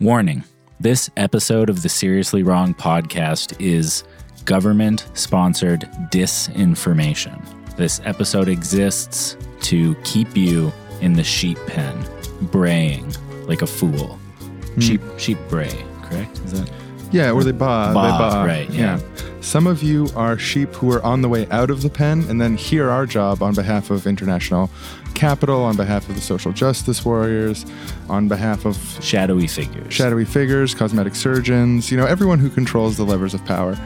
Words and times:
Warning 0.00 0.44
this 0.80 1.10
episode 1.18 1.68
of 1.68 1.82
the 1.82 1.90
Seriously 1.90 2.42
Wrong 2.42 2.72
podcast 2.72 3.54
is 3.60 4.02
government 4.46 5.06
sponsored 5.12 5.80
disinformation. 6.10 7.44
This 7.76 8.00
episode 8.06 8.48
exists 8.48 9.36
to 9.60 9.94
keep 9.96 10.34
you 10.34 10.72
in 11.02 11.12
the 11.12 11.22
sheep 11.22 11.58
pen, 11.66 12.02
braying 12.40 13.14
like 13.46 13.60
a 13.60 13.66
fool. 13.66 14.16
Hmm. 14.16 14.80
Sheep, 14.80 15.02
sheep 15.18 15.36
bray, 15.50 15.84
correct? 16.04 16.38
Is 16.46 16.52
that? 16.52 16.70
Yeah, 17.12 17.32
or 17.32 17.44
they 17.44 17.52
baa. 17.52 17.92
Baa, 17.92 18.02
they 18.02 18.34
baa. 18.36 18.44
right, 18.44 18.70
yeah. 18.70 18.98
Some 19.40 19.66
of 19.66 19.82
you 19.82 20.08
are 20.14 20.38
sheep 20.38 20.72
who 20.74 20.92
are 20.92 21.02
on 21.02 21.22
the 21.22 21.28
way 21.28 21.48
out 21.50 21.70
of 21.70 21.80
the 21.82 21.88
pen 21.88 22.24
and 22.28 22.40
then 22.40 22.56
hear 22.56 22.90
our 22.90 23.06
job 23.06 23.42
on 23.42 23.54
behalf 23.54 23.90
of 23.90 24.06
international 24.06 24.70
capital, 25.14 25.62
on 25.62 25.76
behalf 25.76 26.08
of 26.08 26.14
the 26.14 26.20
social 26.20 26.52
justice 26.52 27.04
warriors, 27.04 27.64
on 28.08 28.28
behalf 28.28 28.66
of 28.66 28.76
Shadowy 29.02 29.46
figures. 29.46 29.92
shadowy 29.92 30.26
figures, 30.26 30.74
cosmetic 30.74 31.14
surgeons, 31.14 31.90
you 31.90 31.96
know, 31.96 32.06
everyone 32.06 32.38
who 32.38 32.50
controls 32.50 32.98
the 32.98 33.04
levers 33.04 33.32
of 33.32 33.44
power. 33.46 33.78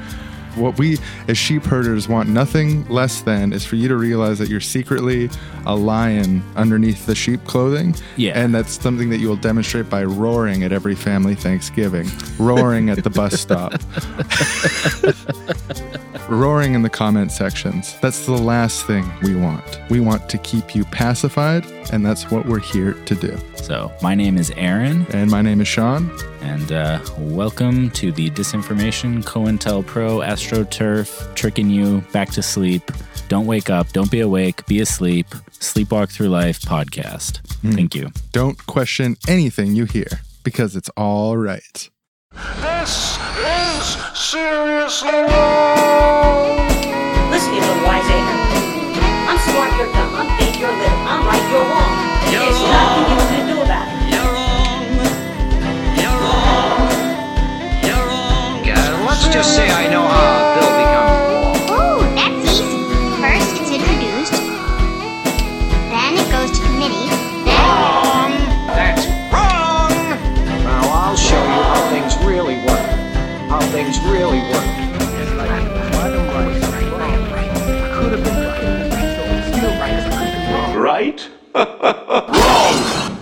What 0.56 0.78
we 0.78 0.98
as 1.28 1.36
sheep 1.36 1.64
herders 1.64 2.08
want 2.08 2.28
nothing 2.28 2.86
less 2.88 3.20
than 3.22 3.52
is 3.52 3.64
for 3.64 3.76
you 3.76 3.88
to 3.88 3.96
realize 3.96 4.38
that 4.38 4.48
you're 4.48 4.60
secretly 4.60 5.28
a 5.66 5.74
lion 5.74 6.42
underneath 6.56 7.06
the 7.06 7.14
sheep 7.14 7.44
clothing. 7.44 7.94
Yeah. 8.16 8.32
And 8.38 8.54
that's 8.54 8.80
something 8.80 9.10
that 9.10 9.18
you 9.18 9.28
will 9.28 9.36
demonstrate 9.36 9.90
by 9.90 10.04
roaring 10.04 10.62
at 10.62 10.72
every 10.72 10.94
family 10.94 11.34
Thanksgiving, 11.34 12.08
roaring 12.38 12.90
at 12.90 13.02
the 13.02 13.10
bus 13.10 13.40
stop, 13.40 13.72
roaring 16.28 16.74
in 16.74 16.82
the 16.82 16.90
comment 16.90 17.32
sections. 17.32 17.98
That's 18.00 18.26
the 18.26 18.32
last 18.32 18.86
thing 18.86 19.04
we 19.22 19.34
want. 19.36 19.80
We 19.90 20.00
want 20.00 20.28
to 20.30 20.38
keep 20.38 20.74
you 20.74 20.84
pacified, 20.86 21.64
and 21.92 22.04
that's 22.04 22.30
what 22.30 22.46
we're 22.46 22.60
here 22.60 22.94
to 22.94 23.14
do. 23.14 23.36
So, 23.56 23.92
my 24.02 24.14
name 24.14 24.36
is 24.36 24.50
Aaron, 24.56 25.06
And 25.10 25.30
my 25.30 25.42
name 25.42 25.60
is 25.60 25.68
Sean. 25.68 26.10
and 26.42 26.72
uh, 26.72 27.00
welcome 27.18 27.90
to 27.92 28.12
the 28.12 28.30
Disinformation 28.30 29.24
COINTELPRO 29.24 30.24
AstroTurf 30.44 31.34
tricking 31.34 31.70
you 31.70 32.02
back 32.12 32.28
to 32.30 32.42
sleep. 32.42 32.82
Don't 33.28 33.46
wake 33.46 33.70
up, 33.70 33.88
don't 33.92 34.10
be 34.10 34.20
awake, 34.20 34.66
be 34.66 34.80
asleep, 34.80 35.26
sleepwalk 35.52 36.10
through 36.10 36.28
life 36.28 36.60
podcast. 36.60 37.38
Hmm. 37.62 37.72
Thank 37.72 37.94
you. 37.94 38.10
Don't 38.32 38.66
question 38.66 39.16
anything 39.26 39.74
you 39.74 39.86
hear 39.86 40.06
because 40.42 40.76
it's 40.76 40.90
all 40.98 41.38
right. 41.38 41.88
This 42.60 43.18
is 43.40 43.86
seriously 44.14 45.08
wrong. 45.08 46.58
Listen, 47.30 47.54
you 47.54 47.60
little 47.60 47.82
wiseacre. 47.84 48.40
I'm 49.24 49.38
smart, 49.48 49.72
you're 49.78 49.92
dumb. 49.92 50.14
I'm 50.14 50.38
big, 50.38 50.60
you're 50.60 50.68
little. 50.68 50.98
I'm 51.08 51.26
right, 51.26 51.50
you're 51.50 51.64
wrong. 51.64 52.32
You're 52.32 52.44
There's 52.44 52.60
nothing 52.60 53.33
let's 59.14 59.28
just 59.32 59.54
say 59.54 59.70
I 59.70 59.86
know 59.88 60.02
how 60.02 60.26
a 60.34 60.58
bill 60.58 60.74
becomes 60.82 61.14
law. 61.30 61.54
Oh, 61.78 61.98
that's 62.18 62.34
easy. 62.50 62.66
First, 63.22 63.54
it's 63.62 63.70
introduced, 63.70 64.34
then 65.94 66.18
it 66.18 66.26
goes 66.34 66.50
to 66.50 66.64
committee, 66.66 67.06
then 67.46 67.54
Wrong! 67.62 68.32
That's 68.74 69.06
wrong! 69.30 69.94
Now 70.66 70.82
I'll 70.90 71.16
show 71.16 71.38
you 71.38 71.62
how 71.62 71.90
things 71.90 72.16
really 72.26 72.58
work. 72.66 72.86
How 73.48 73.60
things 73.70 74.00
really 74.00 74.42
work. 74.50 74.70
Right? 80.76 81.30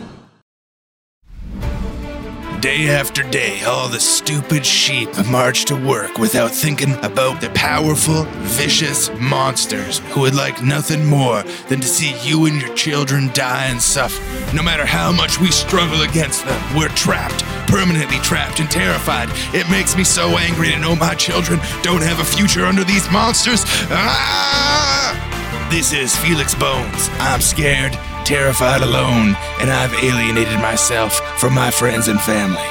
Day 2.63 2.91
after 2.91 3.25
day, 3.25 3.61
all 3.65 3.89
the 3.89 3.99
stupid 3.99 4.65
sheep 4.65 5.09
march 5.27 5.65
to 5.65 5.75
work 5.75 6.17
without 6.19 6.53
thinking 6.53 6.95
about 7.03 7.41
the 7.41 7.51
powerful, 7.57 8.23
vicious 8.55 9.11
monsters 9.19 9.99
who 10.11 10.21
would 10.21 10.37
like 10.37 10.63
nothing 10.63 11.05
more 11.05 11.43
than 11.69 11.81
to 11.81 11.89
see 11.89 12.15
you 12.23 12.47
and 12.47 12.63
your 12.63 12.73
children 12.77 13.31
die 13.33 13.65
and 13.67 13.83
suffer. 13.83 14.23
No 14.55 14.63
matter 14.63 14.87
how 14.87 15.11
much 15.11 15.41
we 15.41 15.51
struggle 15.51 16.03
against 16.03 16.45
them, 16.47 16.77
we're 16.77 16.89
trapped, 16.91 17.43
permanently 17.67 18.19
trapped 18.19 18.61
and 18.61 18.71
terrified. 18.71 19.29
It 19.53 19.69
makes 19.69 19.97
me 19.97 20.05
so 20.05 20.39
angry 20.39 20.69
to 20.69 20.79
know 20.79 20.95
my 20.95 21.17
children 21.17 21.59
don't 21.83 22.03
have 22.05 22.21
a 22.21 22.25
future 22.25 22.65
under 22.65 22.85
these 22.85 23.11
monsters. 23.11 23.65
Ah! 23.91 25.69
This 25.69 25.93
is 25.93 26.15
Felix 26.15 26.55
Bones. 26.55 27.09
I'm 27.19 27.41
scared, 27.41 27.99
terrified, 28.25 28.83
alone, 28.83 29.35
and 29.59 29.69
I've 29.69 29.95
alienated 30.05 30.61
myself 30.61 31.21
from 31.43 31.55
my 31.55 31.73
friends 31.73 32.07
and 32.07 32.21
family. 32.21 32.69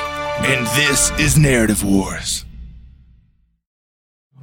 And 0.47 0.65
this 0.67 1.11
is 1.19 1.37
Narrative 1.37 1.83
Wars. 1.83 2.45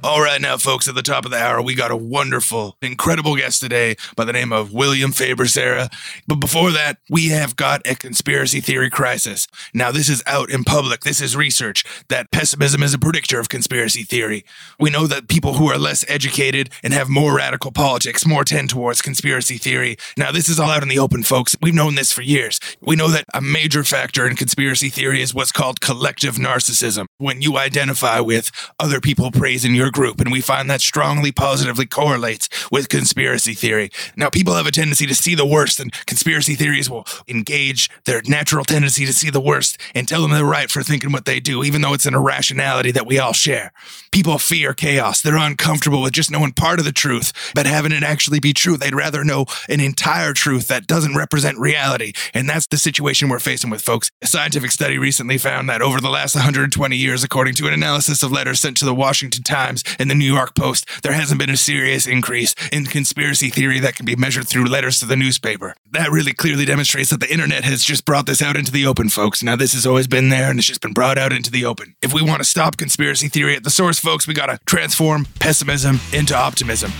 All 0.01 0.21
right, 0.21 0.39
now, 0.39 0.55
folks, 0.55 0.87
at 0.87 0.95
the 0.95 1.01
top 1.01 1.25
of 1.25 1.31
the 1.31 1.37
hour, 1.37 1.61
we 1.61 1.75
got 1.75 1.91
a 1.91 1.97
wonderful, 1.97 2.77
incredible 2.81 3.35
guest 3.35 3.59
today 3.59 3.97
by 4.15 4.23
the 4.23 4.31
name 4.31 4.53
of 4.53 4.71
William 4.71 5.11
Faber 5.11 5.45
Sarah. 5.45 5.89
But 6.25 6.35
before 6.35 6.71
that, 6.71 6.99
we 7.09 7.27
have 7.29 7.57
got 7.57 7.85
a 7.85 7.95
conspiracy 7.95 8.61
theory 8.61 8.89
crisis. 8.89 9.45
Now, 9.73 9.91
this 9.91 10.07
is 10.07 10.23
out 10.25 10.49
in 10.49 10.63
public. 10.63 11.01
This 11.01 11.19
is 11.19 11.35
research 11.35 11.83
that 12.07 12.31
pessimism 12.31 12.81
is 12.81 12.93
a 12.93 12.97
predictor 12.97 13.41
of 13.41 13.49
conspiracy 13.49 14.03
theory. 14.03 14.45
We 14.79 14.89
know 14.89 15.05
that 15.05 15.27
people 15.27 15.55
who 15.55 15.69
are 15.69 15.77
less 15.77 16.05
educated 16.07 16.69
and 16.81 16.93
have 16.93 17.09
more 17.09 17.35
radical 17.35 17.73
politics 17.73 18.25
more 18.25 18.45
tend 18.45 18.69
towards 18.69 19.01
conspiracy 19.01 19.57
theory. 19.57 19.97
Now, 20.15 20.31
this 20.31 20.47
is 20.47 20.61
all 20.61 20.69
out 20.69 20.81
in 20.81 20.87
the 20.87 20.99
open, 20.99 21.23
folks. 21.23 21.57
We've 21.61 21.73
known 21.73 21.95
this 21.95 22.13
for 22.13 22.21
years. 22.21 22.61
We 22.79 22.95
know 22.95 23.09
that 23.09 23.25
a 23.33 23.41
major 23.41 23.83
factor 23.83 24.25
in 24.25 24.37
conspiracy 24.37 24.87
theory 24.87 25.21
is 25.21 25.33
what's 25.33 25.51
called 25.51 25.81
collective 25.81 26.35
narcissism. 26.35 27.07
When 27.17 27.41
you 27.41 27.57
identify 27.57 28.21
with 28.21 28.49
other 28.79 29.01
people 29.01 29.29
praising 29.31 29.75
your 29.75 29.88
group, 29.91 30.19
and 30.19 30.31
we 30.31 30.41
find 30.41 30.69
that 30.69 30.81
strongly 30.81 31.31
positively 31.31 31.85
correlates 31.85 32.49
with 32.71 32.89
conspiracy 32.89 33.53
theory. 33.53 33.91
Now, 34.15 34.29
people 34.29 34.55
have 34.55 34.67
a 34.67 34.71
tendency 34.71 35.05
to 35.05 35.15
see 35.15 35.35
the 35.35 35.45
worst, 35.45 35.79
and 35.79 35.91
conspiracy 36.05 36.55
theories 36.55 36.89
will 36.89 37.05
engage 37.27 37.89
their 38.05 38.21
natural 38.27 38.65
tendency 38.65 39.05
to 39.05 39.13
see 39.13 39.29
the 39.29 39.41
worst 39.41 39.77
and 39.95 40.07
tell 40.07 40.21
them 40.21 40.31
they're 40.31 40.45
right 40.45 40.69
for 40.69 40.83
thinking 40.83 41.11
what 41.11 41.25
they 41.25 41.39
do, 41.39 41.63
even 41.63 41.81
though 41.81 41.93
it's 41.93 42.05
an 42.05 42.15
irrationality 42.15 42.91
that 42.91 43.07
we 43.07 43.19
all 43.19 43.33
share. 43.33 43.71
People 44.11 44.39
fear 44.39 44.73
chaos. 44.73 45.21
They're 45.21 45.37
uncomfortable 45.37 46.01
with 46.01 46.13
just 46.13 46.31
knowing 46.31 46.51
part 46.51 46.79
of 46.79 46.85
the 46.85 46.91
truth, 46.91 47.31
but 47.53 47.65
having 47.65 47.91
it 47.91 48.03
actually 48.03 48.39
be 48.39 48.53
true. 48.53 48.75
They'd 48.75 48.95
rather 48.95 49.23
know 49.23 49.45
an 49.67 49.79
entire 49.79 50.33
truth 50.33 50.67
that 50.67 50.87
doesn't 50.87 51.15
represent 51.15 51.59
reality. 51.59 52.13
And 52.33 52.49
that's 52.49 52.67
the 52.67 52.77
situation 52.77 53.29
we're 53.29 53.39
facing 53.39 53.69
with, 53.69 53.81
folks. 53.81 54.09
A 54.21 54.27
scientific 54.27 54.71
study 54.71 54.97
recently 54.97 55.37
found 55.37 55.69
that 55.69 55.81
over 55.81 56.01
the 56.01 56.09
last 56.09 56.35
120 56.35 56.95
years, 56.95 57.23
according 57.23 57.53
to 57.55 57.67
an 57.67 57.73
analysis 57.73 58.23
of 58.23 58.31
letters 58.31 58.59
sent 58.59 58.77
to 58.77 58.85
the 58.85 58.95
Washington 58.95 59.43
Times 59.43 59.83
and 59.99 60.09
the 60.09 60.15
New 60.15 60.31
York 60.33 60.55
Post, 60.55 61.03
there 61.03 61.13
hasn't 61.13 61.39
been 61.39 61.49
a 61.49 61.57
serious 61.57 62.07
increase 62.07 62.55
in 62.71 62.85
conspiracy 62.85 63.49
theory 63.49 63.79
that 63.79 63.95
can 63.95 64.05
be 64.05 64.15
measured 64.15 64.47
through 64.47 64.65
letters 64.65 64.99
to 64.99 65.05
the 65.05 65.15
newspaper. 65.15 65.75
That 65.91 66.11
really 66.11 66.33
clearly 66.33 66.65
demonstrates 66.65 67.11
that 67.11 67.19
the 67.19 67.31
internet 67.31 67.63
has 67.63 67.83
just 67.83 68.05
brought 68.05 68.25
this 68.25 68.41
out 68.41 68.57
into 68.57 68.71
the 68.71 68.85
open, 68.85 69.09
folks. 69.09 69.43
Now, 69.43 69.55
this 69.55 69.73
has 69.73 69.85
always 69.85 70.07
been 70.07 70.29
there 70.29 70.49
and 70.49 70.57
it's 70.57 70.67
just 70.67 70.81
been 70.81 70.93
brought 70.93 71.17
out 71.17 71.31
into 71.31 71.51
the 71.51 71.65
open. 71.65 71.95
If 72.01 72.13
we 72.13 72.21
want 72.21 72.39
to 72.39 72.45
stop 72.45 72.77
conspiracy 72.77 73.27
theory 73.27 73.55
at 73.55 73.63
the 73.63 73.69
source, 73.69 73.98
folks, 73.99 74.27
we 74.27 74.33
got 74.33 74.47
to 74.47 74.59
transform 74.65 75.25
pessimism 75.39 75.99
into 76.13 76.35
optimism. 76.35 76.91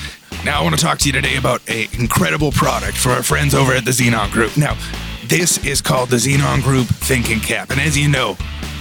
Now, 0.46 0.60
I 0.60 0.64
want 0.64 0.78
to 0.78 0.82
talk 0.82 1.00
to 1.00 1.08
you 1.08 1.12
today 1.14 1.38
about 1.38 1.68
an 1.70 1.88
incredible 1.94 2.52
product 2.52 2.98
for 2.98 3.10
our 3.10 3.24
friends 3.24 3.54
over 3.54 3.74
at 3.74 3.86
the 3.86 3.92
Xenon 3.92 4.32
Group. 4.32 4.58
Now, 4.58 4.78
this 5.26 5.64
is 5.66 5.82
called 5.82 6.10
the 6.10 6.18
Xenon 6.18 6.62
Group 6.64 6.88
Thinking 6.88 7.40
Cap. 7.40 7.72
And 7.72 7.80
as 7.80 7.98
you 7.98 8.10
know, 8.10 8.36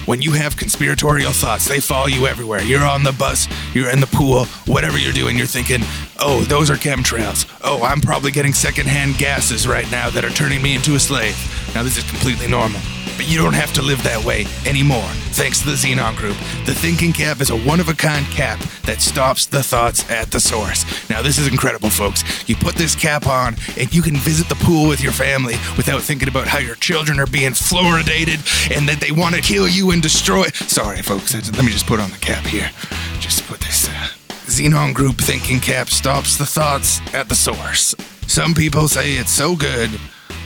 when 0.07 0.23
you 0.23 0.33
have 0.33 0.57
conspiratorial 0.57 1.33
thoughts, 1.33 1.69
they 1.69 1.81
follow 1.81 2.07
you 2.07 2.27
everywhere. 2.27 2.63
You're 2.63 2.85
on 2.85 3.03
the 3.03 3.13
bus, 3.13 3.47
you're 3.75 3.91
in 3.91 4.01
the 4.01 4.07
pool, 4.07 4.47
whatever 4.67 4.99
you're 4.99 5.13
doing, 5.13 5.37
you're 5.37 5.47
thinking, 5.47 5.81
oh, 6.19 6.45
those 6.49 6.71
are 6.71 6.77
chemtrails. 6.77 7.47
Oh, 7.63 7.83
I'm 7.83 8.01
probably 8.01 8.31
getting 8.31 8.55
secondhand 8.55 9.19
gases 9.19 9.69
right 9.69 9.91
now 9.91 10.09
that 10.11 10.25
are 10.25 10.31
turning 10.31 10.63
me 10.63 10.75
into 10.75 10.95
a 10.95 10.99
slave. 10.99 11.37
Now, 11.75 11.83
this 11.83 11.99
is 11.99 12.09
completely 12.09 12.49
normal. 12.49 12.81
But 13.19 13.29
you 13.29 13.37
don't 13.37 13.55
have 13.55 13.73
to 13.73 13.83
live 13.83 14.01
that 14.05 14.25
way 14.25 14.47
anymore, 14.65 15.11
thanks 15.35 15.59
to 15.61 15.67
the 15.67 15.73
Xenon 15.73 16.17
Group. 16.17 16.37
The 16.67 16.73
Thinking 16.73 17.13
Cap 17.13 17.41
is 17.41 17.51
a 17.51 17.59
one 17.59 17.81
of 17.81 17.89
a 17.89 17.93
kind 17.93 18.25
cap 18.27 18.61
that 18.85 19.03
stops 19.03 19.45
the 19.45 19.61
thoughts 19.61 20.09
at 20.09 20.31
the 20.31 20.39
source. 20.39 20.87
Now, 21.11 21.21
this 21.21 21.37
is 21.37 21.49
incredible, 21.49 21.91
folks. 21.91 22.23
You 22.49 22.55
put 22.55 22.77
this 22.77 22.95
cap 22.95 23.27
on, 23.27 23.57
and 23.77 23.93
you 23.93 24.03
can 24.03 24.15
visit 24.15 24.49
the 24.49 24.55
pool 24.55 24.89
with 24.89 25.03
your 25.03 25.11
family 25.11 25.55
without 25.77 26.01
thinking 26.01 26.29
about 26.29 26.47
how 26.47 26.61
your 26.61 26.77
children 26.77 27.19
are 27.19 27.27
being 27.27 27.51
fluoridated 27.51 28.39
and 28.71 28.89
that 28.89 29.01
they 29.01 29.11
want 29.11 29.35
to 29.35 29.43
kill 29.43 29.67
you 29.67 29.91
and 29.91 30.01
destroy. 30.01 30.45
Sorry, 30.45 31.03
folks. 31.03 31.35
Let 31.35 31.65
me 31.65 31.73
just 31.73 31.87
put 31.89 31.99
on 31.99 32.11
the 32.11 32.19
cap 32.19 32.47
here. 32.47 32.71
Just 33.19 33.45
put 33.49 33.59
this. 33.59 33.89
Uh, 33.89 34.09
Xenon 34.47 34.95
Group 34.95 35.17
Thinking 35.17 35.59
Cap 35.59 35.89
stops 35.89 36.37
the 36.37 36.47
thoughts 36.47 37.01
at 37.13 37.29
the 37.29 37.35
source. 37.35 37.97
Some 38.29 38.55
people 38.55 38.87
say 38.87 39.15
it's 39.15 39.33
so 39.33 39.57
good 39.57 39.91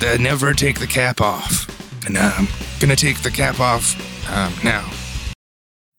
that 0.00 0.20
never 0.20 0.54
take 0.54 0.80
the 0.80 0.86
cap 0.86 1.20
off. 1.20 1.81
And 2.06 2.18
I'm 2.18 2.48
gonna 2.80 2.96
take 2.96 3.22
the 3.22 3.30
cap 3.30 3.60
off 3.60 3.94
um, 4.30 4.52
now. 4.64 4.90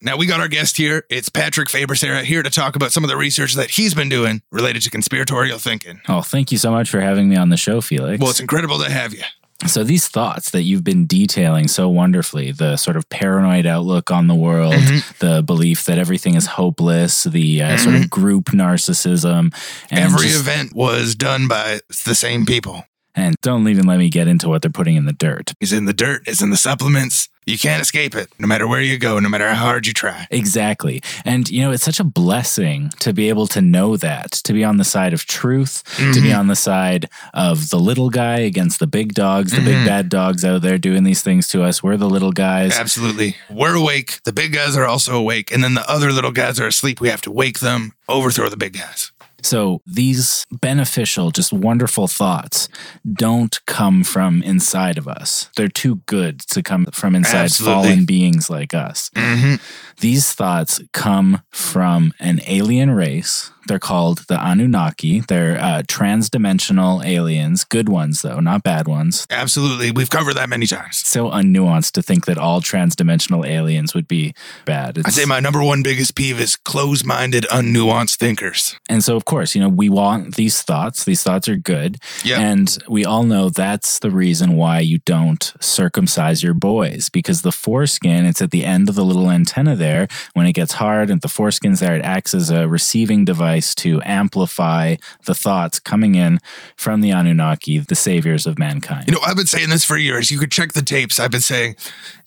Now 0.01 0.17
we 0.17 0.25
got 0.25 0.41
our 0.41 0.49
guest 0.49 0.75
here. 0.75 1.05
It's 1.09 1.29
Patrick 1.29 1.69
Faber-Sarah 1.69 2.23
here 2.23 2.43
to 2.43 2.49
talk 2.49 2.75
about 2.75 2.91
some 2.91 3.05
of 3.05 3.09
the 3.09 3.15
research 3.15 3.53
that 3.53 3.69
he's 3.71 3.93
been 3.93 4.09
doing 4.09 4.41
related 4.51 4.81
to 4.81 4.89
conspiratorial 4.89 5.59
thinking. 5.59 6.01
Oh, 6.09 6.21
thank 6.21 6.51
you 6.51 6.57
so 6.57 6.71
much 6.71 6.89
for 6.89 6.99
having 6.99 7.29
me 7.29 7.37
on 7.37 7.47
the 7.49 7.55
show, 7.57 7.79
Felix. 7.79 8.19
Well, 8.19 8.29
it's 8.29 8.41
incredible 8.41 8.79
to 8.79 8.91
have 8.91 9.13
you. 9.13 9.21
So 9.65 9.85
these 9.85 10.09
thoughts 10.09 10.49
that 10.49 10.63
you've 10.63 10.83
been 10.83 11.05
detailing 11.07 11.69
so 11.69 11.87
wonderfully, 11.87 12.51
the 12.51 12.75
sort 12.75 12.97
of 12.97 13.07
paranoid 13.07 13.65
outlook 13.65 14.11
on 14.11 14.27
the 14.27 14.35
world, 14.35 14.73
the 15.19 15.41
belief 15.45 15.85
that 15.85 15.97
everything 15.97 16.35
is 16.35 16.47
hopeless, 16.47 17.23
the 17.23 17.61
uh, 17.61 17.77
sort 17.77 17.95
of 17.95 18.09
group 18.09 18.47
narcissism, 18.47 19.55
and 19.89 19.99
Every 19.99 20.27
just- 20.27 20.41
event 20.41 20.75
was 20.75 21.15
done 21.15 21.47
by 21.47 21.79
the 22.03 22.13
same 22.15 22.45
people. 22.45 22.83
And 23.15 23.35
don't 23.41 23.67
even 23.67 23.85
let 23.85 23.99
me 23.99 24.09
get 24.09 24.27
into 24.27 24.49
what 24.49 24.61
they're 24.61 24.71
putting 24.71 24.95
in 24.95 25.05
the 25.05 25.13
dirt. 25.13 25.53
It's 25.59 25.71
in 25.71 25.85
the 25.85 25.93
dirt, 25.93 26.23
it's 26.27 26.41
in 26.41 26.49
the 26.49 26.57
supplements. 26.57 27.29
You 27.45 27.57
can't 27.57 27.81
escape 27.81 28.15
it, 28.15 28.29
no 28.39 28.47
matter 28.47 28.65
where 28.65 28.79
you 28.79 28.97
go, 28.97 29.19
no 29.19 29.27
matter 29.27 29.49
how 29.49 29.65
hard 29.65 29.85
you 29.85 29.91
try. 29.91 30.27
Exactly. 30.31 31.03
And, 31.25 31.49
you 31.49 31.61
know, 31.61 31.71
it's 31.71 31.83
such 31.83 31.99
a 31.99 32.05
blessing 32.05 32.89
to 32.99 33.11
be 33.11 33.27
able 33.27 33.47
to 33.47 33.61
know 33.61 33.97
that, 33.97 34.31
to 34.31 34.53
be 34.53 34.63
on 34.63 34.77
the 34.77 34.85
side 34.85 35.11
of 35.11 35.25
truth, 35.25 35.83
to 35.97 36.21
be 36.21 36.29
mm-hmm. 36.29 36.39
on 36.39 36.47
the 36.47 36.55
side 36.55 37.09
of 37.33 37.69
the 37.69 37.77
little 37.77 38.09
guy 38.09 38.37
against 38.39 38.79
the 38.79 38.87
big 38.87 39.13
dogs, 39.13 39.51
the 39.51 39.59
big 39.59 39.75
mm-hmm. 39.75 39.87
bad 39.87 40.07
dogs 40.07 40.45
out 40.45 40.61
there 40.61 40.77
doing 40.77 41.03
these 41.03 41.21
things 41.21 41.49
to 41.49 41.63
us. 41.63 41.83
We're 41.83 41.97
the 41.97 42.09
little 42.09 42.31
guys. 42.31 42.79
Absolutely. 42.79 43.35
We're 43.49 43.75
awake. 43.75 44.23
The 44.23 44.31
big 44.31 44.53
guys 44.53 44.77
are 44.77 44.85
also 44.85 45.17
awake. 45.17 45.51
And 45.51 45.61
then 45.61 45.73
the 45.73 45.89
other 45.91 46.13
little 46.13 46.31
guys 46.31 46.61
are 46.61 46.67
asleep. 46.67 47.01
We 47.01 47.09
have 47.09 47.21
to 47.23 47.31
wake 47.31 47.59
them, 47.59 47.91
overthrow 48.07 48.47
the 48.47 48.55
big 48.55 48.77
guys. 48.77 49.11
So 49.43 49.81
these 49.85 50.45
beneficial, 50.51 51.31
just 51.31 51.53
wonderful 51.53 52.07
thoughts 52.07 52.69
don't 53.11 53.59
come 53.65 54.03
from 54.03 54.41
inside 54.43 54.97
of 54.97 55.07
us. 55.07 55.49
They're 55.57 55.67
too 55.67 55.97
good 56.05 56.39
to 56.51 56.63
come 56.63 56.85
from 56.93 57.15
inside 57.15 57.45
Absolutely. 57.45 57.83
fallen 57.83 58.05
beings 58.05 58.49
like 58.49 58.73
us. 58.73 59.09
hmm 59.15 59.55
These 59.99 60.33
thoughts 60.33 60.81
come 60.91 61.41
from 61.51 62.13
an 62.19 62.41
alien 62.47 62.91
race. 62.91 63.51
They're 63.67 63.79
called 63.79 64.25
the 64.27 64.35
Anunnaki. 64.35 65.21
They're 65.21 65.57
uh, 65.57 65.83
transdimensional 65.83 67.05
aliens, 67.05 67.63
good 67.63 67.87
ones 67.87 68.21
though, 68.21 68.39
not 68.39 68.63
bad 68.63 68.87
ones. 68.87 69.25
Absolutely. 69.29 69.91
We've 69.91 70.09
covered 70.09 70.35
that 70.35 70.49
many 70.49 70.67
times. 70.67 70.97
So 70.97 71.29
unnuanced 71.29 71.91
to 71.93 72.01
think 72.01 72.25
that 72.25 72.37
all 72.37 72.61
transdimensional 72.61 73.47
aliens 73.47 73.93
would 73.93 74.07
be 74.07 74.33
bad. 74.65 74.99
I'd 75.05 75.13
say 75.13 75.25
my 75.25 75.39
number 75.39 75.63
one 75.63 75.81
biggest 75.81 76.15
peeve 76.15 76.39
is 76.39 76.55
close 76.55 77.03
minded, 77.05 77.45
unnuanced 77.51 78.17
thinkers. 78.17 78.77
And 78.89 79.03
so, 79.03 79.15
of 79.15 79.25
course, 79.25 79.55
you 79.55 79.61
know, 79.61 79.69
we 79.69 79.89
want 79.89 80.35
these 80.35 80.61
thoughts. 80.61 81.05
These 81.05 81.23
thoughts 81.23 81.47
are 81.47 81.55
good. 81.55 81.97
Yeah. 82.23 82.39
And 82.39 82.77
we 82.89 83.05
all 83.05 83.23
know 83.23 83.49
that's 83.49 83.99
the 83.99 84.11
reason 84.11 84.57
why 84.57 84.79
you 84.79 84.99
don't 84.99 85.53
circumcise 85.61 86.43
your 86.43 86.53
boys 86.53 87.09
because 87.09 87.43
the 87.43 87.51
foreskin, 87.51 88.25
it's 88.25 88.41
at 88.41 88.51
the 88.51 88.65
end 88.65 88.89
of 88.89 88.95
the 88.95 89.05
little 89.05 89.31
antenna 89.31 89.75
there. 89.83 90.07
When 90.33 90.47
it 90.47 90.53
gets 90.53 90.73
hard 90.73 91.09
and 91.09 91.21
the 91.21 91.27
foreskin's 91.27 91.81
there, 91.81 91.95
it 91.95 92.03
acts 92.03 92.33
as 92.33 92.49
a 92.49 92.67
receiving 92.67 93.25
device 93.25 93.75
to 93.75 94.01
amplify 94.05 94.95
the 95.25 95.35
thoughts 95.35 95.79
coming 95.79 96.15
in 96.15 96.39
from 96.77 97.01
the 97.01 97.11
Anunnaki, 97.11 97.79
the 97.79 97.95
saviors 97.95 98.47
of 98.47 98.57
mankind. 98.57 99.05
You 99.07 99.13
know, 99.13 99.21
I've 99.25 99.35
been 99.35 99.45
saying 99.45 99.69
this 99.69 99.83
for 99.83 99.97
years. 99.97 100.31
You 100.31 100.39
could 100.39 100.51
check 100.51 100.71
the 100.71 100.81
tapes. 100.81 101.19
I've 101.19 101.31
been 101.31 101.41
saying 101.41 101.75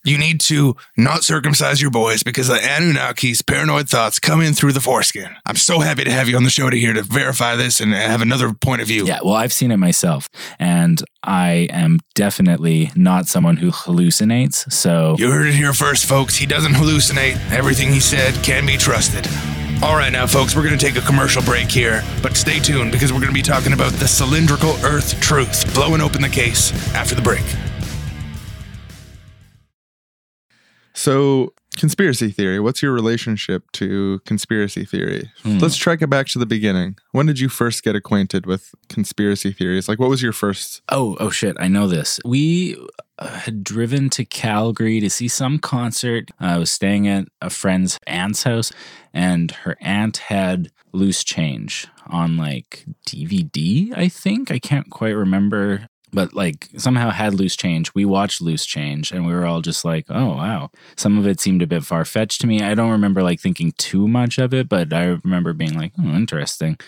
you 0.06 0.18
need 0.18 0.40
to 0.42 0.76
not 0.96 1.24
circumcise 1.24 1.82
your 1.82 1.90
boys 1.90 2.22
because 2.22 2.48
the 2.48 2.54
Anunnaki's 2.56 3.42
paranoid 3.42 3.88
thoughts 3.88 4.18
come 4.18 4.40
in 4.40 4.54
through 4.54 4.72
the 4.72 4.80
foreskin. 4.80 5.34
I'm 5.44 5.56
so 5.56 5.80
happy 5.80 6.04
to 6.04 6.12
have 6.12 6.28
you 6.28 6.36
on 6.36 6.44
the 6.44 6.50
show 6.50 6.70
to 6.70 6.76
here 6.78 6.92
to 6.92 7.02
verify 7.02 7.56
this 7.56 7.80
and 7.80 7.92
have 7.92 8.22
another 8.22 8.52
point 8.54 8.82
of 8.82 8.88
view. 8.88 9.06
Yeah, 9.06 9.18
well, 9.24 9.34
I've 9.34 9.52
seen 9.52 9.70
it 9.70 9.78
myself, 9.78 10.28
and 10.58 11.02
I 11.22 11.68
am 11.70 11.98
definitely 12.14 12.92
not 12.94 13.26
someone 13.26 13.56
who 13.56 13.70
hallucinates. 13.70 14.70
So, 14.72 15.16
You 15.18 15.30
heard 15.30 15.46
it 15.46 15.54
here 15.54 15.72
first, 15.72 16.06
folks. 16.06 16.36
He 16.36 16.46
doesn't 16.46 16.72
hallucinate. 16.72 17.36
Everything 17.52 17.92
he 17.92 18.00
said 18.00 18.34
can 18.44 18.64
be 18.66 18.76
trusted. 18.76 19.26
All 19.82 19.94
right, 19.94 20.10
now, 20.10 20.26
folks, 20.26 20.56
we're 20.56 20.62
going 20.62 20.78
to 20.78 20.82
take 20.84 20.96
a 20.96 21.04
commercial 21.06 21.42
break 21.42 21.70
here, 21.70 22.02
but 22.22 22.34
stay 22.34 22.58
tuned 22.60 22.92
because 22.92 23.12
we're 23.12 23.20
going 23.20 23.32
to 23.32 23.34
be 23.34 23.42
talking 23.42 23.74
about 23.74 23.92
the 23.94 24.08
cylindrical 24.08 24.70
Earth 24.82 25.20
truth, 25.20 25.72
blowing 25.74 26.00
open 26.00 26.22
the 26.22 26.28
case 26.30 26.72
after 26.94 27.14
the 27.14 27.20
break. 27.20 27.44
So, 30.96 31.52
conspiracy 31.76 32.30
theory. 32.30 32.58
What's 32.58 32.82
your 32.82 32.92
relationship 32.92 33.70
to 33.72 34.20
conspiracy 34.24 34.86
theory? 34.86 35.30
Let's 35.44 35.76
track 35.76 36.00
it 36.00 36.08
back 36.08 36.26
to 36.28 36.38
the 36.38 36.46
beginning. 36.46 36.96
When 37.12 37.26
did 37.26 37.38
you 37.38 37.50
first 37.50 37.82
get 37.84 37.94
acquainted 37.94 38.46
with 38.46 38.74
conspiracy 38.88 39.52
theories? 39.52 39.88
Like, 39.90 39.98
what 39.98 40.08
was 40.08 40.22
your 40.22 40.32
first? 40.32 40.80
Oh, 40.88 41.16
oh 41.20 41.28
shit! 41.28 41.54
I 41.60 41.68
know 41.68 41.86
this. 41.86 42.18
We 42.24 42.76
uh, 43.18 43.28
had 43.28 43.62
driven 43.62 44.08
to 44.10 44.24
Calgary 44.24 44.98
to 45.00 45.10
see 45.10 45.28
some 45.28 45.58
concert. 45.58 46.30
I 46.40 46.56
was 46.56 46.72
staying 46.72 47.06
at 47.08 47.28
a 47.42 47.50
friend's 47.50 47.98
aunt's 48.06 48.44
house, 48.44 48.72
and 49.12 49.50
her 49.50 49.76
aunt 49.82 50.16
had 50.16 50.70
loose 50.92 51.22
change 51.22 51.86
on 52.06 52.38
like 52.38 52.86
DVD. 53.06 53.96
I 53.96 54.08
think 54.08 54.50
I 54.50 54.58
can't 54.58 54.90
quite 54.90 55.16
remember, 55.16 55.88
but 56.12 56.34
like 56.34 56.68
somehow 56.76 57.10
had 57.10 57.34
loose 57.34 57.56
change. 57.56 57.94
We 57.94 58.04
watched 58.04 58.40
loose 58.40 58.64
change, 58.64 59.12
and 59.12 59.26
we 59.26 59.32
were 59.32 59.46
all 59.46 59.60
just 59.60 59.84
like, 59.84 60.06
"Oh 60.08 60.36
wow!" 60.36 60.70
Some 60.96 61.18
of 61.18 61.26
it 61.26 61.40
seemed 61.40 61.62
a 61.62 61.66
bit 61.66 61.84
far 61.84 62.04
fetched 62.04 62.40
to 62.42 62.46
me. 62.46 62.62
I 62.62 62.74
don't 62.74 62.90
remember 62.90 63.22
like 63.22 63.40
thinking 63.40 63.72
too 63.72 64.08
much 64.08 64.38
of 64.38 64.54
it, 64.54 64.68
but 64.68 64.92
I 64.92 65.18
remember 65.22 65.52
being 65.52 65.78
like, 65.78 65.92
"Oh, 65.98 66.14
interesting." 66.14 66.78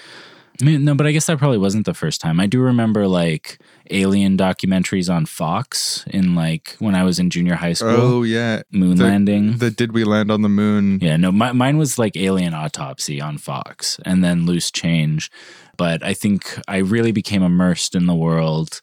I 0.61 0.65
mean, 0.65 0.85
no, 0.85 0.95
but 0.97 1.07
I 1.07 1.13
guess 1.13 1.27
that 1.27 1.39
probably 1.39 1.59
wasn't 1.59 1.87
the 1.87 1.95
first 1.95 2.21
time. 2.21 2.41
I 2.41 2.47
do 2.47 2.61
remember 2.61 3.07
like 3.07 3.61
alien 3.91 4.37
documentaries 4.37 5.13
on 5.13 5.25
Fox 5.25 6.05
in 6.09 6.35
like 6.35 6.75
when 6.81 6.97
I 6.97 7.05
was 7.05 7.21
in 7.21 7.31
junior 7.31 7.55
high 7.55 7.75
school. 7.75 7.91
Oh 7.91 8.23
yeah, 8.25 8.63
Moon 8.73 8.97
the, 8.97 9.05
landing. 9.05 9.59
The 9.59 9.71
did 9.71 9.93
we 9.93 10.03
land 10.03 10.33
on 10.33 10.43
the 10.43 10.49
moon? 10.49 10.99
yeah, 11.01 11.17
no, 11.17 11.31
my, 11.31 11.53
mine 11.53 11.79
was 11.79 11.97
like 11.97 12.17
Alien 12.17 12.55
Autopsy 12.55 13.21
on 13.21 13.39
Fox 13.39 14.01
and 14.05 14.25
then 14.25 14.47
Loose 14.47 14.73
Change. 14.73 15.31
But 15.77 16.03
I 16.03 16.13
think 16.13 16.59
I 16.67 16.79
really 16.79 17.13
became 17.13 17.45
immersed 17.45 17.95
in 17.95 18.07
the 18.07 18.15
world. 18.15 18.81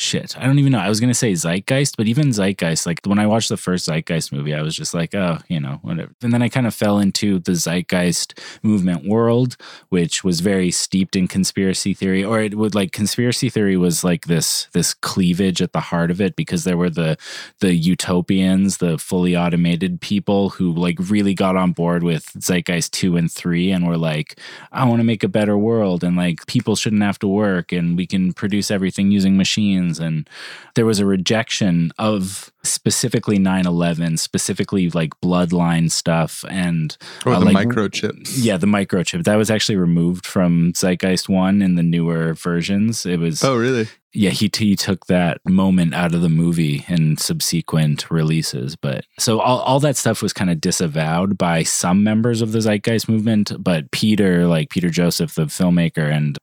Shit, 0.00 0.34
I 0.38 0.46
don't 0.46 0.58
even 0.58 0.72
know. 0.72 0.78
I 0.78 0.88
was 0.88 0.98
gonna 0.98 1.12
say 1.12 1.32
Zeitgeist, 1.34 1.98
but 1.98 2.06
even 2.06 2.30
Zeitgeist, 2.30 2.86
like 2.86 3.00
when 3.04 3.18
I 3.18 3.26
watched 3.26 3.50
the 3.50 3.58
first 3.58 3.86
Zeitgeist 3.86 4.32
movie, 4.32 4.54
I 4.54 4.62
was 4.62 4.74
just 4.74 4.94
like, 4.94 5.14
oh, 5.14 5.40
you 5.46 5.60
know, 5.60 5.78
whatever. 5.82 6.10
And 6.22 6.32
then 6.32 6.40
I 6.40 6.48
kind 6.48 6.66
of 6.66 6.74
fell 6.74 6.98
into 6.98 7.38
the 7.38 7.52
Zeitgeist 7.52 8.32
movement 8.62 9.06
world, 9.06 9.58
which 9.90 10.24
was 10.24 10.40
very 10.40 10.70
steeped 10.70 11.16
in 11.16 11.28
conspiracy 11.28 11.92
theory, 11.92 12.24
or 12.24 12.40
it 12.40 12.54
would 12.54 12.74
like 12.74 12.92
conspiracy 12.92 13.50
theory 13.50 13.76
was 13.76 14.02
like 14.02 14.24
this 14.24 14.68
this 14.72 14.94
cleavage 14.94 15.60
at 15.60 15.74
the 15.74 15.80
heart 15.80 16.10
of 16.10 16.18
it 16.18 16.34
because 16.34 16.64
there 16.64 16.78
were 16.78 16.88
the 16.88 17.18
the 17.58 17.74
utopians, 17.74 18.78
the 18.78 18.96
fully 18.96 19.36
automated 19.36 20.00
people 20.00 20.48
who 20.48 20.72
like 20.72 20.96
really 21.10 21.34
got 21.34 21.56
on 21.56 21.72
board 21.72 22.02
with 22.02 22.24
Zeitgeist 22.38 22.92
two 22.92 23.18
and 23.18 23.30
three 23.30 23.70
and 23.70 23.86
were 23.86 23.98
like, 23.98 24.38
I 24.72 24.86
want 24.86 25.00
to 25.00 25.04
make 25.04 25.22
a 25.22 25.28
better 25.28 25.58
world 25.58 26.02
and 26.02 26.16
like 26.16 26.46
people 26.46 26.74
shouldn't 26.74 27.02
have 27.02 27.18
to 27.18 27.28
work 27.28 27.70
and 27.70 27.98
we 27.98 28.06
can 28.06 28.32
produce 28.32 28.70
everything 28.70 29.10
using 29.10 29.36
machines. 29.36 29.89
And 29.98 30.28
there 30.74 30.86
was 30.86 31.00
a 31.00 31.06
rejection 31.06 31.90
of 31.98 32.52
specifically 32.62 33.38
9-11 33.38 34.18
specifically 34.18 34.90
like 34.90 35.18
bloodline 35.22 35.90
stuff 35.90 36.44
and 36.50 36.96
Or 37.24 37.32
uh, 37.32 37.38
the 37.40 37.46
like, 37.46 37.68
microchips? 37.68 38.32
yeah 38.36 38.58
the 38.58 38.66
microchip 38.66 39.24
that 39.24 39.36
was 39.36 39.50
actually 39.50 39.76
removed 39.76 40.26
from 40.26 40.72
zeitgeist 40.74 41.26
1 41.30 41.62
in 41.62 41.76
the 41.76 41.82
newer 41.82 42.34
versions 42.34 43.06
it 43.06 43.18
was 43.18 43.42
Oh 43.42 43.56
really? 43.56 43.88
yeah 44.12 44.28
he, 44.28 44.50
he 44.54 44.76
took 44.76 45.06
that 45.06 45.40
moment 45.48 45.94
out 45.94 46.14
of 46.14 46.20
the 46.20 46.28
movie 46.28 46.84
in 46.86 47.16
subsequent 47.16 48.10
releases 48.10 48.76
but 48.76 49.06
so 49.18 49.40
all, 49.40 49.60
all 49.60 49.80
that 49.80 49.96
stuff 49.96 50.20
was 50.20 50.34
kind 50.34 50.50
of 50.50 50.60
disavowed 50.60 51.38
by 51.38 51.62
some 51.62 52.04
members 52.04 52.42
of 52.42 52.52
the 52.52 52.60
zeitgeist 52.60 53.08
movement 53.08 53.52
but 53.58 53.90
peter 53.90 54.46
like 54.46 54.68
peter 54.68 54.90
joseph 54.90 55.34
the 55.34 55.46
filmmaker 55.46 56.12
and 56.14 56.38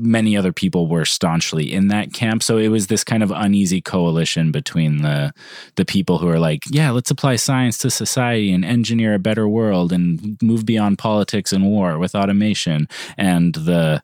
many 0.00 0.36
other 0.36 0.52
people 0.52 0.86
were 0.86 1.04
staunchly 1.04 1.72
in 1.72 1.88
that 1.88 2.12
camp. 2.12 2.42
So 2.42 2.58
it 2.58 2.68
was 2.68 2.86
this 2.86 3.04
kind 3.04 3.22
of 3.22 3.30
uneasy 3.30 3.80
coalition 3.80 4.50
between 4.52 5.02
the 5.02 5.32
the 5.76 5.84
people 5.84 6.18
who 6.18 6.28
are 6.28 6.38
like 6.38 6.62
yeah 6.70 6.90
let's 6.90 7.10
apply 7.10 7.36
science 7.36 7.78
to 7.78 7.90
society 7.90 8.52
and 8.52 8.64
engineer 8.64 9.14
a 9.14 9.18
better 9.18 9.48
world 9.48 9.92
and 9.92 10.40
move 10.42 10.64
beyond 10.66 10.98
politics 10.98 11.52
and 11.52 11.64
war 11.64 11.98
with 11.98 12.14
automation. 12.14 12.88
And 13.16 13.54
the 13.54 14.02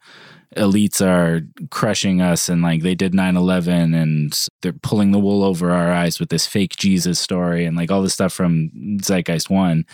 elites 0.57 1.05
are 1.05 1.43
crushing 1.71 2.21
us 2.21 2.49
and 2.49 2.63
like 2.63 2.83
they 2.83 2.95
did 2.95 3.13
9-11 3.13 3.95
and 3.95 4.49
they're 4.63 4.73
pulling 4.73 5.13
the 5.13 5.19
wool 5.19 5.45
over 5.45 5.71
our 5.71 5.93
eyes 5.93 6.19
with 6.19 6.31
this 6.31 6.47
fake 6.47 6.77
jesus 6.77 7.21
story 7.21 7.67
and 7.67 7.77
like 7.77 7.91
all 7.91 8.01
this 8.01 8.15
stuff 8.15 8.33
from 8.33 8.71
zeitgeist 9.03 9.51
1 9.51 9.85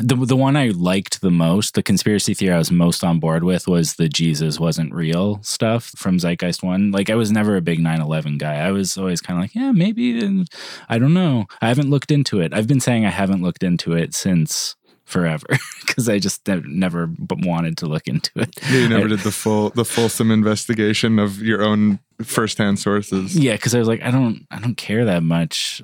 the, 0.00 0.14
the 0.16 0.36
one 0.36 0.56
I 0.56 0.68
liked 0.68 1.20
the 1.20 1.30
most, 1.30 1.74
the 1.74 1.82
conspiracy 1.82 2.34
theory 2.34 2.54
I 2.54 2.58
was 2.58 2.70
most 2.72 3.04
on 3.04 3.18
board 3.20 3.44
with 3.44 3.66
was 3.68 3.94
the 3.94 4.08
Jesus 4.08 4.58
wasn't 4.58 4.94
real 4.94 5.40
stuff 5.42 5.92
from 5.96 6.18
Zeitgeist 6.18 6.62
1. 6.62 6.90
Like, 6.92 7.10
I 7.10 7.14
was 7.14 7.30
never 7.30 7.56
a 7.56 7.60
big 7.60 7.78
9 7.78 8.00
11 8.00 8.38
guy. 8.38 8.56
I 8.56 8.70
was 8.72 8.96
always 8.96 9.20
kind 9.20 9.38
of 9.38 9.42
like, 9.44 9.54
yeah, 9.54 9.72
maybe. 9.72 10.18
and 10.24 10.48
I 10.88 10.98
don't 10.98 11.14
know. 11.14 11.46
I 11.60 11.68
haven't 11.68 11.90
looked 11.90 12.10
into 12.10 12.40
it. 12.40 12.52
I've 12.54 12.66
been 12.66 12.80
saying 12.80 13.04
I 13.04 13.10
haven't 13.10 13.42
looked 13.42 13.62
into 13.62 13.92
it 13.92 14.14
since 14.14 14.76
forever 15.04 15.46
because 15.80 16.08
I 16.08 16.18
just 16.18 16.46
ne- 16.48 16.62
never 16.64 17.10
wanted 17.30 17.76
to 17.78 17.86
look 17.86 18.06
into 18.08 18.30
it. 18.36 18.50
Yeah, 18.70 18.78
you 18.78 18.88
never 18.88 19.04
I- 19.04 19.08
did 19.08 19.18
the 19.20 19.32
full 19.32 19.70
the 19.70 19.84
fulsome 19.84 20.30
investigation 20.30 21.18
of 21.18 21.42
your 21.42 21.62
own 21.62 21.98
firsthand 22.22 22.78
sources. 22.78 23.36
Yeah, 23.36 23.52
because 23.52 23.74
I 23.74 23.78
was 23.78 23.88
like, 23.88 24.02
I 24.02 24.10
don't, 24.10 24.46
I 24.50 24.58
don't 24.58 24.76
care 24.76 25.04
that 25.04 25.22
much. 25.22 25.82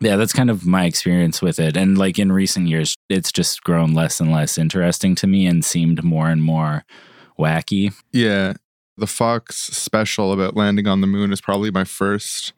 Yeah, 0.00 0.16
that's 0.16 0.32
kind 0.32 0.50
of 0.50 0.66
my 0.66 0.84
experience 0.84 1.42
with 1.42 1.60
it. 1.60 1.76
And 1.76 1.98
like 1.98 2.18
in 2.18 2.32
recent 2.32 2.68
years, 2.68 2.94
it's 3.08 3.30
just 3.30 3.62
grown 3.64 3.92
less 3.92 4.20
and 4.20 4.32
less 4.32 4.56
interesting 4.56 5.14
to 5.16 5.26
me 5.26 5.46
and 5.46 5.64
seemed 5.64 6.02
more 6.02 6.28
and 6.28 6.42
more 6.42 6.84
wacky. 7.38 7.94
Yeah. 8.12 8.54
The 8.96 9.06
Fox 9.06 9.56
special 9.56 10.32
about 10.32 10.56
landing 10.56 10.86
on 10.86 11.00
the 11.00 11.06
moon 11.06 11.32
is 11.32 11.40
probably 11.40 11.70
my 11.70 11.84
first 11.84 12.52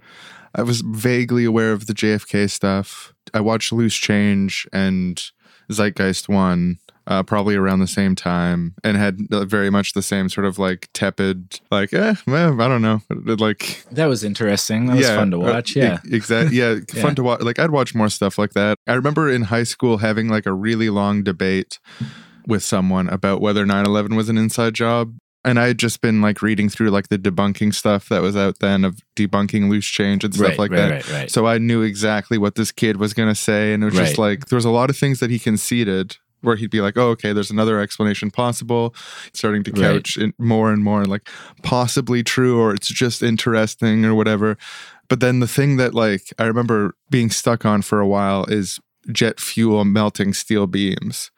I 0.54 0.62
was 0.62 0.82
vaguely 0.82 1.44
aware 1.44 1.72
of 1.72 1.86
the 1.86 1.94
JFK 1.94 2.50
stuff. 2.50 3.14
I 3.32 3.40
watched 3.40 3.72
Loose 3.72 3.94
Change 3.94 4.68
and 4.72 5.22
Zeitgeist 5.70 6.28
One. 6.28 6.78
Uh, 7.04 7.20
probably 7.22 7.56
around 7.56 7.80
the 7.80 7.86
same 7.88 8.14
time, 8.14 8.74
and 8.84 8.96
had 8.96 9.18
uh, 9.32 9.44
very 9.44 9.70
much 9.70 9.92
the 9.92 10.02
same 10.02 10.28
sort 10.28 10.46
of 10.46 10.56
like 10.56 10.88
tepid, 10.94 11.58
like, 11.70 11.92
eh, 11.92 12.14
well, 12.28 12.60
I 12.62 12.68
don't 12.68 12.80
know, 12.80 13.00
like 13.10 13.84
That 13.90 14.06
was 14.06 14.22
interesting. 14.22 14.86
That 14.86 14.96
was 14.96 15.08
fun 15.08 15.32
to 15.32 15.38
watch. 15.40 15.74
Yeah. 15.74 15.98
exactly. 16.08 16.56
Yeah, 16.56 16.76
Yeah. 16.94 17.02
fun 17.02 17.16
to 17.16 17.24
watch. 17.24 17.40
Like 17.40 17.58
I'd 17.58 17.70
watch 17.72 17.92
more 17.94 18.08
stuff 18.08 18.38
like 18.38 18.52
that. 18.52 18.76
I 18.86 18.92
remember 18.94 19.28
in 19.28 19.42
high 19.42 19.64
school 19.64 19.98
having 19.98 20.28
like 20.28 20.46
a 20.46 20.52
really 20.52 20.90
long 20.90 21.24
debate 21.24 21.80
with 22.46 22.62
someone 22.62 23.08
about 23.08 23.40
whether 23.40 23.64
9/11 23.66 24.14
was 24.16 24.28
an 24.28 24.38
inside 24.38 24.74
job. 24.74 25.14
And 25.44 25.58
I 25.58 25.66
had 25.66 25.78
just 25.78 26.00
been 26.00 26.20
like 26.22 26.40
reading 26.40 26.68
through 26.68 26.90
like 26.90 27.08
the 27.08 27.18
debunking 27.18 27.74
stuff 27.74 28.08
that 28.10 28.22
was 28.22 28.36
out 28.36 28.60
then 28.60 28.84
of 28.84 29.00
debunking 29.16 29.68
loose 29.68 29.86
change 29.86 30.22
and 30.22 30.32
stuff 30.32 30.50
Right, 30.50 30.58
like 30.58 30.70
right, 30.70 31.04
that. 31.04 31.10
right. 31.10 31.30
So 31.32 31.46
I 31.48 31.58
knew 31.58 31.82
exactly 31.82 32.38
what 32.38 32.54
this 32.54 32.70
kid 32.70 32.98
was 32.98 33.12
going 33.12 33.28
to 33.28 33.34
say. 33.34 33.72
And 33.74 33.82
it 33.82 33.86
was 33.86 33.96
just 33.96 34.18
like, 34.18 34.46
there 34.46 34.56
was 34.56 34.64
a 34.64 34.70
lot 34.70 34.88
of 34.88 34.96
things 34.96 35.18
that 35.18 35.30
he 35.30 35.40
conceded 35.40 36.16
where 36.42 36.56
he'd 36.56 36.70
be 36.70 36.80
like, 36.80 36.96
oh, 36.96 37.08
okay, 37.10 37.32
there's 37.32 37.50
another 37.50 37.80
explanation 37.80 38.30
possible. 38.30 38.94
Starting 39.32 39.62
to 39.64 39.70
Right. 39.72 39.80
couch 39.80 40.16
in 40.16 40.34
more 40.38 40.72
and 40.72 40.84
more 40.84 41.04
like 41.06 41.28
possibly 41.62 42.22
true 42.22 42.60
or 42.60 42.74
it's 42.74 42.88
just 42.88 43.22
interesting 43.22 44.04
or 44.04 44.14
whatever. 44.14 44.56
But 45.08 45.20
then 45.20 45.40
the 45.40 45.48
thing 45.48 45.76
that 45.78 45.94
like 45.94 46.32
I 46.38 46.44
remember 46.44 46.94
being 47.10 47.30
stuck 47.30 47.64
on 47.64 47.82
for 47.82 48.00
a 48.00 48.06
while 48.06 48.44
is 48.44 48.78
jet 49.10 49.40
fuel 49.40 49.84
melting 49.84 50.32
steel 50.34 50.66
beams. 50.66 51.30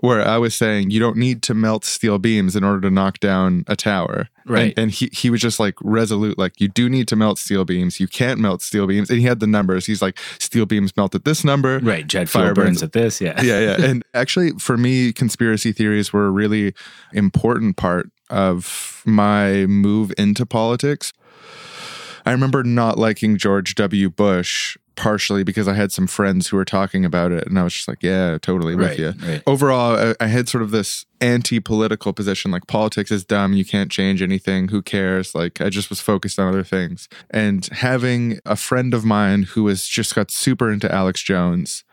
Where 0.00 0.26
I 0.26 0.38
was 0.38 0.54
saying 0.56 0.90
you 0.90 0.98
don't 0.98 1.16
need 1.16 1.40
to 1.44 1.54
melt 1.54 1.84
steel 1.84 2.18
beams 2.18 2.56
in 2.56 2.64
order 2.64 2.80
to 2.80 2.90
knock 2.90 3.20
down 3.20 3.64
a 3.68 3.76
tower. 3.76 4.28
Right. 4.44 4.74
And, 4.76 4.78
and 4.78 4.90
he, 4.90 5.08
he 5.12 5.30
was 5.30 5.40
just 5.40 5.60
like 5.60 5.76
resolute, 5.82 6.36
like 6.36 6.60
you 6.60 6.68
do 6.68 6.88
need 6.88 7.06
to 7.08 7.16
melt 7.16 7.38
steel 7.38 7.64
beams. 7.64 8.00
You 8.00 8.08
can't 8.08 8.40
melt 8.40 8.60
steel 8.60 8.88
beams. 8.88 9.08
And 9.08 9.20
he 9.20 9.24
had 9.24 9.38
the 9.38 9.46
numbers. 9.46 9.86
He's 9.86 10.02
like, 10.02 10.18
steel 10.38 10.66
beams 10.66 10.96
melt 10.96 11.14
at 11.14 11.24
this 11.24 11.44
number. 11.44 11.78
Right. 11.78 12.06
Jet 12.06 12.28
fuel 12.28 12.44
Fire 12.44 12.54
burns 12.54 12.66
burns- 12.66 12.82
at 12.82 12.92
this. 12.92 13.20
Yeah. 13.20 13.40
yeah, 13.40 13.60
yeah. 13.60 13.84
And 13.84 14.04
actually, 14.14 14.50
for 14.58 14.76
me, 14.76 15.12
conspiracy 15.12 15.70
theories 15.70 16.12
were 16.12 16.26
a 16.26 16.30
really 16.30 16.74
important 17.12 17.76
part 17.76 18.10
of 18.30 19.00
my 19.06 19.66
move 19.66 20.12
into 20.18 20.44
politics. 20.44 21.12
I 22.26 22.32
remember 22.32 22.64
not 22.64 22.98
liking 22.98 23.36
George 23.36 23.74
W. 23.76 24.10
Bush 24.10 24.76
partially 24.96 25.44
because 25.44 25.66
I 25.68 25.74
had 25.74 25.92
some 25.92 26.06
friends 26.06 26.48
who 26.48 26.56
were 26.56 26.64
talking 26.64 27.04
about 27.04 27.32
it, 27.32 27.46
and 27.46 27.58
I 27.58 27.62
was 27.64 27.72
just 27.72 27.88
like, 27.88 28.02
"Yeah, 28.02 28.38
totally 28.40 28.74
with 28.74 28.88
Right, 28.90 28.98
you." 28.98 29.14
right. 29.26 29.42
Overall, 29.46 29.96
I, 30.20 30.24
I 30.24 30.26
had 30.28 30.48
sort 30.48 30.62
of 30.62 30.70
this 30.70 31.04
anti-political 31.20 32.12
position, 32.12 32.50
like 32.50 32.66
politics 32.66 33.10
is 33.10 33.24
dumb, 33.24 33.52
you 33.54 33.64
can't 33.64 33.90
change 33.90 34.22
anything, 34.22 34.68
who 34.68 34.82
cares? 34.82 35.34
Like 35.34 35.60
I 35.60 35.70
just 35.70 35.90
was 35.90 36.00
focused 36.00 36.38
on 36.38 36.48
other 36.48 36.64
things, 36.64 37.08
and 37.30 37.66
having 37.66 38.38
a 38.44 38.56
friend 38.56 38.94
of 38.94 39.04
mine 39.04 39.44
who 39.44 39.66
has 39.68 39.86
just 39.86 40.14
got 40.14 40.30
super 40.30 40.70
into 40.70 40.90
Alex 40.92 41.22
Jones, 41.22 41.84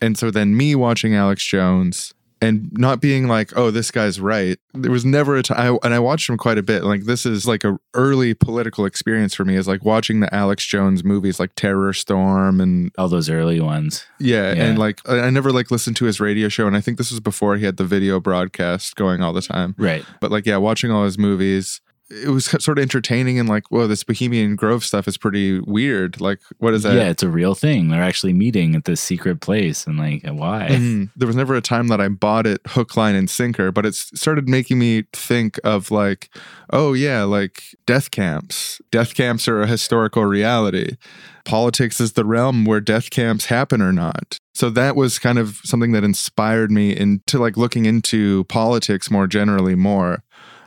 and 0.00 0.16
so 0.16 0.30
then 0.30 0.56
me 0.56 0.74
watching 0.74 1.14
Alex 1.14 1.44
Jones 1.44 2.12
and 2.42 2.70
not 2.72 3.00
being 3.00 3.28
like, 3.28 3.56
oh, 3.56 3.70
this 3.70 3.90
guy's 3.90 4.20
right. 4.20 4.58
There 4.74 4.90
was 4.90 5.04
never 5.06 5.36
a 5.36 5.42
time, 5.42 5.78
and 5.82 5.94
I 5.94 5.98
watched 5.98 6.28
him 6.28 6.36
quite 6.36 6.58
a 6.58 6.62
bit. 6.62 6.84
Like 6.84 7.04
this 7.04 7.24
is 7.24 7.46
like 7.46 7.64
a 7.64 7.78
early 7.94 8.34
political 8.34 8.84
experience 8.84 9.34
for 9.34 9.44
me 9.44 9.56
is 9.56 9.66
like 9.66 9.84
watching 9.84 10.20
the 10.20 10.32
Alex 10.34 10.66
Jones 10.66 11.02
movies, 11.02 11.40
like 11.40 11.52
Terror 11.56 11.92
Storm, 11.94 12.60
and 12.60 12.92
All 12.98 13.08
those 13.08 13.30
early 13.30 13.60
ones. 13.60 14.04
yeah, 14.18 14.52
Yeah. 14.52 14.64
and 14.64 14.78
like 14.78 15.00
I 15.08 15.20
I 15.20 15.30
never 15.30 15.50
like 15.50 15.70
listened 15.70 15.96
to 15.96 16.04
his 16.04 16.20
radio 16.20 16.48
show, 16.48 16.66
and 16.66 16.76
I 16.76 16.80
think 16.82 16.98
this 16.98 17.10
was 17.10 17.20
before 17.20 17.56
he 17.56 17.64
had 17.64 17.78
the 17.78 17.84
video 17.84 18.20
broadcast 18.20 18.96
going 18.96 19.22
all 19.22 19.32
the 19.32 19.40
time. 19.42 19.74
Right. 19.78 20.04
But 20.20 20.30
like, 20.30 20.44
yeah, 20.46 20.58
watching 20.58 20.90
all 20.90 21.04
his 21.04 21.18
movies. 21.18 21.80
It 22.08 22.28
was 22.30 22.44
sort 22.44 22.78
of 22.78 22.82
entertaining 22.82 23.38
and 23.38 23.48
like, 23.48 23.70
whoa, 23.70 23.86
this 23.88 24.04
Bohemian 24.04 24.54
Grove 24.54 24.84
stuff 24.84 25.08
is 25.08 25.16
pretty 25.16 25.58
weird. 25.60 26.20
Like, 26.20 26.40
what 26.58 26.72
is 26.72 26.84
that? 26.84 26.94
yeah, 26.94 27.08
it's 27.08 27.22
a 27.24 27.28
real 27.28 27.54
thing. 27.56 27.88
They're 27.88 28.02
actually 28.02 28.32
meeting 28.32 28.74
at 28.76 28.84
this 28.84 29.00
secret 29.00 29.40
place, 29.40 29.86
and 29.86 29.98
like, 29.98 30.22
why? 30.24 30.68
Mhm. 30.70 31.10
There 31.16 31.26
was 31.26 31.34
never 31.36 31.54
a 31.56 31.60
time 31.60 31.88
that 31.88 32.00
I 32.00 32.08
bought 32.08 32.46
it 32.46 32.60
hook, 32.68 32.96
line, 32.96 33.14
and 33.16 33.28
sinker, 33.28 33.72
but 33.72 33.84
it 33.84 33.94
started 33.94 34.48
making 34.48 34.78
me 34.78 35.04
think 35.12 35.58
of 35.64 35.90
like, 35.90 36.30
oh 36.70 36.92
yeah, 36.92 37.24
like 37.24 37.62
death 37.86 38.10
camps. 38.12 38.80
Death 38.92 39.14
camps 39.14 39.48
are 39.48 39.62
a 39.62 39.66
historical 39.66 40.24
reality. 40.24 40.96
Politics 41.44 42.00
is 42.00 42.12
the 42.14 42.24
realm 42.24 42.64
where 42.64 42.80
death 42.80 43.10
camps 43.10 43.46
happen 43.46 43.80
or 43.80 43.92
not. 43.92 44.38
So 44.52 44.68
that 44.70 44.96
was 44.96 45.18
kind 45.18 45.38
of 45.38 45.60
something 45.64 45.92
that 45.92 46.02
inspired 46.02 46.70
me 46.70 46.96
into 46.96 47.38
like 47.38 47.56
looking 47.56 47.84
into 47.86 48.44
politics 48.44 49.10
more 49.10 49.26
generally 49.26 49.74
more. 49.74 50.22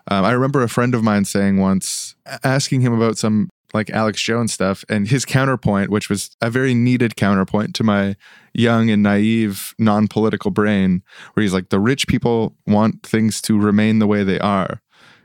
Um, 0.10 0.26
I 0.26 0.32
remember 0.32 0.62
a 0.64 0.70
friend 0.70 0.96
of 0.96 1.04
mine 1.04 1.26
saying 1.26 1.58
once, 1.58 2.16
asking 2.44 2.82
him 2.82 2.94
about 2.94 3.18
some 3.18 3.50
like 3.74 3.92
Alex 3.92 4.22
Jones 4.22 4.52
stuff, 4.52 4.84
and 4.90 5.08
his 5.08 5.26
counterpoint, 5.26 5.92
which 5.92 6.10
was 6.10 6.36
a 6.42 6.50
very 6.50 6.74
needed 6.74 7.16
counterpoint 7.16 7.76
to 7.76 7.84
my 7.84 8.16
young 8.54 8.90
and 8.90 9.04
naive 9.04 9.76
non 9.78 10.08
political 10.08 10.50
brain, 10.50 11.04
where 11.34 11.44
he's 11.44 11.54
like, 11.54 11.70
the 11.70 11.80
rich 11.80 12.08
people 12.08 12.56
want 12.66 13.04
things 13.04 13.42
to 13.44 13.60
remain 13.60 14.00
the 14.00 14.08
way 14.08 14.24
they 14.24 14.40
are. 14.40 14.82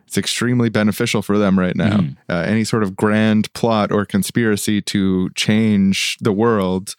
It's 0.06 0.18
extremely 0.18 0.68
beneficial 0.68 1.22
for 1.22 1.38
them 1.38 1.58
right 1.58 1.76
now. 1.76 1.98
Mm. 1.98 2.16
Uh, 2.28 2.44
any 2.46 2.64
sort 2.64 2.82
of 2.82 2.96
grand 2.96 3.52
plot 3.52 3.90
or 3.90 4.04
conspiracy 4.04 4.80
to 4.82 5.30
change 5.30 6.18
the 6.20 6.32
world 6.32 6.94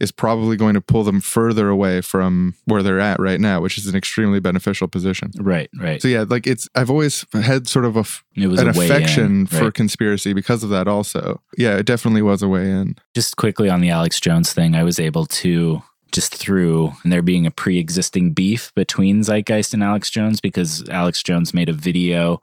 is 0.00 0.10
probably 0.10 0.56
going 0.56 0.74
to 0.74 0.80
pull 0.80 1.04
them 1.04 1.20
further 1.20 1.68
away 1.68 2.00
from 2.00 2.54
where 2.64 2.82
they're 2.82 3.00
at 3.00 3.20
right 3.20 3.38
now, 3.38 3.60
which 3.60 3.76
is 3.76 3.86
an 3.86 3.94
extremely 3.94 4.40
beneficial 4.40 4.88
position. 4.88 5.30
Right. 5.38 5.68
Right. 5.78 6.00
So 6.00 6.08
yeah, 6.08 6.24
like 6.26 6.46
it's 6.46 6.68
I've 6.74 6.90
always 6.90 7.26
had 7.34 7.68
sort 7.68 7.84
of 7.84 7.96
a 7.96 8.04
It 8.34 8.46
was 8.46 8.60
an 8.60 8.68
a 8.68 8.70
affection 8.70 9.40
in, 9.40 9.46
for 9.46 9.70
conspiracy 9.70 10.32
because 10.32 10.64
of 10.64 10.70
that 10.70 10.88
also. 10.88 11.42
Yeah, 11.58 11.76
it 11.76 11.86
definitely 11.86 12.22
was 12.22 12.42
a 12.42 12.48
way 12.48 12.70
in. 12.70 12.96
just 13.14 13.36
quickly 13.36 13.68
on 13.68 13.80
the 13.82 13.90
Alex 13.90 14.18
Jones 14.20 14.52
thing, 14.52 14.74
I 14.74 14.84
was 14.84 14.98
able 14.98 15.26
to 15.26 15.82
just 16.12 16.34
through 16.34 16.92
and 17.02 17.12
there 17.12 17.22
being 17.22 17.46
a 17.46 17.50
pre-existing 17.50 18.32
beef 18.32 18.72
between 18.74 19.22
Zeitgeist 19.22 19.74
and 19.74 19.82
Alex 19.82 20.10
Jones 20.10 20.40
because 20.40 20.88
Alex 20.88 21.22
Jones 21.22 21.54
made 21.54 21.68
a 21.68 21.74
video 21.74 22.40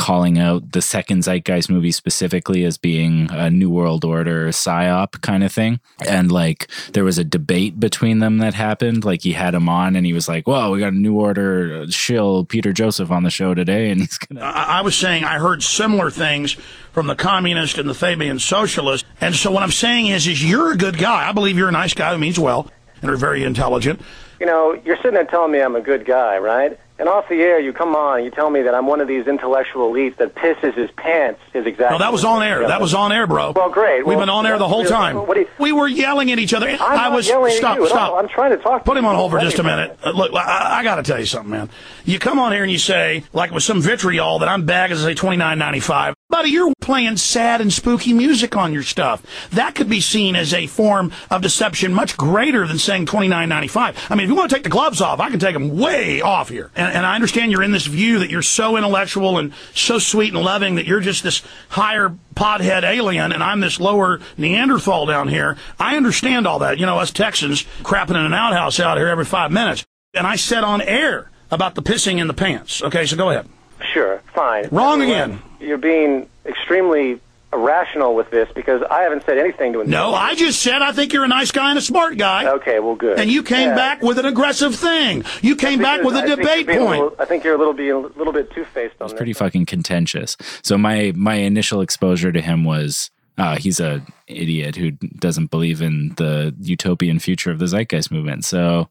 calling 0.00 0.38
out 0.38 0.72
the 0.72 0.80
second 0.80 1.22
Zeitgeist 1.24 1.68
movie 1.68 1.92
specifically 1.92 2.64
as 2.64 2.78
being 2.78 3.28
a 3.30 3.50
New 3.50 3.68
World 3.68 4.02
Order 4.02 4.48
psyop 4.48 5.20
kind 5.20 5.44
of 5.44 5.52
thing. 5.52 5.78
And 6.06 6.32
like 6.32 6.70
there 6.94 7.04
was 7.04 7.18
a 7.18 7.24
debate 7.24 7.78
between 7.78 8.20
them 8.20 8.38
that 8.38 8.54
happened. 8.54 9.04
Like 9.04 9.20
he 9.20 9.32
had 9.32 9.54
him 9.54 9.68
on 9.68 9.96
and 9.96 10.06
he 10.06 10.14
was 10.14 10.26
like, 10.26 10.46
Well, 10.46 10.72
we 10.72 10.80
got 10.80 10.94
a 10.94 10.96
New 10.96 11.20
Order 11.20 11.86
shill 11.90 12.46
Peter 12.46 12.72
Joseph 12.72 13.10
on 13.10 13.24
the 13.24 13.30
show 13.30 13.52
today 13.52 13.90
and 13.90 14.00
he's 14.00 14.16
gonna 14.16 14.40
I 14.40 14.78
I 14.78 14.80
was 14.80 14.96
saying 14.96 15.24
I 15.24 15.38
heard 15.38 15.62
similar 15.62 16.10
things 16.10 16.56
from 16.92 17.06
the 17.06 17.14
communist 17.14 17.76
and 17.76 17.86
the 17.86 17.94
Fabian 17.94 18.38
socialist. 18.38 19.04
And 19.20 19.34
so 19.34 19.50
what 19.50 19.62
I'm 19.62 19.70
saying 19.70 20.06
is, 20.06 20.26
is 20.26 20.42
you're 20.42 20.72
a 20.72 20.76
good 20.78 20.96
guy. 20.96 21.28
I 21.28 21.32
believe 21.32 21.58
you're 21.58 21.68
a 21.68 21.72
nice 21.72 21.92
guy 21.92 22.12
who 22.12 22.18
means 22.18 22.38
well 22.38 22.70
and 23.02 23.10
are 23.10 23.16
very 23.16 23.42
intelligent. 23.44 24.00
You 24.38 24.46
know, 24.46 24.72
you're 24.84 24.96
sitting 24.96 25.12
there 25.14 25.24
telling 25.26 25.52
me 25.52 25.60
I'm 25.60 25.76
a 25.76 25.80
good 25.82 26.06
guy, 26.06 26.38
right? 26.38 26.78
And 26.98 27.08
off 27.08 27.28
the 27.28 27.36
air, 27.42 27.58
you 27.60 27.72
come 27.72 27.94
on 27.96 28.24
you 28.24 28.30
tell 28.30 28.50
me 28.50 28.62
that 28.62 28.74
I'm 28.74 28.86
one 28.86 29.00
of 29.00 29.08
these 29.08 29.26
intellectual 29.26 29.90
elites 29.92 30.16
that 30.16 30.34
pisses 30.34 30.74
his 30.74 30.90
pants. 30.92 31.40
Is 31.54 31.66
exactly. 31.66 31.98
No, 31.98 32.04
that 32.04 32.12
was 32.12 32.24
on 32.24 32.42
air. 32.42 32.66
That 32.66 32.80
was 32.80 32.92
on 32.94 33.10
air, 33.12 33.26
bro. 33.26 33.52
Well, 33.52 33.70
great. 33.70 33.98
We've 33.98 34.16
Well, 34.16 34.18
been 34.20 34.28
on 34.28 34.46
air 34.46 34.58
the 34.58 34.68
whole 34.68 34.84
time. 34.84 35.16
you- 35.16 35.48
we 35.58 35.72
were 35.72 35.88
yelling 35.88 36.30
at 36.30 36.38
each 36.38 36.52
other. 36.54 36.68
I'm 36.68 36.78
I 36.80 37.08
was 37.08 37.26
yelling 37.28 37.52
stop, 37.52 37.76
at 37.76 37.82
you 37.82 37.88
stop. 37.88 38.12
all. 38.12 38.18
I'm 38.18 38.28
trying 38.28 38.50
to 38.50 38.56
talk. 38.58 38.84
Put 38.84 38.96
him 38.96 39.04
on 39.06 39.14
hold 39.14 39.30
for 39.30 39.40
just 39.40 39.58
a 39.58 39.62
minute. 39.62 39.98
Uh, 40.04 40.10
Look, 40.10 40.34
I, 40.34 40.78
I 40.80 40.82
got 40.82 40.96
to 40.96 41.02
tell 41.02 41.18
you 41.18 41.26
something, 41.26 41.50
man. 41.50 41.70
You 42.04 42.18
come 42.18 42.38
on 42.38 42.52
here 42.52 42.62
and 42.62 42.72
you 42.72 42.78
say, 42.78 43.24
like 43.32 43.50
with 43.50 43.62
some 43.62 43.80
vitriol, 43.80 44.38
that 44.40 44.48
I'm 44.48 44.64
bagging 44.66 44.96
as 44.96 45.22
nine 45.22 45.58
ninety 45.58 45.80
five. 45.80 46.14
Buddy, 46.30 46.50
you're 46.50 46.72
playing 46.80 47.16
sad 47.16 47.60
and 47.60 47.72
spooky 47.72 48.12
music 48.12 48.56
on 48.56 48.72
your 48.72 48.84
stuff. 48.84 49.20
That 49.50 49.74
could 49.74 49.88
be 49.88 50.00
seen 50.00 50.36
as 50.36 50.54
a 50.54 50.68
form 50.68 51.12
of 51.28 51.42
deception 51.42 51.92
much 51.92 52.16
greater 52.16 52.68
than 52.68 52.78
saying 52.78 53.06
twenty 53.06 53.26
nine 53.26 53.48
ninety 53.48 53.66
five. 53.66 53.96
I 54.08 54.14
mean, 54.14 54.24
if 54.24 54.30
you 54.30 54.36
want 54.36 54.48
to 54.48 54.54
take 54.54 54.62
the 54.62 54.70
gloves 54.70 55.00
off, 55.00 55.18
I 55.18 55.28
can 55.28 55.40
take 55.40 55.54
them 55.54 55.76
way 55.76 56.20
off 56.20 56.48
here. 56.48 56.70
And, 56.76 56.94
and 56.94 57.04
I 57.04 57.16
understand 57.16 57.50
you're 57.50 57.64
in 57.64 57.72
this 57.72 57.86
view 57.86 58.20
that 58.20 58.30
you're 58.30 58.42
so 58.42 58.76
intellectual 58.76 59.38
and 59.38 59.52
so 59.74 59.98
sweet 59.98 60.32
and 60.32 60.42
loving 60.42 60.76
that 60.76 60.86
you're 60.86 61.00
just 61.00 61.24
this 61.24 61.42
higher 61.68 62.14
podhead 62.34 62.84
alien 62.84 63.32
and 63.32 63.42
I'm 63.42 63.58
this 63.58 63.80
lower 63.80 64.20
Neanderthal 64.38 65.06
down 65.06 65.26
here. 65.26 65.56
I 65.80 65.96
understand 65.96 66.46
all 66.46 66.60
that. 66.60 66.78
You 66.78 66.86
know, 66.86 67.00
us 67.00 67.10
Texans 67.10 67.64
crapping 67.82 68.10
in 68.10 68.24
an 68.24 68.34
outhouse 68.34 68.78
out 68.78 68.98
here 68.98 69.08
every 69.08 69.24
five 69.24 69.50
minutes. 69.50 69.84
And 70.14 70.28
I 70.28 70.36
said 70.36 70.62
on 70.62 70.80
air 70.80 71.30
about 71.50 71.74
the 71.74 71.82
pissing 71.82 72.20
in 72.20 72.28
the 72.28 72.34
pants. 72.34 72.82
Okay, 72.84 73.04
so 73.04 73.16
go 73.16 73.30
ahead. 73.30 73.48
Sure, 73.92 74.20
fine. 74.34 74.68
Wrong 74.70 74.98
You 75.00 75.06
again. 75.06 75.42
You're 75.60 75.78
being 75.78 76.28
extremely 76.46 77.20
irrational 77.52 78.14
with 78.14 78.30
this 78.30 78.48
because 78.54 78.80
I 78.88 79.00
haven't 79.02 79.24
said 79.26 79.36
anything 79.36 79.72
to. 79.72 79.80
Him. 79.80 79.90
No, 79.90 80.14
I 80.14 80.34
just 80.36 80.62
said 80.62 80.82
I 80.82 80.92
think 80.92 81.12
you're 81.12 81.24
a 81.24 81.28
nice 81.28 81.50
guy 81.50 81.70
and 81.70 81.78
a 81.78 81.82
smart 81.82 82.16
guy. 82.16 82.46
Okay, 82.48 82.78
well, 82.78 82.94
good. 82.94 83.18
And 83.18 83.28
you 83.30 83.42
came 83.42 83.70
Yeah. 83.70 83.74
back 83.74 84.02
with 84.02 84.18
an 84.18 84.26
aggressive 84.26 84.76
thing. 84.76 85.24
You 85.42 85.54
I 85.54 85.56
came 85.56 85.70
think 85.70 85.82
back 85.82 85.96
you're- 85.96 86.06
with 86.06 86.14
a 86.14 86.18
I 86.18 86.20
think 86.22 86.28
you're 86.28 86.36
debate 86.46 86.66
being 86.68 86.78
a 86.78 86.84
point. 86.84 87.00
little- 87.02 87.16
I 87.18 87.24
think 87.24 87.42
you're 87.44 87.54
a 87.54 87.58
little 87.58 87.72
being 87.72 87.90
a 87.90 87.98
little 87.98 88.32
bit 88.32 88.52
two 88.52 88.64
faced 88.66 88.94
on 89.00 89.06
It's 89.06 89.12
this. 89.12 89.18
pretty 89.18 89.32
fucking 89.32 89.66
contentious. 89.66 90.36
So 90.62 90.78
my 90.78 91.12
my 91.16 91.34
initial 91.34 91.80
exposure 91.80 92.30
to 92.30 92.40
him 92.40 92.64
was 92.64 93.10
uh, 93.40 93.56
he's 93.56 93.80
a 93.80 94.04
idiot 94.26 94.76
who 94.76 94.90
doesn't 94.90 95.50
believe 95.50 95.80
in 95.80 96.10
the 96.16 96.54
utopian 96.60 97.18
future 97.18 97.50
of 97.50 97.58
the 97.58 97.66
zeitgeist 97.66 98.10
movement. 98.12 98.44
So 98.44 98.90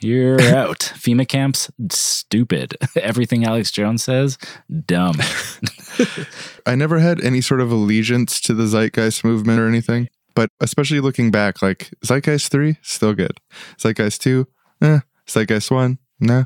you're 0.00 0.40
out. 0.54 0.78
FEMA 0.78 1.26
camps, 1.26 1.68
stupid. 1.90 2.76
Everything 2.96 3.44
Alex 3.44 3.72
Jones 3.72 4.04
says, 4.04 4.38
dumb. 4.86 5.16
I 6.66 6.76
never 6.76 7.00
had 7.00 7.20
any 7.20 7.40
sort 7.40 7.60
of 7.60 7.72
allegiance 7.72 8.40
to 8.42 8.54
the 8.54 8.68
zeitgeist 8.68 9.24
movement 9.24 9.58
or 9.58 9.66
anything. 9.66 10.08
But 10.36 10.50
especially 10.60 11.00
looking 11.00 11.32
back, 11.32 11.60
like 11.60 11.90
Zeitgeist 12.04 12.52
3, 12.52 12.76
still 12.82 13.14
good. 13.14 13.40
Zeitgeist 13.80 14.20
2, 14.20 14.46
eh. 14.82 15.00
Zeitgeist 15.28 15.72
1, 15.72 15.98
no. 16.20 16.44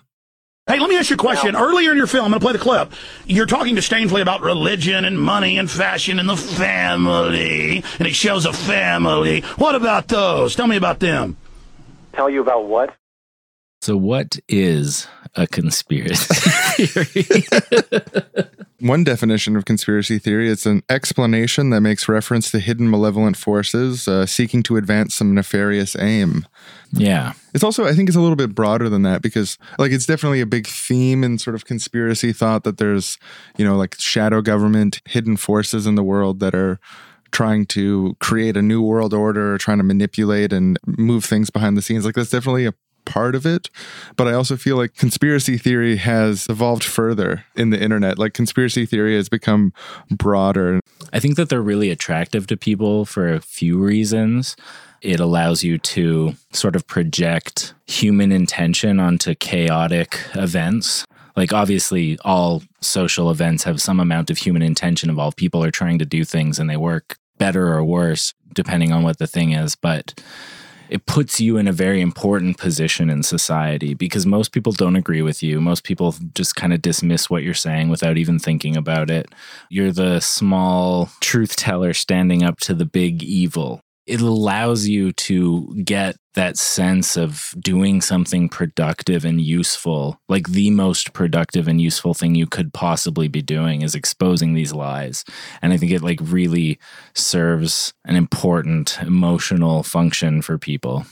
Hey, 0.67 0.81
let 0.81 0.89
me 0.89 0.97
ask 0.97 1.11
you 1.11 1.17
a 1.17 1.19
question. 1.19 1.57
Earlier 1.57 1.91
in 1.91 1.99
your 1.99 2.07
film, 2.07 2.25
I'm 2.25 2.31
going 2.31 2.41
to 2.41 2.45
play 2.45 2.53
the 2.55 2.59
clip. 2.59 2.93
You're 3.27 3.45
talking 3.45 3.75
to 3.75 3.83
Stainsley 3.83 4.23
about 4.23 4.41
religion 4.41 5.05
and 5.05 5.21
money 5.21 5.59
and 5.59 5.71
fashion 5.71 6.19
and 6.19 6.27
the 6.27 6.39
family, 6.39 7.85
and 7.99 8.09
it 8.09 8.15
shows 8.15 8.47
a 8.47 8.53
family. 8.55 9.43
What 9.59 9.75
about 9.75 10.09
those? 10.09 10.55
Tell 10.57 10.67
me 10.67 10.77
about 10.77 11.01
them. 11.01 11.37
Tell 12.15 12.31
you 12.31 12.41
about 12.41 12.65
what? 12.65 12.95
So, 13.83 13.95
what 13.99 14.39
is 14.49 15.07
a 15.37 15.47
conspiracy 15.47 16.87
theory? 16.87 17.37
One 18.81 19.03
definition 19.03 19.57
of 19.57 19.65
conspiracy 19.65 20.19
theory 20.19 20.49
is 20.49 20.67
an 20.67 20.83
explanation 20.91 21.71
that 21.71 21.81
makes 21.81 22.09
reference 22.09 22.51
to 22.51 22.59
hidden 22.59 22.91
malevolent 22.91 23.37
forces 23.37 24.07
uh, 24.07 24.27
seeking 24.27 24.63
to 24.65 24.77
advance 24.77 25.15
some 25.15 25.35
nefarious 25.35 25.97
aim. 25.97 26.47
yeah. 26.93 27.33
It's 27.55 27.65
also, 27.65 27.87
I 27.87 27.95
think, 27.95 28.09
it's 28.09 28.17
a 28.17 28.21
little 28.21 28.37
bit 28.37 28.55
broader 28.55 28.89
than 28.89 29.03
that 29.03 29.23
because, 29.23 29.59
like, 29.79 29.93
it's 29.93 30.07
definitely 30.07 30.41
a 30.41 30.47
big 30.47 30.67
theme 30.67 31.25
in 31.25 31.39
sort 31.39 31.55
of 31.55 31.65
conspiracy 31.65 32.33
thought 32.33 32.65
that 32.65 32.79
there's, 32.79 33.17
you 33.57 33.65
know, 33.65 33.77
like 33.77 33.95
shadow 33.99 34.43
government, 34.43 35.01
hidden 35.07 35.37
forces 35.37 35.87
in 35.87 35.95
the 35.95 36.03
world 36.03 36.41
that 36.41 36.55
are 36.55 36.79
trying 37.31 37.67
to 37.67 38.17
create 38.21 38.57
a 38.57 38.63
new 38.63 38.83
world 38.83 39.15
order, 39.15 39.57
trying 39.57 39.79
to 39.79 39.85
manipulate 39.85 40.53
and 40.53 40.79
move 40.87 41.25
things 41.25 41.49
behind 41.49 41.77
the 41.77 41.83
scenes. 41.83 42.05
Like, 42.05 42.15
that's 42.17 42.31
definitely 42.31 42.67
a 42.67 42.75
part 43.05 43.35
of 43.35 43.47
it. 43.47 43.71
But 44.17 44.29
I 44.29 44.33
also 44.35 44.57
feel 44.57 44.77
like 44.77 44.97
conspiracy 44.97 45.59
theory 45.59 45.97
has 45.97 46.47
evolved 46.49 46.85
further 46.85 47.45
in 47.57 47.71
the 47.71 47.81
internet. 47.81 48.19
Like, 48.19 48.35
conspiracy 48.35 48.87
theory 48.87 49.17
has 49.17 49.29
become 49.29 49.73
broader. 50.11 50.81
I 51.13 51.21
think 51.21 51.37
that 51.37 51.49
they're 51.49 51.63
really 51.63 51.91
attractive 51.91 52.47
to 52.49 52.57
people 52.57 53.05
for 53.05 53.33
a 53.33 53.41
few 53.41 53.79
reasons. 53.79 54.57
It 55.03 55.21
allows 55.21 55.63
you 55.63 55.79
to 55.79 56.35
sort 56.53 56.77
of 56.77 56.87
project 56.87 57.75
human 57.87 58.33
intention 58.33 58.99
onto 59.01 59.35
chaotic 59.35 60.19
events. 60.35 61.05
Like, 61.37 61.53
obviously, 61.53 62.19
all 62.25 62.63
social 62.81 63.31
events 63.31 63.65
have 63.65 63.83
some 63.83 64.01
amount 64.01 64.31
of 64.31 64.39
human 64.39 64.63
intention 64.63 65.11
involved. 65.11 65.37
People 65.37 65.65
are 65.65 65.71
trying 65.71 65.99
to 65.99 66.07
do 66.07 66.25
things 66.25 66.59
and 66.59 66.71
they 66.71 66.77
work 66.77 67.17
better 67.39 67.75
or 67.75 67.85
worse 67.85 68.33
depending 68.55 68.93
on 68.93 69.03
what 69.03 69.19
the 69.19 69.27
thing 69.27 69.53
is. 69.53 69.75
But 69.75 70.23
it 70.95 71.07
puts 71.07 71.41
you 71.41 71.57
in 71.57 71.67
a 71.67 71.73
very 71.73 72.01
important 72.01 72.57
position 72.57 73.11
in 73.11 73.25
society 73.25 73.95
because 73.95 74.25
most 74.25 74.53
people 74.53 74.71
don't 74.71 74.95
agree 74.95 75.23
with 75.23 75.43
you. 75.43 75.61
Most 75.61 75.83
people 75.83 76.15
just 76.37 76.55
kind 76.55 76.73
of 76.73 76.83
dismiss 76.83 77.29
what 77.29 77.43
you're 77.43 77.53
saying 77.53 77.89
without 77.89 78.17
even 78.17 78.39
thinking 78.39 78.77
about 78.77 79.11
it. 79.11 79.27
You're 79.69 79.91
the 79.91 80.21
small 80.21 81.11
truth 81.21 81.57
teller 81.57 81.95
standing 81.95 82.45
up 82.45 82.61
to 82.61 82.75
the 82.75 82.85
big 82.85 83.25
evil. 83.25 83.84
It 84.07 84.21
allows 84.21 84.87
you 84.87 85.13
to 85.13 85.75
get 85.83 86.17
that 86.35 86.59
sense 86.59 87.17
of 87.17 87.55
doing 87.59 88.01
something 88.01 88.49
productive 88.49 89.25
and 89.25 89.41
useful. 89.41 90.21
Like 90.29 90.49
the 90.49 90.71
most 90.71 91.13
productive 91.13 91.69
and 91.69 91.81
useful 91.81 92.13
thing 92.13 92.35
you 92.35 92.47
could 92.47 92.73
possibly 92.73 93.29
be 93.29 93.41
doing 93.41 93.83
is 93.83 93.95
exposing 93.95 94.53
these 94.53 94.73
lies. 94.73 95.25
And 95.63 95.73
I 95.73 95.77
think 95.77 95.93
it 95.93 96.03
like 96.03 96.19
really 96.21 96.79
serves 97.15 97.95
an 98.05 98.17
important 98.17 98.99
emotional 99.01 99.83
function 99.83 100.43
for 100.43 100.59
people. 100.59 101.07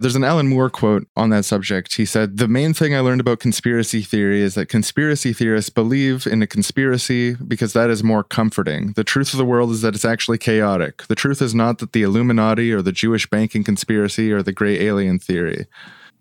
There's 0.00 0.16
an 0.16 0.24
Alan 0.24 0.48
Moore 0.48 0.70
quote 0.70 1.06
on 1.16 1.30
that 1.30 1.44
subject. 1.44 1.94
He 1.94 2.04
said, 2.04 2.38
The 2.38 2.48
main 2.48 2.74
thing 2.74 2.94
I 2.94 3.00
learned 3.00 3.20
about 3.20 3.38
conspiracy 3.38 4.02
theory 4.02 4.40
is 4.40 4.54
that 4.54 4.68
conspiracy 4.68 5.32
theorists 5.32 5.70
believe 5.70 6.26
in 6.26 6.42
a 6.42 6.48
conspiracy 6.48 7.34
because 7.34 7.74
that 7.74 7.90
is 7.90 8.02
more 8.02 8.24
comforting. 8.24 8.92
The 8.96 9.04
truth 9.04 9.32
of 9.32 9.38
the 9.38 9.44
world 9.44 9.70
is 9.70 9.82
that 9.82 9.94
it's 9.94 10.04
actually 10.04 10.38
chaotic. 10.38 11.06
The 11.06 11.14
truth 11.14 11.40
is 11.40 11.54
not 11.54 11.78
that 11.78 11.92
the 11.92 12.02
Illuminati 12.02 12.72
or 12.72 12.82
the 12.82 12.90
Jewish 12.90 13.30
banking 13.30 13.62
conspiracy 13.62 14.32
or 14.32 14.42
the 14.42 14.52
gray 14.52 14.80
alien 14.80 15.20
theory. 15.20 15.66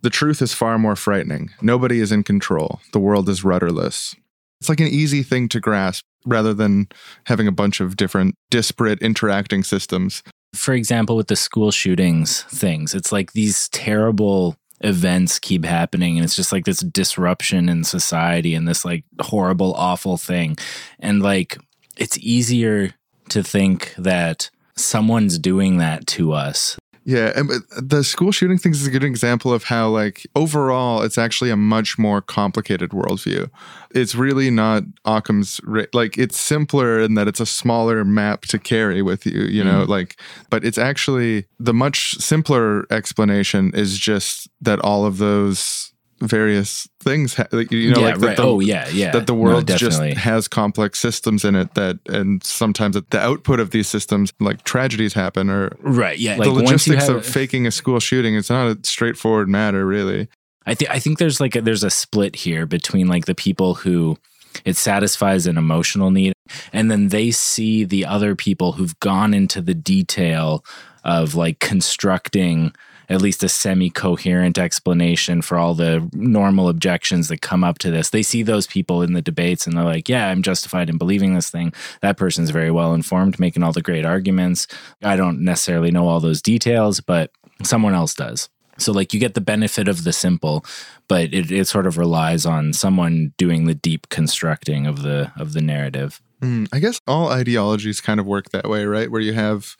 The 0.02 0.12
truth 0.12 0.42
is 0.42 0.54
far 0.54 0.78
more 0.78 0.96
frightening. 0.96 1.50
Nobody 1.62 2.00
is 2.00 2.12
in 2.12 2.24
control. 2.24 2.80
The 2.92 3.00
world 3.00 3.28
is 3.28 3.44
rudderless. 3.44 4.16
It's 4.62 4.70
like 4.70 4.82
an 4.82 4.88
easy 4.88 5.24
thing 5.24 5.50
to 5.50 5.60
grasp 5.60 6.06
rather 6.26 6.54
than 6.54 6.90
having 7.26 7.48
a 7.48 7.52
bunch 7.52 7.80
of 7.82 7.96
different 7.96 8.36
disparate 8.52 9.02
interacting 9.02 9.64
systems 9.64 10.22
for 10.54 10.74
example, 10.74 11.16
with 11.16 11.28
the 11.28 11.36
school 11.36 11.72
shootings 11.72 12.44
things, 12.44 12.94
it's 12.94 13.12
like 13.12 13.34
these 13.34 13.70
terrible 13.70 14.56
events 14.82 15.40
keep 15.40 15.64
happening 15.64 16.18
and 16.18 16.26
it's 16.26 16.36
just 16.36 16.52
like 16.52 16.66
this 16.66 16.80
disruption 16.80 17.70
in 17.70 17.84
society 17.84 18.54
and 18.54 18.68
this 18.68 18.84
like 18.84 19.04
horrible, 19.22 19.74
awful 19.76 20.18
thing. 20.18 20.58
And 21.00 21.22
like 21.22 21.58
it's 21.98 22.18
easier 22.20 22.94
to 23.30 23.44
think 23.44 23.94
that 23.98 24.50
someone's 24.76 25.40
doing 25.40 25.78
that 25.78 26.06
to 26.08 26.34
us. 26.34 26.78
Yeah, 27.06 27.34
and 27.36 27.52
uh, 27.52 27.60
the 27.82 28.04
school 28.04 28.32
shooting 28.32 28.58
things 28.58 28.82
is 28.82 28.88
a 28.88 28.92
good 28.92 29.04
example 29.04 29.52
of 29.52 29.66
how, 29.66 29.90
like, 29.90 30.26
overall, 30.36 31.02
it's 31.02 31.18
actually 31.18 31.50
a 31.50 31.58
much 31.58 32.00
more 32.00 32.22
complicated 32.22 32.92
worldview. 32.92 33.50
It's 33.92 34.16
really 34.16 34.50
not 34.50 34.84
Occam's, 35.04 35.60
like, 35.94 36.18
it's 36.18 36.40
simpler 36.40 37.02
in 37.02 37.16
that 37.16 37.28
it's 37.28 37.42
a 37.42 37.46
smaller 37.46 38.06
map 38.06 38.44
to 38.44 38.58
carry 38.58 39.02
with 39.02 39.26
you, 39.26 39.42
you 39.44 39.64
know, 39.64 39.82
mm-hmm. 39.82 39.92
like, 39.92 40.20
but 40.50 40.64
it's 40.64 40.78
actually 40.78 41.46
the 41.60 41.74
much 41.74 42.16
simpler 42.16 42.86
explanation 42.92 43.72
is 43.74 43.98
just 43.98 44.50
that 44.62 44.80
all 44.80 45.06
of 45.06 45.18
those 45.18 45.93
various 46.24 46.88
things 47.02 47.34
ha- 47.36 47.48
you 47.52 47.92
know 47.92 48.00
Yeah, 48.00 48.06
like 48.08 48.20
that 48.20 48.28
right. 48.28 48.38
the, 48.38 48.44
Oh, 48.44 48.60
yeah, 48.60 48.88
yeah. 48.90 49.12
that 49.12 49.28
the 49.28 49.34
No, 49.34 49.40
world 49.40 49.68
just 49.68 50.02
has 50.02 50.48
complex 50.48 51.00
systems 51.00 51.44
in 51.44 51.54
it 51.56 51.74
that 51.76 52.00
and 52.08 52.42
sometimes 52.44 52.96
at 52.96 53.10
the 53.10 53.20
output 53.20 53.60
of 53.60 53.72
these 53.72 53.88
systems 53.88 54.32
like 54.40 54.64
tragedies 54.64 55.14
happen 55.14 55.50
or 55.50 55.76
Right. 55.82 56.18
Yeah. 56.18 56.36
the 56.36 56.50
Like 56.50 56.64
logistics 56.64 57.08
have, 57.08 57.18
of 57.18 57.26
faking 57.26 57.68
a 57.68 57.72
school 57.72 58.00
shooting 58.00 58.36
it's 58.36 58.50
not 58.50 58.68
a 58.68 58.80
straightforward 58.84 59.50
matter 59.50 59.86
really 59.86 60.28
I 60.66 60.76
think 60.76 60.92
I 60.92 61.00
think 61.00 61.20
there's 61.20 61.42
like 61.42 61.56
a, 61.58 61.62
there's 61.62 61.84
a 61.84 61.90
split 61.90 62.36
here 62.38 62.66
between 62.66 63.08
like 63.08 63.26
the 63.26 63.36
people 63.36 63.76
who 63.76 64.18
it 64.64 64.78
satisfies 64.78 65.46
an 65.46 65.58
emotional 65.58 66.10
need 66.10 66.32
and 66.72 66.90
then 66.90 67.10
they 67.10 67.32
see 67.32 67.84
the 67.84 68.06
other 68.06 68.36
people 68.36 68.74
who've 68.74 68.98
gone 69.00 69.34
into 69.34 69.62
the 69.62 69.74
detail 69.74 70.64
of 71.04 71.36
like 71.36 71.60
constructing 71.60 72.72
at 73.14 73.22
least 73.22 73.44
a 73.44 73.50
semi-coherent 73.50 74.58
explanation 74.58 75.42
for 75.42 75.58
all 75.58 75.74
the 75.74 76.10
normal 76.14 76.68
objections 76.68 77.28
that 77.28 77.42
come 77.42 77.64
up 77.64 77.78
to 77.80 77.92
this. 77.92 78.10
They 78.10 78.24
see 78.24 78.44
those 78.44 78.68
people 78.68 79.02
in 79.02 79.14
the 79.14 79.22
debates 79.22 79.68
and 79.68 79.78
they're 79.78 79.84
like, 79.84 80.10
"Yeah, 80.10 80.30
I'm 80.30 80.42
justified 80.42 80.90
in 80.90 80.98
believing 80.98 81.34
this 81.34 81.50
thing. 81.50 81.74
That 82.02 82.18
person's 82.18 82.50
very 82.50 82.72
well 82.72 82.94
informed, 82.94 83.40
making 83.40 83.64
all 83.64 83.72
the 83.72 83.82
great 83.82 84.06
arguments. 84.06 84.68
I 85.04 85.16
don't 85.16 85.42
necessarily 85.42 85.92
know 85.92 86.08
all 86.08 86.20
those 86.20 86.42
details, 86.42 87.00
but 87.00 87.32
someone 87.64 87.94
else 87.94 88.14
does." 88.14 88.50
So 88.78 88.92
like 88.92 89.14
you 89.14 89.20
get 89.20 89.36
the 89.36 89.42
benefit 89.42 89.88
of 89.88 90.04
the 90.04 90.14
simple, 90.14 90.66
but 91.08 91.34
it, 91.34 91.52
it 91.52 91.68
sort 91.68 91.86
of 91.86 91.98
relies 91.98 92.46
on 92.46 92.74
someone 92.74 93.34
doing 93.38 93.66
the 93.66 93.76
deep 93.76 94.10
constructing 94.10 94.88
of 94.88 95.04
the 95.04 95.32
of 95.38 95.54
the 95.54 95.62
narrative. 95.62 96.22
Mm, 96.42 96.68
i 96.74 96.80
guess 96.80 97.00
all 97.08 97.30
ideologies 97.30 98.02
kind 98.02 98.20
of 98.20 98.26
work 98.26 98.50
that 98.50 98.68
way 98.68 98.84
right 98.84 99.10
where 99.10 99.22
you 99.22 99.32
have 99.32 99.78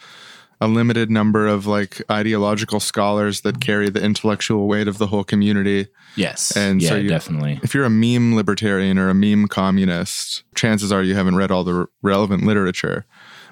a 0.62 0.68
limited 0.68 1.10
number 1.12 1.48
of 1.48 1.66
like 1.68 2.02
ideological 2.12 2.80
scholars 2.80 3.42
that 3.42 3.60
carry 3.60 3.90
the 3.90 4.02
intellectual 4.04 4.68
weight 4.68 4.88
of 4.88 4.98
the 4.98 5.08
whole 5.08 5.24
community 5.24 5.88
Yes. 6.16 6.56
and 6.56 6.82
yeah, 6.82 6.90
so 6.90 6.96
you, 6.98 7.10
definitely. 7.10 7.60
if 7.64 7.74
you're 7.74 7.86
a 7.86 7.90
meme 7.90 8.36
libertarian 8.36 8.98
or 8.98 9.10
a 9.10 9.14
meme 9.16 9.48
communist 9.48 10.44
chances 10.56 10.92
are 10.92 11.02
you 11.04 11.16
haven't 11.16 11.36
read 11.36 11.52
all 11.52 11.64
the 11.64 11.74
re- 11.74 11.86
relevant 12.02 12.44
literature 12.46 13.06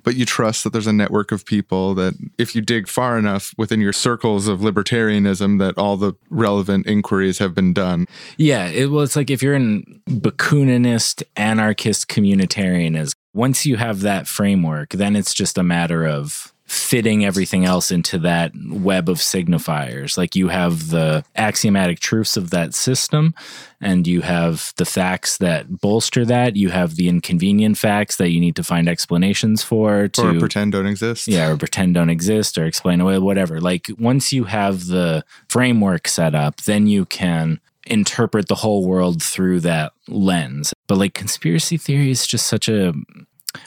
but 0.04 0.16
you 0.16 0.26
trust 0.26 0.64
that 0.64 0.74
there's 0.74 0.88
a 0.88 0.94
network 0.94 1.32
of 1.32 1.46
people 1.46 1.94
that 1.94 2.14
if 2.40 2.56
you 2.56 2.62
dig 2.62 2.88
far 2.88 3.20
enough 3.20 3.54
within 3.58 3.80
your 3.82 3.94
circles 3.94 4.48
of 4.48 4.60
libertarianism 4.62 5.60
that 5.60 5.78
all 5.78 5.96
the 5.96 6.14
relevant 6.32 6.88
inquiries 6.88 7.38
have 7.40 7.54
been 7.54 7.72
done 7.74 8.06
Yeah, 8.38 8.68
it, 8.68 8.90
well, 8.90 9.04
it's 9.04 9.16
like 9.16 9.30
if 9.30 9.44
you're 9.44 9.54
an 9.54 10.02
Bakuninist, 10.10 11.24
anarchist, 11.36 12.08
communitarianism, 12.08 13.14
once 13.34 13.66
you 13.66 13.78
have 13.78 14.02
that 14.02 14.28
framework, 14.28 14.90
then 14.90 15.16
it's 15.16 15.34
just 15.34 15.58
a 15.58 15.64
matter 15.64 16.06
of 16.08 16.52
fitting 16.72 17.26
everything 17.26 17.66
else 17.66 17.92
into 17.92 18.18
that 18.18 18.54
web 18.70 19.10
of 19.10 19.18
signifiers. 19.18 20.18
Like 20.18 20.38
you 20.38 20.48
have 20.48 20.88
the 20.90 21.26
axiomatic 21.36 22.00
truths 22.00 22.38
of 22.38 22.50
that 22.52 22.74
system, 22.74 23.36
and 23.82 24.08
you 24.08 24.22
have 24.22 24.72
the 24.78 24.86
facts 24.86 25.38
that 25.40 25.82
bolster 25.82 26.24
that. 26.24 26.56
You 26.56 26.70
have 26.70 26.96
the 26.96 27.10
inconvenient 27.10 27.78
facts 27.78 28.16
that 28.16 28.30
you 28.30 28.40
need 28.40 28.56
to 28.56 28.64
find 28.64 28.88
explanations 28.88 29.62
for 29.62 30.08
to 30.08 30.38
or 30.38 30.40
pretend 30.40 30.72
don't 30.72 30.86
exist 30.86 31.28
yeah, 31.28 31.50
or 31.50 31.58
pretend 31.58 31.96
don't 31.96 32.10
exist 32.10 32.58
or 32.58 32.66
explain 32.66 33.02
away, 33.02 33.20
whatever. 33.20 33.60
Like 33.60 33.88
once 34.00 34.32
you 34.32 34.46
have 34.46 34.88
the 34.88 35.26
framework 35.50 36.08
set 36.08 36.34
up, 36.34 36.62
then 36.62 36.88
you 36.88 37.06
can 37.06 37.60
interpret 37.86 38.48
the 38.48 38.56
whole 38.56 38.88
world 38.88 39.22
through 39.22 39.60
that 39.60 39.92
lens. 40.08 40.74
But 40.88 41.00
like 41.00 41.14
conspiracy 41.14 41.76
theory 41.76 42.12
is 42.12 42.26
just 42.26 42.48
such 42.48 42.70
a 42.70 42.94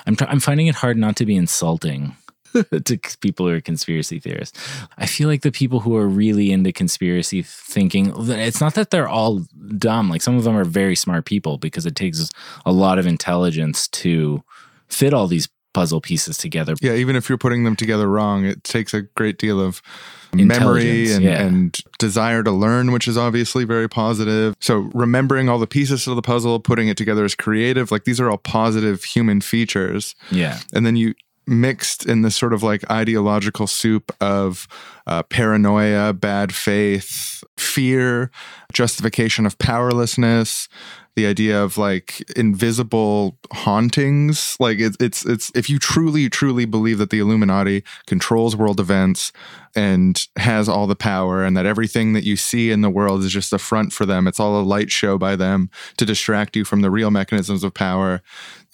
I'm 0.06 0.16
tr- 0.16 0.24
I'm 0.24 0.40
finding 0.40 0.68
it 0.68 0.76
hard 0.76 0.96
not 0.96 1.16
to 1.16 1.26
be 1.26 1.36
insulting 1.36 2.16
to 2.84 2.98
people 3.20 3.46
who 3.46 3.54
are 3.54 3.60
conspiracy 3.60 4.18
theorists. 4.18 4.58
I 4.98 5.06
feel 5.06 5.28
like 5.28 5.42
the 5.42 5.52
people 5.52 5.80
who 5.80 5.96
are 5.96 6.08
really 6.08 6.52
into 6.52 6.72
conspiracy 6.72 7.42
thinking, 7.42 8.12
it's 8.16 8.60
not 8.60 8.74
that 8.74 8.90
they're 8.90 9.08
all 9.08 9.44
dumb. 9.76 10.08
Like 10.08 10.22
some 10.22 10.36
of 10.36 10.44
them 10.44 10.56
are 10.56 10.64
very 10.64 10.96
smart 10.96 11.24
people 11.24 11.58
because 11.58 11.86
it 11.86 11.96
takes 11.96 12.28
a 12.64 12.72
lot 12.72 12.98
of 12.98 13.06
intelligence 13.06 13.88
to 13.88 14.42
fit 14.88 15.12
all 15.12 15.26
these 15.26 15.48
puzzle 15.72 16.00
pieces 16.00 16.38
together. 16.38 16.74
Yeah, 16.80 16.94
even 16.94 17.16
if 17.16 17.28
you're 17.28 17.36
putting 17.36 17.64
them 17.64 17.76
together 17.76 18.08
wrong, 18.08 18.44
it 18.44 18.64
takes 18.64 18.94
a 18.94 19.02
great 19.02 19.38
deal 19.38 19.60
of 19.60 19.82
memory 20.32 21.12
and, 21.12 21.22
yeah. 21.22 21.42
and 21.42 21.78
desire 21.98 22.42
to 22.42 22.50
learn, 22.50 22.92
which 22.92 23.06
is 23.06 23.18
obviously 23.18 23.64
very 23.64 23.88
positive. 23.88 24.56
So 24.60 24.90
remembering 24.94 25.48
all 25.48 25.58
the 25.58 25.66
pieces 25.66 26.06
of 26.06 26.16
the 26.16 26.22
puzzle, 26.22 26.60
putting 26.60 26.88
it 26.88 26.96
together 26.96 27.24
is 27.24 27.34
creative. 27.34 27.90
Like 27.90 28.04
these 28.04 28.20
are 28.20 28.30
all 28.30 28.38
positive 28.38 29.04
human 29.04 29.40
features. 29.40 30.14
Yeah. 30.30 30.60
And 30.72 30.86
then 30.86 30.96
you 30.96 31.14
mixed 31.46 32.06
in 32.06 32.22
this 32.22 32.36
sort 32.36 32.52
of 32.52 32.62
like 32.62 32.88
ideological 32.90 33.66
soup 33.66 34.14
of 34.20 34.66
uh, 35.06 35.22
paranoia, 35.24 36.12
bad 36.12 36.54
faith, 36.54 37.44
fear, 37.56 38.30
justification 38.72 39.46
of 39.46 39.58
powerlessness, 39.58 40.68
the 41.16 41.26
idea 41.26 41.62
of 41.62 41.78
like 41.78 42.20
invisible 42.36 43.38
hauntings. 43.52 44.56
Like 44.58 44.78
it's 44.80 44.96
it's 45.00 45.24
it's 45.24 45.52
if 45.54 45.70
you 45.70 45.78
truly 45.78 46.28
truly 46.28 46.64
believe 46.64 46.98
that 46.98 47.10
the 47.10 47.20
Illuminati 47.20 47.84
controls 48.06 48.56
world 48.56 48.80
events 48.80 49.32
and 49.76 50.26
has 50.36 50.68
all 50.68 50.86
the 50.86 50.96
power 50.96 51.44
and 51.44 51.56
that 51.56 51.66
everything 51.66 52.12
that 52.12 52.24
you 52.24 52.36
see 52.36 52.70
in 52.70 52.80
the 52.80 52.90
world 52.90 53.22
is 53.22 53.32
just 53.32 53.52
a 53.52 53.58
front 53.58 53.92
for 53.92 54.06
them. 54.06 54.26
It's 54.26 54.40
all 54.40 54.60
a 54.60 54.62
light 54.62 54.90
show 54.90 55.18
by 55.18 55.36
them 55.36 55.70
to 55.96 56.04
distract 56.04 56.56
you 56.56 56.64
from 56.64 56.80
the 56.80 56.90
real 56.90 57.10
mechanisms 57.10 57.64
of 57.64 57.74
power. 57.74 58.22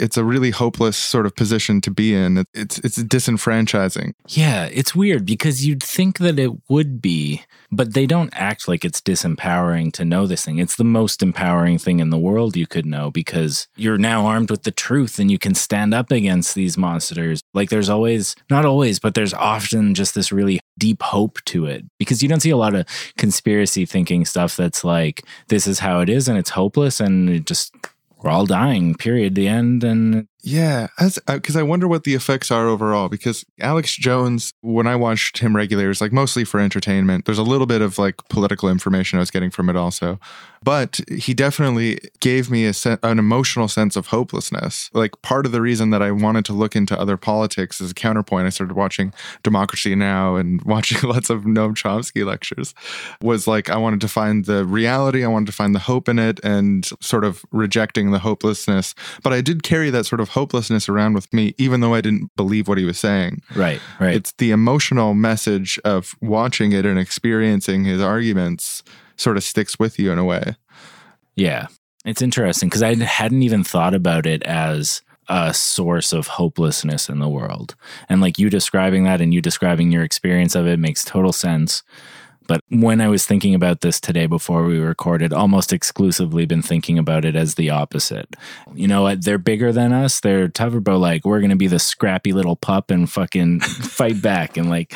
It's 0.00 0.16
a 0.16 0.24
really 0.24 0.50
hopeless 0.50 0.96
sort 0.96 1.26
of 1.26 1.36
position 1.36 1.80
to 1.82 1.90
be 1.90 2.14
in. 2.14 2.44
It's 2.54 2.78
it's 2.78 2.98
disenfranchising. 2.98 4.14
Yeah, 4.28 4.64
it's 4.72 4.94
weird 4.94 5.26
because 5.26 5.66
you'd 5.66 5.82
think 5.82 6.18
that 6.18 6.38
it 6.38 6.52
would 6.68 7.02
be, 7.02 7.42
but 7.70 7.94
they 7.94 8.06
don't 8.06 8.32
act 8.32 8.66
like 8.66 8.84
it's 8.84 9.00
disempowering 9.00 9.92
to 9.92 10.04
know 10.04 10.26
this 10.26 10.44
thing. 10.44 10.58
It's 10.58 10.76
the 10.76 10.84
most 10.84 11.22
empowering 11.22 11.78
thing 11.78 12.00
in 12.00 12.10
the 12.10 12.18
world 12.18 12.56
you 12.56 12.66
could 12.66 12.86
know 12.86 13.10
because 13.10 13.68
you're 13.76 13.98
now 13.98 14.26
armed 14.26 14.50
with 14.50 14.62
the 14.62 14.70
truth 14.70 15.18
and 15.18 15.30
you 15.30 15.38
can 15.38 15.54
stand 15.54 15.92
up 15.92 16.10
against 16.10 16.54
these 16.54 16.78
monsters. 16.78 17.42
Like 17.52 17.68
there's 17.68 17.90
always, 17.90 18.34
not 18.48 18.64
always, 18.64 18.98
but 18.98 19.14
there's 19.14 19.34
often 19.34 19.94
just 19.94 20.14
this 20.14 20.32
really 20.32 20.60
deep 20.78 21.02
hope 21.02 21.44
to 21.44 21.66
it 21.66 21.84
because 21.98 22.22
you 22.22 22.28
don't 22.28 22.40
see 22.40 22.50
a 22.50 22.56
lot 22.56 22.74
of 22.74 22.86
conspiracy 23.18 23.84
thinking 23.84 24.24
stuff 24.24 24.56
that's 24.56 24.82
like, 24.82 25.22
this 25.48 25.66
is 25.66 25.80
how 25.80 26.00
it 26.00 26.08
is 26.08 26.26
and 26.26 26.38
it's 26.38 26.50
hopeless 26.50 27.00
and 27.00 27.28
it 27.28 27.46
just, 27.46 27.74
we're 28.22 28.30
all 28.30 28.46
dying, 28.46 28.94
period, 28.94 29.35
the 29.35 29.48
end. 29.48 29.85
And 29.85 30.26
Yeah, 30.42 30.88
because 31.26 31.57
uh, 31.57 31.61
I 31.61 31.62
wonder 31.62 31.87
what 31.87 32.05
the 32.05 32.14
effects 32.14 32.50
are 32.50 32.66
overall. 32.66 33.09
Because 33.09 33.44
Alex 33.61 33.94
Jones, 33.94 34.53
when 34.62 34.87
I 34.87 34.96
watched 34.96 35.38
him 35.38 35.55
regularly, 35.55 35.88
was 35.88 36.00
like 36.00 36.12
mostly 36.12 36.44
for 36.44 36.61
entertainment. 36.61 37.26
There's 37.26 37.38
a 37.38 37.42
little 37.42 37.66
bit 37.66 37.83
of 37.83 37.98
like 37.98 38.16
political 38.29 38.68
information 38.68 39.18
I 39.18 39.20
was 39.20 39.31
getting 39.31 39.50
from 39.50 39.68
it 39.68 39.76
also, 39.76 40.18
but 40.62 41.00
he 41.09 41.35
definitely 41.35 41.98
gave 42.20 42.50
me 42.50 42.64
a 42.64 42.72
sen- 42.72 42.98
an 43.03 43.18
emotional 43.18 43.68
sense 43.68 43.96
of 43.96 44.09
hopelessness. 44.09 44.90
Like 44.94 45.20
part 45.22 45.44
of 45.44 45.53
the 45.53 45.61
reason 45.61 45.90
that 45.90 46.03
I 46.03 46.11
wanted 46.11 46.44
to 46.46 46.53
look 46.53 46.74
into 46.74 46.98
other 46.98 47.16
politics 47.16 47.81
as 47.81 47.90
a 47.90 47.94
counterpoint, 47.94 48.46
I 48.46 48.50
started 48.50 48.74
watching 48.74 49.12
Democracy 49.42 49.94
Now 49.94 50.37
and 50.37 50.62
watching 50.64 51.09
lots 51.09 51.29
of 51.29 51.42
Noam 51.42 51.74
Chomsky 51.74 52.24
lectures. 52.24 52.74
Was 53.20 53.46
like 53.46 53.68
I 53.68 53.76
wanted 53.76 54.00
to 54.03 54.09
find 54.09 54.46
the 54.46 54.64
reality, 54.64 55.22
I 55.22 55.29
wanted 55.29 55.46
to 55.46 55.53
find 55.53 55.74
the 55.74 55.81
hope 55.81 56.09
in 56.09 56.18
it, 56.18 56.40
and 56.42 56.88
sort 57.00 57.24
of 57.24 57.44
rejecting 57.53 58.11
the 58.11 58.20
hopelessness. 58.20 58.94
But 59.22 59.35
I 59.35 59.42
did 59.42 59.62
carry 59.62 59.90
that 59.90 60.05
sort 60.05 60.20
of 60.20 60.30
hopelessness 60.31 60.88
around 60.88 61.14
with 61.14 61.33
me, 61.33 61.55
even 61.59 61.81
though 61.81 61.95
I 61.95 62.01
didn't 62.01 62.31
believe 62.37 62.69
what 62.69 62.79
he 62.79 62.85
was 62.85 62.99
saying. 62.99 63.43
right, 63.55 63.81
right. 63.99 64.14
It's 64.14 64.33
the 64.33 64.51
emotional 64.51 65.14
message 65.14 65.79
of 65.85 66.14
watching 66.21 66.73
it 66.73 66.87
and 66.87 66.99
experiencing 66.99 67.85
his 67.85 68.01
arguments 68.01 68.83
sort 69.16 69.37
of 69.37 69.45
sticks 69.45 69.79
with 69.79 69.99
you 69.99 70.11
in 70.11 70.19
a 70.19 70.25
way. 70.25 70.57
Yeah. 71.37 71.66
It's 72.05 72.23
interesting 72.23 72.69
because 72.69 72.83
I 72.83 72.95
hadn't 72.95 73.43
even 73.43 73.62
thought 73.62 73.95
about 73.95 74.27
it 74.27 74.43
as 74.45 75.03
a 75.29 75.55
source 75.55 76.12
of 76.12 76.27
hopelessness 76.27 77.09
in 77.09 77.21
the 77.21 77.29
world. 77.29 77.77
And 78.09 78.21
like 78.21 78.38
you 78.38 78.51
describing 78.51 79.05
that 79.05 79.21
and 79.21 79.33
you 79.33 79.40
describing 79.40 79.93
your 79.93 80.03
experience 80.03 80.55
of 80.55 80.66
it 80.66 80.79
makes 80.79 81.05
total 81.05 81.33
sense. 81.33 81.83
But 82.50 82.64
when 82.68 83.00
I 83.00 83.06
was 83.06 83.24
thinking 83.24 83.54
about 83.54 83.80
this 83.80 84.00
today 84.00 84.26
before 84.26 84.64
we 84.64 84.80
recorded, 84.80 85.32
almost 85.32 85.72
exclusively 85.72 86.46
been 86.46 86.62
thinking 86.62 86.98
about 86.98 87.24
it 87.24 87.36
as 87.36 87.54
the 87.54 87.70
opposite. 87.70 88.34
You 88.74 88.88
know 88.88 89.02
what? 89.02 89.24
They're 89.24 89.38
bigger 89.38 89.70
than 89.70 89.92
us. 89.92 90.18
They're 90.18 90.48
tougher, 90.48 90.80
but 90.80 90.98
like 90.98 91.24
we're 91.24 91.38
going 91.38 91.50
to 91.50 91.56
be 91.56 91.68
the 91.68 91.78
scrappy 91.78 92.32
little 92.32 92.56
pup 92.56 92.90
and 92.90 93.08
fucking 93.08 93.60
fight 93.60 94.20
back 94.20 94.56
and 94.56 94.68
like 94.68 94.92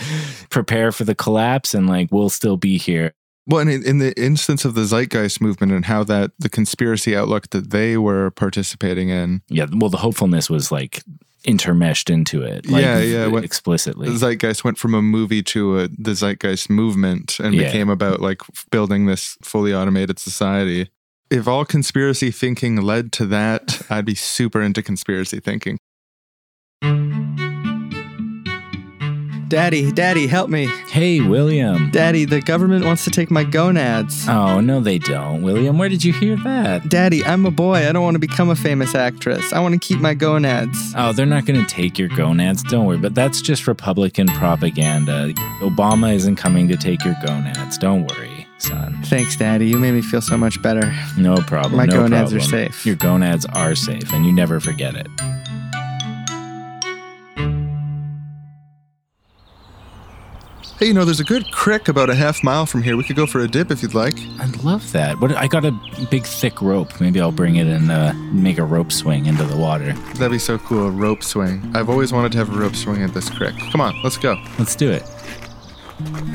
prepare 0.51 0.91
for 0.91 1.05
the 1.05 1.15
collapse 1.15 1.75
and 1.75 1.89
like 1.89 2.09
we'll 2.11 2.29
still 2.29 2.57
be 2.57 2.77
here. 2.77 3.15
Well, 3.47 3.61
and 3.61 3.71
in, 3.71 3.87
in 3.87 3.99
the 3.99 4.21
instance 4.21 4.65
of 4.65 4.75
the 4.75 4.85
Zeitgeist 4.85 5.41
movement 5.41 5.71
and 5.71 5.85
how 5.85 6.03
that 6.03 6.33
the 6.41 6.49
conspiracy 6.49 7.15
outlook 7.15 7.51
that 7.51 7.71
they 7.71 7.97
were 7.97 8.33
participating 8.33 9.11
in, 9.11 9.43
Yeah. 9.49 9.67
Well, 9.73 9.91
the 9.91 9.99
hopefulness 9.99 10.51
was 10.51 10.73
like 10.73 11.05
intermeshed 11.45 12.11
into 12.11 12.43
it. 12.43 12.69
Like, 12.69 12.83
Yeah, 12.83 12.99
yeah, 13.01 13.27
what- 13.27 13.45
explicitly. 13.45 14.09
the 14.09 14.15
Zeitgeist 14.17 14.65
went 14.65 14.79
from 14.79 14.95
a 14.95 15.03
movie 15.03 15.43
to 15.45 15.79
a, 15.81 15.89
the 15.89 16.13
Zeitgeist 16.15 16.69
movement 16.71 17.39
and 17.41 17.55
Yeah. 17.55 17.65
became 17.65 17.89
about 17.89 18.21
like 18.21 18.41
building 18.71 19.07
this 19.07 19.37
fully 19.43 19.75
automated 19.75 20.19
society. 20.19 20.89
If 21.31 21.49
all 21.49 21.65
conspiracy 21.65 22.31
thinking 22.31 22.81
led 22.83 23.11
to 23.13 23.27
that, 23.27 23.83
I'd 23.91 24.05
be 24.05 24.15
super 24.15 24.61
into 24.63 24.83
conspiracy 24.83 25.41
thinking. 25.41 25.79
Daddy, 29.55 29.93
Daddy, 29.93 30.27
help 30.27 30.51
me. 30.51 30.67
Hey, 30.67 31.21
William. 31.21 31.89
Daddy, 31.93 32.25
the 32.25 32.41
government 32.41 32.85
wants 32.85 33.05
to 33.05 33.11
take 33.11 33.31
my 33.31 33.45
gonads. 33.45 34.29
Oh, 34.29 34.59
no, 34.59 34.81
they 34.81 34.99
don't. 34.99 35.43
William, 35.43 35.79
where 35.79 35.89
did 35.89 36.03
you 36.03 36.13
hear 36.13 36.37
that? 36.39 36.89
Daddy, 36.89 37.25
I'm 37.25 37.47
a 37.47 37.53
boy. 37.53 37.89
I 37.89 37.93
don't 37.93 38.03
want 38.03 38.17
to 38.17 38.19
become 38.19 38.51
a 38.51 38.57
famous 38.57 38.97
actress. 38.97 39.53
I 39.53 39.61
want 39.61 39.75
to 39.75 39.79
keep 39.79 40.01
my 40.01 40.13
gonads. 40.13 40.93
Oh, 40.97 41.13
they're 41.13 41.25
not 41.25 41.47
going 41.47 41.65
to 41.65 41.67
take 41.73 42.01
your 42.01 42.09
gonads. 42.09 42.65
Don't 42.65 42.85
worry. 42.85 42.99
But 42.99 43.15
that's 43.15 43.41
just 43.41 43.69
Republican 43.69 44.27
propaganda. 44.27 45.33
Obama 45.61 46.13
isn't 46.13 46.35
coming 46.35 46.67
to 46.67 46.77
take 46.77 47.05
your 47.05 47.15
gonads. 47.25 47.79
Don't 47.79 48.11
worry, 48.11 48.49
son. 48.59 49.01
Thanks, 49.05 49.37
Daddy. 49.37 49.69
You 49.69 49.79
made 49.79 49.93
me 49.93 50.03
feel 50.03 50.21
so 50.21 50.37
much 50.37 50.61
better. 50.63 50.93
No 51.17 51.37
problem. 51.37 51.77
My 51.77 51.87
no 51.87 52.01
gonads 52.09 52.35
are 52.35 52.41
safe. 52.41 52.85
Your 52.85 52.97
gonads 52.97 53.47
are 53.47 53.77
safe, 53.77 54.13
and 54.13 54.27
you 54.27 54.33
never 54.33 54.59
forget 54.59 54.97
it. 54.97 55.07
Hey, 60.85 60.89
you 60.89 60.95
know, 60.95 61.07
there's 61.07 61.19
a 61.21 61.25
good 61.25 61.51
crick 61.51 61.89
about 61.89 62.11
a 62.11 62.15
half 62.15 62.45
mile 62.45 62.67
from 62.67 62.83
here. 62.83 62.95
We 62.95 63.05
could 63.05 63.17
go 63.17 63.25
for 63.25 63.41
a 63.41 63.49
dip 63.49 63.71
if 63.71 63.81
you'd 63.81 63.95
like. 63.95 64.19
I'd 64.39 64.63
love 64.65 64.93
that. 64.93 65.19
What? 65.19 65.33
I 65.35 65.47
got 65.47 65.65
a 65.65 65.71
big, 66.11 66.25
thick 66.27 66.61
rope. 66.61 67.01
Maybe 67.01 67.23
I'll 67.23 67.33
bring 67.33 67.57
it 67.57 67.67
and 67.67 67.91
uh, 67.91 68.13
make 68.13 68.59
a 68.59 68.65
rope 68.65 68.93
swing 68.93 69.25
into 69.25 69.45
the 69.45 69.57
water. 69.57 69.95
That'd 70.17 70.33
be 70.33 70.39
so 70.39 70.59
cool. 70.59 70.89
A 70.89 70.91
rope 70.91 71.23
swing. 71.23 71.73
I've 71.75 71.89
always 71.89 72.13
wanted 72.13 72.33
to 72.33 72.39
have 72.39 72.55
a 72.55 72.59
rope 72.61 72.77
swing 72.77 73.03
at 73.03 73.15
this 73.15 73.31
crick. 73.31 73.55
Come 73.73 73.81
on, 73.81 73.99
let's 74.03 74.19
go. 74.19 74.37
Let's 74.59 74.77
do 74.77 74.91
it. 74.91 75.05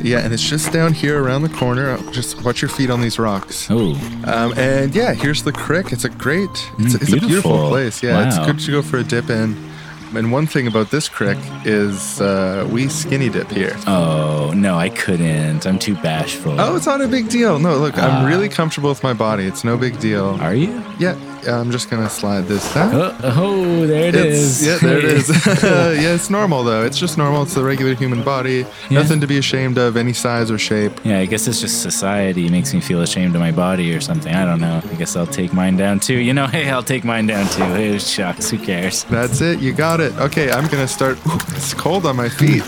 Yeah, 0.02 0.22
and 0.22 0.34
it's 0.34 0.42
just 0.50 0.74
down 0.74 0.94
here 0.94 1.22
around 1.24 1.44
the 1.44 1.50
corner. 1.50 2.00
Just 2.12 2.44
watch 2.44 2.64
your 2.64 2.70
feet 2.70 2.90
on 2.90 3.02
these 3.02 3.20
rocks. 3.20 3.68
Oh, 3.70 3.92
Um, 4.26 4.58
and 4.58 4.96
yeah, 4.96 5.14
here's 5.14 5.44
the 5.44 5.52
crick. 5.52 5.92
It's 5.92 6.06
a 6.06 6.10
great, 6.10 6.50
it's, 6.50 6.60
Mm, 6.60 6.86
it's 6.96 6.96
a 6.96 6.98
beautiful 7.06 7.28
beautiful. 7.30 7.70
place. 7.70 8.02
Yeah, 8.02 8.26
it's 8.28 8.40
good 8.40 8.58
to 8.62 8.72
go 8.72 8.82
for 8.82 8.98
a 8.98 9.04
dip 9.04 9.30
in. 9.30 9.70
And 10.15 10.32
one 10.32 10.48
thing 10.48 10.65
about 10.67 10.89
this 10.89 11.08
crick 11.08 11.38
is 11.65 12.19
uh, 12.19 12.67
we 12.72 12.88
skinny 12.88 13.30
dip 13.30 13.50
here. 13.52 13.76
oh 13.86 14.52
no, 14.56 14.76
I 14.76 14.89
couldn't. 14.89 15.67
I'm 15.67 15.78
too 15.78 15.93
bashful. 15.95 16.60
Oh, 16.60 16.76
it's 16.76 16.88
not 16.88 17.00
a 17.02 17.08
big 17.08 17.30
deal. 17.30 17.60
No, 17.60 17.78
look, 17.78 17.93
Ah. 17.98 18.02
I'm 18.22 18.26
really 18.26 18.50
comfortable 18.50 18.89
with 18.89 19.04
my 19.04 19.13
body. 19.13 19.45
It's 19.45 19.63
no 19.63 19.78
big 19.78 20.00
deal. 20.00 20.38
Are 20.41 20.54
you? 20.56 20.84
Yeah, 20.98 21.13
I'm 21.47 21.71
just 21.71 21.89
gonna 21.89 22.10
slide 22.10 22.45
this 22.47 22.73
down. 22.73 22.93
Oh, 22.93 23.17
oh 23.23 23.88
there 23.88 24.08
it 24.10 24.15
It's- 24.15 24.38
is. 24.62 24.65
Yeah, 24.67 24.78
there 24.78 24.97
it 24.97 25.06
is. 25.06 25.30
yeah, 25.63 26.13
it's 26.13 26.30
normal 26.30 26.63
though. 26.63 26.84
It's 26.84 26.97
just 26.97 27.17
normal. 27.17 27.43
It's 27.43 27.54
the 27.54 27.63
regular 27.63 27.93
human 27.95 28.23
body. 28.23 28.65
Yeah. 28.89 28.99
Nothing 29.02 29.19
to 29.21 29.28
be 29.28 29.38
ashamed 29.38 29.78
of, 29.78 29.97
any 29.97 30.13
size 30.13 30.52
or 30.52 30.58
shape. 30.58 30.93
Yeah, 31.04 31.19
I 31.19 31.25
guess 31.25 31.47
it's 31.47 31.62
just 31.62 31.82
society 31.82 32.47
it 32.47 32.52
makes 32.52 32.73
me 32.73 32.82
feel 32.82 33.02
ashamed 33.02 33.36
of 33.36 33.41
my 33.41 33.52
body 33.52 33.93
or 33.93 34.02
something. 34.02 34.34
I 34.34 34.45
don't 34.45 34.62
know. 34.62 34.82
I 34.84 34.95
guess 34.95 35.15
I'll 35.15 35.28
take 35.28 35.54
mine 35.54 35.78
down 35.78 35.99
too. 35.99 36.17
You 36.17 36.34
know, 36.34 36.47
hey, 36.56 36.69
I'll 36.69 36.84
take 36.84 37.04
mine 37.04 37.28
down 37.28 37.47
too. 37.49 37.63
Hey, 37.63 37.97
shucks, 37.99 38.49
who 38.49 38.58
cares? 38.58 39.04
That's 39.06 39.41
it. 39.41 39.60
You 39.60 39.73
got 39.73 39.99
it. 39.99 40.13
Okay, 40.17 40.52
I'm 40.52 40.67
gonna 40.67 40.88
start. 40.88 41.17
Ooh, 41.28 41.36
it's 41.56 41.73
cold 41.73 42.06
on 42.06 42.15
my 42.15 42.30
feet, 42.30 42.63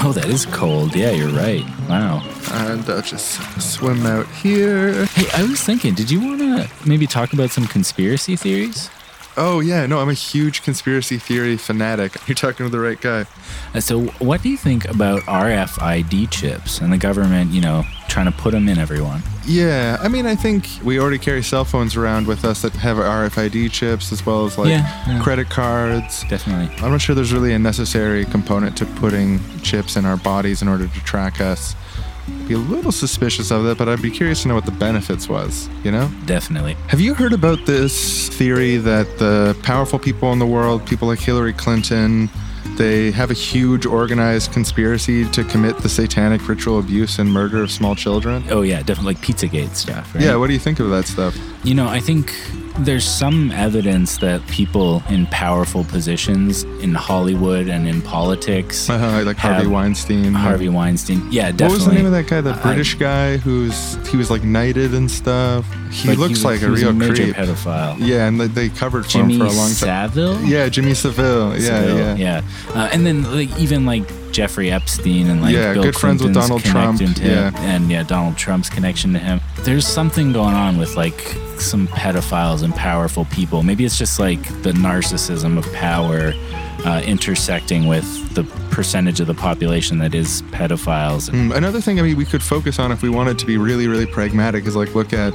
Oh, 0.00 0.12
that 0.12 0.26
is 0.26 0.44
cold. 0.46 0.94
Yeah, 0.94 1.10
you're 1.12 1.28
right. 1.30 1.64
Wow. 1.88 2.22
and 2.52 2.88
I'll 2.90 3.00
just 3.02 3.40
swim 3.62 4.04
out 4.06 4.26
here. 4.28 5.06
Hey, 5.06 5.26
I 5.34 5.42
was 5.44 5.60
thinking, 5.62 5.94
did 5.94 6.10
you 6.10 6.20
want 6.20 6.40
to 6.40 6.68
maybe 6.86 7.06
talk 7.06 7.32
about 7.32 7.50
some 7.50 7.66
conspiracy 7.66 8.36
theories? 8.36 8.90
Oh 9.36 9.60
yeah, 9.60 9.86
no, 9.86 9.98
I'm 9.98 10.08
a 10.08 10.14
huge 10.14 10.62
conspiracy 10.62 11.18
theory 11.18 11.56
fanatic. 11.56 12.16
You're 12.28 12.34
talking 12.36 12.66
to 12.66 12.70
the 12.70 12.78
right 12.78 13.00
guy. 13.00 13.26
Uh, 13.74 13.80
so, 13.80 14.02
what 14.20 14.42
do 14.42 14.48
you 14.48 14.56
think 14.56 14.84
about 14.88 15.22
RFID 15.22 16.30
chips 16.30 16.80
and 16.80 16.92
the 16.92 16.98
government, 16.98 17.50
you 17.50 17.60
know, 17.60 17.82
trying 18.08 18.26
to 18.26 18.32
put 18.32 18.52
them 18.52 18.68
in 18.68 18.78
everyone? 18.78 19.22
Yeah, 19.46 19.98
I 20.00 20.08
mean, 20.08 20.24
I 20.26 20.36
think 20.36 20.68
we 20.84 21.00
already 21.00 21.18
carry 21.18 21.42
cell 21.42 21.64
phones 21.64 21.96
around 21.96 22.26
with 22.28 22.44
us 22.44 22.62
that 22.62 22.72
have 22.74 22.96
RFID 22.96 23.70
chips 23.72 24.12
as 24.12 24.24
well 24.24 24.46
as 24.46 24.56
like 24.56 24.68
Yeah, 24.68 24.88
yeah. 25.08 25.20
credit 25.22 25.50
cards. 25.50 26.24
Definitely. 26.28 26.74
I'm 26.82 26.92
not 26.92 27.00
sure 27.00 27.14
there's 27.16 27.32
really 27.32 27.52
a 27.54 27.58
necessary 27.58 28.24
component 28.26 28.76
to 28.78 28.86
putting 28.86 29.40
chips 29.62 29.96
in 29.96 30.04
our 30.04 30.16
bodies 30.16 30.62
in 30.62 30.68
order 30.68 30.86
to 30.86 31.00
track 31.04 31.40
us. 31.40 31.74
Be 32.46 32.54
a 32.54 32.58
little 32.58 32.92
suspicious 32.92 33.50
of 33.50 33.66
it, 33.66 33.78
but 33.78 33.88
I'd 33.88 34.02
be 34.02 34.10
curious 34.10 34.42
to 34.42 34.48
know 34.48 34.54
what 34.54 34.66
the 34.66 34.72
benefits 34.72 35.28
was, 35.28 35.68
you 35.82 35.90
know? 35.90 36.10
Definitely. 36.26 36.74
Have 36.88 37.00
you 37.00 37.14
heard 37.14 37.32
about 37.32 37.64
this 37.66 38.28
theory 38.28 38.76
that 38.78 39.18
the 39.18 39.56
powerful 39.62 39.98
people 39.98 40.32
in 40.32 40.38
the 40.38 40.46
world, 40.46 40.86
people 40.86 41.08
like 41.08 41.20
Hillary 41.20 41.52
Clinton, 41.52 42.28
they 42.76 43.10
have 43.12 43.30
a 43.30 43.34
huge 43.34 43.86
organized 43.86 44.52
conspiracy 44.52 45.28
to 45.30 45.44
commit 45.44 45.78
the 45.78 45.88
satanic 45.88 46.48
ritual 46.48 46.78
abuse 46.78 47.18
and 47.18 47.32
murder 47.32 47.62
of 47.62 47.70
small 47.70 47.94
children? 47.94 48.44
Oh 48.50 48.62
yeah, 48.62 48.82
definitely 48.82 49.14
like 49.14 49.22
Pizzagate 49.22 49.74
stuff. 49.74 50.14
Right? 50.14 50.24
Yeah, 50.24 50.36
what 50.36 50.48
do 50.48 50.54
you 50.54 50.58
think 50.58 50.80
of 50.80 50.90
that 50.90 51.06
stuff? 51.06 51.36
You 51.62 51.74
know, 51.74 51.88
I 51.88 52.00
think 52.00 52.34
there's 52.80 53.04
some 53.04 53.50
evidence 53.52 54.18
that 54.18 54.44
people 54.48 55.02
in 55.08 55.26
powerful 55.26 55.84
positions 55.84 56.64
in 56.82 56.94
Hollywood 56.94 57.68
and 57.68 57.86
in 57.86 58.02
politics, 58.02 58.90
uh, 58.90 59.22
like 59.24 59.36
Harvey 59.36 59.66
Weinstein. 59.68 60.34
Harvey 60.34 60.68
Weinstein, 60.68 61.30
yeah, 61.30 61.50
definitely. 61.52 61.66
What 61.66 61.72
was 61.74 61.86
the 61.86 61.92
name 61.94 62.06
of 62.06 62.12
that 62.12 62.26
guy? 62.26 62.40
The 62.40 62.50
I- 62.54 62.62
British 62.62 62.94
guy 62.96 63.36
who's 63.36 63.96
he 64.08 64.16
was 64.16 64.30
like 64.30 64.42
knighted 64.42 64.92
and 64.94 65.10
stuff. 65.10 65.64
He 65.90 66.08
Like, 66.08 66.18
looks 66.18 66.28
he 66.30 66.34
was- 66.34 66.44
like 66.44 66.60
he 66.60 66.66
a 66.66 66.70
was 66.70 66.82
a 66.82 66.86
real 66.86 66.92
major 66.94 67.14
creep. 67.32 67.36
pedophile. 67.36 67.96
Yeah, 68.00 68.26
and 68.26 68.40
they, 68.40 68.48
they 68.48 68.68
covered 68.68 69.04
for 69.04 69.10
Jimmy 69.12 69.34
him 69.34 69.40
for 69.40 69.46
a 69.46 69.50
long 69.50 69.68
time. 69.68 70.10
Savile. 70.10 70.42
Yeah, 70.42 70.68
Jimmy 70.68 70.94
Savile. 70.94 71.56
Yeah, 71.56 71.94
yeah. 71.94 72.14
yeah. 72.16 72.42
Uh, 72.74 72.88
and 72.92 73.06
then 73.06 73.22
like 73.32 73.56
even 73.58 73.86
like 73.86 74.02
Jeffrey 74.34 74.70
Epstein 74.70 75.28
and 75.30 75.40
like 75.40 75.54
Yeah, 75.54 75.72
Bill 75.74 75.84
good 75.84 75.94
friends 75.96 76.22
with 76.22 76.32
Clinton's 76.34 76.48
Donald 76.48 76.64
Trump, 76.64 76.98
connection 76.98 77.22
to 77.24 77.30
him, 77.30 77.56
and 77.58 77.90
yeah, 77.90 78.02
Donald 78.02 78.36
Trump's 78.36 78.68
connection 78.68 79.12
to 79.12 79.18
him. 79.20 79.40
There's 79.60 79.86
something 79.86 80.32
going 80.32 80.54
on 80.54 80.76
with 80.76 80.96
like 80.96 81.20
some 81.58 81.86
pedophiles 81.88 82.62
and 82.64 82.74
powerful 82.74 83.24
people. 83.26 83.62
Maybe 83.62 83.84
it's 83.84 83.96
just 83.96 84.18
like 84.18 84.42
the 84.62 84.72
narcissism 84.72 85.56
of 85.56 85.72
power 85.72 86.32
uh, 86.84 87.00
intersecting 87.06 87.86
with 87.86 88.04
the 88.34 88.42
percentage 88.70 89.20
of 89.20 89.28
the 89.28 89.34
population 89.34 89.98
that 89.98 90.14
is 90.14 90.42
pedophiles. 90.50 91.30
Mm, 91.30 91.54
Another 91.54 91.80
thing 91.80 92.00
I 92.00 92.02
mean 92.02 92.16
we 92.16 92.24
could 92.24 92.42
focus 92.42 92.78
on 92.80 92.90
if 92.90 93.02
we 93.02 93.08
wanted 93.08 93.38
to 93.38 93.46
be 93.46 93.56
really, 93.56 93.86
really 93.86 94.06
pragmatic 94.06 94.66
is 94.66 94.74
like 94.74 94.94
look 94.96 95.12
at 95.12 95.32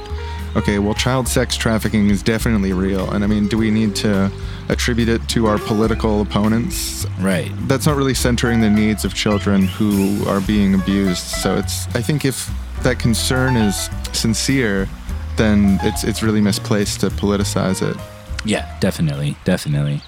okay, 0.56 0.78
well 0.78 0.94
child 0.94 1.28
sex 1.28 1.56
trafficking 1.56 2.10
is 2.10 2.22
definitely 2.22 2.72
real. 2.72 3.10
And 3.10 3.24
I 3.24 3.26
mean, 3.26 3.48
do 3.48 3.58
we 3.58 3.70
need 3.70 3.94
to 3.96 4.30
attribute 4.68 5.08
it 5.08 5.28
to 5.30 5.46
our 5.46 5.58
political 5.58 6.22
opponents? 6.22 7.06
Right. 7.18 7.50
That's 7.68 7.86
not 7.86 7.96
really 7.96 8.14
centering 8.14 8.60
the 8.60 8.70
needs 8.70 9.04
of 9.04 9.14
children 9.14 9.62
who 9.62 10.24
are 10.28 10.40
being 10.40 10.74
abused. 10.74 11.24
So 11.24 11.56
it's 11.56 11.86
I 11.94 12.02
think 12.02 12.24
if 12.24 12.50
that 12.82 12.98
concern 12.98 13.56
is 13.56 13.90
sincere, 14.12 14.88
then 15.36 15.78
it's 15.82 16.04
it's 16.04 16.22
really 16.22 16.40
misplaced 16.40 17.00
to 17.00 17.08
politicize 17.08 17.82
it. 17.82 17.96
Yeah, 18.44 18.78
definitely, 18.80 19.36
definitely. 19.44 20.02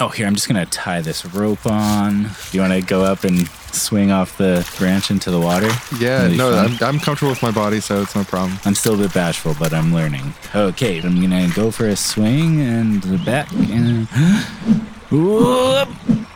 Oh, 0.00 0.08
here 0.08 0.26
I'm 0.26 0.34
just 0.34 0.48
gonna 0.48 0.66
tie 0.66 1.00
this 1.00 1.24
rope 1.24 1.66
on. 1.66 2.30
You 2.52 2.60
want 2.60 2.72
to 2.72 2.82
go 2.82 3.04
up 3.04 3.24
and 3.24 3.48
swing 3.74 4.10
off 4.10 4.36
the 4.38 4.68
branch 4.78 5.10
into 5.10 5.30
the 5.30 5.40
water? 5.40 5.70
Yeah, 5.98 6.28
no. 6.28 6.52
I'm, 6.52 6.76
I'm 6.80 7.00
comfortable 7.00 7.30
with 7.30 7.42
my 7.42 7.50
body, 7.50 7.80
so 7.80 8.02
it's 8.02 8.14
no 8.14 8.24
problem. 8.24 8.58
I'm 8.64 8.74
still 8.74 8.94
a 8.94 8.98
bit 8.98 9.14
bashful, 9.14 9.54
but 9.58 9.72
I'm 9.72 9.92
learning. 9.94 10.34
Okay, 10.54 11.00
I'm 11.00 11.20
gonna 11.20 11.48
go 11.54 11.70
for 11.70 11.86
a 11.86 11.96
swing 11.96 12.60
and 12.60 13.02
the 13.02 13.18
back 13.18 13.50
and 13.52 14.06
Whoop. 15.10 15.88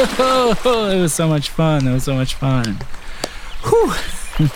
it 0.00 1.00
was 1.00 1.14
so 1.14 1.28
much 1.28 1.50
fun. 1.50 1.86
It 1.86 1.92
was 1.92 2.04
so 2.04 2.14
much 2.14 2.34
fun. 2.34 2.78
Whew. 3.64 4.48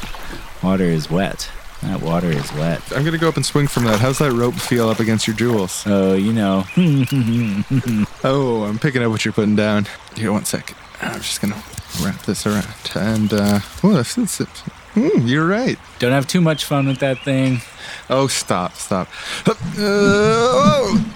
water 0.62 0.85
is 0.85 1.11
wet. 1.11 1.51
That 1.83 2.01
water 2.01 2.31
is 2.31 2.51
wet. 2.55 2.81
I'm 2.97 3.05
gonna 3.05 3.19
go 3.19 3.29
up 3.29 3.37
and 3.37 3.45
swing 3.45 3.67
from 3.67 3.85
that. 3.85 4.01
How's 4.01 4.19
that 4.19 4.33
rope 4.33 4.55
feel 4.55 4.88
up 4.88 5.01
against 5.01 5.27
your 5.27 5.37
jewels? 5.37 5.85
Oh, 5.87 6.14
you 6.14 6.33
know. 6.33 6.64
oh, 8.25 8.64
I'm 8.64 8.79
picking 8.79 9.03
up 9.03 9.11
what 9.11 9.27
you're 9.27 9.35
putting 9.35 9.55
down. 9.55 9.87
Here, 10.17 10.33
one 10.33 10.47
second. 10.47 10.79
I'm 11.05 11.21
just 11.21 11.40
gonna 11.40 11.62
wrap 12.03 12.23
this 12.23 12.47
around. 12.47 12.64
And 12.95 13.33
uh, 13.33 13.61
oh, 13.83 13.95
that 13.95 14.05
feels 14.05 14.40
it. 14.40 14.49
Mm, 14.95 15.29
you're 15.29 15.47
right. 15.47 15.79
Don't 15.99 16.12
have 16.12 16.27
too 16.27 16.40
much 16.40 16.64
fun 16.64 16.87
with 16.87 16.99
that 17.01 17.19
thing. 17.19 17.61
Oh, 18.09 18.29
stop, 18.29 18.75
stop. 18.75 19.09
Uh, 19.47 19.55
oh. 19.81 21.14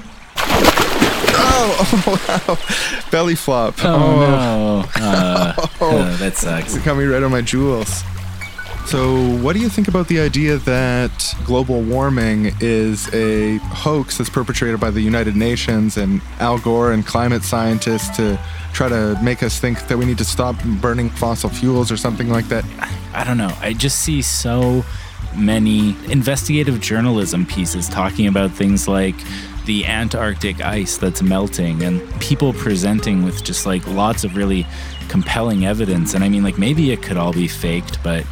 Oh, 1.40 2.05
oh, 2.07 2.48
wow. 2.48 3.11
Belly 3.11 3.35
flop. 3.35 3.74
Oh, 3.85 4.85
no. 4.96 5.05
Uh, 5.05 5.66
uh, 5.81 6.16
that 6.16 6.37
sucks. 6.37 6.74
It 6.74 6.85
got 6.85 6.96
me 6.96 7.05
right 7.05 7.22
on 7.22 7.31
my 7.31 7.40
jewels. 7.40 8.03
So, 8.87 9.37
what 9.42 9.53
do 9.53 9.61
you 9.61 9.68
think 9.68 9.87
about 9.87 10.09
the 10.09 10.18
idea 10.18 10.57
that 10.57 11.35
global 11.44 11.83
warming 11.83 12.55
is 12.61 13.12
a 13.12 13.59
hoax 13.59 14.16
that's 14.16 14.31
perpetrated 14.31 14.81
by 14.81 14.90
the 14.90 15.03
United 15.03 15.37
Nations 15.37 15.98
and 15.98 16.22
Al 16.40 16.59
Gore 16.59 16.92
and 16.92 17.07
climate 17.07 17.42
scientists 17.42 18.16
to 18.16 18.40
try 18.72 18.88
to 18.88 19.18
make 19.22 19.42
us 19.42 19.59
think 19.59 19.88
that 19.88 19.96
we 19.96 20.04
need 20.04 20.18
to 20.18 20.24
stop 20.24 20.57
burning 20.81 21.11
fossil 21.11 21.50
fuels 21.50 21.90
or 21.90 21.96
something 21.96 22.28
like 22.28 22.48
that? 22.48 22.64
I 23.12 23.24
don't 23.24 23.38
know. 23.38 23.52
I 23.61 23.72
just 23.72 24.00
see 24.00 24.22
so 24.22 24.85
many 25.37 25.96
investigative 26.11 26.81
journalism 26.81 27.46
pieces 27.46 27.88
talking 27.88 28.26
about 28.26 28.50
things 28.50 28.88
like 28.88 29.16
the 29.66 29.85
Antarctic 29.85 30.62
ice 30.62 30.96
that's 30.96 31.20
melting 31.20 31.83
and 31.83 32.00
people 32.20 32.52
presenting 32.54 33.22
with 33.22 33.44
just 33.44 33.66
like 33.66 33.87
lots 33.87 34.24
of 34.24 34.37
really 34.37 34.66
compelling 35.09 35.66
evidence. 35.66 36.14
And 36.14 36.24
I 36.24 36.28
mean, 36.28 36.42
like, 36.42 36.59
maybe 36.59 36.90
it 36.90 37.02
could 37.02 37.16
all 37.16 37.33
be 37.33 37.48
faked, 37.48 38.02
but 38.02 38.24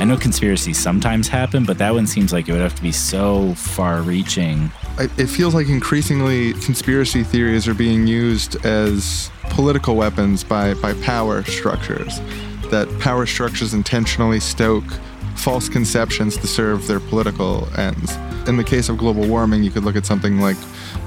I 0.00 0.04
know 0.04 0.16
conspiracies 0.16 0.78
sometimes 0.78 1.28
happen, 1.28 1.64
but 1.64 1.78
that 1.78 1.94
one 1.94 2.06
seems 2.06 2.32
like 2.32 2.48
it 2.48 2.52
would 2.52 2.60
have 2.60 2.74
to 2.74 2.82
be 2.82 2.92
so 2.92 3.54
far 3.54 4.02
reaching. 4.02 4.72
It 4.98 5.26
feels 5.26 5.54
like 5.54 5.68
increasingly 5.68 6.52
conspiracy 6.54 7.22
theories 7.24 7.66
are 7.66 7.74
being 7.74 8.06
used 8.06 8.64
as 8.64 9.30
political 9.50 9.96
weapons 9.96 10.44
by, 10.44 10.74
by 10.74 10.92
power 10.94 11.42
structures. 11.44 12.20
That 12.70 12.88
power 13.00 13.26
structures 13.26 13.74
intentionally 13.74 14.38
stoke 14.40 14.84
false 15.36 15.68
conceptions 15.68 16.36
to 16.36 16.46
serve 16.46 16.86
their 16.86 17.00
political 17.00 17.68
ends. 17.78 18.14
In 18.46 18.56
the 18.56 18.64
case 18.64 18.88
of 18.88 18.98
global 18.98 19.26
warming, 19.26 19.62
you 19.64 19.70
could 19.70 19.82
look 19.82 19.96
at 19.96 20.04
something 20.06 20.40
like 20.40 20.56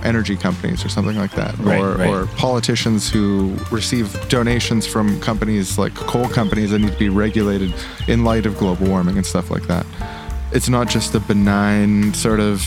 energy 0.04 0.36
companies 0.36 0.84
or 0.84 0.90
something 0.90 1.16
like 1.16 1.32
that, 1.32 1.58
Right, 1.60 1.80
or, 1.80 1.96
right. 1.96 2.10
or 2.10 2.26
politicians 2.38 3.10
who 3.10 3.56
receive 3.72 4.14
donations 4.30 4.86
from 4.86 5.20
companies 5.22 5.78
like 5.78 5.94
coal 5.94 6.28
companies 6.28 6.72
that 6.72 6.80
need 6.80 6.92
to 6.92 6.98
be 7.00 7.10
regulated 7.10 7.74
in 8.08 8.24
light 8.24 8.46
of 8.46 8.58
global 8.58 8.88
warming 8.88 9.16
and 9.18 9.26
stuff 9.26 9.50
like 9.52 9.64
that. 9.68 9.86
It's 10.52 10.70
not 10.70 10.90
just 10.90 11.14
a 11.16 11.20
benign 11.20 12.14
sort 12.14 12.40
of 12.40 12.62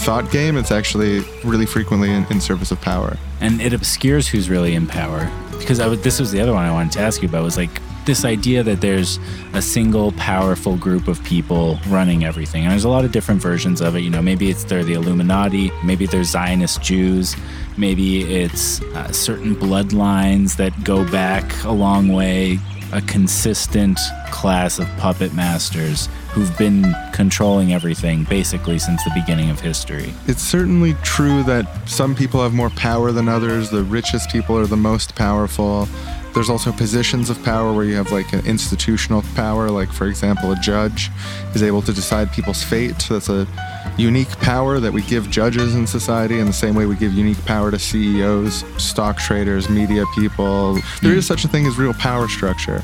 thought 0.00 0.30
game, 0.30 0.56
it's 0.56 0.70
actually 0.70 1.20
really 1.44 1.66
frequently 1.66 2.10
in, 2.10 2.24
in 2.30 2.40
service 2.40 2.70
of 2.70 2.80
power. 2.80 3.16
and 3.40 3.60
it 3.60 3.72
obscures 3.72 4.26
who's 4.28 4.48
really 4.48 4.74
in 4.74 4.86
power. 4.86 5.30
Because 5.58 5.78
this 6.02 6.18
was 6.18 6.32
the 6.32 6.40
other 6.40 6.54
one 6.54 6.64
I 6.64 6.72
wanted 6.72 6.92
to 6.92 7.00
ask 7.00 7.22
you 7.22 7.28
about 7.28 7.44
was 7.44 7.58
like 7.58 7.70
this 8.06 8.24
idea 8.24 8.62
that 8.62 8.80
there's 8.80 9.18
a 9.52 9.60
single 9.60 10.12
powerful 10.12 10.76
group 10.76 11.06
of 11.06 11.22
people 11.22 11.78
running 11.88 12.24
everything. 12.24 12.62
And 12.62 12.72
there's 12.72 12.84
a 12.84 12.88
lot 12.88 13.04
of 13.04 13.12
different 13.12 13.42
versions 13.42 13.82
of 13.82 13.94
it. 13.94 14.00
You 14.00 14.08
know, 14.08 14.22
maybe 14.22 14.48
it's 14.48 14.64
they're 14.64 14.84
the 14.84 14.94
Illuminati, 14.94 15.70
maybe 15.84 16.06
they're 16.06 16.24
Zionist 16.24 16.82
Jews, 16.82 17.36
maybe 17.76 18.22
it's 18.22 18.80
uh, 18.82 19.12
certain 19.12 19.54
bloodlines 19.54 20.56
that 20.56 20.72
go 20.82 21.08
back 21.10 21.44
a 21.64 21.72
long 21.72 22.08
way, 22.08 22.58
a 22.92 23.02
consistent 23.02 23.98
class 24.30 24.78
of 24.78 24.88
puppet 24.96 25.34
masters 25.34 26.08
who've 26.32 26.56
been 26.58 26.94
controlling 27.12 27.72
everything 27.72 28.24
basically 28.24 28.78
since 28.78 29.02
the 29.04 29.10
beginning 29.14 29.50
of 29.50 29.60
history. 29.60 30.12
It's 30.26 30.42
certainly 30.42 30.94
true 31.02 31.42
that 31.44 31.66
some 31.88 32.14
people 32.14 32.42
have 32.42 32.52
more 32.52 32.70
power 32.70 33.12
than 33.12 33.28
others. 33.28 33.70
The 33.70 33.82
richest 33.84 34.30
people 34.30 34.56
are 34.56 34.66
the 34.66 34.76
most 34.76 35.14
powerful. 35.14 35.88
There's 36.32 36.48
also 36.48 36.70
positions 36.70 37.28
of 37.28 37.42
power 37.42 37.72
where 37.72 37.84
you 37.84 37.96
have 37.96 38.12
like 38.12 38.32
an 38.32 38.46
institutional 38.46 39.22
power, 39.34 39.68
like 39.70 39.92
for 39.92 40.06
example, 40.06 40.52
a 40.52 40.56
judge 40.56 41.10
is 41.54 41.62
able 41.62 41.82
to 41.82 41.92
decide 41.92 42.32
people's 42.32 42.62
fate. 42.62 43.06
That's 43.08 43.28
a 43.28 43.48
unique 43.96 44.30
power 44.38 44.78
that 44.78 44.92
we 44.92 45.02
give 45.02 45.28
judges 45.28 45.74
in 45.74 45.86
society 45.86 46.38
in 46.38 46.46
the 46.46 46.52
same 46.52 46.74
way 46.74 46.86
we 46.86 46.96
give 46.96 47.12
unique 47.12 47.44
power 47.44 47.70
to 47.70 47.78
CEOs, 47.78 48.64
stock 48.82 49.18
traders, 49.18 49.68
media 49.68 50.04
people. 50.14 50.74
There 51.02 51.14
is 51.14 51.24
mm. 51.24 51.28
such 51.28 51.44
a 51.44 51.48
thing 51.48 51.66
as 51.66 51.76
real 51.76 51.94
power 51.94 52.28
structure. 52.28 52.82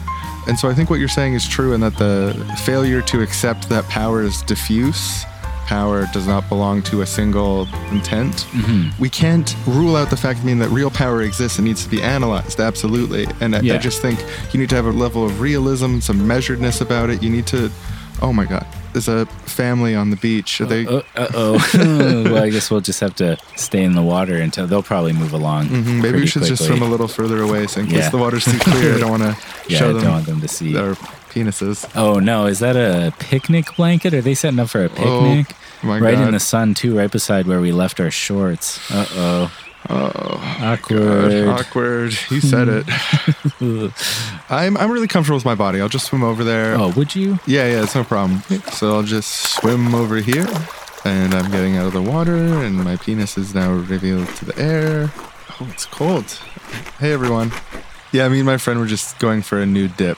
And 0.48 0.58
so 0.58 0.68
I 0.68 0.74
think 0.74 0.90
what 0.90 1.00
you're 1.00 1.08
saying 1.08 1.34
is 1.34 1.46
true 1.48 1.72
in 1.72 1.80
that 1.80 1.96
the 1.96 2.34
failure 2.64 3.02
to 3.02 3.22
accept 3.22 3.68
that 3.68 3.84
power 3.84 4.22
is 4.22 4.42
diffuse 4.42 5.24
power 5.66 6.06
does 6.12 6.26
not 6.26 6.48
belong 6.48 6.80
to 6.80 7.02
a 7.02 7.06
single 7.06 7.68
intent. 7.90 8.46
Mm-hmm. 8.52 9.02
We 9.02 9.10
can't 9.10 9.54
rule 9.66 9.96
out 9.96 10.10
the 10.10 10.16
fact, 10.16 10.40
I 10.40 10.44
mean, 10.44 10.58
that 10.60 10.68
real 10.68 10.90
power 10.90 11.22
exists 11.22 11.58
and 11.58 11.66
needs 11.66 11.82
to 11.84 11.90
be 11.90 12.00
analyzed, 12.00 12.60
absolutely. 12.60 13.26
And 13.40 13.54
I, 13.54 13.58
I 13.58 13.78
just 13.78 14.00
think 14.00 14.24
you 14.52 14.60
need 14.60 14.70
to 14.70 14.76
have 14.76 14.86
a 14.86 14.90
level 14.90 15.24
of 15.24 15.40
realism, 15.40 15.98
some 15.98 16.20
measuredness 16.20 16.80
about 16.80 17.10
it. 17.10 17.22
You 17.22 17.30
need 17.30 17.46
to, 17.48 17.70
oh 18.22 18.32
my 18.32 18.44
God, 18.46 18.66
there's 18.96 19.08
a 19.08 19.26
family 19.44 19.94
on 19.94 20.08
the 20.08 20.16
beach. 20.16 20.58
Are 20.62 20.64
they, 20.64 20.86
Uh 20.86 21.02
oh. 21.34 21.52
well, 22.32 22.42
I 22.42 22.48
guess 22.48 22.70
we'll 22.70 22.80
just 22.80 23.00
have 23.00 23.14
to 23.16 23.36
stay 23.54 23.84
in 23.84 23.94
the 23.94 24.00
water 24.02 24.36
until 24.36 24.66
they'll 24.66 24.82
probably 24.82 25.12
move 25.12 25.34
along. 25.34 25.66
Mhm, 25.68 26.00
maybe 26.00 26.20
we 26.20 26.26
should 26.26 26.44
just 26.44 26.64
swim 26.64 26.80
a 26.80 26.86
little 26.88 27.06
further 27.08 27.42
away 27.42 27.66
so 27.66 27.80
in 27.80 27.88
case 27.88 27.96
Yeah. 28.04 28.08
the 28.08 28.16
water's 28.16 28.46
too 28.46 28.58
clear, 28.58 28.94
I 28.96 28.98
don't 28.98 29.10
want 29.10 29.22
to 29.22 29.36
Yeah, 29.68 29.78
show 29.78 29.90
I 29.90 29.92
them, 29.92 30.02
don't 30.02 30.12
want 30.12 30.26
them 30.26 30.40
to 30.40 30.48
see. 30.48 30.78
our 30.78 30.94
penises. 31.28 31.86
Oh 31.94 32.18
no, 32.20 32.46
is 32.46 32.60
that 32.60 32.76
a 32.76 33.12
picnic 33.18 33.76
blanket? 33.76 34.14
Are 34.14 34.22
they 34.22 34.34
setting 34.34 34.58
up 34.58 34.70
for 34.70 34.86
a 34.86 34.90
Oh, 34.96 35.20
picnic? 35.20 35.54
my 35.82 35.98
right 36.00 36.14
in 36.18 36.30
the 36.32 36.40
sun 36.40 36.72
too, 36.72 36.96
right 36.96 37.10
beside 37.10 37.46
where 37.46 37.60
we 37.60 37.72
left 37.72 38.00
our 38.00 38.10
shorts. 38.10 38.80
Uh 38.90 39.06
oh. 39.12 39.52
Oh, 39.88 40.58
Awkward. 40.62 40.98
God, 41.44 41.60
awkward. 41.60 42.12
You 42.30 42.40
said 42.40 42.68
it. 42.68 42.86
I'm 44.50 44.76
I'm 44.76 44.90
really 44.90 45.06
comfortable 45.08 45.36
with 45.36 45.44
my 45.44 45.54
body. 45.54 45.80
I'll 45.80 45.88
just 45.88 46.06
swim 46.06 46.22
over 46.24 46.42
there. 46.44 46.74
Oh, 46.76 46.88
would 46.96 47.14
you? 47.14 47.38
Yeah, 47.46 47.68
yeah, 47.70 47.82
it's 47.82 47.94
no 47.94 48.02
problem. 48.04 48.40
So 48.72 48.94
I'll 48.96 49.02
just 49.02 49.54
swim 49.54 49.94
over 49.94 50.16
here, 50.16 50.46
and 51.04 51.34
I'm 51.34 51.50
getting 51.50 51.76
out 51.76 51.86
of 51.86 51.92
the 51.92 52.02
water, 52.02 52.36
and 52.36 52.76
my 52.82 52.96
penis 52.96 53.36
is 53.38 53.54
now 53.54 53.72
revealed 53.72 54.28
to 54.36 54.44
the 54.44 54.58
air. 54.58 55.12
Oh, 55.60 55.68
it's 55.70 55.86
cold. 55.86 56.24
Hey, 56.98 57.12
everyone. 57.12 57.52
Yeah, 58.16 58.30
me 58.30 58.38
and 58.38 58.46
my 58.46 58.56
friend 58.56 58.80
were 58.80 58.86
just 58.86 59.18
going 59.18 59.42
for 59.42 59.60
a 59.60 59.66
nude 59.66 59.94
dip. 59.98 60.16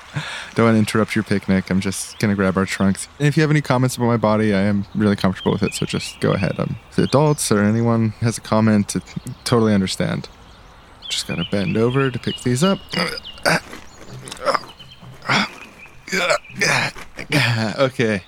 Don't 0.55 0.67
want 0.67 0.77
to 0.77 0.79
interrupt 0.79 1.17
your 1.17 1.25
picnic. 1.25 1.69
I'm 1.69 1.81
just 1.81 2.17
gonna 2.21 2.37
grab 2.37 2.57
our 2.57 2.65
trunks. 2.65 3.09
And 3.19 3.27
if 3.27 3.37
you 3.37 3.41
have 3.41 3.51
any 3.51 3.61
comments 3.61 3.97
about 3.97 4.07
my 4.07 4.17
body, 4.17 4.55
I 4.55 4.61
am 4.61 4.87
really 4.95 5.17
comfortable 5.17 5.51
with 5.51 5.65
it. 5.65 5.75
So 5.75 5.85
just 5.85 6.21
go 6.21 6.31
ahead. 6.31 6.61
Um, 6.61 6.77
the 6.95 7.03
adults 7.03 7.51
or 7.51 7.61
anyone 7.61 8.11
has 8.21 8.39
a 8.39 8.41
comment, 8.41 8.91
to 8.91 9.03
totally 9.43 9.75
understand. 9.75 10.29
Just 11.09 11.27
gotta 11.27 11.45
bend 11.51 11.77
over 11.77 12.09
to 12.09 12.19
pick 12.21 12.41
these 12.43 12.63
up. 12.63 12.79
Okay. 17.81 18.23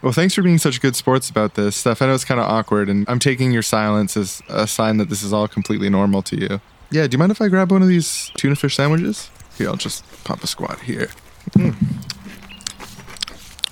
Well, 0.00 0.12
thanks 0.12 0.32
for 0.32 0.42
being 0.42 0.56
such 0.56 0.80
good 0.80 0.96
sports 0.96 1.28
about 1.28 1.52
this 1.52 1.76
stuff. 1.76 2.00
I 2.00 2.06
know 2.06 2.14
it's 2.14 2.24
kind 2.24 2.40
of 2.40 2.46
awkward, 2.46 2.88
and 2.88 3.04
I'm 3.10 3.18
taking 3.18 3.52
your 3.52 3.62
silence 3.62 4.16
as 4.16 4.40
a 4.48 4.66
sign 4.66 4.96
that 4.96 5.10
this 5.10 5.22
is 5.22 5.34
all 5.34 5.48
completely 5.48 5.90
normal 5.90 6.22
to 6.22 6.40
you. 6.40 6.60
Yeah, 6.92 7.06
do 7.06 7.14
you 7.14 7.18
mind 7.18 7.32
if 7.32 7.40
I 7.40 7.48
grab 7.48 7.72
one 7.72 7.80
of 7.80 7.88
these 7.88 8.30
tuna 8.36 8.54
fish 8.54 8.76
sandwiches? 8.76 9.30
Here, 9.56 9.68
I'll 9.68 9.76
just 9.76 10.04
pop 10.24 10.44
a 10.44 10.46
squat 10.46 10.78
here. 10.80 11.08
Mm. 11.52 11.74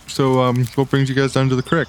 So, 0.08 0.40
um, 0.40 0.64
what 0.74 0.88
brings 0.88 1.10
you 1.10 1.14
guys 1.14 1.34
down 1.34 1.50
to 1.50 1.56
the 1.56 1.62
creek? 1.62 1.88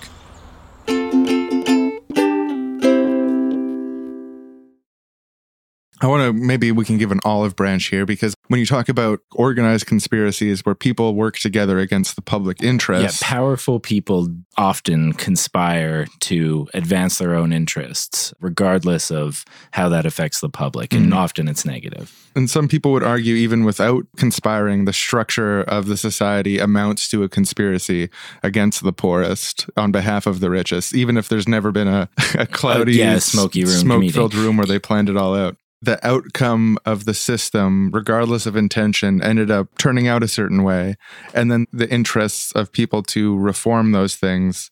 I 6.01 6.07
want 6.07 6.23
to 6.23 6.33
maybe 6.33 6.71
we 6.71 6.83
can 6.83 6.97
give 6.97 7.11
an 7.11 7.19
olive 7.23 7.55
branch 7.55 7.85
here 7.85 8.07
because 8.07 8.33
when 8.47 8.59
you 8.59 8.65
talk 8.65 8.89
about 8.89 9.19
organized 9.33 9.85
conspiracies 9.85 10.65
where 10.65 10.73
people 10.73 11.13
work 11.13 11.37
together 11.37 11.77
against 11.79 12.15
the 12.15 12.23
public 12.23 12.63
interest. 12.63 13.21
Yeah, 13.21 13.27
powerful 13.27 13.79
people 13.79 14.27
often 14.57 15.13
conspire 15.13 16.07
to 16.21 16.67
advance 16.73 17.19
their 17.19 17.35
own 17.35 17.53
interests, 17.53 18.33
regardless 18.41 19.11
of 19.11 19.45
how 19.71 19.89
that 19.89 20.05
affects 20.05 20.41
the 20.41 20.49
public, 20.49 20.91
and 20.91 21.05
mm-hmm. 21.05 21.13
often 21.13 21.47
it's 21.47 21.65
negative. 21.65 22.29
and 22.35 22.49
some 22.49 22.67
people 22.67 22.91
would 22.91 23.03
argue 23.03 23.35
even 23.35 23.63
without 23.63 24.05
conspiring, 24.17 24.85
the 24.85 24.93
structure 24.93 25.61
of 25.61 25.85
the 25.85 25.97
society 25.97 26.57
amounts 26.57 27.09
to 27.09 27.23
a 27.23 27.29
conspiracy 27.29 28.09
against 28.41 28.83
the 28.83 28.93
poorest 28.93 29.69
on 29.77 29.91
behalf 29.91 30.25
of 30.25 30.39
the 30.39 30.49
richest, 30.49 30.95
even 30.95 31.15
if 31.15 31.29
there's 31.29 31.47
never 31.47 31.71
been 31.71 31.87
a, 31.87 32.09
a 32.35 32.41
oh, 32.41 32.45
cloudy, 32.47 32.93
yeah, 32.93 33.19
smoky 33.19 33.63
room 33.63 33.77
smoke-filled 33.77 34.33
room 34.33 34.57
where 34.57 34.65
they 34.65 34.79
planned 34.79 35.07
it 35.07 35.15
all 35.15 35.35
out. 35.35 35.55
The 35.81 36.05
outcome 36.07 36.77
of 36.85 37.05
the 37.05 37.13
system, 37.13 37.89
regardless 37.91 38.45
of 38.45 38.55
intention, 38.55 39.21
ended 39.21 39.49
up 39.49 39.67
turning 39.79 40.07
out 40.07 40.21
a 40.21 40.27
certain 40.27 40.63
way. 40.63 40.95
And 41.33 41.51
then 41.51 41.65
the 41.73 41.89
interests 41.89 42.51
of 42.51 42.71
people 42.71 43.01
to 43.03 43.37
reform 43.37 43.91
those 43.91 44.15
things 44.15 44.69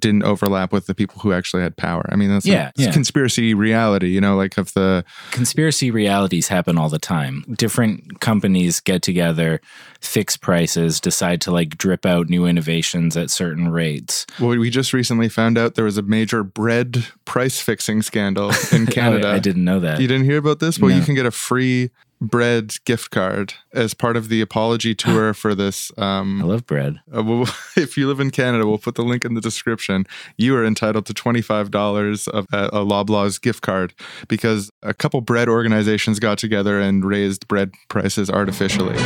didn't 0.00 0.22
overlap 0.24 0.72
with 0.72 0.86
the 0.86 0.94
people 0.94 1.20
who 1.20 1.32
actually 1.32 1.62
had 1.62 1.76
power. 1.76 2.08
I 2.10 2.16
mean, 2.16 2.30
that's 2.30 2.46
a- 2.46 2.50
Yeah, 2.50 2.70
yeah. 2.76 2.92
conspiracy 2.92 3.54
reality, 3.54 4.08
you 4.08 4.20
know, 4.20 4.36
like 4.36 4.58
of 4.58 4.72
the 4.74 5.04
Conspiracy 5.30 5.90
realities 5.90 6.48
happen 6.48 6.78
all 6.78 6.88
the 6.88 6.98
time. 6.98 7.44
Different 7.56 8.20
companies 8.20 8.80
get 8.80 9.02
together, 9.02 9.60
fix 10.00 10.36
prices, 10.36 11.00
decide 11.00 11.40
to 11.42 11.50
like 11.50 11.76
drip 11.78 12.04
out 12.06 12.28
new 12.28 12.46
innovations 12.46 13.16
at 13.16 13.30
certain 13.30 13.68
rates. 13.70 14.26
Well, 14.40 14.58
we 14.58 14.70
just 14.70 14.92
recently 14.92 15.28
found 15.28 15.58
out 15.58 15.74
there 15.74 15.84
was 15.84 15.98
a 15.98 16.02
major 16.02 16.42
bread 16.42 17.06
price 17.24 17.60
fixing 17.60 18.02
scandal 18.02 18.50
in 18.72 18.82
oh, 18.88 18.90
Canada. 18.90 19.28
I, 19.28 19.34
I 19.34 19.38
didn't 19.38 19.64
know 19.64 19.80
that. 19.80 20.00
You 20.00 20.08
didn't 20.08 20.24
hear 20.24 20.38
about 20.38 20.58
this? 20.60 20.78
Well, 20.78 20.90
you 20.90 21.02
can 21.02 21.14
get 21.14 21.26
a 21.26 21.30
free 21.30 21.90
bread 22.20 22.74
gift 22.84 23.10
card 23.10 23.54
as 23.72 23.94
part 23.94 24.16
of 24.16 24.28
the 24.28 24.40
apology 24.40 24.94
tour 24.94 25.32
for 25.32 25.54
this. 25.54 25.90
Um, 25.96 26.42
I 26.42 26.44
love 26.44 26.66
bread. 26.66 27.00
uh, 27.14 27.22
well, 27.22 27.42
if 27.76 27.96
you 27.96 28.06
live 28.08 28.20
in 28.20 28.30
Canada, 28.30 28.66
we'll 28.66 28.78
put 28.78 28.94
the 28.94 29.02
link 29.02 29.24
in 29.24 29.34
the 29.34 29.40
description. 29.40 30.06
You 30.36 30.56
are 30.56 30.64
entitled 30.64 31.06
to 31.06 31.14
$25 31.14 32.28
of 32.28 32.46
a, 32.52 32.66
a 32.66 32.84
Loblaws 32.84 33.40
gift 33.40 33.62
card 33.62 33.94
because 34.28 34.70
a 34.82 34.94
couple 34.94 35.20
bread 35.20 35.48
organizations 35.48 36.18
got 36.18 36.38
together 36.38 36.80
and 36.80 37.04
raised 37.04 37.48
bread 37.48 37.72
prices 37.88 38.30
artificially. 38.30 38.96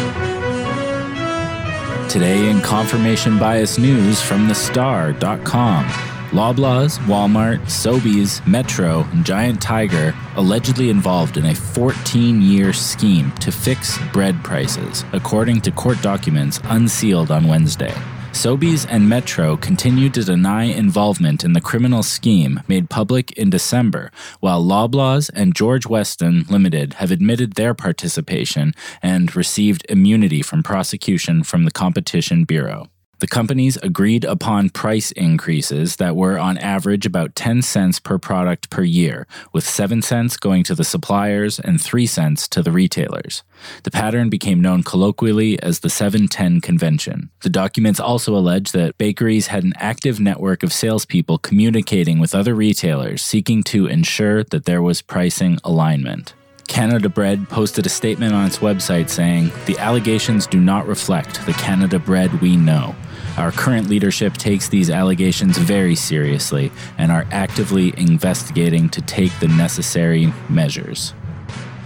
Today 2.09 2.49
in 2.49 2.61
confirmation 2.61 3.39
bias 3.39 3.79
news 3.79 4.21
from 4.21 4.47
the 4.47 4.55
star.com. 4.55 6.14
Loblaws, 6.35 6.99
Walmart, 7.07 7.61
Sobeys, 7.67 8.45
Metro, 8.45 9.03
and 9.13 9.25
Giant 9.25 9.63
Tiger 9.63 10.13
allegedly 10.35 10.91
involved 10.91 11.37
in 11.37 11.47
a 11.47 11.55
14 11.55 12.43
year 12.43 12.73
scheme 12.73 13.31
to 13.37 13.53
fix 13.53 13.99
bread 14.13 14.43
prices, 14.43 15.05
according 15.13 15.61
to 15.61 15.71
court 15.71 16.03
documents 16.03 16.59
unsealed 16.65 17.31
on 17.31 17.47
Wednesday. 17.47 17.95
Sobeys 18.33 18.85
and 18.91 19.09
Metro 19.09 19.57
continued 19.57 20.13
to 20.15 20.25
deny 20.25 20.65
involvement 20.65 21.45
in 21.45 21.53
the 21.53 21.61
criminal 21.61 22.03
scheme 22.03 22.61
made 22.67 22.91
public 22.91 23.31
in 23.39 23.49
December, 23.49 24.11
while 24.41 24.61
Loblaws 24.61 25.31
and 25.35 25.55
George 25.55 25.87
Weston 25.87 26.47
Limited 26.51 26.95
have 26.95 27.13
admitted 27.13 27.53
their 27.53 27.75
participation 27.75 28.75
and 29.01 29.37
received 29.37 29.87
immunity 29.89 30.43
from 30.43 30.65
prosecution 30.65 31.45
from 31.45 31.65
the 31.65 31.71
Competition 31.71 32.43
Bureau. 32.43 32.89
The 33.21 33.27
companies 33.27 33.77
agreed 33.83 34.25
upon 34.25 34.71
price 34.71 35.13
increases 35.13 35.97
that 35.97 36.17
were 36.17 36.39
on 36.39 36.59
average 36.59 37.07
about 37.07 37.35
10 37.35 37.63
cents 37.63 37.99
per 37.99 38.19
product 38.19 38.71
per 38.71 38.83
year, 38.83 39.27
with 39.53 39.65
7 39.65 40.03
cents 40.03 40.37
going 40.37 40.65
to 40.65 40.75
the 40.75 40.85
suppliers 40.85 41.59
and 41.59 41.81
3 41.81 42.07
cents 42.07 42.49
to 42.49 42.63
the 42.63 42.73
retailers. 42.73 43.43
The 43.85 43.91
pattern 43.91 44.29
became 44.29 44.61
known 44.61 44.83
colloquially 44.83 45.63
as 45.63 45.81
the 45.81 45.91
710 45.91 46.61
convention. 46.61 47.31
The 47.43 47.51
documents 47.51 48.01
also 48.01 48.37
allege 48.37 48.73
that 48.73 48.99
bakeries 48.99 49.49
had 49.49 49.65
an 49.65 49.75
active 49.77 50.21
network 50.21 50.63
of 50.63 50.73
salespeople 50.73 51.39
communicating 51.39 52.19
with 52.19 52.35
other 52.35 52.55
retailers 52.55 53.23
seeking 53.23 53.63
to 53.65 53.87
ensure 53.87 54.45
that 54.45 54.65
there 54.65 54.83
was 54.83 55.03
pricing 55.03 55.59
alignment. 55.65 56.35
Canada 56.75 57.09
Bread 57.09 57.49
posted 57.49 57.87
a 57.87 57.89
statement 57.89 58.35
on 58.35 58.49
its 58.49 58.59
website 58.59 59.09
saying, 59.09 59.53
The 59.67 59.79
allegations 59.79 60.45
do 60.45 60.59
not 60.59 60.89
reflect 60.89 61.47
the 61.47 61.53
Canada 61.53 62.01
Bread 62.01 62.41
we 62.41 62.57
know. 62.57 62.97
Our 63.37 63.53
current 63.53 63.89
leadership 63.89 64.35
takes 64.35 64.69
these 64.69 64.91
allegations 64.91 65.57
very 65.57 65.95
seriously 65.95 66.73
and 66.99 67.13
are 67.13 67.29
actively 67.31 67.95
investigating 67.97 68.89
to 68.89 69.01
take 69.03 69.31
the 69.39 69.47
necessary 69.47 70.33
measures. 70.49 71.15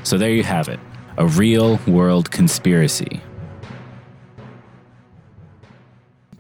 So 0.05 0.17
there 0.17 0.31
you 0.31 0.43
have 0.45 0.69
it 0.69 0.81
a 1.19 1.27
real 1.27 1.79
world 1.87 2.31
conspiracy. 2.31 3.21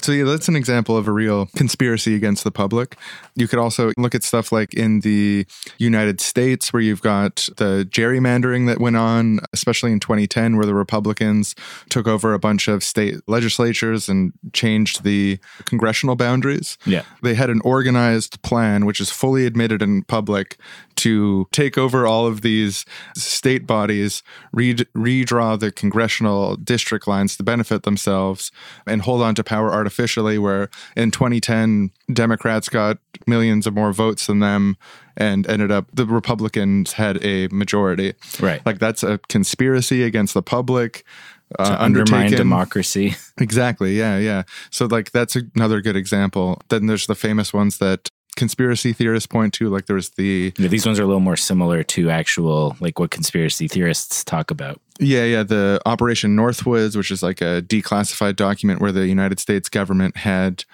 So 0.00 0.12
yeah, 0.12 0.24
that's 0.24 0.48
an 0.48 0.56
example 0.56 0.96
of 0.96 1.06
a 1.06 1.12
real 1.12 1.50
conspiracy 1.54 2.14
against 2.14 2.44
the 2.44 2.50
public. 2.50 2.96
You 3.38 3.46
could 3.46 3.58
also 3.58 3.92
look 3.96 4.14
at 4.14 4.24
stuff 4.24 4.50
like 4.50 4.74
in 4.74 5.00
the 5.00 5.46
United 5.78 6.20
States 6.20 6.72
where 6.72 6.82
you've 6.82 7.02
got 7.02 7.48
the 7.56 7.88
gerrymandering 7.90 8.66
that 8.66 8.80
went 8.80 8.96
on, 8.96 9.40
especially 9.52 9.92
in 9.92 10.00
2010 10.00 10.56
where 10.56 10.66
the 10.66 10.74
Republicans 10.74 11.54
took 11.88 12.08
over 12.08 12.34
a 12.34 12.38
bunch 12.38 12.66
of 12.66 12.82
state 12.82 13.16
legislatures 13.28 14.08
and 14.08 14.32
changed 14.52 15.04
the 15.04 15.38
congressional 15.64 16.16
boundaries. 16.16 16.76
Yeah. 16.84 17.02
They 17.22 17.34
had 17.34 17.48
an 17.48 17.60
organized 17.64 18.42
plan 18.42 18.86
which 18.86 19.00
is 19.00 19.10
fully 19.10 19.46
admitted 19.46 19.82
in 19.82 20.02
public 20.02 20.58
to 20.96 21.46
take 21.52 21.78
over 21.78 22.06
all 22.06 22.26
of 22.26 22.40
these 22.40 22.84
state 23.16 23.66
bodies, 23.66 24.22
re- 24.52 24.74
redraw 24.74 25.58
the 25.58 25.70
congressional 25.70 26.56
district 26.56 27.06
lines 27.06 27.36
to 27.36 27.44
benefit 27.44 27.84
themselves, 27.84 28.50
and 28.84 29.02
hold 29.02 29.22
on 29.22 29.34
to 29.36 29.44
power 29.44 29.72
artificially. 29.72 30.38
Where 30.38 30.68
in 30.96 31.12
2010, 31.12 31.92
Democrats 32.12 32.68
got 32.68 32.98
millions 33.26 33.66
of 33.66 33.74
more 33.74 33.92
votes 33.92 34.26
than 34.26 34.40
them 34.40 34.76
and 35.16 35.46
ended 35.48 35.70
up 35.70 35.86
the 35.92 36.06
Republicans 36.06 36.94
had 36.94 37.22
a 37.24 37.48
majority. 37.48 38.14
Right. 38.40 38.64
Like 38.64 38.78
that's 38.78 39.02
a 39.02 39.18
conspiracy 39.28 40.02
against 40.02 40.34
the 40.34 40.42
public. 40.42 41.04
Uh, 41.58 41.76
undermine 41.78 42.30
democracy. 42.30 43.16
Exactly. 43.40 43.98
Yeah. 43.98 44.18
Yeah. 44.18 44.42
So, 44.70 44.84
like, 44.84 45.12
that's 45.12 45.34
another 45.34 45.80
good 45.80 45.96
example. 45.96 46.60
Then 46.68 46.86
there's 46.86 47.06
the 47.06 47.14
famous 47.14 47.54
ones 47.54 47.78
that 47.78 48.10
conspiracy 48.36 48.92
theorists 48.92 49.26
point 49.26 49.54
to. 49.54 49.70
Like, 49.70 49.86
there's 49.86 50.10
the, 50.10 50.52
Yeah, 50.58 50.68
these 50.68 50.84
ones 50.84 51.00
are 51.00 51.04
a 51.04 51.06
little 51.06 51.20
more 51.20 51.36
similar 51.36 51.82
to 51.84 52.10
actual, 52.10 52.76
like 52.80 52.98
what 52.98 53.10
conspiracy 53.10 53.66
theorists 53.66 54.24
talk 54.24 54.50
about. 54.50 54.78
Yeah, 54.98 55.24
yeah, 55.24 55.42
the 55.42 55.80
Operation 55.86 56.36
Northwoods, 56.36 56.96
which 56.96 57.10
is 57.10 57.22
like 57.22 57.40
a 57.40 57.62
declassified 57.62 58.36
document 58.36 58.80
where 58.80 58.92
the 58.92 59.06
United 59.06 59.40
States 59.40 59.68
government 59.68 60.18
had 60.18 60.64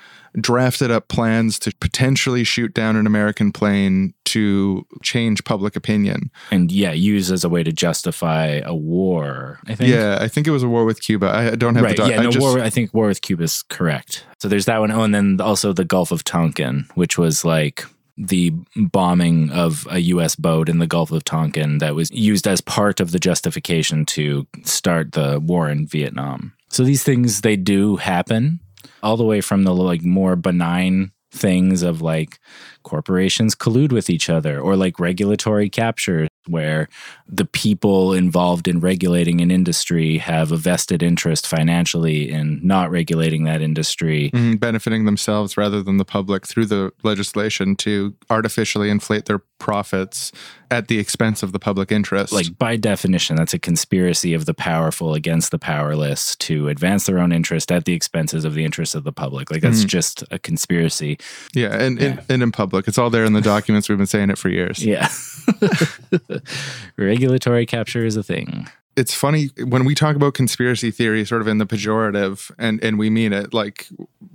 drafted 0.41 0.91
up 0.91 1.09
plans 1.09 1.59
to 1.61 1.73
potentially 1.81 2.43
shoot 2.43 2.75
down 2.75 2.97
an 2.97 3.07
American 3.07 3.53
plane 3.53 4.15
to 4.25 4.85
change 5.03 5.45
public 5.45 5.77
opinion. 5.77 6.31
And 6.51 6.73
yeah, 6.73 6.93
use 6.93 7.31
as 7.31 7.45
a 7.45 7.49
way 7.49 7.63
to 7.63 7.73
justify 7.73 8.61
a 8.65 8.75
war, 8.75 9.61
I 9.67 9.75
think. 9.77 9.91
Yeah. 9.91 10.19
I 10.21 10.27
think 10.29 10.47
it 10.47 10.51
was 10.51 10.63
a 10.63 10.69
war 10.69 10.85
with 10.85 11.01
Cuba. 11.01 11.29
I 11.29 11.55
don't 11.55 11.77
have 11.77 11.85
right. 11.85 11.97
the 11.97 12.03
doc- 12.03 12.11
yeah, 12.11 12.21
I 12.21 12.25
no, 12.25 12.31
just- 12.31 12.43
war, 12.43 12.59
I 12.61 12.71
think 12.71 12.93
war 12.93 13.07
with 13.07 13.23
Cuba 13.23 13.45
is 13.45 13.63
correct. 13.63 14.25
So 14.41 14.49
there's 14.49 14.65
that 14.65 14.79
one. 14.79 14.91
Oh, 14.91 15.03
and 15.03 15.15
then 15.15 15.41
also 15.41 15.73
the 15.73 15.85
Gulf 15.85 16.11
of 16.11 16.25
Tonkin, 16.25 16.87
which 16.95 17.17
was 17.17 17.45
like 17.45 17.85
the 18.17 18.53
bombing 18.77 19.51
of 19.51 19.87
a 19.91 19.99
U.S. 19.99 20.37
boat 20.37 20.69
in 20.69 20.79
the 20.79 20.87
Gulf 20.87 21.11
of 21.11 21.25
Tonkin 21.25 21.79
that 21.79 21.95
was 21.95 22.11
used 22.11 22.47
as 22.47 22.61
part 22.61 23.01
of 23.01 23.11
the 23.11 23.19
justification 23.19 24.07
to 24.07 24.47
start 24.63 25.13
the 25.13 25.41
war 25.41 25.69
in 25.69 25.87
Vietnam. 25.87 26.53
So 26.69 26.85
these 26.85 27.03
things 27.03 27.41
they 27.41 27.57
do 27.57 27.97
happen, 27.97 28.61
all 29.03 29.17
the 29.17 29.25
way 29.25 29.41
from 29.41 29.65
the 29.65 29.75
like 29.75 30.05
more 30.05 30.37
benign 30.37 31.13
things 31.35 31.83
of 31.83 32.01
like 32.01 32.39
corporations 32.85 33.55
collude 33.57 33.93
with 33.93 34.09
each 34.09 34.31
other 34.31 34.61
or 34.61 34.77
like 34.77 35.01
regulatory 35.01 35.69
capture 35.69 36.29
where 36.49 36.89
the 37.29 37.45
people 37.45 38.13
involved 38.13 38.69
in 38.69 38.81
regulating 38.81 39.41
an 39.41 39.51
industry 39.51 40.19
have 40.19 40.53
a 40.53 40.57
vested 40.57 41.03
interest 41.03 41.47
financially 41.47 42.31
in 42.31 42.61
not 42.63 42.91
regulating 42.91 43.45
that 43.45 43.63
industry 43.63 44.31
Mhm, 44.33 44.61
benefiting 44.61 45.05
themselves 45.05 45.57
rather 45.57 45.83
than 45.83 45.97
the 45.97 46.05
public 46.05 46.47
through 46.47 46.67
the 46.67 46.93
legislation 47.03 47.77
to 47.77 48.15
artificially 48.31 48.91
inflate 48.91 49.25
their 49.27 49.41
profits 49.59 50.33
at 50.71 50.89
the 50.89 50.99
expense 50.99 51.43
of 51.43 51.53
the 51.53 51.59
public 51.59 51.91
interest. 51.91 52.33
like 52.33 52.59
by 52.59 52.77
definition 52.77 53.37
that's 53.37 53.55
a 53.55 53.59
conspiracy 53.59 54.35
of 54.35 54.45
the 54.45 54.53
powerful 54.53 55.15
against 55.15 55.51
the 55.51 55.59
powerless 55.59 56.37
to 56.37 56.69
advance 56.69 57.07
their 57.07 57.19
own 57.19 57.33
interest 57.33 57.73
at 57.73 57.85
the 57.87 57.93
expenses 57.95 58.45
of 58.45 58.55
the 58.55 58.65
interests 58.65 58.95
of 58.95 59.05
the 59.05 59.13
public 59.13 59.51
like 59.51 59.63
that's 59.63 59.85
Mhm. 59.85 59.89
just 59.89 60.25
a 60.31 60.39
conspiracy 60.39 61.17
yeah, 61.55 61.73
and, 61.75 61.99
and 62.01 62.21
and 62.29 62.43
in 62.43 62.51
public, 62.53 62.89
it's 62.89 62.99
all 62.99 63.11
there 63.11 63.25
in 63.25 63.33
the 63.33 63.41
documents. 63.41 63.89
We've 63.89 63.97
been 63.99 64.07
saying 64.07 64.31
it 64.31 64.39
for 64.39 64.49
years. 64.49 64.85
yeah 64.85 65.09
regulatory 66.97 67.67
capture 67.67 68.05
is 68.05 68.17
a 68.17 68.23
thing. 68.23 68.69
It's 68.97 69.13
funny 69.13 69.51
when 69.65 69.85
we 69.85 69.95
talk 69.95 70.15
about 70.15 70.35
conspiracy 70.35 70.93
theory 70.93 71.25
sort 71.25 71.41
of 71.41 71.49
in 71.49 71.59
the 71.59 71.67
pejorative 71.67 72.53
and 72.59 72.83
and 72.83 72.97
we 72.97 73.11
mean 73.11 73.33
it 73.33 73.53
like 73.53 73.89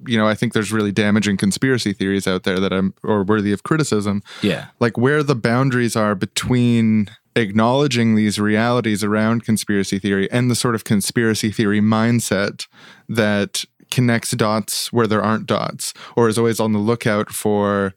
you 0.05 0.17
know 0.17 0.27
i 0.27 0.35
think 0.35 0.51
there's 0.51 0.73
really 0.73 0.91
damaging 0.91 1.37
conspiracy 1.37 1.93
theories 1.93 2.27
out 2.27 2.43
there 2.43 2.59
that 2.59 2.73
i'm 2.73 2.93
or 3.01 3.23
worthy 3.23 3.53
of 3.53 3.63
criticism. 3.63 4.21
Yeah. 4.41 4.67
Like 4.81 4.97
where 4.97 5.23
the 5.23 5.35
boundaries 5.35 5.95
are 5.95 6.13
between 6.13 7.09
acknowledging 7.35 8.15
these 8.15 8.39
realities 8.39 9.03
around 9.03 9.45
conspiracy 9.45 9.99
theory 9.99 10.29
and 10.31 10.51
the 10.51 10.55
sort 10.55 10.75
of 10.75 10.83
conspiracy 10.83 11.51
theory 11.51 11.79
mindset 11.79 12.67
that 13.07 13.63
connects 13.91 14.31
dots 14.31 14.93
where 14.93 15.07
there 15.07 15.21
aren't 15.21 15.47
dots 15.47 15.93
or 16.15 16.27
is 16.27 16.37
always 16.37 16.59
on 16.59 16.73
the 16.73 16.79
lookout 16.79 17.29
for 17.29 17.93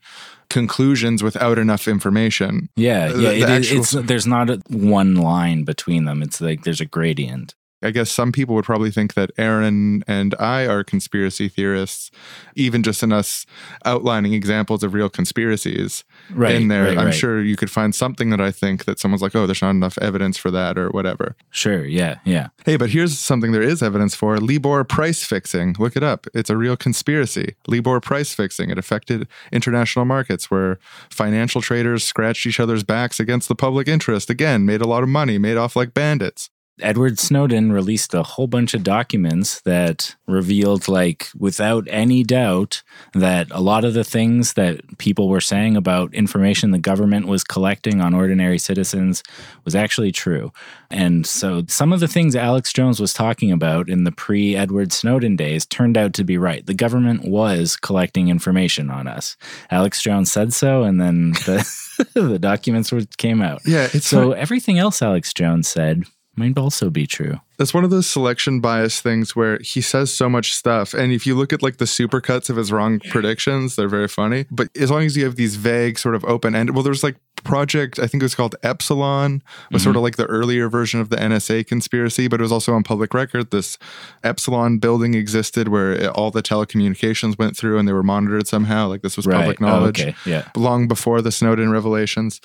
conclusions 0.52 1.22
without 1.22 1.58
enough 1.58 1.88
information 1.88 2.68
Yeah, 2.76 3.08
yeah. 3.08 3.12
the 3.12 3.32
it 3.32 3.36
is 3.38 3.72
actual- 3.72 3.78
it's 3.80 3.90
there's 4.08 4.26
not 4.26 4.50
a, 4.50 4.60
one 4.68 5.16
line 5.16 5.64
between 5.64 6.04
them. 6.04 6.22
It's 6.22 6.40
like 6.40 6.62
there's 6.64 6.80
a 6.80 6.86
gradient. 6.86 7.54
I 7.82 7.90
guess 7.90 8.10
some 8.10 8.32
people 8.32 8.54
would 8.54 8.64
probably 8.64 8.90
think 8.90 9.14
that 9.14 9.30
Aaron 9.38 10.02
and 10.06 10.34
I 10.38 10.66
are 10.66 10.84
conspiracy 10.84 11.48
theorists, 11.48 12.10
even 12.54 12.82
just 12.82 13.02
in 13.02 13.12
us 13.12 13.46
outlining 13.84 14.32
examples 14.34 14.82
of 14.82 14.94
real 14.94 15.08
conspiracies 15.08 16.04
Right, 16.30 16.54
in 16.54 16.68
there. 16.68 16.84
right, 16.84 16.98
I'm 16.98 17.06
right. 17.06 17.14
sure 17.14 17.42
you 17.42 17.56
could 17.56 17.70
find 17.70 17.94
something 17.94 18.30
that 18.30 18.40
I 18.40 18.50
think 18.50 18.84
that 18.84 18.98
someone's 18.98 19.22
like, 19.22 19.34
oh, 19.34 19.46
there's 19.46 19.62
not 19.62 19.70
enough 19.70 19.98
evidence 19.98 20.36
for 20.36 20.50
that 20.50 20.78
or 20.78 20.88
whatever. 20.90 21.34
Sure. 21.50 21.84
Yeah. 21.84 22.18
Yeah. 22.24 22.48
Hey, 22.64 22.76
but 22.76 22.90
here's 22.90 23.18
something 23.18 23.52
there 23.52 23.62
is 23.62 23.82
evidence 23.82 24.14
for 24.14 24.38
Libor 24.38 24.84
price 24.84 25.24
fixing. 25.24 25.74
Look 25.78 25.96
it 25.96 26.02
up. 26.02 26.26
It's 26.34 26.50
a 26.50 26.56
real 26.56 26.76
conspiracy. 26.76 27.56
Libor 27.66 28.00
price 28.00 28.34
fixing. 28.34 28.70
It 28.70 28.78
affected 28.78 29.26
international 29.50 30.04
markets 30.04 30.50
where 30.50 30.78
financial 31.10 31.60
traders 31.60 32.04
scratched 32.04 32.46
each 32.46 32.60
other's 32.60 32.84
backs 32.84 33.18
against 33.20 33.48
the 33.48 33.54
public 33.54 33.88
interest. 33.88 34.30
Again, 34.30 34.64
made 34.64 34.80
a 34.80 34.86
lot 34.88 35.02
of 35.02 35.08
money, 35.08 35.38
made 35.38 35.56
off 35.56 35.76
like 35.76 35.92
bandits. 35.94 36.50
Edward 36.82 37.18
Snowden 37.18 37.72
released 37.72 38.14
a 38.14 38.22
whole 38.22 38.46
bunch 38.46 38.74
of 38.74 38.82
documents 38.82 39.60
that 39.62 40.16
revealed, 40.26 40.88
like, 40.88 41.28
without 41.38 41.86
any 41.88 42.22
doubt, 42.22 42.82
that 43.14 43.48
a 43.50 43.60
lot 43.60 43.84
of 43.84 43.94
the 43.94 44.04
things 44.04 44.54
that 44.54 44.98
people 44.98 45.28
were 45.28 45.40
saying 45.40 45.76
about 45.76 46.14
information 46.14 46.70
the 46.70 46.78
government 46.78 47.26
was 47.26 47.44
collecting 47.44 48.00
on 48.00 48.14
ordinary 48.14 48.58
citizens 48.58 49.22
was 49.64 49.74
actually 49.74 50.12
true. 50.12 50.52
And 50.90 51.26
so 51.26 51.62
some 51.68 51.92
of 51.92 52.00
the 52.00 52.08
things 52.08 52.36
Alex 52.36 52.72
Jones 52.72 53.00
was 53.00 53.12
talking 53.12 53.52
about 53.52 53.88
in 53.88 54.04
the 54.04 54.12
pre 54.12 54.56
Edward 54.56 54.92
Snowden 54.92 55.36
days 55.36 55.66
turned 55.66 55.96
out 55.96 56.12
to 56.14 56.24
be 56.24 56.38
right. 56.38 56.64
The 56.64 56.74
government 56.74 57.24
was 57.24 57.76
collecting 57.76 58.28
information 58.28 58.90
on 58.90 59.06
us. 59.06 59.36
Alex 59.70 60.02
Jones 60.02 60.30
said 60.30 60.52
so, 60.52 60.82
and 60.82 61.00
then 61.00 61.32
the, 61.32 62.08
the 62.14 62.38
documents 62.38 62.92
were, 62.92 63.02
came 63.16 63.42
out. 63.42 63.62
Yeah, 63.64 63.88
so 63.88 64.28
not- 64.28 64.38
everything 64.38 64.78
else 64.78 65.02
Alex 65.02 65.32
Jones 65.32 65.68
said 65.68 66.04
might 66.36 66.56
also 66.58 66.90
be 66.90 67.06
true. 67.06 67.40
That's 67.58 67.74
one 67.74 67.84
of 67.84 67.90
those 67.90 68.06
selection 68.06 68.60
bias 68.60 69.00
things 69.00 69.36
where 69.36 69.58
he 69.60 69.80
says 69.80 70.12
so 70.12 70.28
much 70.28 70.52
stuff. 70.54 70.94
And 70.94 71.12
if 71.12 71.26
you 71.26 71.34
look 71.34 71.52
at 71.52 71.62
like 71.62 71.76
the 71.76 71.84
supercuts 71.84 72.50
of 72.50 72.56
his 72.56 72.72
wrong 72.72 72.98
predictions, 72.98 73.76
they're 73.76 73.88
very 73.88 74.08
funny. 74.08 74.46
But 74.50 74.68
as 74.76 74.90
long 74.90 75.02
as 75.04 75.16
you 75.16 75.24
have 75.24 75.36
these 75.36 75.56
vague, 75.56 75.98
sort 75.98 76.14
of 76.14 76.24
open 76.24 76.54
ended, 76.54 76.74
well, 76.74 76.82
there's 76.82 77.04
like 77.04 77.16
Project, 77.44 77.98
I 77.98 78.06
think 78.06 78.22
it 78.22 78.24
was 78.24 78.36
called 78.36 78.54
Epsilon, 78.62 79.42
was 79.72 79.82
sort 79.82 79.92
mm-hmm. 79.92 79.98
of 79.98 80.02
like 80.04 80.16
the 80.16 80.26
earlier 80.26 80.68
version 80.68 81.00
of 81.00 81.08
the 81.08 81.16
NSA 81.16 81.66
conspiracy, 81.66 82.28
but 82.28 82.38
it 82.40 82.42
was 82.42 82.52
also 82.52 82.72
on 82.72 82.84
public 82.84 83.14
record. 83.14 83.50
This 83.50 83.78
Epsilon 84.22 84.78
building 84.78 85.14
existed 85.14 85.66
where 85.68 85.92
it- 85.92 86.10
all 86.10 86.30
the 86.30 86.42
telecommunications 86.42 87.38
went 87.38 87.56
through 87.56 87.78
and 87.78 87.88
they 87.88 87.92
were 87.92 88.04
monitored 88.04 88.46
somehow. 88.46 88.86
Like 88.86 89.02
this 89.02 89.16
was 89.16 89.26
Right. 89.26 89.38
public 89.38 89.60
Oh, 89.60 89.66
knowledge 89.66 90.00
okay. 90.00 90.14
Yeah. 90.24 90.48
long 90.54 90.86
before 90.86 91.20
the 91.20 91.32
Snowden 91.32 91.70
revelations. 91.72 92.40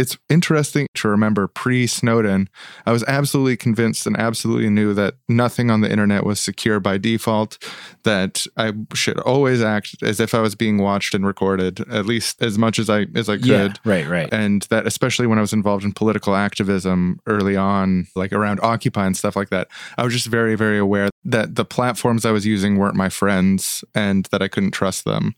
It's 0.00 0.16
interesting 0.30 0.86
to 0.94 1.08
remember 1.08 1.46
pre 1.46 1.86
Snowden, 1.86 2.48
I 2.86 2.92
was 2.92 3.04
absolutely 3.04 3.58
convinced 3.58 4.06
and 4.06 4.16
absolutely 4.16 4.70
knew 4.70 4.94
that 4.94 5.16
nothing 5.28 5.70
on 5.70 5.82
the 5.82 5.90
internet 5.90 6.24
was 6.24 6.40
secure 6.40 6.80
by 6.80 6.96
default, 6.96 7.58
that 8.04 8.46
I 8.56 8.72
should 8.94 9.20
always 9.20 9.60
act 9.60 10.02
as 10.02 10.18
if 10.18 10.34
I 10.34 10.40
was 10.40 10.54
being 10.54 10.78
watched 10.78 11.14
and 11.14 11.26
recorded, 11.26 11.80
at 11.90 12.06
least 12.06 12.40
as 12.42 12.56
much 12.56 12.78
as 12.78 12.88
I 12.88 13.08
as 13.14 13.28
I 13.28 13.36
could. 13.36 13.46
Yeah, 13.46 13.72
right, 13.84 14.08
right. 14.08 14.32
And 14.32 14.62
that 14.70 14.86
especially 14.86 15.26
when 15.26 15.36
I 15.36 15.42
was 15.42 15.52
involved 15.52 15.84
in 15.84 15.92
political 15.92 16.34
activism 16.34 17.20
early 17.26 17.56
on, 17.56 18.06
like 18.16 18.32
around 18.32 18.60
Occupy 18.62 19.04
and 19.04 19.14
stuff 19.14 19.36
like 19.36 19.50
that, 19.50 19.68
I 19.98 20.04
was 20.04 20.14
just 20.14 20.28
very, 20.28 20.54
very 20.54 20.78
aware 20.78 21.10
that 21.24 21.56
the 21.56 21.66
platforms 21.66 22.24
I 22.24 22.30
was 22.30 22.46
using 22.46 22.78
weren't 22.78 22.96
my 22.96 23.10
friends 23.10 23.84
and 23.94 24.24
that 24.32 24.40
I 24.40 24.48
couldn't 24.48 24.70
trust 24.70 25.04
them. 25.04 25.34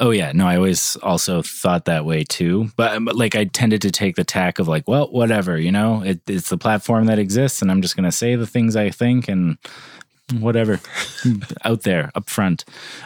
Oh 0.00 0.10
yeah, 0.10 0.32
no, 0.32 0.46
I 0.46 0.56
always 0.56 0.96
also 0.96 1.42
thought 1.42 1.84
that 1.84 2.04
way 2.04 2.24
too. 2.24 2.70
But, 2.76 2.96
um, 2.96 3.04
but 3.04 3.14
like 3.14 3.36
I 3.36 3.44
tended 3.44 3.82
to 3.82 3.92
take 3.92 4.16
the 4.16 4.24
tack 4.24 4.58
of 4.58 4.66
like, 4.66 4.88
well, 4.88 5.06
whatever, 5.06 5.56
you 5.58 5.70
know, 5.70 6.02
it, 6.02 6.20
it's 6.26 6.48
the 6.48 6.58
platform 6.58 7.06
that 7.06 7.20
exists, 7.20 7.62
and 7.62 7.70
I'm 7.70 7.80
just 7.80 7.94
gonna 7.94 8.10
say 8.12 8.34
the 8.34 8.46
things 8.46 8.74
I 8.74 8.90
think 8.90 9.28
and 9.28 9.56
whatever 10.32 10.80
out 11.64 11.82
there 11.82 12.10
up 12.14 12.28
front. 12.28 12.64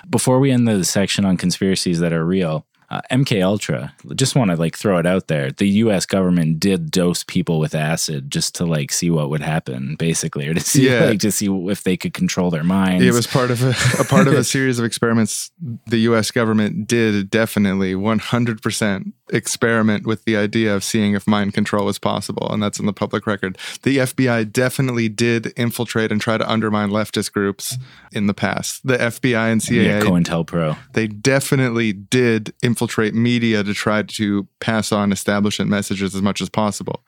Before 0.09 0.41
we 0.41 0.51
end 0.51 0.67
the 0.67 0.85
section 0.85 1.25
on 1.25 1.37
conspiracies 1.37 2.01
that 2.01 2.13
are 2.13 2.25
real. 2.25 2.65
Uh, 2.91 3.03
MK 3.11 3.45
Ultra, 3.45 3.93
just 4.15 4.35
want 4.35 4.51
to 4.51 4.57
like 4.57 4.75
throw 4.75 4.97
it 4.97 5.05
out 5.05 5.29
there. 5.29 5.53
The 5.53 5.69
U.S. 5.85 6.07
government 6.07 6.59
did 6.59 6.91
dose 6.91 7.23
people 7.23 7.59
with 7.59 7.75
acid 7.75 8.31
just 8.31 8.55
to 8.55 8.65
like 8.65 8.91
see 8.93 9.11
what 9.11 9.29
would 9.29 9.43
happen, 9.43 9.95
basically, 9.97 10.49
or 10.49 10.55
to 10.55 10.61
see 10.61 10.89
Yeah. 10.89 11.05
like 11.05 11.21
to 11.21 11.31
see 11.31 11.49
if 11.69 11.83
they 11.83 11.99
could 11.99 12.15
control 12.15 12.51
their 12.51 12.65
minds. 12.65 13.05
It 13.05 13.13
was 13.13 13.27
part 13.27 13.51
of 13.51 13.63
a, 13.63 13.75
a 14.01 14.05
part 14.05 14.27
of 14.27 14.33
a 14.33 14.43
series 14.55 14.79
of 14.79 14.87
experiments. 14.87 15.51
The 15.87 15.99
U.S. 15.99 16.31
government 16.31 16.87
did 16.87 17.29
definitely 17.29 17.93
100% 17.95 19.13
experiment 19.31 20.07
with 20.07 20.25
the 20.25 20.39
idea 20.39 20.75
of 20.75 20.83
seeing 20.83 21.13
if 21.15 21.27
mind 21.27 21.53
control 21.53 21.85
was 21.85 21.99
possible, 21.99 22.49
and 22.51 22.63
that's 22.63 22.81
in 22.81 22.87
the 22.87 22.95
public 22.95 23.27
record. 23.27 23.59
The 23.83 23.99
FBI 23.99 24.51
definitely 24.51 25.11
did 25.11 25.53
infiltrate 25.59 26.11
and 26.11 26.23
try 26.23 26.39
to 26.39 26.51
undermine 26.51 26.89
leftist 26.89 27.33
groups 27.33 27.77
in 28.13 28.29
the 28.29 28.35
past. 28.35 28.87
The 28.87 28.97
FBI 28.97 29.53
and 29.53 29.63
CIA, 29.63 29.85
yeah, 29.85 30.01
COINTELPRO. 30.01 30.79
they 30.95 31.07
definitely 31.07 31.93
did 31.93 32.55
infiltrate 32.63 32.78
media 33.15 33.65
to 33.65 33.75
try 33.75 34.03
to 34.03 34.47
pass 34.61 34.93
on 34.93 35.13
establishment 35.13 35.71
messages 35.71 36.15
as 36.15 36.23
much 36.23 36.41
as 36.41 36.49
possible. 36.49 37.03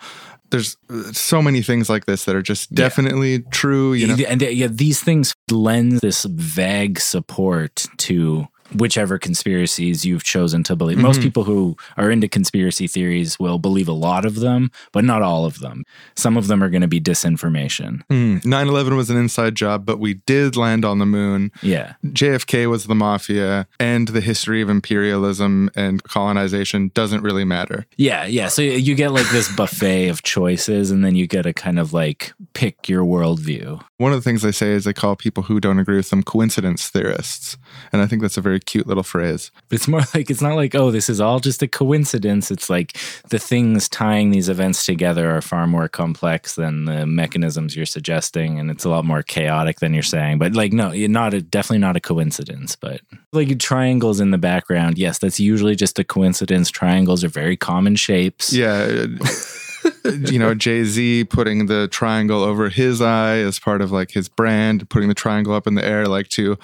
There's 0.50 0.76
uh, 0.88 1.12
so 1.12 1.40
many 1.40 1.62
things 1.62 1.88
like 1.88 2.06
this 2.06 2.24
that 2.24 2.34
are 2.34 2.42
just 2.42 2.74
definitely 2.74 3.40
true. 3.50 3.92
You 3.92 4.08
know, 4.08 4.16
and 4.28 4.42
yeah, 4.42 4.66
these 4.68 5.00
things 5.00 5.34
lend 5.50 6.00
this 6.00 6.24
vague 6.24 6.98
support 6.98 7.86
to 7.98 8.48
whichever 8.74 9.18
conspiracies 9.18 10.04
you've 10.04 10.22
chosen 10.24 10.62
to 10.64 10.76
believe. 10.76 10.98
Most 10.98 11.20
Mhm. 11.20 11.22
people 11.24 11.44
who 11.44 11.76
are 11.96 12.10
into 12.10 12.28
conspiracy 12.28 12.86
theories 12.86 13.38
will 13.38 13.58
believe 13.58 13.88
a 13.88 13.92
lot 13.92 14.24
of 14.24 14.36
them, 14.36 14.70
but 14.92 15.04
not 15.04 15.22
all 15.22 15.44
of 15.44 15.58
them. 15.60 15.84
Some 16.16 16.36
of 16.36 16.46
them 16.46 16.62
are 16.62 16.70
going 16.70 16.82
to 16.82 16.88
be 16.88 17.00
disinformation. 17.00 18.02
Mm, 18.10 18.44
9/11 18.44 18.96
was 18.96 19.10
an 19.10 19.16
inside 19.16 19.54
job, 19.54 19.84
but 19.84 19.98
we 19.98 20.14
did 20.26 20.56
land 20.56 20.84
on 20.84 20.98
the 20.98 21.06
moon. 21.06 21.50
Yeah. 21.62 21.94
JFK 22.12 22.66
was 22.66 22.84
the 22.84 22.94
mafia, 22.94 23.66
and 23.78 24.08
the 24.08 24.20
history 24.20 24.60
of 24.62 24.68
imperialism 24.70 25.70
and 25.74 26.02
colonization 26.04 26.90
doesn't 26.94 27.22
really 27.22 27.44
matter. 27.44 27.86
Yeah, 27.96 28.26
yeah. 28.26 28.48
So 28.48 28.62
you 28.62 28.94
get 28.94 29.12
like 29.12 29.28
this 29.30 29.48
buffet 29.54 30.08
of 30.08 30.22
choices, 30.22 30.90
and 30.90 31.04
then 31.04 31.16
you 31.16 31.26
get 31.26 31.42
to 31.42 31.52
kind 31.52 31.78
of 31.78 31.92
like 31.92 32.32
pick 32.54 32.88
your 32.88 33.04
worldview. 33.04 33.80
One 33.98 34.12
of 34.12 34.18
the 34.18 34.22
things 34.22 34.42
they 34.42 34.52
say 34.52 34.70
is 34.72 34.84
they 34.84 34.92
call 34.92 35.16
people 35.16 35.44
who 35.44 35.60
don't 35.60 35.78
agree 35.78 35.96
with 35.96 36.10
them 36.10 36.22
coincidence 36.22 36.88
theorists, 36.88 37.56
and 37.92 38.00
I 38.02 38.06
think 38.06 38.22
that's 38.22 38.36
a 38.36 38.40
very 38.40 38.59
cute 38.60 38.86
little 38.86 39.02
phrase. 39.02 39.50
But 39.68 39.76
it's 39.76 39.88
more 39.88 40.02
like 40.14 40.30
it's 40.30 40.42
not 40.42 40.56
like, 40.56 40.74
oh, 40.74 40.90
this 40.90 41.08
is 41.08 41.20
all 41.20 41.40
just 41.40 41.62
a 41.62 41.68
coincidence. 41.68 42.50
It's 42.50 42.70
like 42.70 42.96
the 43.28 43.38
things 43.38 43.88
tying 43.88 44.30
these 44.30 44.48
events 44.48 44.84
together 44.84 45.30
are 45.30 45.42
far 45.42 45.66
more 45.66 45.88
complex 45.88 46.54
than 46.54 46.84
the 46.84 47.06
mechanisms 47.06 47.76
you're 47.76 47.86
suggesting, 47.86 48.58
and 48.58 48.70
it's 48.70 48.84
a 48.84 48.90
lot 48.90 49.04
more 49.04 49.22
chaotic 49.22 49.80
than 49.80 49.94
you're 49.94 50.02
saying. 50.02 50.38
But 50.38 50.54
like, 50.54 50.72
no, 50.72 50.92
not 50.92 51.34
a, 51.34 51.42
definitely 51.42 51.78
not 51.78 51.96
a 51.96 52.00
coincidence. 52.00 52.76
But 52.76 53.00
like 53.32 53.58
triangles 53.58 54.20
in 54.20 54.30
the 54.30 54.38
background, 54.38 54.98
yes, 54.98 55.18
that's 55.18 55.40
usually 55.40 55.74
just 55.74 55.98
a 55.98 56.04
coincidence. 56.04 56.70
Triangles 56.70 57.24
are 57.24 57.28
very 57.28 57.56
common 57.56 57.96
shapes. 57.96 58.52
Yeah. 58.52 59.06
Uh, 59.22 60.10
you 60.28 60.38
know, 60.38 60.54
Jay 60.54 60.84
Z 60.84 61.24
putting 61.24 61.66
the 61.66 61.88
triangle 61.88 62.42
over 62.42 62.68
his 62.68 63.00
eye 63.00 63.38
as 63.38 63.58
part 63.58 63.80
of 63.80 63.90
like 63.90 64.10
his 64.10 64.28
brand, 64.28 64.88
putting 64.90 65.08
the 65.08 65.14
triangle 65.14 65.54
up 65.54 65.66
in 65.66 65.74
the 65.74 65.84
air, 65.84 66.06
like 66.06 66.28
to 66.28 66.58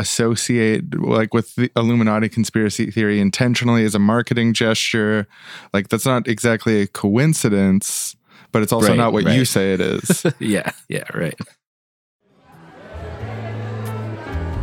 associate 0.00 0.98
like 0.98 1.34
with 1.34 1.54
the 1.54 1.70
Illuminati 1.76 2.28
conspiracy 2.28 2.90
theory 2.90 3.20
intentionally 3.20 3.84
as 3.84 3.94
a 3.94 3.98
marketing 3.98 4.54
gesture. 4.54 5.28
Like 5.72 5.88
that's 5.88 6.06
not 6.06 6.26
exactly 6.26 6.80
a 6.80 6.86
coincidence, 6.86 8.16
but 8.50 8.62
it's 8.62 8.72
also 8.72 8.88
Right, 8.88 8.96
not 8.96 9.12
what 9.12 9.30
you 9.32 9.44
say 9.44 9.74
it 9.74 9.80
is. 9.80 10.26
yeah, 10.40 10.72
yeah, 10.88 11.04
right. 11.14 11.38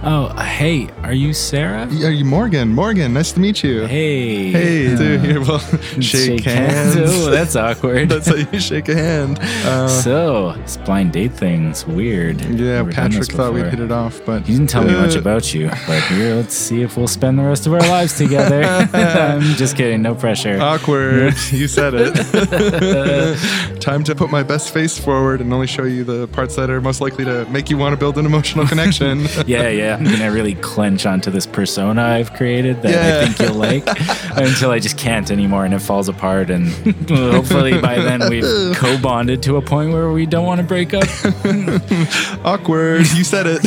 Oh, 0.04 0.30
hey, 0.42 0.90
are 1.04 1.12
you 1.12 1.34
Sarah? 1.34 1.82
Are 1.86 2.12
you 2.12 2.24
Morgan. 2.24 2.70
Morgan, 2.74 3.14
nice 3.14 3.32
to 3.34 3.40
meet 3.42 3.62
you. 3.64 3.86
Hey. 3.88 4.52
Hey, 4.52 4.96
dude, 4.96 5.20
here, 5.22 5.42
well, 5.42 5.60
shake, 6.00 6.44
hands. 6.46 6.96
Oh, 6.98 7.30
that's 7.32 7.56
awkward. 7.56 8.08
That's 8.18 8.28
how 8.28 8.36
you 8.36 8.60
shake 8.60 8.88
a 8.90 8.96
hand. 8.96 9.40
Uh, 9.42 9.88
so, 9.88 10.54
this 10.54 10.78
blind 10.78 11.14
date 11.14 11.34
thing's 11.34 11.86
weird. 11.86 12.40
yeah, 12.42 12.48
Never 12.84 12.92
Patrick 12.92 13.32
thought 13.32 13.54
we'd 13.54 13.66
hit 13.66 13.80
it 13.80 13.92
off, 13.92 14.22
but 14.26 14.48
You 14.48 14.58
didn't 14.58 14.70
tell 14.70 14.84
me 14.84 14.94
much 14.94 15.16
Uh, 15.16 15.20
about 15.20 15.54
you, 15.54 15.70
but 15.88 16.02
here, 16.04 16.36
let's 16.36 16.56
see 16.56 16.84
if 16.84 16.96
we'll 16.96 17.08
spend 17.08 17.38
the 17.40 17.44
rest 17.44 17.66
of 17.68 17.74
our 17.74 17.80
lives 17.82 18.18
together. 18.18 18.64
I'm 18.94 19.42
just 19.56 19.76
kidding, 19.76 20.02
no 20.04 20.16
pressure. 20.16 20.60
Awkward. 20.62 21.34
you 21.52 21.68
said 21.68 21.94
it. 21.96 23.82
Time 23.82 24.04
to 24.06 24.16
put 24.16 24.30
my 24.32 24.44
best 24.44 24.74
face 24.74 24.98
forward 24.98 25.42
and 25.42 25.52
only 25.52 25.68
show 25.68 25.84
you 25.84 26.04
the 26.04 26.28
parts 26.30 26.56
that 26.56 26.70
are 26.70 26.80
most 26.82 27.02
likely 27.02 27.26
to 27.26 27.46
make 27.50 27.70
you 27.70 27.78
want 27.78 27.94
to 27.94 27.98
build 27.98 28.18
an 28.18 28.26
emotional 28.26 28.66
connection. 28.68 29.22
yeah, 29.48 29.70
yeah. 29.70 29.87
I'm 29.96 30.04
gonna 30.04 30.32
really 30.32 30.56
clench 30.56 31.06
onto 31.06 31.32
this 31.32 31.46
persona 31.46 32.02
I've 32.04 32.34
created 32.34 32.82
that 32.84 32.94
I 32.96 33.26
think 33.28 33.40
you'll 33.40 33.58
like 33.58 33.84
until 34.38 34.72
I 34.72 34.80
just 34.80 34.98
can't 34.98 35.30
anymore 35.32 35.66
and 35.66 35.74
it 35.74 35.80
falls 35.80 36.10
apart. 36.10 36.50
And 36.50 36.68
hopefully 37.10 37.80
by 37.80 37.96
then 38.00 38.30
we've 38.30 38.76
co-bonded 38.76 39.42
to 39.44 39.58
a 39.58 39.62
point 39.62 39.92
where 39.94 40.12
we 40.12 40.26
don't 40.26 40.46
want 40.46 40.60
to 40.62 40.68
break 40.68 40.94
up. 40.94 41.04
Awkward. 42.46 43.02
You 43.16 43.24
said 43.24 43.46
it. 43.48 43.62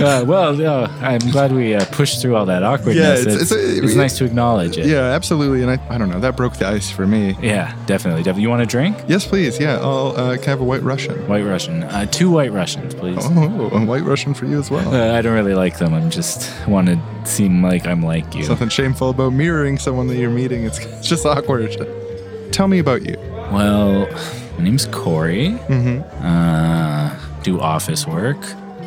Uh, 0.00 0.24
well, 0.26 0.54
no, 0.54 0.84
I'm 1.00 1.20
glad 1.30 1.52
we 1.52 1.74
uh, 1.74 1.84
pushed 1.92 2.20
through 2.22 2.36
all 2.36 2.46
that 2.46 2.62
awkwardness. 2.62 2.96
Yeah, 2.96 3.12
it's, 3.14 3.26
it's- 3.26 3.52
it's, 3.52 3.86
it's 3.86 3.94
nice 3.94 4.16
to 4.18 4.24
acknowledge 4.24 4.76
it. 4.78 4.86
yeah, 4.86 5.00
absolutely. 5.00 5.62
And 5.62 5.70
I, 5.70 5.94
I 5.94 5.98
don't 5.98 6.08
know. 6.10 6.20
That 6.20 6.36
broke 6.36 6.56
the 6.56 6.66
ice 6.66 6.90
for 6.90 7.06
me. 7.06 7.36
Yeah, 7.40 7.74
definitely. 7.86 8.22
definitely. 8.22 8.42
You 8.42 8.50
want 8.50 8.62
a 8.62 8.66
drink? 8.66 8.96
Yes, 9.08 9.26
please. 9.26 9.58
Yeah, 9.58 9.78
I'll 9.80 10.14
uh, 10.16 10.36
can 10.36 10.44
I 10.46 10.50
have 10.50 10.60
a 10.60 10.64
white 10.64 10.82
Russian. 10.82 11.26
White 11.28 11.44
Russian. 11.44 11.82
Uh, 11.82 12.06
two 12.06 12.30
white 12.30 12.52
Russians, 12.52 12.94
please. 12.94 13.18
Oh, 13.20 13.68
a 13.72 13.84
white 14.00 14.08
Russian 14.08 14.34
for 14.34 14.46
you 14.46 14.58
as 14.58 14.70
well. 14.70 14.94
Uh, 14.94 15.16
I 15.16 15.22
don't 15.22 15.34
really 15.34 15.54
like 15.54 15.78
them. 15.78 15.94
I'm 15.94 16.10
just 16.10 16.50
want 16.66 16.88
to 16.88 16.98
seem 17.24 17.62
like 17.62 17.86
I'm 17.86 18.02
like 18.02 18.34
you. 18.34 18.44
Something 18.44 18.68
shameful 18.68 19.10
about 19.10 19.32
mirroring 19.32 19.78
someone 19.78 20.06
that 20.08 20.16
you're 20.16 20.30
meeting. 20.30 20.64
It's, 20.64 20.78
it's 20.84 21.08
just 21.08 21.26
awkward. 21.26 21.76
Tell 22.52 22.68
me 22.68 22.78
about 22.78 23.04
you. 23.06 23.16
Well, 23.52 24.08
my 24.56 24.64
name's 24.64 24.86
Corey. 24.86 25.50
Mm-hmm. 25.68 26.24
Uh, 26.26 27.14
do 27.42 27.60
office 27.60 28.06
work. 28.06 28.38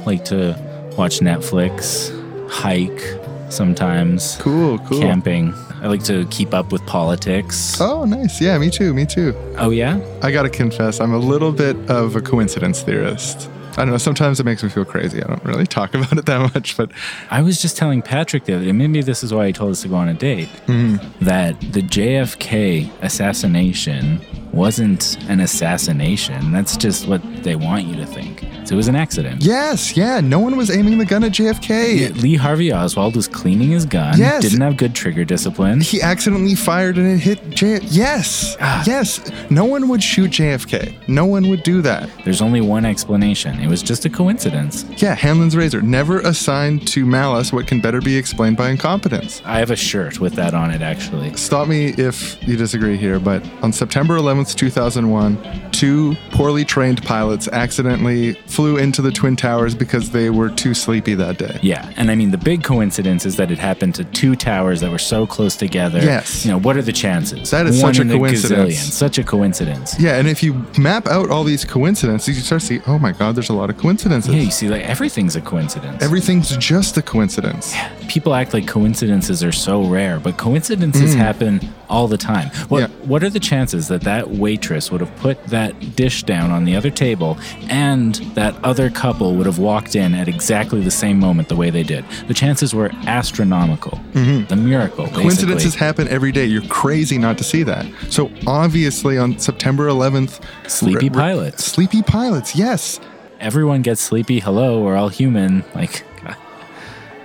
Like 0.05 0.25
to 0.25 0.55
watch 0.97 1.19
Netflix, 1.19 2.09
hike 2.49 3.01
sometimes, 3.49 4.37
Cool, 4.37 4.79
cool. 4.79 4.99
camping. 5.01 5.53
I 5.81 5.87
like 5.87 6.03
to 6.05 6.25
keep 6.27 6.53
up 6.53 6.71
with 6.71 6.85
politics. 6.85 7.79
Oh, 7.81 8.05
nice. 8.05 8.39
Yeah, 8.39 8.57
me 8.57 8.69
too. 8.69 8.93
Me 8.93 9.05
too. 9.05 9.35
Oh, 9.57 9.71
yeah? 9.71 9.99
I 10.21 10.31
gotta 10.31 10.49
confess, 10.49 10.99
I'm 10.99 11.13
a 11.13 11.17
little 11.17 11.51
bit 11.51 11.75
of 11.89 12.15
a 12.15 12.21
coincidence 12.21 12.81
theorist. 12.81 13.49
I 13.73 13.83
don't 13.85 13.89
know. 13.91 13.97
Sometimes 13.97 14.39
it 14.39 14.45
makes 14.45 14.63
me 14.63 14.69
feel 14.69 14.85
crazy. 14.85 15.23
I 15.23 15.27
don't 15.27 15.43
really 15.45 15.65
talk 15.65 15.93
about 15.95 16.11
it 16.17 16.25
that 16.25 16.53
much, 16.53 16.75
but 16.77 16.91
I 17.29 17.41
was 17.41 17.61
just 17.61 17.77
telling 17.77 18.01
Patrick 18.01 18.45
the 18.45 18.55
other 18.55 18.65
day, 18.65 18.71
maybe 18.71 19.01
this 19.01 19.23
is 19.23 19.33
why 19.33 19.47
he 19.47 19.53
told 19.53 19.71
us 19.71 19.81
to 19.83 19.87
go 19.87 19.95
on 19.95 20.09
a 20.09 20.13
date, 20.13 20.49
Mm-hmm. 20.67 21.25
that 21.25 21.59
the 21.61 21.81
JFK 21.81 22.89
assassination 23.01 24.21
wasn't 24.51 25.17
an 25.29 25.39
assassination. 25.39 26.51
That's 26.51 26.75
just 26.77 27.07
what 27.07 27.21
they 27.43 27.55
want 27.55 27.85
you 27.85 27.95
to 27.95 28.05
think. 28.05 28.43
It 28.71 28.75
was 28.75 28.87
an 28.87 28.95
accident. 28.95 29.43
yes, 29.43 29.97
yeah, 29.97 30.21
no 30.21 30.39
one 30.39 30.55
was 30.55 30.71
aiming 30.71 30.97
the 30.97 31.05
gun 31.05 31.23
at 31.23 31.33
JFK. 31.33 32.21
Lee 32.21 32.35
Harvey 32.35 32.71
Oswald 32.71 33.15
was 33.15 33.27
cleaning 33.27 33.69
his 33.69 33.85
gun. 33.85 34.17
Yes. 34.17 34.41
Didn't 34.43 34.61
have 34.61 34.77
good 34.77 34.95
trigger 34.95 35.25
discipline. 35.25 35.81
He 35.81 36.01
accidentally 36.01 36.55
fired 36.55 36.97
and 36.97 37.07
it 37.07 37.17
hit 37.17 37.39
JFK. 37.49 37.87
Yes, 37.91 38.55
Ah. 38.61 38.83
yes. 38.87 39.19
No 39.49 39.65
one 39.65 39.87
would 39.89 40.01
shoot 40.01 40.31
JFK. 40.31 40.93
No 41.07 41.25
one 41.25 41.49
would 41.49 41.63
do 41.63 41.81
that. 41.81 42.09
There's 42.23 42.41
only 42.41 42.61
one 42.61 42.85
explanation. 42.85 43.59
It 43.59 43.67
was 43.67 43.81
just 43.83 44.05
a 44.05 44.09
coincidence. 44.09 44.85
Yeah, 44.97 45.15
Hanlon's 45.15 45.55
razor 45.57 45.81
never 45.81 46.19
assigned 46.21 46.87
to 46.89 47.05
malice 47.05 47.51
what 47.51 47.67
can 47.67 47.81
better 47.81 47.99
be 47.99 48.15
explained 48.15 48.55
by 48.57 48.69
incompetence. 48.69 49.41
I 49.45 49.59
have 49.59 49.71
a 49.71 49.75
shirt 49.75 50.19
with 50.19 50.33
that 50.35 50.53
on 50.53 50.71
it, 50.71 50.81
actually. 50.81 51.35
Stop 51.35 51.67
me 51.67 51.93
if 51.97 52.37
you 52.47 52.55
disagree 52.55 52.95
here, 52.97 53.19
but 53.19 53.43
on 53.61 53.73
September 53.73 54.15
11th, 54.17 54.55
2001, 54.55 55.37
two 55.71 56.15
poorly 56.31 56.63
trained 56.63 57.03
pilots 57.03 57.47
accidentally 57.49 58.33
flew 58.47 58.60
into 58.77 59.01
the 59.01 59.11
Twin 59.11 59.35
Towers 59.35 59.75
because 59.75 60.11
they 60.11 60.29
were 60.29 60.49
too 60.49 60.73
sleepy 60.73 61.13
that 61.15 61.37
day. 61.37 61.59
Yeah, 61.61 61.91
and 61.97 62.09
I 62.11 62.15
mean 62.15 62.31
the 62.31 62.37
big 62.37 62.63
coincidence 62.63 63.25
is 63.25 63.35
that 63.37 63.51
it 63.51 63.57
happened 63.59 63.95
to 63.95 64.03
two 64.05 64.35
towers 64.35 64.81
that 64.81 64.91
were 64.91 64.97
so 64.99 65.25
close 65.27 65.55
together. 65.55 65.99
Yes. 65.99 66.45
You 66.45 66.51
know 66.51 66.59
what 66.59 66.77
are 66.77 66.81
the 66.81 66.93
chances? 66.93 67.49
That 67.51 67.65
is 67.67 67.81
One 67.81 67.93
such 67.93 68.05
a 68.05 68.09
coincidence. 68.09 68.73
gazillion. 68.75 68.91
Such 68.91 69.17
a 69.17 69.23
coincidence. 69.23 69.99
Yeah, 69.99 70.17
and 70.17 70.27
if 70.27 70.41
you 70.43 70.65
map 70.77 71.07
out 71.07 71.29
all 71.29 71.43
these 71.43 71.65
coincidences, 71.65 72.35
you 72.35 72.41
start 72.41 72.61
to 72.61 72.67
see, 72.67 72.79
oh 72.87 72.97
my 72.99 73.11
God, 73.11 73.35
there's 73.35 73.49
a 73.49 73.53
lot 73.53 73.69
of 73.69 73.77
coincidences. 73.77 74.33
Yeah, 74.33 74.41
you 74.41 74.51
see, 74.51 74.67
like 74.69 74.83
everything's 74.83 75.35
a 75.35 75.41
coincidence. 75.41 76.03
Everything's 76.03 76.55
just 76.57 76.97
a 76.97 77.01
coincidence. 77.01 77.73
People 78.07 78.33
act 78.33 78.53
like 78.53 78.67
coincidences 78.67 79.43
are 79.43 79.51
so 79.51 79.83
rare, 79.83 80.19
but 80.19 80.37
coincidences 80.37 81.13
happen 81.13 81.59
all 81.89 82.07
the 82.07 82.17
time. 82.17 82.49
What 82.69 82.81
Mm. 82.81 82.87
Yeah. 82.89 83.05
What 83.07 83.23
are 83.23 83.29
the 83.29 83.39
chances 83.39 83.87
that 83.89 84.01
that 84.01 84.31
waitress 84.31 84.91
would 84.91 85.01
have 85.01 85.15
put 85.17 85.43
that 85.47 85.95
dish 85.95 86.23
down 86.23 86.49
on 86.51 86.63
the 86.65 86.75
other 86.75 86.89
table, 86.89 87.37
and 87.69 88.15
that 88.35 88.50
other 88.63 88.89
couple 88.89 89.35
would 89.35 89.45
have 89.45 89.59
walked 89.59 89.95
in 89.95 90.13
at 90.13 90.27
exactly 90.27 90.81
the 90.81 90.91
same 90.91 91.19
moment 91.19 91.49
the 91.49 91.55
way 91.55 91.69
they 91.69 91.83
did? 91.83 92.05
The 92.27 92.33
chances 92.33 92.73
were 92.73 92.91
astronomical. 93.07 93.99
The 94.13 94.55
miracle. 94.55 95.05
Mm-hmm. 95.05 95.21
Coincidences 95.21 95.73
basically. 95.73 95.85
happen 95.85 96.07
every 96.07 96.31
day. 96.31 96.45
You're 96.45 96.67
crazy 96.67 97.17
not 97.17 97.37
to 97.37 97.43
see 97.43 97.63
that. 97.63 97.85
So 98.09 98.31
obviously 98.47 99.17
on 99.17 99.39
September 99.39 99.87
11th, 99.87 100.41
Sleepy 100.69 101.09
pilots. 101.09 101.65
Sleepy 101.65 102.01
pilots, 102.01 102.55
yes. 102.55 102.99
Everyone 103.39 103.81
gets 103.81 104.01
sleepy. 104.01 104.39
Hello, 104.39 104.83
we're 104.83 104.95
all 104.95 105.09
human. 105.09 105.63
Like, 105.73 106.03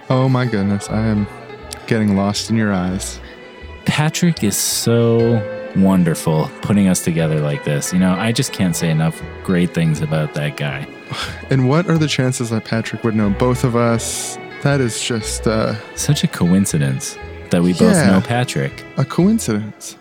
Oh 0.09 0.29
my 0.29 0.47
goodness, 0.47 0.89
I 0.89 1.05
am 1.07 1.27
getting 1.89 2.17
lost 2.17 2.49
in 2.49 2.57
your 2.57 2.73
eyes. 2.73 3.19
Patrick 3.87 4.45
is 4.45 4.57
so 4.57 5.43
wonderful 5.77 6.49
putting 6.63 6.87
us 6.87 7.03
together 7.03 7.41
like 7.41 7.65
this. 7.65 7.93
You 7.93 7.99
know, 7.99 8.13
I 8.13 8.31
just 8.31 8.53
can't 8.53 8.77
say 8.77 8.89
enough 8.89 9.21
great 9.43 9.75
things 9.75 10.01
about 10.01 10.35
that 10.35 10.57
guy. 10.57 10.87
And 11.51 11.69
what 11.69 11.89
are 11.89 11.99
the 11.99 12.09
chances 12.09 12.51
that 12.51 12.65
Patrick 12.65 13.05
would 13.05 13.15
know 13.15 13.31
both 13.31 13.63
of 13.65 13.77
us? 13.77 14.37
That 14.63 14.81
is 14.81 15.01
just 15.01 15.47
uh, 15.47 15.75
Such 15.95 16.25
a 16.25 16.29
coincidence 16.29 17.17
that 17.51 17.63
we 17.63 17.73
both 17.73 17.95
Yeah. 17.95 18.11
know 18.13 18.21
Patrick. 18.21 18.85
a 18.97 19.05
coincidence. 19.05 19.97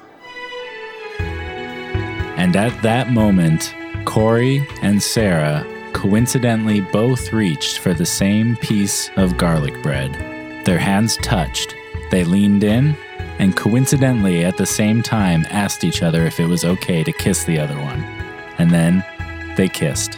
And 2.38 2.56
at 2.56 2.80
that 2.82 3.12
moment, 3.12 3.74
Corey 4.06 4.68
and 4.82 5.01
Sarah 5.01 5.66
coincidentally 5.93 6.82
both 6.82 7.32
reached 7.32 7.80
for 7.80 7.93
the 7.93 8.06
same 8.06 8.56
piece 8.58 9.10
of 9.16 9.38
garlic 9.38 9.82
bread. 9.82 10.14
Their 10.66 10.78
hands 10.80 11.18
touched. 11.18 11.74
They 12.12 12.24
leaned 12.24 12.64
in 12.64 12.95
and 13.39 13.56
coincidentally 13.56 14.43
at 14.45 14.58
the 14.58 14.66
same 14.66 15.01
time 15.01 15.45
asked 15.49 15.84
each 15.84 16.03
other 16.03 16.26
if 16.26 16.39
it 16.39 16.47
was 16.47 16.66
okay 16.66 17.03
to 17.03 17.12
kiss 17.14 17.43
the 17.45 17.60
other 17.60 17.76
one. 17.80 18.03
And 18.58 18.72
then 18.72 19.03
they 19.58 19.70
kissed. 19.70 20.18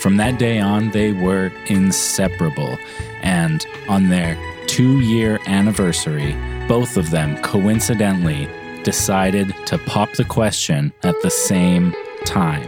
From 0.00 0.16
that 0.16 0.38
day 0.38 0.58
on, 0.58 0.92
they 0.92 1.12
were 1.12 1.52
inseparable. 1.66 2.78
And 3.20 3.66
on 3.86 4.08
their 4.08 4.38
two 4.66 5.00
year 5.00 5.38
anniversary, 5.46 6.34
both 6.66 6.96
of 6.96 7.10
them 7.10 7.36
coincidentally 7.42 8.48
decided 8.82 9.54
to 9.66 9.76
pop 9.76 10.10
the 10.14 10.24
question 10.24 10.90
at 11.02 11.20
the 11.20 11.30
same 11.30 11.94
time. 12.24 12.66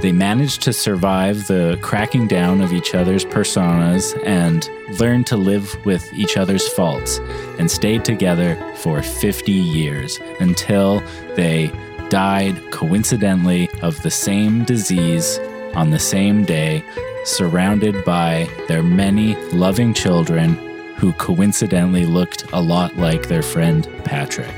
They 0.00 0.10
managed 0.10 0.62
to 0.62 0.72
survive 0.72 1.46
the 1.46 1.78
cracking 1.80 2.26
down 2.26 2.60
of 2.60 2.72
each 2.72 2.92
other's 2.92 3.24
personas 3.24 4.20
and 4.26 4.68
learned 4.98 5.28
to 5.28 5.36
live 5.36 5.76
with 5.86 6.12
each 6.12 6.36
other's 6.36 6.66
faults 6.70 7.20
and 7.60 7.70
stayed 7.70 8.04
together 8.04 8.56
for 8.78 9.00
50 9.00 9.52
years 9.52 10.18
until 10.40 11.04
they 11.36 11.70
died 12.08 12.60
coincidentally 12.72 13.70
of 13.80 14.02
the 14.02 14.10
same 14.10 14.64
disease 14.64 15.38
on 15.76 15.90
the 15.90 15.98
same 15.98 16.44
day, 16.44 16.84
surrounded 17.24 18.04
by 18.04 18.48
their 18.68 18.82
many 18.82 19.34
loving 19.52 19.94
children 19.94 20.54
who 20.96 21.12
coincidentally 21.14 22.06
looked 22.06 22.44
a 22.52 22.60
lot 22.60 22.96
like 22.96 23.28
their 23.28 23.42
friend 23.42 23.88
Patrick. 24.04 24.54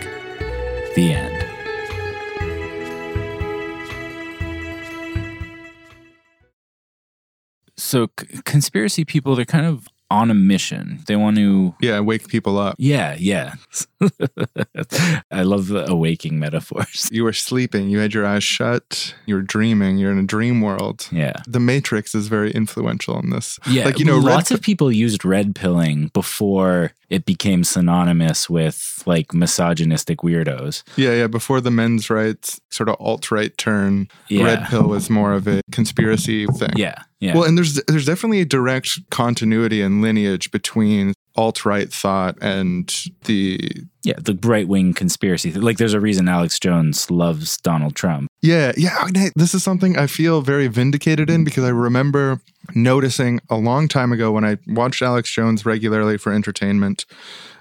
The 0.94 1.12
end. 1.12 1.42
So, 7.76 8.08
c- 8.18 8.42
conspiracy 8.44 9.04
people, 9.04 9.34
they're 9.36 9.44
kind 9.44 9.66
of 9.66 9.88
on 10.10 10.30
a 10.30 10.34
mission. 10.34 11.00
They 11.06 11.16
want 11.16 11.36
to 11.36 11.74
Yeah, 11.80 12.00
wake 12.00 12.28
people 12.28 12.58
up. 12.58 12.76
Yeah, 12.78 13.16
yeah. 13.18 13.54
I 15.30 15.42
love 15.42 15.68
the 15.68 15.88
awaking 15.90 16.38
metaphors. 16.38 17.08
You 17.10 17.24
were 17.24 17.32
sleeping, 17.32 17.88
you 17.88 17.98
had 17.98 18.14
your 18.14 18.26
eyes 18.26 18.44
shut, 18.44 19.14
you 19.26 19.34
were 19.34 19.42
dreaming, 19.42 19.98
you're 19.98 20.12
in 20.12 20.18
a 20.18 20.22
dream 20.26 20.60
world. 20.60 21.08
Yeah. 21.10 21.34
The 21.46 21.60
Matrix 21.60 22.14
is 22.14 22.28
very 22.28 22.50
influential 22.52 23.18
in 23.18 23.30
this. 23.30 23.58
Yeah, 23.68 23.84
Like, 23.84 23.98
you 23.98 24.04
know, 24.04 24.16
red 24.16 24.24
lots 24.24 24.50
of 24.50 24.60
people 24.62 24.92
used 24.92 25.24
red 25.24 25.54
pilling 25.54 26.08
before 26.14 26.92
it 27.08 27.24
became 27.24 27.62
synonymous 27.64 28.50
with 28.50 29.02
like 29.06 29.32
misogynistic 29.32 30.18
weirdos. 30.18 30.82
Yeah, 30.96 31.14
yeah. 31.14 31.26
Before 31.28 31.60
the 31.60 31.70
men's 31.70 32.10
rights 32.10 32.60
sort 32.70 32.88
of 32.88 32.96
alt 33.00 33.30
right 33.30 33.56
turn, 33.56 34.08
Yeah. 34.28 34.44
red 34.44 34.66
pill 34.68 34.88
was 34.88 35.08
more 35.08 35.32
of 35.32 35.46
a 35.46 35.60
conspiracy 35.72 36.46
thing. 36.46 36.72
Yeah, 36.76 37.02
yeah. 37.20 37.34
Well, 37.34 37.44
and 37.44 37.56
there's 37.56 37.74
there's 37.84 38.06
definitely 38.06 38.40
a 38.40 38.44
direct 38.44 38.98
continuity 39.10 39.80
and 39.80 40.02
lineage 40.02 40.50
between 40.50 41.14
alt 41.34 41.64
right 41.64 41.92
thought 41.92 42.36
and 42.40 42.94
the 43.24 43.58
Yeah, 44.04 44.14
the 44.18 44.38
right 44.42 44.68
wing 44.68 44.94
conspiracy. 44.94 45.52
Like, 45.52 45.78
there's 45.78 45.94
a 45.94 46.00
reason 46.00 46.28
Alex 46.28 46.58
Jones 46.58 47.10
loves 47.10 47.56
Donald 47.58 47.94
Trump. 47.94 48.28
Yeah, 48.42 48.72
yeah. 48.76 49.08
This 49.34 49.54
is 49.54 49.62
something 49.62 49.98
I 49.98 50.06
feel 50.06 50.40
very 50.42 50.68
vindicated 50.68 51.28
in 51.30 51.44
because 51.44 51.64
I 51.64 51.70
remember 51.70 52.40
noticing 52.74 53.40
a 53.50 53.56
long 53.56 53.88
time 53.88 54.12
ago 54.12 54.30
when 54.32 54.44
I 54.44 54.58
watched 54.66 55.02
Alex 55.02 55.30
Jones 55.30 55.66
regularly 55.66 56.18
for 56.18 56.32
entertainment. 56.32 57.06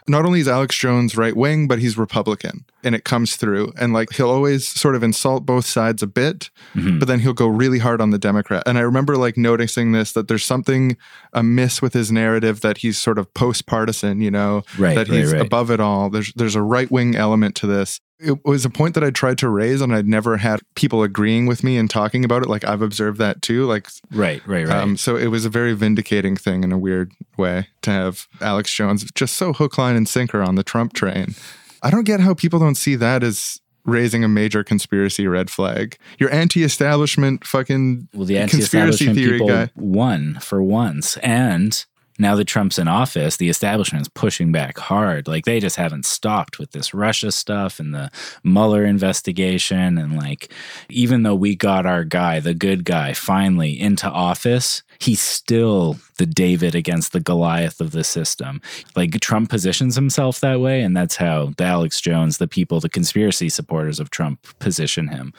Not 0.08 0.26
only 0.26 0.39
is 0.39 0.47
Alex 0.47 0.78
Jones 0.78 1.18
right 1.18 1.36
wing, 1.36 1.68
but 1.68 1.80
he's 1.80 1.97
Republican 1.97 2.66
and 2.84 2.93
it 2.93 3.03
comes 3.03 3.36
through. 3.36 3.74
And 3.78 3.91
like 3.91 4.14
he'll 4.14 4.30
always 4.30 4.68
sort 4.68 4.95
of 4.95 5.03
insult 5.03 5.45
both 5.45 5.66
sides 5.66 6.03
a 6.03 6.08
bit, 6.08 6.51
mm-hmm. 6.76 6.99
but 6.99 7.08
then 7.08 7.20
he'll 7.20 7.34
go 7.34 7.47
really 7.47 7.80
hard 7.80 7.99
on 7.99 8.12
the 8.12 8.20
Democrat. 8.20 8.64
And 8.68 8.78
I 8.78 8.82
remember 8.82 9.18
like 9.18 9.36
noticing 9.36 9.91
this 9.91 10.12
that 10.14 10.28
there's 10.28 10.45
something 10.45 10.95
amiss 11.34 11.82
with 11.82 11.93
his 11.93 12.12
narrative 12.12 12.62
that 12.62 12.78
he's 12.78 12.99
sort 12.99 13.18
of 13.18 13.34
post 13.34 13.66
partisan, 13.66 14.22
you 14.22 14.32
know, 14.32 14.64
Right, 14.78 14.95
that 14.95 15.10
right, 15.10 15.18
he's 15.18 15.34
right. 15.34 15.41
above 15.41 15.72
it 15.72 15.80
all. 15.80 16.10
There's 16.10 16.32
there's 16.34 16.56
a 16.56 16.62
right 16.62 16.89
wing 16.91 17.16
element 17.16 17.56
to 17.56 17.68
this. 17.68 17.99
It 18.20 18.45
was 18.45 18.63
a 18.63 18.70
point 18.70 18.95
that 18.95 19.03
I 19.03 19.09
tried 19.11 19.38
to 19.39 19.49
raise, 19.49 19.82
and 19.82 19.93
I'd 19.93 20.07
never 20.07 20.38
had 20.38 20.61
people 20.76 21.03
agreeing 21.03 21.47
with 21.47 21.63
me 21.63 21.78
and 21.78 21.89
talking 21.89 22.24
about 22.24 22.43
it. 22.43 22.49
Like 22.49 22.63
I've 22.63 22.82
observed 22.82 23.20
that 23.20 23.41
too. 23.41 23.66
Like 23.66 23.88
Right, 24.11 24.45
right, 24.47 24.68
right. 24.68 24.78
um, 24.78 24.95
so 24.97 25.16
it 25.18 25.28
was 25.28 25.43
a 25.45 25.49
very 25.49 25.74
vindicating 25.74 26.38
thing 26.38 26.63
in 26.63 26.72
a 26.72 26.78
weird 26.78 27.11
way 27.38 27.68
to 27.82 27.91
have 27.91 28.28
Alex 28.39 28.74
Jones 28.74 29.09
just 29.16 29.36
so 29.36 29.53
hook, 29.53 29.78
line, 29.78 29.95
and 29.95 30.07
sinker 30.07 30.41
on 30.41 30.55
the 30.55 30.63
Trump 30.63 30.93
train. 30.93 31.36
I 31.84 31.89
don't 31.91 32.05
get 32.05 32.20
how 32.22 32.34
people 32.34 32.59
don't 32.59 32.76
see 32.76 32.95
that 32.95 33.22
as 33.22 33.59
raising 33.86 34.24
a 34.24 34.28
major 34.28 34.63
conspiracy 34.63 35.28
red 35.28 35.49
flag. 35.49 35.97
You're 36.18 36.34
anti-establishment, 36.34 37.45
fucking 37.45 38.07
well, 38.13 38.26
the 38.26 38.38
conspiracy 38.47 38.78
anti-establishment 39.07 39.18
theory 39.18 39.39
people 39.39 39.47
guy. 39.47 39.70
won 39.76 40.39
for 40.41 40.63
once, 40.63 41.18
and 41.18 41.86
now 42.18 42.36
that 42.36 42.45
Trump's 42.45 42.80
in 42.80 42.88
office, 42.88 43.38
the 43.38 43.49
establishment 43.49 44.03
is 44.03 44.09
pushing 44.09 44.51
back 44.51 44.78
hard. 44.78 45.28
Like 45.28 45.45
they 45.45 45.59
just 45.59 45.76
haven't 45.76 46.05
stopped 46.05 46.59
with 46.59 46.72
this 46.72 46.93
Russia 46.93 47.32
stuff 47.32 47.80
and 47.80 47.93
the 47.93 48.09
Mueller 48.43 48.86
investigation, 48.86 49.97
and 49.97 50.16
like 50.16 50.51
even 50.89 51.24
though 51.24 51.36
we 51.36 51.55
got 51.55 51.86
our 51.86 52.03
guy, 52.03 52.39
the 52.39 52.53
good 52.53 52.86
guy, 52.86 53.13
finally 53.13 53.80
into 53.80 54.09
office, 54.09 54.84
he's 54.99 55.22
still 55.22 55.97
the 56.18 56.26
David 56.26 56.76
against 56.76 57.11
the 57.11 57.20
Goliath 57.20 57.82
of 57.82 57.91
the 57.91 58.03
system. 58.03 58.61
Like 58.95 59.20
Trump 59.20 59.49
positions 59.49 59.95
himself 59.95 60.39
that 60.39 60.61
way, 60.61 60.82
and 60.82 60.95
that's 60.95 61.18
how 61.18 61.53
the 61.57 61.66
Alex 61.66 61.99
Jones, 61.99 62.38
the 62.38 62.47
people, 62.47 62.80
the 62.80 62.89
conspiracy 62.89 63.49
supporters 63.49 63.99
of 63.99 64.09
Trump 64.09 64.39
position 64.59 65.09
him. 65.09 65.34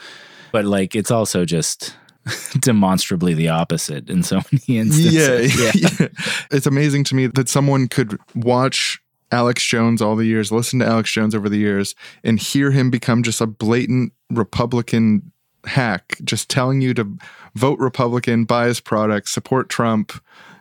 But 0.51 0.65
like 0.65 0.95
it's 0.95 1.11
also 1.11 1.45
just 1.45 1.95
demonstrably 2.59 3.33
the 3.33 3.49
opposite 3.49 4.09
in 4.09 4.23
so 4.23 4.37
many 4.51 4.61
Yeah, 4.67 4.81
instances. 4.81 5.99
yeah. 5.99 6.07
It's 6.51 6.65
amazing 6.67 7.03
to 7.05 7.15
me 7.15 7.27
that 7.27 7.49
someone 7.49 7.87
could 7.87 8.17
watch 8.35 8.99
Alex 9.31 9.63
Jones 9.65 10.01
all 10.01 10.15
the 10.15 10.25
years, 10.25 10.51
listen 10.51 10.79
to 10.79 10.85
Alex 10.85 11.11
Jones 11.11 11.35
over 11.35 11.49
the 11.49 11.57
years, 11.57 11.95
and 12.23 12.39
hear 12.39 12.71
him 12.71 12.89
become 12.89 13.23
just 13.23 13.41
a 13.41 13.47
blatant 13.47 14.13
Republican 14.29 15.31
hack, 15.65 16.17
just 16.23 16.49
telling 16.49 16.81
you 16.81 16.93
to 16.93 17.17
vote 17.55 17.77
Republican, 17.79 18.45
buy 18.45 18.67
his 18.67 18.79
products, 18.79 19.31
support 19.31 19.67
Trump. 19.69 20.13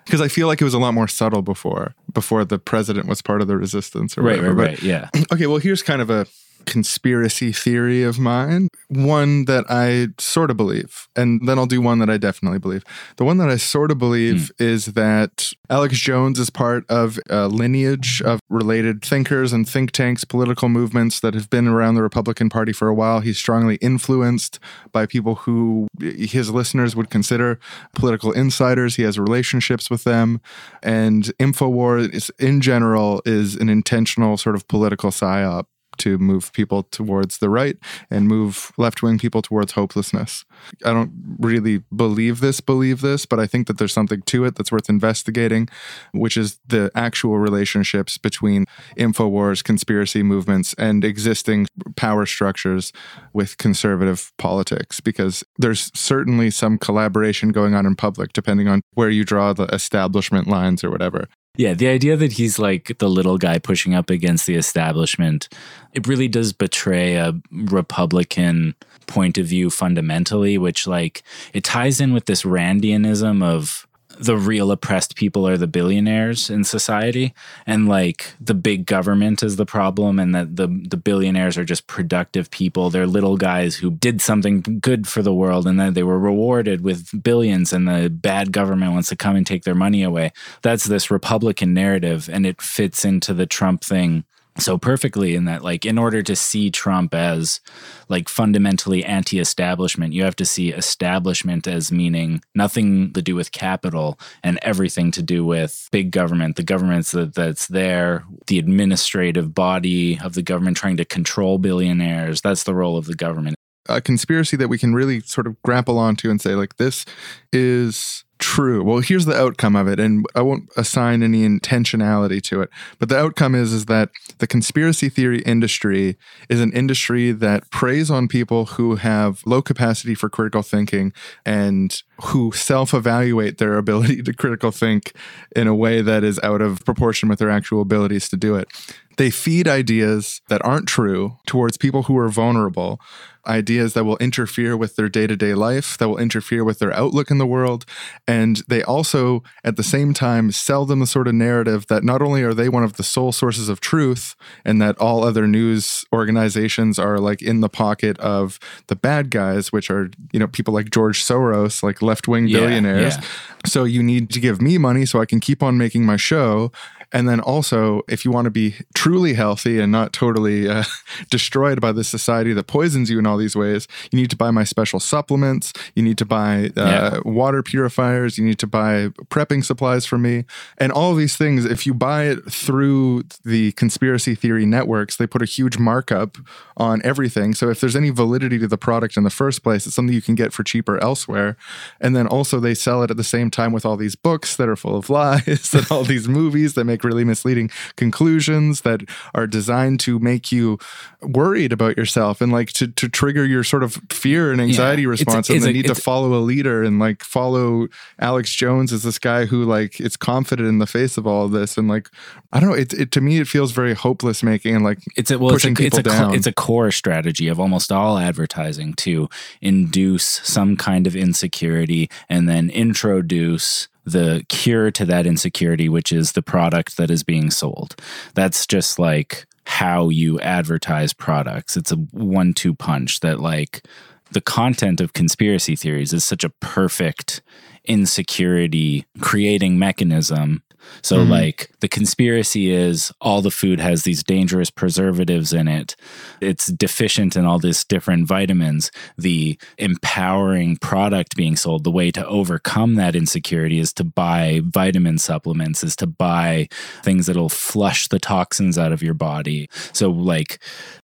Because 0.05 0.21
I 0.21 0.29
feel 0.29 0.47
like 0.47 0.61
it 0.61 0.65
was 0.65 0.75
a 0.75 0.79
lot 0.79 0.95
more 0.95 1.09
subtle 1.09 1.43
before, 1.43 1.95
before 2.13 2.45
the 2.45 2.59
president 2.61 3.07
was 3.09 3.23
part 3.23 3.41
of 3.41 3.49
the 3.49 3.57
resistance 3.57 4.17
or 4.17 4.23
Right, 4.23 4.37
whatever. 4.39 4.55
right, 4.55 4.71
But- 4.77 4.83
right. 4.83 4.83
Yeah. 4.83 5.11
Okay, 5.33 5.47
well, 5.47 5.59
here's 5.59 5.83
kind 5.83 6.01
of 6.01 6.11
a 6.11 6.27
conspiracy 6.67 7.53
theory 7.53 8.03
of 8.03 8.19
mine, 8.19 8.69
one 8.89 9.45
that 9.47 9.65
I 9.69 10.09
sort 10.19 10.51
of 10.51 10.57
believe, 10.57 11.09
and 11.17 11.47
then 11.47 11.59
I'll 11.59 11.67
do 11.67 11.81
one 11.81 11.99
that 12.01 12.11
I 12.11 12.19
definitely 12.19 12.59
believe. 12.59 12.85
The 13.17 13.25
one 13.25 13.39
that 13.39 13.49
I 13.49 13.57
sort 13.57 13.91
of 13.91 13.99
believe 13.99 14.51
hmm. 14.59 14.65
is 14.65 14.87
that 14.87 15.53
Alex 15.71 15.99
Jones 15.99 16.39
is 16.39 16.51
part 16.51 16.85
of 16.89 17.19
a 17.31 17.49
lineage 17.49 18.21
of 18.23 18.41
related 18.49 19.03
thinkers 19.03 19.53
and 19.53 19.69
think 19.69 19.93
tanks, 19.93 20.25
political 20.25 20.69
movements 20.69 21.21
that 21.21 21.35
have 21.35 21.49
been 21.49 21.67
around 21.67 21.95
the 21.95 22.03
Republican 22.03 22.49
Party 22.49 22.73
for 22.73 22.89
a 22.89 22.95
while. 22.95 23.21
He's 23.21 23.39
strongly 23.39 23.77
influenced 23.77 24.59
by 24.93 25.07
people 25.07 25.37
who 25.37 25.89
his 26.01 26.51
listeners 26.51 26.95
would 26.97 27.11
consider 27.11 27.59
political 27.95 28.33
insiders. 28.33 28.97
He 28.97 29.03
has 29.05 29.19
relationships 29.19 29.89
with 29.89 30.05
them, 30.05 30.41
and 30.83 31.25
Infowars 31.39 32.13
is, 32.13 32.31
in 32.39 32.61
general 32.61 33.23
is 33.25 33.55
an 33.57 33.69
intentional 33.69 34.37
sort 34.37 34.57
of 34.57 34.67
political 34.69 35.11
psyop 35.11 35.67
to 35.99 36.19
move 36.19 36.53
people 36.53 36.85
towards 36.85 37.39
the 37.39 37.49
right 37.49 37.77
and 38.11 38.29
move 38.29 38.73
left 38.77 39.03
wing 39.03 39.19
people 39.19 39.43
towards 39.43 39.73
hopelessness. 39.73 40.45
I 40.85 40.93
don't 40.93 41.13
really 41.39 41.83
believe 41.95 42.41
this, 42.41 42.61
believe 42.61 43.01
this, 43.01 43.27
but 43.27 43.39
I 43.39 43.47
think 43.47 43.67
that 43.67 43.79
there's 43.79 43.93
something 43.93 44.23
to 44.23 44.45
it 44.45 44.57
that's 44.57 44.73
worth 44.73 44.89
investigating, 44.89 45.69
which 46.13 46.37
is 46.37 46.59
the 46.67 46.91
actual 46.95 47.39
relationships 47.39 48.19
between 48.19 48.65
InfoWars, 48.97 49.63
conspiracy 49.63 50.23
movements, 50.23 50.75
and 50.79 51.05
existing 51.05 51.67
power 51.97 52.27
structures 52.27 52.93
with 53.33 53.59
conservative 53.59 54.33
politics, 54.39 55.01
because 55.01 55.45
there's 55.59 55.91
certainly 55.95 56.51
some 56.51 56.79
collaboration 56.79 57.51
going 57.51 57.75
on 57.75 57.87
in 57.87 57.97
public, 57.97 58.33
depending 58.33 58.69
on 58.69 58.81
where 58.95 59.11
you 59.11 59.25
draw 59.25 59.53
the 59.53 59.67
establishment 59.67 60.47
lines 60.49 60.83
or 60.83 60.91
whatever. 60.91 61.29
Yeah, 61.57 61.75
the 61.75 61.89
idea 61.89 62.17
that 62.17 62.33
he's 62.33 62.59
like 62.59 62.99
the 62.99 63.09
little 63.09 63.39
guy 63.39 63.59
pushing 63.59 63.95
up 63.95 64.11
against 64.11 64.47
the 64.47 64.57
establishment, 64.57 65.49
it 65.95 66.07
really 66.07 66.29
does 66.29 66.53
betray 66.53 67.17
a 67.17 67.35
Republican 67.51 68.75
point 69.07 69.39
of 69.39 69.47
view 69.47 69.71
fundamentally, 69.71 70.59
which 70.59 70.87
like 70.87 71.23
it 71.55 71.65
ties 71.65 72.01
in 72.01 72.13
with 72.13 72.27
this 72.27 72.43
Randianism 72.43 73.43
of 73.43 73.86
the 74.19 74.37
real 74.37 74.71
oppressed 74.71 75.17
people 75.17 75.47
are 75.47 75.57
the 75.57 75.67
billionaires 75.67 76.51
in 76.51 76.65
society 76.65 77.35
and 77.67 77.89
like 77.89 78.35
the 78.41 78.55
big 78.55 78.87
government 78.87 79.43
is 79.43 79.57
the 79.57 79.67
problem 79.67 80.19
and 80.19 80.35
that 80.35 80.57
the 80.57 80.67
the 80.67 80.97
billionaires 80.97 81.59
are 81.59 81.65
just 81.65 81.87
productive 81.87 82.51
people. 82.51 82.91
They're 82.91 83.07
little 83.07 83.37
guys 83.37 83.77
who 83.77 83.91
did 83.91 84.21
something 84.21 84.61
good 84.81 85.07
for 85.07 85.23
the 85.23 85.35
world 85.35 85.67
and 85.67 85.79
then 85.79 85.95
they 85.95 86.03
were 86.03 86.19
rewarded 86.19 86.83
with 86.83 87.23
billions 87.23 87.73
and 87.73 87.87
the 87.89 88.11
bad 88.11 88.53
government 88.53 88.93
wants 88.93 89.09
to 89.11 89.17
come 89.17 89.37
and 89.37 89.47
take 89.47 89.65
their 89.65 89.75
money 89.75 90.03
away. 90.03 90.33
That's 90.63 90.85
this 90.85 91.11
republican 91.11 91.75
narrative 91.75 92.29
and 92.33 92.47
it 92.47 92.61
fits 92.61 93.05
into 93.05 93.35
the 93.35 93.47
trump 93.47 93.83
thing 93.83 94.25
so 94.59 94.79
perfectly 94.79 95.35
in 95.35 95.45
that 95.45 95.63
like 95.63 95.85
in 95.85 95.99
order 95.99 96.23
to 96.23 96.35
see 96.35 96.71
trump 96.71 97.15
as 97.15 97.61
like 98.09 98.29
fundamentally 98.29 99.05
anti-establishment 99.05 100.13
you 100.13 100.23
have 100.23 100.37
to 100.37 100.45
see 100.47 100.71
establishment 100.71 101.67
as 101.67 101.93
meaning 101.93 102.41
nothing 102.55 103.13
to 103.13 103.21
do 103.21 103.35
with 103.35 103.53
capital 103.53 104.19
and 104.43 104.59
everything 104.63 105.11
to 105.11 105.23
do 105.23 105.45
with 105.45 105.89
big 105.93 106.11
government 106.11 106.57
the 106.57 106.63
government's 106.63 107.13
that, 107.13 107.35
that's 107.35 107.67
there 107.67 108.25
the 108.47 108.59
administrative 108.59 109.55
body 109.55 110.19
of 110.21 110.35
the 110.35 110.43
government 110.43 110.77
trying 110.77 110.97
to 110.97 111.05
control 111.05 111.59
billionaires 111.59 112.41
that's 112.41 112.65
the 112.65 112.75
role 112.75 112.97
of 112.97 113.07
the 113.07 113.15
government. 113.15 113.57
A 113.89 114.01
conspiracy 114.01 114.57
that 114.57 114.69
we 114.69 114.79
can 114.79 114.95
really 114.95 115.21
sort 115.21 115.47
of 115.47 115.61
grapple 115.63 115.99
onto 115.99 116.31
and 116.31 116.41
say 116.41 116.55
like 116.55 116.77
this 116.77 117.05
is 117.53 118.25
true. 118.47 118.83
Well 118.85 119.01
here's 119.01 119.25
the 119.25 119.37
outcome 119.37 119.75
of 119.75 119.89
it 119.89 119.99
and 119.99 120.25
i 120.37 120.41
won't 120.41 120.71
assign 120.77 121.25
any 121.25 121.47
intentionality 121.47 122.41
to 122.43 122.63
it 122.63 122.71
but 123.01 123.09
the 123.09 123.19
outcome 123.19 123.57
is 123.57 123.73
is 123.73 123.87
that 123.87 124.11
the 124.39 124.47
conspiracy 124.47 125.09
theory 125.09 125.41
industry 125.41 126.17
is 126.49 126.61
an 126.61 126.73
industry 126.73 127.33
that 127.33 127.69
preys 127.71 128.09
on 128.09 128.29
people 128.29 128.67
who 128.67 128.95
have 128.97 129.43
low 129.47 129.61
capacity 129.61 130.15
for 130.15 130.29
critical 130.29 130.63
thinking 130.63 131.13
and 131.45 132.03
who 132.27 132.53
self-evaluate 132.53 133.59
their 133.59 133.77
ability 133.85 134.23
to 134.23 134.33
critical 134.33 134.71
think 134.71 135.13
in 135.57 135.67
a 135.67 135.75
way 135.75 136.01
that 136.01 136.23
is 136.23 136.39
out 136.45 136.63
of 136.63 136.85
proportion 136.85 137.29
with 137.29 137.41
their 137.41 137.51
actual 137.51 137.81
abilities 137.81 138.29
to 138.29 138.37
do 138.37 138.55
it 138.55 138.69
they 139.17 139.31
feed 139.31 139.67
ideas 139.69 140.41
that 140.49 140.65
aren't 140.65 140.87
true 140.89 141.37
towards 141.47 141.77
people 141.77 142.05
who 142.05 142.17
are 142.19 142.29
vulnerable 142.29 143.01
ideas 143.49 143.95
that 143.95 144.03
will 144.03 144.17
interfere 144.17 144.77
with 144.77 144.97
their 144.97 145.09
day 145.09 145.25
to 145.27 145.37
day 145.37 145.55
life, 145.55 145.97
that 145.99 146.09
will 146.09 146.19
interfere 146.19 146.65
with 146.65 146.81
their 146.81 146.93
outlook 146.93 147.31
in 147.31 147.39
the 147.39 147.47
world. 147.47 147.85
And 148.27 148.57
they 148.67 148.83
also, 148.83 149.45
at 149.63 149.77
the 149.77 149.85
same 149.85 150.13
time, 150.13 150.51
sell 150.51 150.85
them 150.85 150.99
the 150.99 151.07
sort 151.07 151.29
of 151.29 151.35
narrative 151.35 151.87
that 151.87 152.03
not 152.03 152.23
only 152.23 152.43
are 152.43 152.53
they 152.53 152.69
one 152.69 152.83
of 152.83 152.95
the 152.97 153.05
sole 153.05 153.31
sources 153.31 153.69
of 153.69 153.79
truth 153.81 154.35
and 154.65 154.83
that 154.83 154.99
all 154.99 155.23
other 155.23 155.47
news 155.47 156.05
organizations 156.13 156.99
are 156.99 157.19
like 157.21 157.41
in 157.41 157.61
the 157.61 157.69
pocket 157.69 158.19
of 158.19 158.59
the 158.89 158.97
bad 158.97 159.31
guys, 159.31 159.71
which 159.73 159.91
are, 159.91 160.11
you 160.33 160.41
know, 160.41 160.49
people 160.49 160.75
like 160.75 160.91
George 160.91 161.23
Soros, 161.23 161.85
like 161.85 162.03
left 162.03 162.27
wing 162.27 162.49
Yeah, 162.49 162.59
billionaires. 162.59 163.17
yeah. 163.17 163.23
So 163.65 163.85
you 163.85 164.03
need 164.03 164.31
to 164.31 164.41
give 164.41 164.61
me 164.61 164.77
money 164.77 165.07
so 165.07 165.21
I 165.21 165.25
can 165.27 165.39
keep 165.41 165.63
on 165.63 165.79
making 165.79 166.05
my 166.05 166.17
show. 166.17 166.73
And 167.13 167.29
then 167.29 167.41
also, 167.41 168.03
if 168.09 168.25
you 168.25 168.31
want 168.31 168.47
to 168.47 168.51
be 168.51 168.75
truly 168.95 169.35
healthy 169.35 169.81
and 169.81 169.91
not 169.93 170.13
totally 170.13 170.69
uh, 170.69 170.85
destroyed 171.31 171.81
by 171.81 171.93
the 171.93 172.05
society 172.05 172.53
that 172.53 172.67
poisons 172.67 173.11
you 173.11 173.19
in 173.19 173.27
all 173.27 173.37
these 173.37 173.55
ways, 173.57 173.87
you 174.11 174.19
need 174.21 174.31
to 174.31 174.37
buy 174.37 174.51
my 174.51 174.65
special 174.65 175.01
supplements. 175.01 175.73
You 175.95 176.03
need 176.03 176.19
to 176.19 176.25
buy 176.25 176.71
uh, 176.77 176.81
Yeah. 176.87 177.19
water 177.25 177.63
purifiers. 177.63 178.39
You 178.39 178.45
need 178.45 178.59
to 178.59 178.67
buy 178.67 179.09
prepping 179.31 179.65
supplies 179.65 180.05
for 180.07 180.19
me. 180.19 180.45
And 180.79 180.91
all 180.93 181.15
these 181.15 181.37
things, 181.37 181.65
if 181.65 181.87
you 181.87 181.95
buy 181.95 182.25
it 182.25 182.51
through 182.51 183.23
the 183.45 183.73
conspiracy 183.73 184.35
theory 184.35 184.67
networks, 184.67 185.17
they 185.17 185.27
put 185.27 185.43
a 185.43 185.47
huge 185.47 185.79
markup 185.79 186.37
on 186.77 187.01
everything. 187.05 187.55
So 187.55 187.71
if 187.71 187.81
there's 187.81 187.97
any 187.97 188.11
validity 188.11 188.59
to 188.59 188.67
the 188.69 188.77
product 188.79 189.17
in 189.17 189.23
the 189.25 189.31
first 189.31 189.63
place, 189.63 189.87
it's 189.87 189.95
something 189.95 190.15
you 190.15 190.23
can 190.23 190.35
get 190.35 190.53
for 190.53 190.63
cheaper 190.65 190.99
elsewhere. 191.03 191.57
And 192.01 192.15
then 192.17 192.27
also, 192.27 192.61
they 192.61 192.75
sell 192.75 193.03
it 193.03 193.11
at 193.11 193.17
the 193.17 193.25
same 193.25 193.51
time 193.51 193.73
with 193.73 193.87
all 193.87 193.97
these 193.97 194.17
books 194.17 194.57
that 194.57 194.69
are 194.69 194.77
full 194.77 194.97
of 194.97 195.09
lies 195.17 195.73
and 195.73 195.87
all 195.91 196.05
these 196.05 196.29
movies 196.29 196.75
that 196.75 196.85
make 196.85 196.96
really 197.05 197.25
misleading 197.25 197.71
conclusions 197.97 198.83
that 198.83 199.03
are 199.35 199.47
designed 199.47 200.01
to 200.01 200.19
make 200.19 200.53
you 200.53 200.79
worried 201.23 201.73
about 201.73 201.97
yourself 201.97 202.41
and 202.41 202.53
like 202.53 202.73
to, 202.73 202.89
to 202.89 203.09
trigger 203.09 203.45
your 203.45 203.65
sort 203.65 203.83
of 203.83 203.99
fear 204.11 204.53
and 204.53 204.61
anxiety 204.61 205.03
Yeah. 205.03 205.13
It's 205.13 205.21
response. 205.21 205.51
it's 205.51 205.57
and 205.57 205.65
they 205.65 205.73
need 205.73 205.87
to 205.87 205.95
follow 205.95 206.35
a 206.35 206.41
leader 206.41 206.83
and 206.83 206.99
like 206.99 207.23
follow 207.23 207.89
Alex 208.19 208.55
Jones 208.55 208.93
as 208.93 209.03
this 209.03 209.19
guy 209.19 209.47
who 209.47 209.65
like 209.65 210.01
is 210.01 210.17
confident 210.17 210.69
in 210.69 210.79
the 210.79 210.87
face 210.87 211.17
of 211.17 211.27
all 211.27 211.45
of 211.47 211.53
this. 211.53 211.77
And 211.77 211.89
like, 211.89 212.11
I 212.53 212.61
don't 212.61 212.71
know, 212.71 212.77
it, 212.77 212.93
it 212.93 213.13
to 213.13 213.21
me, 213.21 213.39
it 213.39 213.49
feels 213.49 213.73
very 213.73 213.95
hopeless 213.95 214.43
making 214.43 214.75
and 214.75 214.85
like 214.85 214.99
it's 215.17 215.31
a 215.31 215.39
well, 215.39 215.55
it's 215.55 215.65
a, 215.65 215.69
pushing 215.69 215.87
it's 215.87 215.97
people 215.97 215.99
a 216.01 216.03
down. 216.03 216.35
it's 216.35 216.47
a 216.47 216.53
core 216.53 216.91
strategy 216.91 217.49
of 217.49 217.59
almost 217.61 217.91
all 217.93 218.19
advertising 218.19 218.95
to 218.95 219.29
induce 219.61 220.25
some 220.25 220.77
kind 220.77 221.07
of 221.07 221.17
insecurity 221.17 222.09
and 222.29 222.49
then 222.49 222.71
introduce 222.71 223.89
the 224.07 224.45
cure 224.49 224.91
to 224.93 225.05
that 225.05 225.27
insecurity, 225.27 225.89
which 225.89 226.13
is 226.13 226.33
the 226.33 226.43
product 226.43 226.97
that 226.97 227.11
is 227.11 227.23
being 227.23 227.51
sold. 227.51 227.97
That's 228.35 228.67
just 228.67 228.99
like 228.99 229.47
how 229.67 230.09
you 230.09 230.39
advertise 230.41 231.13
products. 231.13 231.77
It's 231.77 231.93
a 231.93 231.97
one 231.97 232.55
two 232.55 232.75
punch 232.75 233.21
that 233.21 233.41
like 233.41 233.85
the 234.31 234.41
content 234.41 235.01
of 235.01 235.13
conspiracy 235.13 235.77
theories 235.77 236.13
is 236.13 236.25
such 236.25 236.45
a 236.45 236.51
perfect 236.61 237.43
insecurity 237.85 239.05
creating 239.21 239.79
mechanism. 239.79 240.63
So, 241.03 241.25
Mhm. 241.25 241.31
like, 241.31 241.71
the 241.81 241.89
conspiracy 241.89 242.71
is 242.71 243.13
all 243.21 243.43
the 243.43 243.51
food 243.51 243.81
has 243.81 244.03
these 244.03 244.23
dangerous 244.23 244.71
preservatives 244.71 245.53
in 245.53 245.69
it. 245.69 245.97
It's 246.41 246.67
deficient 246.67 247.37
in 247.37 247.45
all 247.45 247.59
these 247.59 247.85
different 247.85 248.27
vitamins. 248.27 248.91
The 249.17 249.59
empowering 249.79 250.77
product 250.79 251.37
being 251.37 251.57
sold, 251.57 251.85
the 251.85 251.91
way 251.91 252.11
to 252.11 252.27
overcome 252.27 252.95
that 252.97 253.15
insecurity 253.15 253.79
is 253.79 253.93
to 253.95 254.05
buy 254.05 254.63
vitamin 254.65 255.19
supplements, 255.19 255.85
is 255.85 255.97
to 255.97 256.07
buy 256.07 256.69
things 257.05 257.27
that'll 257.27 257.49
flush 257.49 258.09
the 258.09 258.19
toxins 258.19 258.79
out 258.79 258.93
of 258.93 259.03
your 259.03 259.15
body. 259.15 259.69
So, 259.93 260.11
like, 260.11 260.59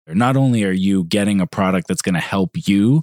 not 0.07 0.35
only 0.35 0.63
are 0.63 0.71
you 0.71 1.03
getting 1.05 1.39
a 1.39 1.47
product 1.47 1.87
that's 1.87 2.01
going 2.01 2.15
to 2.15 2.21
help 2.21 2.51
you 2.67 3.01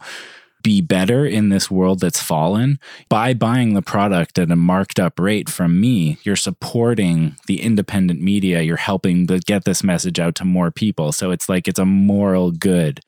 be 0.63 0.81
better 0.81 1.25
in 1.25 1.49
this 1.49 1.71
world 1.71 2.01
that's 2.01 2.21
fallen 2.21 2.79
by 3.09 3.33
buying 3.35 3.75
the 3.75 3.83
product 3.83 4.39
at 4.39 4.51
a 4.51 4.57
marked 4.57 4.99
up 4.99 5.19
rate 5.19 5.49
from 5.49 5.81
me 5.81 6.19
you're 6.23 6.37
supporting 6.37 7.37
the 7.47 7.63
independent 7.63 8.21
media 8.21 8.63
you're 8.63 8.77
helping 8.77 9.27
to 9.27 9.39
get 9.41 9.65
this 9.65 9.83
message 9.83 10.19
out 10.19 10.35
to 10.37 10.45
more 10.45 10.71
people. 10.71 11.13
So 11.13 11.31
it's 11.31 11.49
like 11.49 11.69
it's 11.69 11.79
a 11.79 11.85
moral 11.85 12.51
good 12.51 13.01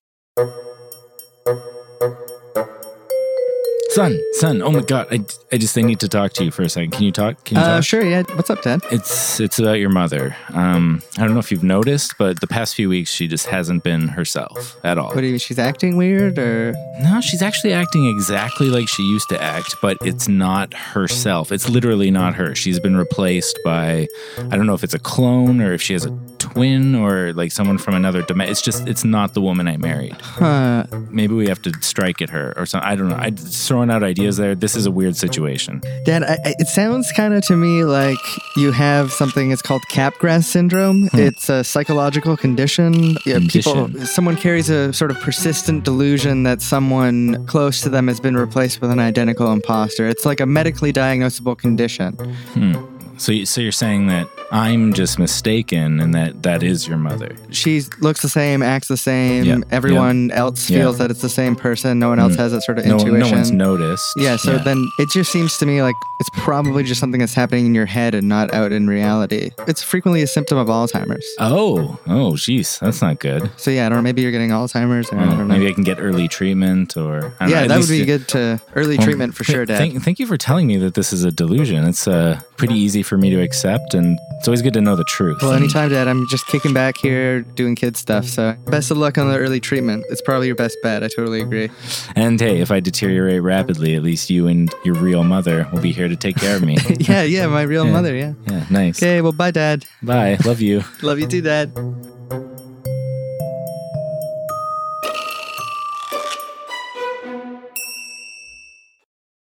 son 3.90 4.18
son 4.34 4.62
oh 4.62 4.70
my 4.70 4.80
god 4.82 5.06
i, 5.10 5.18
I 5.52 5.56
just 5.58 5.76
i 5.76 5.80
need 5.80 5.98
to 6.00 6.08
talk 6.08 6.32
to 6.34 6.44
you 6.44 6.50
for 6.50 6.62
a 6.62 6.68
second 6.68 6.92
can 6.92 7.02
you 7.02 7.12
talk 7.12 7.44
can 7.44 7.56
you 7.56 7.62
Uh, 7.62 7.76
talk 7.76 7.84
sure, 7.84 8.02
yeah. 8.04 8.22
What's 8.34 8.48
up, 8.50 8.62
Dad? 8.62 8.80
it's 8.92 9.40
it's 9.40 9.58
about 9.58 9.78
your 9.80 9.90
mother 9.90 10.36
um 10.54 11.02
i 11.18 11.22
don't 11.22 11.32
know 11.32 11.40
if 11.40 11.50
you've 11.50 11.64
noticed 11.64 12.14
but 12.18 12.40
the 12.40 12.46
past 12.46 12.74
few 12.76 12.88
weeks 12.88 13.10
she 13.10 13.26
just 13.26 13.46
hasn't 13.46 13.82
been 13.82 14.08
herself 14.08 14.76
at 14.84 14.96
all 14.98 15.08
What 15.08 15.20
do 15.22 15.26
you 15.26 15.32
mean? 15.32 15.38
She's 15.40 15.58
acting 15.58 15.96
weird, 15.96 16.38
or 16.38 16.72
no, 17.02 17.20
she's 17.20 17.42
actually 17.42 17.72
acting 17.72 18.06
exactly 18.06 18.68
like 18.68 18.88
she 18.88 19.02
used 19.02 19.28
to 19.30 19.42
act, 19.42 19.74
but 19.82 19.96
it's 20.02 20.28
not 20.28 20.72
herself. 20.74 21.50
It's 21.50 21.68
literally 21.68 22.10
not 22.10 22.34
her. 22.34 22.54
She's 22.54 22.78
been 22.78 22.96
replaced 22.96 23.58
by 23.64 24.06
I 24.38 24.56
don't 24.56 24.66
know 24.66 24.74
if 24.74 24.84
it's 24.84 24.94
a 24.94 24.98
clone 24.98 25.60
or 25.60 25.72
if 25.72 25.80
she 25.82 25.94
has 25.94 26.04
a 26.04 26.10
twin 26.38 26.94
or 26.94 27.32
like 27.32 27.52
someone 27.52 27.78
from 27.78 27.94
another 27.94 28.22
dimension. 28.22 28.52
It's 28.52 28.62
just 28.62 28.86
it's 28.86 29.04
not 29.04 29.34
the 29.34 29.40
woman 29.40 29.66
I 29.66 29.76
married. 29.78 30.16
huh? 30.20 30.84
Maybe 31.10 31.34
we 31.34 31.48
have 31.48 31.62
to 31.62 31.72
strike 31.80 32.20
at 32.22 32.30
her 32.30 32.52
or 32.56 32.66
something. 32.66 32.88
I 32.88 32.94
don't 32.96 33.08
know. 33.08 33.16
I'm 33.16 33.34
just 33.36 33.54
throwing 33.80 33.90
out 33.90 34.02
ideas 34.02 34.36
there. 34.36 34.54
This 34.54 34.76
is 34.76 34.84
a 34.86 34.90
weird 34.90 35.16
situation. 35.16 35.80
Dad, 36.04 36.22
I, 36.22 36.36
it 36.58 36.68
sounds 36.68 37.10
kind 37.12 37.32
of 37.32 37.42
to 37.46 37.56
me 37.56 37.84
like 37.84 38.18
you 38.56 38.72
have 38.72 39.10
something. 39.10 39.50
It's 39.52 39.62
called 39.62 39.82
Capgras 39.90 40.44
syndrome. 40.44 41.08
It's 41.14 41.48
a 41.48 41.64
psychological 41.64 42.36
condition. 42.36 43.16
Yeah, 43.24 43.38
people, 43.48 43.86
Condition. 43.86 44.06
someone 44.06 44.36
carries 44.36 44.68
a 44.68 44.92
sort 44.92 45.10
of 45.10 45.18
persistent 45.20 45.84
delusion 45.84 46.42
that 46.42 46.60
someone 46.60 47.46
close 47.46 47.80
to 47.82 47.88
them 47.88 48.08
has 48.08 48.20
been 48.20 48.36
replaced 48.36 48.80
with 48.80 48.90
an 48.90 48.98
identical 48.98 49.50
imposter. 49.52 50.06
It's 50.08 50.26
like 50.26 50.40
a 50.40 50.46
medically 50.46 50.92
diagnosable 50.92 51.56
condition. 51.56 52.14
Hmm. 52.14 52.89
So, 53.20 53.32
you- 53.32 53.44
so 53.46 53.60
you're 53.60 53.70
saying 53.70 54.06
that 54.06 54.28
I'm 54.50 54.94
just 54.94 55.18
mistaken 55.18 56.00
and 56.00 56.14
that 56.14 56.42
that 56.42 56.62
is 56.62 56.88
your 56.88 56.96
mother. 56.96 57.36
She 57.50 57.82
looks 58.00 58.22
the 58.22 58.28
same, 58.30 58.62
acts 58.62 58.88
the 58.88 58.96
same. 58.96 59.44
Yeah, 59.44 59.58
Everyone 59.70 60.30
else 60.30 60.70
yeah. 60.70 60.78
feels 60.78 60.98
that 60.98 61.10
it's 61.10 61.20
the 61.20 61.28
same 61.28 61.54
person. 61.54 61.98
No 61.98 62.08
one 62.08 62.18
else 62.18 62.32
Mm. 62.34 62.38
has 62.38 62.52
that 62.52 62.62
sort 62.62 62.78
of 62.78 62.86
No, 62.86 62.94
intuition. 62.96 63.20
no 63.20 63.30
one's 63.30 63.52
noticed. 63.52 64.06
Yeah, 64.16 64.36
so 64.36 64.52
Yeah. 64.52 64.62
then 64.64 64.88
it 64.98 65.10
just 65.10 65.30
seems 65.30 65.58
to 65.58 65.66
me 65.66 65.82
like 65.82 65.94
it's 66.18 66.30
probably 66.32 66.82
just 66.82 66.98
something 66.98 67.20
that's 67.20 67.34
happening 67.34 67.66
in 67.66 67.74
your 67.74 67.86
head 67.86 68.14
and 68.14 68.28
not 68.28 68.52
out 68.54 68.72
in 68.72 68.86
reality. 68.88 69.50
It's 69.68 69.82
frequently 69.82 70.22
a 70.22 70.26
symptom 70.26 70.56
of 70.58 70.68
Alzheimer's. 70.68 71.24
Oh, 71.38 71.98
oh, 72.08 72.36
geez, 72.36 72.78
that's 72.80 73.02
not 73.02 73.20
good. 73.20 73.50
So 73.56 73.70
yeah, 73.70 73.86
I 73.86 73.88
don't 73.90 73.98
know. 73.98 74.02
Maybe 74.02 74.22
you're 74.22 74.32
getting 74.32 74.50
Alzheimer's. 74.50 75.10
Or, 75.12 75.18
I 75.18 75.24
Oh, 75.24 75.26
don't 75.36 75.38
know. 75.48 75.54
maybe 75.54 75.68
I 75.68 75.72
can 75.72 75.84
get 75.84 75.98
early 76.00 76.26
treatment 76.26 76.96
or 76.96 77.18
I 77.18 77.20
don't 77.20 77.40
know, 77.40 77.46
yeah, 77.48 77.62
at 77.62 77.68
that 77.68 77.78
would 77.80 77.88
be 77.88 78.04
good 78.06 78.26
to 78.28 78.60
early 78.74 78.96
Well, 78.96 79.04
treatment 79.06 79.34
for 79.34 79.44
th- 79.44 79.54
sure, 79.54 79.66
Dad. 79.66 79.76
Thank, 79.78 80.02
thank 80.02 80.18
you 80.18 80.26
for 80.26 80.36
telling 80.38 80.66
me 80.66 80.78
that 80.78 80.94
this 80.94 81.12
is 81.12 81.22
a 81.24 81.30
delusion. 81.30 81.84
It's 81.86 82.08
uh, 82.08 82.40
pretty 82.60 82.74
easy 82.78 83.02
for 83.02 83.16
me 83.16 83.30
to 83.30 83.40
accept, 83.40 83.94
and 83.94 84.18
it's 84.38 84.46
always 84.46 84.60
good 84.62 84.74
to 84.74 84.80
know 84.80 84.94
the 84.94 85.04
truth. 85.04 85.38
well, 85.42 85.54
anytime, 85.54 85.88
Dad. 85.88 86.06
I'm 86.08 86.26
just 86.28 86.46
kicking 86.46 86.72
back 86.74 86.96
here 86.98 87.40
doing 87.40 87.74
kid 87.74 87.96
stuff. 87.96 88.26
So 88.26 88.54
best 88.66 88.90
of 88.90 88.98
luck 88.98 89.16
on 89.18 89.28
the 89.28 89.38
early 89.38 89.60
treatment. 89.60 90.04
It's 90.10 90.20
probably 90.20 90.46
your 90.46 90.56
best 90.56 90.76
bet. 90.82 91.02
I 91.02 91.08
totally 91.08 91.40
agree. 91.40 91.70
And 92.14 92.38
hey, 92.38 92.60
if 92.60 92.70
I 92.70 92.80
deteriorate 92.80 93.42
rapidly, 93.42 93.96
at 93.96 94.02
least 94.02 94.28
you 94.30 94.46
and 94.46 94.72
your 94.84 94.94
real 94.94 95.24
mother 95.24 95.66
will 95.72 95.80
be 95.80 95.92
here 95.92 96.08
to 96.08 96.16
take 96.16 96.36
care 96.36 96.56
of 96.56 96.62
me. 96.62 96.76
yeah, 97.00 97.22
yeah, 97.22 97.46
my 97.46 97.62
real 97.62 97.86
Yeah. 97.86 97.92
mother. 97.92 98.14
Yeah. 98.14 98.34
yeah, 98.46 98.66
nice. 98.70 98.98
Okay, 99.02 99.20
well, 99.22 99.32
bye, 99.32 99.50
Dad. 99.50 99.86
Bye. 100.02 100.36
Love 100.44 100.60
you. 100.60 100.84
Love 101.02 101.18
you 101.18 101.26
too, 101.26 101.40
Dad. 101.40 101.72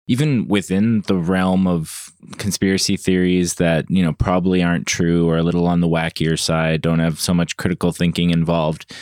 even 0.07 0.47
within 0.47 1.01
the 1.07 1.15
realm 1.15 1.67
of 1.67 2.10
conspiracy 2.37 2.97
theories 2.97 3.55
that 3.55 3.89
you 3.89 4.03
know 4.03 4.13
probably 4.13 4.63
aren't 4.63 4.87
true 4.87 5.29
or 5.29 5.37
a 5.37 5.43
little 5.43 5.67
on 5.67 5.81
the 5.81 5.87
wackier 5.87 6.39
side 6.39 6.81
don't 6.81 6.99
have 6.99 7.19
so 7.19 7.33
much 7.33 7.57
critical 7.57 7.91
thinking 7.91 8.29
involved 8.29 8.93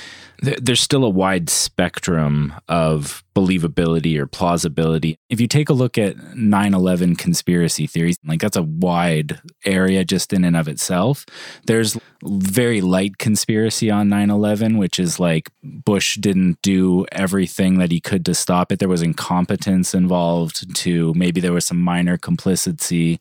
there's 0.41 0.81
still 0.81 1.03
a 1.03 1.09
wide 1.09 1.49
spectrum 1.49 2.53
of 2.67 3.23
believability 3.35 4.17
or 4.17 4.25
plausibility. 4.25 5.17
If 5.29 5.39
you 5.39 5.47
take 5.47 5.69
a 5.69 5.73
look 5.73 5.97
at 5.97 6.15
9-11 6.17 7.17
conspiracy 7.17 7.87
theories 7.87 8.17
like 8.25 8.41
that's 8.41 8.57
a 8.57 8.63
wide 8.63 9.41
area 9.65 10.03
just 10.03 10.33
in 10.33 10.43
and 10.43 10.55
of 10.55 10.67
itself. 10.67 11.25
There's 11.65 11.97
very 12.23 12.81
light 12.81 13.17
conspiracy 13.17 13.89
on 13.89 14.09
9-11 14.09 14.77
which 14.77 14.99
is 14.99 15.19
like 15.19 15.49
bush 15.63 16.17
didn't 16.17 16.61
do 16.61 17.05
everything 17.11 17.77
that 17.79 17.91
he 17.91 17.99
could 17.99 18.25
to 18.25 18.35
stop 18.35 18.71
it. 18.71 18.79
There 18.79 18.89
was 18.89 19.01
incompetence 19.01 19.93
involved 19.93 20.75
to 20.77 21.13
maybe 21.15 21.41
there 21.41 21.53
was 21.53 21.65
some 21.65 21.81
minor 21.81 22.17
complicity 22.17 23.19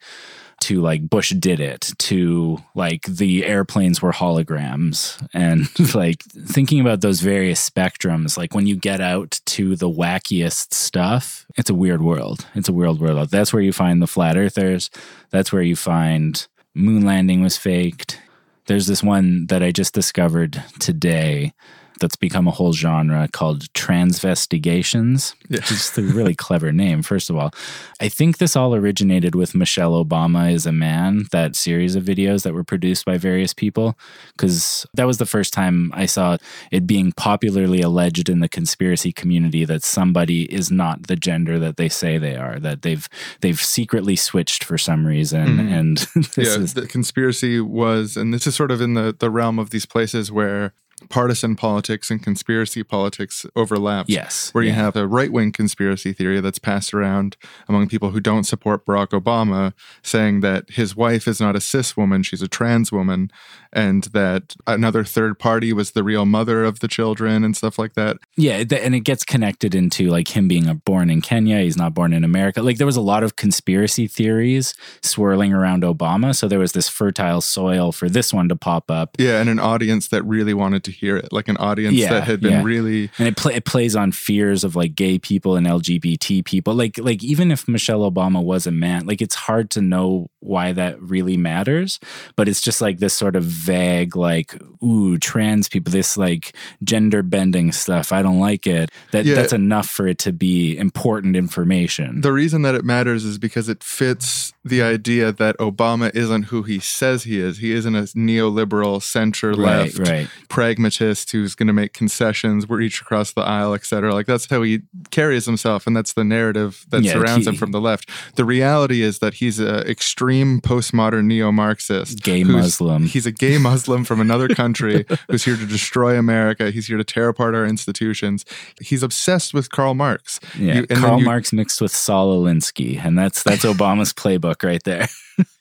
to 0.60 0.80
like 0.80 1.08
bush 1.08 1.30
did 1.30 1.60
it 1.60 1.92
to 1.98 2.58
like 2.74 3.02
the 3.02 3.44
airplanes 3.44 4.02
were 4.02 4.12
holograms. 4.12 5.20
And 5.32 5.68
like 5.94 6.22
thinking 6.24 6.80
about 6.80 7.00
those 7.00 7.20
various 7.20 7.68
spectrums 7.68 8.36
like 8.36 8.54
when 8.54 8.66
you 8.66 8.76
get 8.76 9.00
out 9.00 9.40
to 9.46 9.76
the 9.76 9.90
wackiest 9.90 10.74
stuff 10.74 11.46
it's 11.56 11.70
a 11.70 11.74
weird 11.74 12.02
world. 12.02 12.46
It's 12.54 12.68
a 12.68 12.72
weird 12.72 12.98
world. 12.98 13.30
That's 13.30 13.52
where 13.52 13.62
you 13.62 13.72
find 13.72 14.00
the 14.00 14.06
flat 14.06 14.36
earthers. 14.36 14.90
That's 15.30 15.52
where 15.52 15.62
you 15.62 15.76
find 15.76 16.46
moon 16.74 17.04
landing 17.04 17.42
was 17.42 17.56
faked. 17.56 18.20
There's 18.66 18.86
this 18.86 19.02
one 19.02 19.46
that 19.46 19.62
I 19.62 19.72
just 19.72 19.92
discovered 19.92 20.62
today 20.78 21.52
that's 22.00 22.16
become 22.16 22.46
a 22.46 22.50
whole 22.50 22.72
genre 22.72 23.28
called 23.32 23.72
transvestigations. 23.72 25.34
Yeah. 25.48 25.60
Just 25.60 25.98
a 25.98 26.02
really 26.02 26.34
clever 26.46 26.72
name, 26.72 27.02
first 27.02 27.30
of 27.30 27.36
all. 27.36 27.52
I 28.00 28.08
think 28.08 28.38
this 28.38 28.56
all 28.56 28.74
originated 28.74 29.34
with 29.34 29.54
Michelle 29.54 30.02
Obama 30.02 30.52
is 30.52 30.66
a 30.66 30.72
Man, 30.72 31.24
that 31.32 31.56
series 31.56 31.96
of 31.96 32.04
videos 32.04 32.42
that 32.44 32.54
were 32.54 32.64
produced 32.64 33.04
by 33.04 33.18
various 33.18 33.52
people, 33.52 33.98
because 34.36 34.86
that 34.94 35.06
was 35.06 35.18
the 35.18 35.26
first 35.26 35.52
time 35.52 35.90
I 35.94 36.06
saw 36.06 36.36
it 36.70 36.86
being 36.86 37.12
popularly 37.12 37.80
alleged 37.80 38.28
in 38.28 38.40
the 38.40 38.48
conspiracy 38.48 39.12
community 39.12 39.64
that 39.64 39.82
somebody 39.82 40.52
is 40.52 40.70
not 40.70 41.06
the 41.08 41.16
gender 41.16 41.58
that 41.58 41.76
they 41.76 41.88
say 41.88 42.18
they 42.18 42.36
are, 42.36 42.58
that 42.60 42.82
they've 42.82 43.08
they've 43.40 43.60
secretly 43.60 44.16
switched 44.16 44.64
for 44.64 44.78
some 44.78 45.06
reason. 45.06 45.46
Mhm. 45.46 45.72
And 45.72 45.96
this 46.34 46.48
yeah, 46.48 46.62
is 46.62 46.74
the 46.74 46.86
conspiracy 46.86 47.60
was, 47.60 48.16
and 48.16 48.32
this 48.32 48.46
is 48.46 48.54
sort 48.54 48.70
of 48.70 48.80
in 48.80 48.94
the, 48.94 49.14
the 49.18 49.30
realm 49.30 49.58
of 49.58 49.70
these 49.70 49.86
places 49.86 50.30
where 50.30 50.72
partisan 51.08 51.56
politics 51.56 52.10
and 52.10 52.22
conspiracy 52.22 52.82
politics 52.82 53.46
overlap. 53.56 54.06
Yes, 54.08 54.50
Where 54.52 54.64
you 54.64 54.70
yeah. 54.70 54.76
have 54.76 54.96
a 54.96 55.06
right 55.06 55.32
wing 55.32 55.52
conspiracy 55.52 56.12
theory 56.12 56.40
that's 56.40 56.58
passed 56.58 56.92
around 56.94 57.36
among 57.68 57.88
people 57.88 58.10
who 58.10 58.20
don't 58.20 58.44
support 58.44 58.84
Barack 58.86 59.08
Obama, 59.08 59.72
saying 60.02 60.40
that 60.40 60.70
his 60.70 60.96
wife 60.96 61.26
is 61.28 61.40
not 61.40 61.56
a 61.56 61.60
cis 61.60 61.96
woman, 61.96 62.22
she's 62.22 62.42
a 62.42 62.48
trans 62.48 62.92
woman, 62.92 63.30
and 63.72 64.04
that 64.04 64.54
another 64.66 65.04
third 65.04 65.38
party 65.38 65.72
was 65.72 65.92
the 65.92 66.02
real 66.02 66.24
mother 66.24 66.64
of 66.64 66.80
the 66.80 66.88
children 66.88 67.44
and 67.44 67.56
stuff 67.56 67.78
like 67.78 67.94
that. 67.94 68.18
Yeah, 68.36 68.64
and 68.70 68.94
it 68.94 69.00
gets 69.00 69.24
connected 69.24 69.74
into 69.74 70.08
like 70.08 70.34
him 70.36 70.48
being 70.48 70.66
a- 70.66 70.74
born 70.74 71.10
in 71.10 71.20
Kenya. 71.20 71.60
He's 71.60 71.76
not 71.76 71.94
born 71.94 72.12
in 72.12 72.24
America. 72.24 72.62
Like 72.62 72.78
there 72.78 72.86
was 72.86 72.96
a 72.96 73.00
lot 73.00 73.22
of 73.22 73.36
conspiracy 73.36 74.06
theories 74.06 74.74
swirling 75.02 75.52
around 75.52 75.82
Obama. 75.82 76.34
So 76.34 76.48
there 76.48 76.58
was 76.58 76.72
this 76.72 76.88
fertile 76.88 77.40
soil 77.40 77.92
for 77.92 78.08
this 78.08 78.32
one 78.32 78.48
to 78.48 78.56
pop 78.56 78.90
up. 78.90 79.16
Yeah, 79.18 79.40
and 79.40 79.48
an 79.50 79.58
audience 79.58 80.08
that 80.08 80.22
really 80.24 80.54
wanted 80.54 80.84
to 80.84 80.90
hear 80.90 81.16
it, 81.16 81.32
like 81.32 81.48
an 81.48 81.56
audience 81.58 81.96
Yeah, 81.96 82.10
that 82.10 82.24
had 82.24 82.40
been 82.40 82.52
yeah. 82.52 82.62
really 82.62 83.10
And 83.18 83.28
it, 83.28 83.36
pla 83.36 83.52
it 83.52 83.64
plays 83.64 83.94
on 83.96 84.12
fears 84.12 84.64
of 84.64 84.76
like 84.76 84.94
gay 84.94 85.18
people 85.18 85.56
and 85.56 85.66
LGBT 85.66 86.44
people. 86.44 86.74
Like 86.74 86.98
like 86.98 87.22
even 87.22 87.50
if 87.50 87.68
Michelle 87.68 88.10
Obama 88.10 88.42
was 88.42 88.66
a 88.66 88.70
man, 88.70 89.06
like 89.06 89.20
it's 89.20 89.34
hard 89.34 89.70
to 89.70 89.80
know 89.80 90.30
why 90.40 90.72
that 90.72 91.00
really 91.02 91.36
matters. 91.36 91.98
But 92.36 92.48
it's 92.48 92.60
just 92.60 92.80
like 92.80 92.98
this 92.98 93.14
sort 93.14 93.36
of 93.36 93.44
vague, 93.58 94.16
like 94.16 94.54
ooh, 94.82 95.18
trans 95.18 95.68
people, 95.68 95.90
this 95.92 96.16
like 96.16 96.54
gender 96.84 97.22
bending 97.22 97.72
stuff. 97.72 98.12
I 98.12 98.22
don't 98.22 98.38
like 98.38 98.66
it. 98.66 98.90
That 99.12 99.24
Yeah. 99.26 99.34
that's 99.34 99.52
enough 99.52 99.88
for 99.88 100.06
it 100.06 100.18
to 100.18 100.32
be 100.32 100.76
important 100.78 101.34
information. 101.36 102.20
The 102.20 102.32
reason 102.32 102.62
that 102.62 102.74
it 102.74 102.84
matters 102.84 103.24
is 103.24 103.38
because 103.38 103.68
it 103.68 103.82
fits 103.82 104.52
the 104.64 104.82
idea 104.82 105.32
that 105.32 105.56
Obama 105.58 106.14
isn't 106.14 106.44
who 106.44 106.62
he 106.62 106.78
says 106.78 107.24
he 107.24 107.38
is. 107.40 107.58
He 107.58 107.72
isn't 107.72 107.94
a 107.96 108.02
neoliberal 108.02 109.02
center 109.02 109.54
left 109.54 109.98
right. 109.98 110.28
pragmatist 110.48 111.32
who's 111.32 111.54
going 111.54 111.66
to 111.66 111.72
make 111.72 111.92
concessions, 111.92 112.68
reach 112.68 113.00
across 113.00 113.32
the 113.32 113.40
aisle, 113.42 113.74
etc. 113.74 114.12
Like 114.12 114.26
that's 114.26 114.46
how 114.50 114.62
he 114.62 114.80
carries 115.10 115.46
himself, 115.46 115.86
and 115.86 115.96
that's 115.96 116.12
the 116.12 116.24
narrative 116.24 116.84
that 116.90 117.02
Yeah, 117.02 117.12
surrounds 117.14 117.46
he- 117.46 117.50
him 117.50 117.56
from 117.56 117.72
the 117.72 117.80
left. 117.80 118.10
The 118.36 118.44
reality 118.44 119.02
is 119.02 119.18
that 119.20 119.34
he's 119.34 119.58
an 119.58 119.80
extreme 119.88 120.60
postmodern 120.60 121.24
neo-Marxist, 121.24 122.22
Gay 122.22 122.44
Muslim. 122.44 123.04
He's 123.06 123.26
a 123.26 123.32
gay 123.32 123.47
Muslim 123.56 124.04
from 124.04 124.20
another 124.20 124.48
country 124.48 125.06
who's 125.30 125.44
here 125.44 125.56
to 125.56 125.64
destroy 125.64 126.18
America. 126.18 126.70
He's 126.70 126.88
here 126.88 126.98
to 126.98 127.04
tear 127.04 127.28
apart 127.28 127.54
our 127.54 127.64
institutions. 127.64 128.44
He's 128.82 129.02
obsessed 129.02 129.54
with 129.54 129.70
Karl 129.70 129.94
Marx. 129.94 130.38
Yeah, 130.58 130.74
You- 130.80 130.86
and 130.90 130.98
Karl 130.98 131.18
you- 131.20 131.24
Marx 131.24 131.52
mixed 131.54 131.80
with 131.80 131.92
Saul 131.92 132.42
Alinsky, 132.44 133.02
and 133.02 133.16
that's 133.16 133.42
that's 133.42 133.64
Obama's 133.64 134.12
playbook 134.12 134.62
right 134.62 134.82
there. 134.84 135.08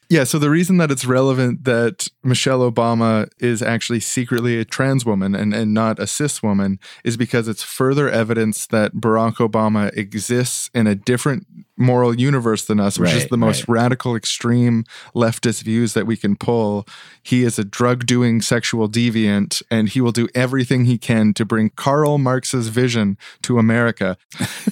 Yeah, 0.10 0.24
so 0.24 0.40
the 0.40 0.50
reason 0.50 0.78
that 0.78 0.90
it's 0.90 1.06
relevant 1.06 1.66
that 1.66 2.08
Michelle 2.24 2.60
Obama 2.60 3.30
is 3.40 3.62
actually 3.62 4.00
secretly 4.00 4.58
a 4.58 4.64
trans 4.64 5.06
woman 5.06 5.36
and, 5.36 5.54
and 5.54 5.74
not 5.74 6.00
a 6.00 6.08
cis 6.08 6.42
woman 6.42 6.80
is 7.04 7.18
because 7.18 7.48
it's 7.48 7.64
further 7.64 8.10
evidence 8.10 8.68
that 8.68 8.94
Barack 8.94 9.36
Obama 9.36 9.96
exists 9.98 10.70
in 10.74 10.88
a 10.88 10.96
different 10.96 11.46
moral 11.78 12.20
universe 12.20 12.66
than 12.66 12.80
us, 12.80 12.98
which 12.98 13.14
is 13.14 13.28
the 13.28 13.38
most 13.38 13.68
right. 13.68 13.82
radical, 13.82 14.16
extreme 14.16 14.84
leftist 15.16 15.64
views 15.64 15.94
that 15.94 16.08
we 16.08 16.18
can 16.18 16.36
pull. 16.36 16.88
He 17.22 17.44
is 17.44 17.60
a 17.60 17.64
drug 17.64 18.06
doing 18.06 18.42
sexual 18.42 18.90
deviant, 18.90 19.62
and 19.70 19.88
he 19.88 20.02
will 20.02 20.12
do 20.12 20.28
everything 20.34 20.86
he 20.86 20.98
can 20.98 21.34
to 21.36 21.46
bring 21.46 21.70
Karl 21.70 22.18
Marx's 22.18 22.70
vision 22.70 23.18
to 23.44 23.60
America. 23.60 24.18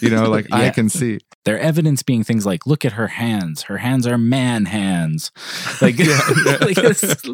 You 0.02 0.10
know, 0.10 0.30
like 0.30 0.48
I 0.52 0.72
can 0.72 0.90
see. 0.90 1.20
Their 1.46 1.60
evidence 1.60 2.02
being 2.02 2.24
things 2.24 2.46
like, 2.46 2.66
look 2.66 2.84
at 2.84 2.94
her 2.94 3.08
hands. 3.08 3.64
Her 3.64 3.78
hands 3.78 4.08
are 4.08 4.18
man 4.18 4.66
hands. 4.66 5.25
Like, 5.82 5.98
like, 6.62 6.78
it's- 6.78 7.26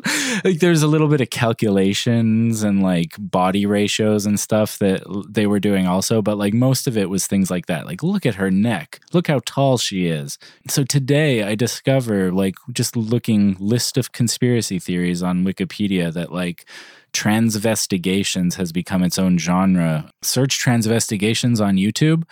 like 0.44 0.60
there's 0.60 0.82
a 0.82 0.88
little 0.88 1.08
bit 1.08 1.22
of 1.22 1.30
calculations 1.30 2.64
and 2.64 2.82
like 2.82 3.16
body 3.20 3.66
ratios 3.66 4.26
and 4.26 4.40
stuff 4.40 4.80
that 4.80 5.04
they 5.30 5.46
were 5.48 5.60
doing 5.60 5.86
also. 5.88 6.22
But 6.22 6.38
like 6.38 6.54
most 6.54 6.88
of 6.88 6.98
it 6.98 7.10
was 7.10 7.28
things 7.28 7.52
like 7.52 7.68
that. 7.68 7.86
Like, 7.86 8.02
look 8.04 8.26
at 8.26 8.36
her 8.36 8.50
neck. 8.50 9.00
Look 9.14 9.28
how 9.28 9.42
tall 9.46 9.78
she 9.78 10.08
is. 10.08 10.38
So 10.68 10.84
today 10.84 11.44
I 11.44 11.56
discover, 11.56 12.32
like, 12.32 12.56
just 12.72 12.96
looking 12.96 13.56
list 13.60 13.98
of 13.98 14.12
conspiracy 14.12 14.80
theories 14.80 15.22
on 15.22 15.44
Wikipedia 15.46 16.12
that 16.14 16.32
like 16.32 16.66
transvestigations 17.14 18.56
has 18.56 18.72
become 18.72 19.04
its 19.04 19.20
own 19.20 19.38
genre. 19.38 20.12
Search 20.22 20.64
transvestigations 20.64 21.64
on 21.64 21.76
YouTube 21.76 22.24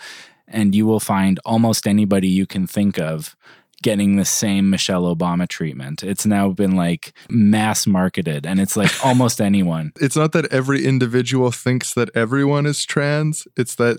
and 0.48 0.74
you 0.74 0.86
will 0.86 1.00
find 1.00 1.38
almost 1.44 1.86
anybody 1.86 2.28
you 2.28 2.46
can 2.46 2.66
think 2.66 2.98
of 2.98 3.36
getting 3.82 4.16
the 4.16 4.24
same 4.24 4.70
Michelle 4.70 5.14
Obama 5.14 5.48
treatment. 5.48 6.02
It's 6.02 6.26
now 6.26 6.50
been 6.50 6.76
like 6.76 7.12
mass 7.28 7.86
marketed 7.86 8.46
and 8.46 8.60
it's 8.60 8.76
like 8.76 8.92
almost 9.04 9.40
anyone. 9.40 9.92
it's 10.00 10.16
not 10.16 10.32
that 10.32 10.52
every 10.52 10.84
individual 10.84 11.50
thinks 11.50 11.94
that 11.94 12.10
everyone 12.14 12.66
is 12.66 12.84
trans. 12.84 13.46
It's 13.56 13.74
that 13.76 13.98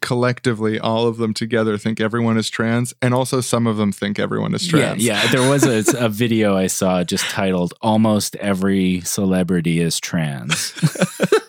collectively, 0.00 0.78
all 0.78 1.06
of 1.06 1.18
them 1.18 1.34
together 1.34 1.76
think 1.76 2.00
everyone 2.00 2.38
is 2.38 2.48
trans, 2.48 2.94
and 3.02 3.12
also 3.12 3.40
some 3.40 3.66
of 3.66 3.76
them 3.76 3.92
think 3.92 4.18
everyone 4.18 4.54
is 4.54 4.66
trans. 4.66 5.04
Yeah, 5.04 5.22
yeah. 5.22 5.30
There 5.30 5.48
was 5.48 5.64
a, 5.64 5.84
a 6.04 6.08
video 6.08 6.56
I 6.56 6.66
saw 6.66 7.04
just 7.04 7.24
titled 7.30 7.74
"Almost 7.82 8.36
Every 8.36 9.00
Celebrity 9.00 9.80
is 9.80 10.00
Trans." 10.00 10.72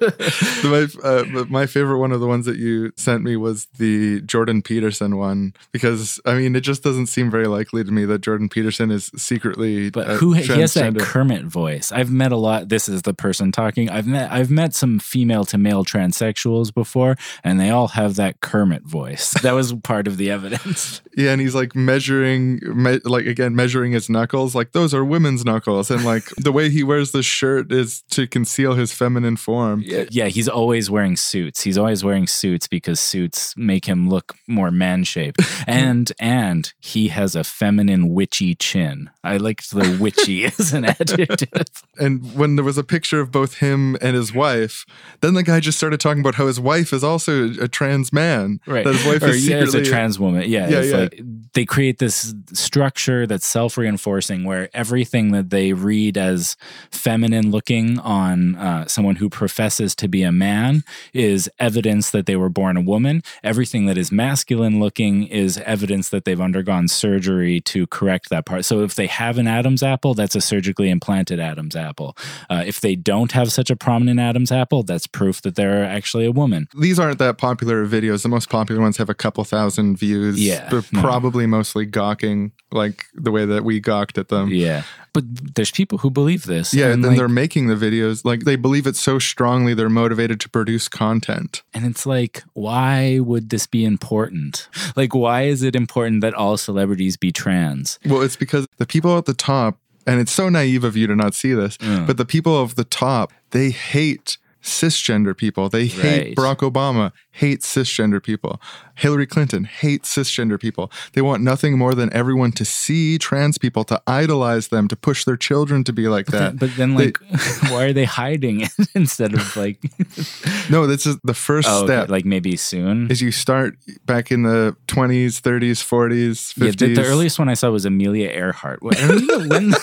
my, 0.64 0.88
uh, 1.04 1.46
my 1.50 1.66
favorite 1.66 2.00
one 2.00 2.12
of 2.12 2.20
the 2.20 2.28
ones 2.28 2.46
that 2.46 2.58
you 2.58 2.92
sent 2.98 3.24
me 3.24 3.38
was 3.38 3.66
the 3.78 4.22
Jordan 4.22 4.62
Peterson 4.62 5.18
one 5.18 5.54
because 5.72 6.20
I 6.26 6.36
mean 6.36 6.56
it 6.56 6.62
just 6.62 6.84
doesn't 6.84 7.08
seem 7.08 7.32
very 7.32 7.48
likely 7.48 7.84
to 7.84 7.92
me 7.92 8.06
that 8.06 8.20
Jordan 8.20 8.50
Peterson 8.50 8.92
is 8.92 9.12
secretly 9.16 9.90
But 9.90 10.08
uh, 10.08 10.16
who 10.16 10.34
he 10.34 10.46
has 10.60 10.74
that. 10.74 10.98
Kermit 11.00 11.46
voice? 11.46 11.92
I've 11.92 12.12
met 12.12 12.32
a 12.32 12.38
lot. 12.38 12.70
This 12.70 12.90
is 12.90 13.04
the 13.04 13.14
person 13.14 13.52
talking. 13.52 13.90
I've 13.90 14.08
met 14.08 14.32
I've 14.32 14.52
met 14.52 14.76
some 14.76 15.00
female 15.00 15.46
to 15.46 15.58
male 15.58 15.86
transsexuals 15.86 16.74
before, 16.74 17.16
and 17.44 17.60
they 17.60 17.70
all 17.70 17.90
have 17.90 18.16
that 18.16 18.33
Kermit 18.42 18.84
voice. 18.84 19.34
That 19.44 19.54
was 19.54 19.74
part 19.74 20.08
of 20.08 20.18
the 20.18 20.30
evidence. 20.32 21.02
Yeah, 21.16 21.32
and 21.32 21.40
he's 21.40 21.54
like 21.54 21.76
measuring, 21.76 22.60
me- 22.64 23.00
like 23.04 23.28
again, 23.28 23.56
measuring 23.56 23.92
his 23.92 24.10
knuckles. 24.10 24.56
Like 24.56 24.72
those 24.72 24.96
are 24.96 25.06
women's 25.06 25.46
knuckles, 25.46 25.92
and 25.92 26.04
like 26.04 26.24
the 26.38 26.52
way 26.52 26.72
he 26.72 26.82
wears 26.84 27.12
the 27.12 27.22
shirt 27.22 27.72
is 27.72 28.02
to 28.10 28.26
conceal 28.26 28.74
his 28.74 28.92
feminine 28.92 29.38
form. 29.38 29.84
Yeah, 29.86 30.26
he's 30.26 30.50
always 30.50 30.90
wearing 30.90 31.16
suits. 31.16 31.62
He's 31.62 31.78
always 31.78 32.04
wearing 32.04 32.26
suits 32.26 32.68
because 32.68 33.00
suits 33.00 33.54
make 33.56 33.86
him 33.86 34.10
look 34.10 34.34
more 34.48 34.72
man 34.72 35.04
shaped. 35.04 35.40
And 35.68 36.12
and 36.20 36.74
he 36.80 37.10
has 37.10 37.36
a 37.36 37.44
feminine 37.44 38.10
witchy 38.10 38.56
chin. 38.56 39.12
I 39.24 39.38
liked 39.38 39.70
the 39.70 39.98
witchy 40.02 40.46
as 40.46 40.74
an 40.74 40.86
adjective. 40.86 41.68
And 42.00 42.34
when 42.36 42.56
there 42.56 42.66
was 42.66 42.78
a 42.80 42.84
picture 42.84 43.20
of 43.20 43.32
both 43.32 43.58
him 43.60 43.98
and 44.02 44.16
his 44.16 44.34
wife, 44.34 44.84
then 45.22 45.36
the 45.36 45.44
guy 45.44 45.60
just 45.60 45.78
started 45.78 46.00
talking 46.00 46.22
about 46.22 46.36
how 46.36 46.48
his 46.48 46.60
wife 46.60 46.92
is 46.92 47.04
also 47.04 47.52
a 47.62 47.68
trans 47.68 48.12
man. 48.12 48.23
Right. 48.66 48.84
That 48.84 48.94
his 48.94 49.06
wife 49.06 49.24
or, 49.24 49.30
is 49.30 49.46
secretly 49.46 49.80
it's 49.80 49.88
a 49.88 49.92
trans 49.92 50.20
woman. 50.20 50.50
Yeah. 50.50 50.70
Yeah, 50.70 50.80
it's 50.80 50.92
yeah. 50.92 50.98
like 50.98 51.22
they 51.54 51.66
create 51.66 52.00
this 52.00 52.34
structure 52.52 53.26
that's 53.28 53.46
self 53.46 53.78
reinforcing 53.78 54.44
where 54.44 54.70
everything 54.74 55.32
that 55.32 55.50
they 55.50 55.74
read 55.74 56.18
as 56.18 56.58
feminine 56.92 57.52
looking 57.52 58.00
on 58.00 58.56
uh, 58.56 58.88
someone 58.88 59.18
who 59.18 59.30
professes 59.30 59.96
to 59.96 60.08
be 60.08 60.24
a 60.24 60.32
man 60.32 60.84
is 61.14 61.50
evidence 61.60 62.10
that 62.12 62.26
they 62.26 62.36
were 62.36 62.50
born 62.50 62.78
a 62.78 62.82
woman. 62.82 63.22
Everything 63.44 63.86
that 63.86 63.98
is 63.98 64.12
masculine 64.12 64.80
looking 64.80 65.28
is 65.28 65.58
evidence 65.60 66.10
that 66.10 66.26
they've 66.26 66.42
undergone 66.42 66.88
surgery 66.88 67.62
to 67.62 67.88
correct 67.88 68.30
that 68.30 68.46
part. 68.46 68.66
So 68.66 68.82
if 68.82 68.96
they 68.96 69.08
have 69.08 69.38
an 69.38 69.48
Adam's 69.48 69.84
apple, 69.84 70.14
that's 70.14 70.36
a 70.36 70.42
surgically 70.42 70.90
implanted 70.90 71.40
Adam's 71.40 71.76
apple. 71.76 72.18
Uh, 72.50 72.64
if 72.66 72.82
they 72.82 72.96
don't 72.96 73.32
have 73.32 73.52
such 73.52 73.70
a 73.70 73.76
prominent 73.76 74.20
Adam's 74.20 74.52
apple, 74.52 74.84
that's 74.84 75.08
proof 75.08 75.42
that 75.42 75.56
they're 75.56 75.84
actually 75.84 76.26
a 76.26 76.32
woman. 76.32 76.68
These 76.78 77.00
aren't 77.00 77.20
that 77.20 77.38
popular 77.38 77.86
videos. 77.86 78.13
The 78.22 78.30
most 78.30 78.50
popular 78.52 78.80
ones 78.80 78.98
have 78.98 79.10
a 79.10 79.16
couple 79.16 79.44
thousand 79.44 79.98
views. 79.98 80.40
Yeah, 80.40 80.70
They're 80.70 80.84
no. 80.92 81.02
probably 81.02 81.48
mostly 81.48 81.88
gawking, 81.88 82.52
like 82.72 83.06
the 83.16 83.32
way 83.32 83.46
that 83.46 83.64
we 83.64 83.80
gawked 83.80 84.20
at 84.20 84.28
them. 84.28 84.50
Yeah. 84.50 84.84
But 85.14 85.24
there's 85.56 85.72
people 85.72 85.98
who 86.00 86.12
believe 86.12 86.44
this. 86.46 86.74
Yeah, 86.74 86.86
and 86.86 86.94
and 86.96 87.04
then 87.04 87.10
like- 87.12 87.18
they're 87.20 87.28
making 87.30 87.68
the 87.68 87.76
videos. 87.76 88.24
Like 88.24 88.42
they 88.42 88.56
believe 88.56 88.86
it 88.86 88.96
so 88.96 89.18
strongly, 89.18 89.74
they're 89.74 89.90
motivated 89.90 90.40
to 90.42 90.50
produce 90.50 90.88
content. 90.88 91.64
And 91.74 91.86
it's 91.86 92.06
like, 92.06 92.44
why 92.54 93.20
would 93.20 93.50
this 93.50 93.66
be 93.66 93.84
important? 93.86 94.68
Like, 94.96 95.16
why 95.16 95.44
is 95.44 95.64
it 95.64 95.76
important 95.76 96.22
that 96.22 96.34
all 96.36 96.58
celebrities 96.58 97.18
be 97.18 97.32
trans? 97.32 97.98
Well, 98.06 98.22
it's 98.22 98.36
because 98.36 98.68
the 98.78 98.86
people 98.86 99.18
at 99.18 99.26
the 99.26 99.34
top, 99.34 99.78
and 100.06 100.20
it's 100.20 100.32
so 100.34 100.50
naive 100.50 100.84
of 100.84 100.98
you 100.98 101.08
to 101.08 101.16
not 101.16 101.34
see 101.34 101.54
this, 101.54 101.78
Mm. 101.78 102.06
but 102.08 102.18
the 102.18 102.26
people 102.26 102.60
of 102.60 102.76
the 102.76 102.84
top, 102.84 103.32
they 103.52 103.70
hate 103.70 104.38
cisgender 104.64 105.36
people. 105.38 105.70
They 105.70 105.88
hate 105.88 106.04
Right. 106.04 106.36
Barack 106.36 106.58
Obama, 106.72 107.12
hates 107.32 107.72
cisgender 107.74 108.22
people. 108.24 108.62
Hillary 108.96 109.26
Clinton 109.28 109.64
hates 109.66 110.16
cisgender 110.16 110.60
people. 110.60 110.92
They 111.14 111.22
want 111.22 111.44
nothing 111.44 111.78
more 111.78 111.94
than 111.96 112.12
everyone 112.14 112.52
to 112.54 112.64
see 112.66 113.18
trans 113.18 113.58
people, 113.58 113.84
to 113.86 114.02
idolize 114.08 114.70
them, 114.70 114.88
to 114.88 114.96
push 114.96 115.26
their 115.26 115.36
children 115.38 115.84
to 115.84 115.94
be 115.94 116.08
like 116.08 116.28
that. 116.28 116.58
But 116.58 116.76
then, 116.78 116.96
They- 116.96 117.06
like, 117.06 117.18
why 117.70 117.84
are 117.86 117.94
they 117.94 118.06
hiding 118.06 118.62
it 118.62 118.72
instead 118.96 119.34
of 119.34 119.56
like, 119.58 119.80
no, 120.70 120.88
this 120.88 121.06
is 121.06 121.18
the 121.24 121.34
first 121.34 121.68
oh, 121.70 121.80
okay, 121.84 121.88
step. 121.88 122.10
like 122.10 122.24
maybe 122.26 122.56
soon? 122.56 123.10
is 123.12 123.22
you 123.22 123.32
start 123.32 123.76
back 124.06 124.32
in 124.32 124.44
the 124.44 124.76
20s, 124.88 125.42
30s, 125.42 125.84
40s, 125.84 126.54
50s. 126.54 126.82
Yeah, 126.88 126.96
the, 127.04 127.06
earliest 127.06 127.38
one 127.40 127.50
I 127.50 127.54
saw 127.56 127.70
was 127.70 127.86
Amelia 127.86 128.30
Earhart. 128.30 128.82
What- 128.82 128.98
I 128.98 129.08
don't 129.08 129.76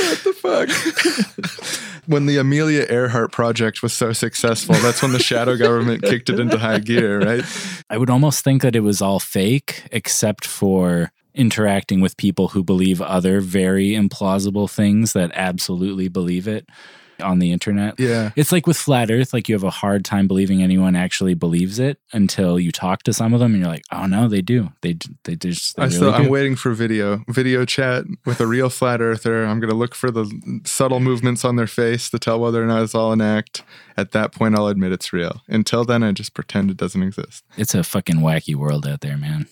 even 0.00 0.18
know 0.24 0.32
when. 0.42 0.66
fuck? 0.66 2.02
when 2.06 2.26
the 2.26 2.38
Amelia 2.38 2.86
Earhart 2.88 3.32
project 3.32 3.82
was 3.82 3.92
so 3.92 4.12
successful, 4.12 4.74
that's 4.76 5.02
when 5.02 5.12
the 5.12 5.18
shadow 5.18 5.56
government 5.56 6.02
kicked 6.02 6.30
it 6.30 6.40
into 6.40 6.58
high 6.58 6.78
gear, 6.78 7.20
right? 7.20 7.44
I 7.88 7.98
would 7.98 8.10
almost 8.10 8.44
think 8.44 8.62
that 8.62 8.76
it 8.76 8.80
was 8.80 9.00
all 9.02 9.20
fake, 9.20 9.84
except 9.92 10.46
for 10.46 11.12
interacting 11.34 12.00
with 12.00 12.16
people 12.16 12.48
who 12.48 12.64
believe 12.64 13.00
other 13.00 13.40
very 13.40 13.90
implausible 13.90 14.68
things 14.70 15.12
that 15.12 15.30
absolutely 15.34 16.08
believe 16.08 16.48
it 16.48 16.68
on 17.20 17.38
the 17.38 17.52
internet. 17.52 17.98
Yeah. 17.98 18.30
It's 18.36 18.52
like 18.52 18.66
with 18.66 18.76
flat 18.76 19.10
earth, 19.10 19.32
like 19.32 19.48
you 19.48 19.54
have 19.54 19.64
a 19.64 19.70
hard 19.70 20.04
time 20.04 20.26
believing 20.26 20.62
anyone 20.62 20.96
actually 20.96 21.34
believes 21.34 21.78
it 21.78 21.98
until 22.12 22.58
you 22.58 22.72
talk 22.72 23.02
to 23.04 23.12
some 23.12 23.34
of 23.34 23.40
them 23.40 23.52
and 23.54 23.62
you're 23.62 23.70
like, 23.70 23.84
"Oh 23.92 24.06
no, 24.06 24.28
they 24.28 24.42
do. 24.42 24.72
They 24.82 24.96
they 25.24 25.36
just 25.36 25.76
they 25.76 25.82
I 25.82 25.86
really 25.86 25.96
still, 25.96 26.14
I'm 26.14 26.28
waiting 26.28 26.56
for 26.56 26.72
video, 26.72 27.24
video 27.28 27.64
chat 27.64 28.04
with 28.24 28.40
a 28.40 28.46
real 28.46 28.70
flat 28.70 29.00
earther. 29.00 29.44
I'm 29.44 29.60
going 29.60 29.70
to 29.70 29.76
look 29.76 29.94
for 29.94 30.10
the 30.10 30.30
subtle 30.64 31.00
movements 31.00 31.44
on 31.44 31.56
their 31.56 31.66
face 31.66 32.10
to 32.10 32.18
tell 32.18 32.40
whether 32.40 32.62
or 32.62 32.66
not 32.66 32.82
it's 32.82 32.94
all 32.94 33.12
an 33.12 33.20
act. 33.20 33.62
At 33.96 34.12
that 34.12 34.32
point, 34.32 34.56
I'll 34.56 34.68
admit 34.68 34.92
it's 34.92 35.12
real. 35.12 35.42
Until 35.48 35.84
then, 35.84 36.02
I 36.02 36.12
just 36.12 36.34
pretend 36.34 36.70
it 36.70 36.76
doesn't 36.76 37.02
exist. 37.02 37.44
It's 37.56 37.74
a 37.74 37.82
fucking 37.84 38.16
wacky 38.16 38.54
world 38.54 38.86
out 38.86 39.00
there, 39.00 39.18
man. 39.18 39.46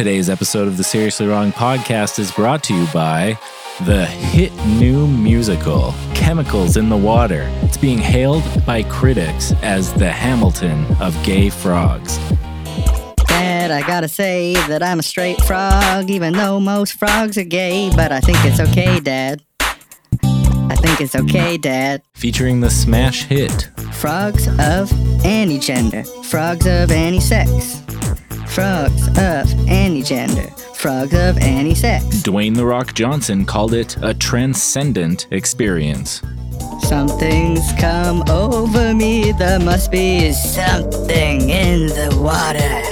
Today's 0.00 0.30
episode 0.30 0.66
of 0.66 0.78
the 0.78 0.82
Seriously 0.82 1.26
Wrong 1.26 1.52
podcast 1.52 2.18
is 2.18 2.32
brought 2.32 2.64
to 2.64 2.74
you 2.74 2.86
by 2.86 3.38
the 3.84 4.06
hit 4.06 4.50
new 4.64 5.06
musical, 5.06 5.92
Chemicals 6.14 6.78
in 6.78 6.88
the 6.88 6.96
Water. 6.96 7.42
It's 7.60 7.76
being 7.76 7.98
hailed 7.98 8.42
by 8.64 8.82
critics 8.84 9.52
as 9.60 9.92
the 9.92 10.10
Hamilton 10.10 10.86
of 11.02 11.14
gay 11.22 11.50
frogs. 11.50 12.16
Dad, 13.28 13.70
I 13.70 13.86
gotta 13.86 14.08
say 14.08 14.54
that 14.68 14.82
I'm 14.82 15.00
a 15.00 15.02
straight 15.02 15.38
frog, 15.42 16.08
even 16.08 16.32
though 16.32 16.58
most 16.58 16.94
frogs 16.94 17.36
are 17.36 17.44
gay. 17.44 17.90
But 17.94 18.10
I 18.10 18.20
think 18.20 18.38
it's 18.40 18.58
okay, 18.58 19.00
Dad. 19.00 19.42
I 20.22 20.76
think 20.76 21.02
it's 21.02 21.14
okay, 21.14 21.58
Dad. 21.58 22.00
Featuring 22.14 22.60
the 22.60 22.70
smash 22.70 23.24
hit, 23.24 23.68
Frogs 23.92 24.48
of 24.60 24.90
any 25.26 25.58
gender, 25.58 26.04
frogs 26.24 26.66
of 26.66 26.90
any 26.90 27.20
sex, 27.20 27.82
frogs 28.50 29.06
of 29.16 29.68
any 29.68 30.02
gender, 30.02 30.48
frogs 30.74 31.14
of 31.14 31.38
any 31.38 31.74
sex. 31.74 32.04
Dwayne 32.22 32.54
The 32.54 32.66
Rock 32.66 32.94
Johnson 32.94 33.44
called 33.44 33.74
it 33.74 33.96
a 34.02 34.12
transcendent 34.12 35.28
experience. 35.30 36.20
Something's 36.80 37.72
come 37.78 38.24
over 38.28 38.92
me, 38.92 39.30
there 39.32 39.60
must 39.60 39.92
be 39.92 40.32
something 40.32 41.48
in 41.48 41.86
the 41.86 42.18
water. 42.20 42.82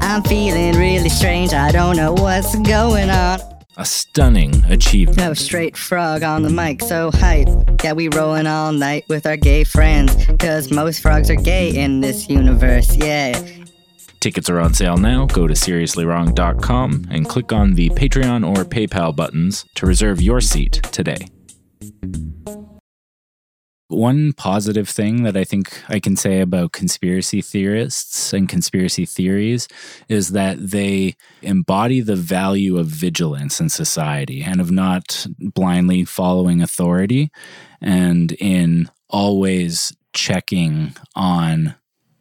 I'm 0.00 0.22
feeling 0.22 0.78
really 0.78 1.10
strange, 1.10 1.52
I 1.52 1.70
don't 1.70 1.96
know 1.96 2.14
what's 2.14 2.56
going 2.60 3.10
on. 3.10 3.40
A 3.76 3.84
stunning 3.84 4.64
achievement. 4.66 5.18
No 5.18 5.34
straight 5.34 5.76
frog 5.76 6.22
on 6.22 6.42
the 6.42 6.50
mic, 6.50 6.80
so 6.80 7.10
hype. 7.10 7.48
Yeah, 7.82 7.92
we 7.92 8.08
rolling 8.08 8.46
all 8.46 8.72
night 8.72 9.04
with 9.08 9.26
our 9.26 9.36
gay 9.36 9.64
friends. 9.64 10.14
Cause 10.38 10.70
most 10.70 11.00
frogs 11.02 11.28
are 11.28 11.34
gay 11.34 11.76
in 11.76 12.00
this 12.00 12.30
universe, 12.30 12.94
yeah. 12.96 13.36
Tickets 14.24 14.48
are 14.48 14.58
on 14.58 14.72
sale 14.72 14.96
now. 14.96 15.26
Go 15.26 15.46
to 15.46 15.52
seriouslywrong.com 15.52 17.08
and 17.10 17.28
click 17.28 17.52
on 17.52 17.74
the 17.74 17.90
Patreon 17.90 18.48
or 18.48 18.64
PayPal 18.64 19.14
buttons 19.14 19.66
to 19.74 19.84
reserve 19.84 20.22
your 20.22 20.40
seat 20.40 20.80
today. 20.92 21.28
One 23.88 24.32
positive 24.32 24.88
thing 24.88 25.24
that 25.24 25.36
I 25.36 25.44
think 25.44 25.78
I 25.90 26.00
can 26.00 26.16
say 26.16 26.40
about 26.40 26.72
conspiracy 26.72 27.42
theorists 27.42 28.32
and 28.32 28.48
conspiracy 28.48 29.04
theories 29.04 29.68
is 30.08 30.30
that 30.30 30.56
they 30.58 31.16
embody 31.42 32.00
the 32.00 32.16
value 32.16 32.78
of 32.78 32.86
vigilance 32.86 33.60
in 33.60 33.68
society 33.68 34.42
and 34.42 34.58
of 34.58 34.70
not 34.70 35.26
blindly 35.38 36.06
following 36.06 36.62
authority 36.62 37.30
and 37.82 38.32
in 38.32 38.88
always 39.10 39.94
checking 40.14 40.96
on 41.14 41.74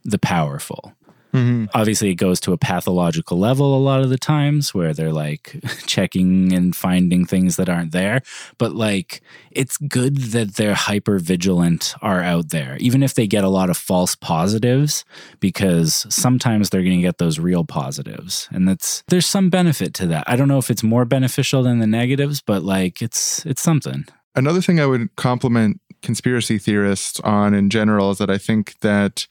the 0.04 0.20
powerful 0.20 0.93
Mm-hmm. 1.34 1.65
obviously 1.73 2.11
it 2.11 2.15
goes 2.15 2.39
to 2.41 2.53
a 2.53 2.57
pathological 2.57 3.39
level 3.39 3.75
a 3.75 3.81
lot 3.81 4.01
of 4.01 4.09
the 4.09 4.17
times 4.19 4.73
where 4.73 4.93
they're 4.93 5.11
like 5.11 5.59
checking 5.88 6.53
and 6.53 6.75
finding 6.75 7.25
things 7.25 7.55
that 7.55 7.69
aren't 7.69 7.91
there. 7.91 8.21
But 8.59 8.75
like 8.75 9.21
it's 9.51 9.77
good 9.77 10.17
that 10.34 10.55
they're 10.55 10.75
hyper 10.75 11.17
vigilant 11.17 11.95
are 12.01 12.21
out 12.21 12.49
there 12.49 12.77
even 12.79 13.01
if 13.01 13.15
they 13.15 13.25
get 13.25 13.43
a 13.43 13.49
lot 13.49 13.69
of 13.69 13.77
false 13.77 14.15
positives 14.15 15.05
because 15.39 16.05
sometimes 16.13 16.69
they're 16.69 16.84
going 16.84 16.97
to 16.97 17.01
get 17.01 17.17
those 17.17 17.39
real 17.39 17.65
positives. 17.65 18.47
And 18.51 18.67
that's 18.67 19.03
there's 19.07 19.25
some 19.25 19.49
benefit 19.49 19.93
to 19.95 20.07
that. 20.07 20.25
I 20.27 20.36
don't 20.36 20.47
know 20.47 20.59
if 20.59 20.69
it's 20.69 20.84
more 20.84 21.05
beneficial 21.05 21.63
than 21.63 21.79
the 21.79 21.88
negatives 21.88 22.41
but 22.41 22.63
like 22.63 23.01
it's 23.01 23.45
it's 23.45 23.61
something. 23.61 24.05
Another 24.36 24.61
thing 24.61 24.79
I 24.79 24.86
would 24.86 25.15
compliment 25.15 25.79
conspiracy 26.03 26.59
theorists 26.59 27.19
on 27.21 27.53
in 27.53 27.69
general 27.69 28.11
is 28.11 28.19
that 28.19 28.29
I 28.29 28.38
think 28.38 28.79
that 28.81 29.25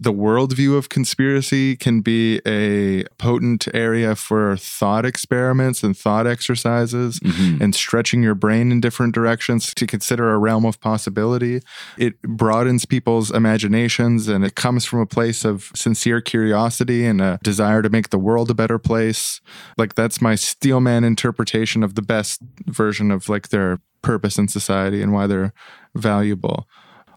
the 0.00 0.12
worldview 0.12 0.76
of 0.76 0.88
conspiracy 0.88 1.76
can 1.76 2.00
be 2.00 2.40
a 2.46 3.04
potent 3.18 3.68
area 3.74 4.14
for 4.14 4.56
thought 4.56 5.04
experiments 5.04 5.82
and 5.82 5.96
thought 5.96 6.26
exercises 6.26 7.18
mm-hmm. 7.20 7.62
and 7.62 7.74
stretching 7.74 8.22
your 8.22 8.34
brain 8.34 8.70
in 8.70 8.80
different 8.80 9.14
directions 9.14 9.74
to 9.74 9.86
consider 9.86 10.32
a 10.32 10.38
realm 10.38 10.64
of 10.64 10.80
possibility. 10.80 11.60
It 11.96 12.20
broadens 12.22 12.84
people's 12.84 13.30
imaginations 13.30 14.28
and 14.28 14.44
it 14.44 14.54
comes 14.54 14.84
from 14.84 15.00
a 15.00 15.06
place 15.06 15.44
of 15.44 15.70
sincere 15.74 16.20
curiosity 16.20 17.04
and 17.04 17.20
a 17.20 17.38
desire 17.42 17.82
to 17.82 17.90
make 17.90 18.10
the 18.10 18.18
world 18.18 18.50
a 18.50 18.54
better 18.54 18.78
place. 18.78 19.40
Like 19.76 19.94
that's 19.94 20.20
my 20.20 20.34
Steelman 20.34 21.04
interpretation 21.04 21.82
of 21.82 21.94
the 21.94 22.02
best 22.02 22.40
version 22.66 23.10
of 23.10 23.28
like 23.28 23.48
their 23.48 23.80
purpose 24.02 24.38
in 24.38 24.48
society 24.48 25.02
and 25.02 25.12
why 25.12 25.26
they're 25.26 25.52
valuable. 25.94 26.68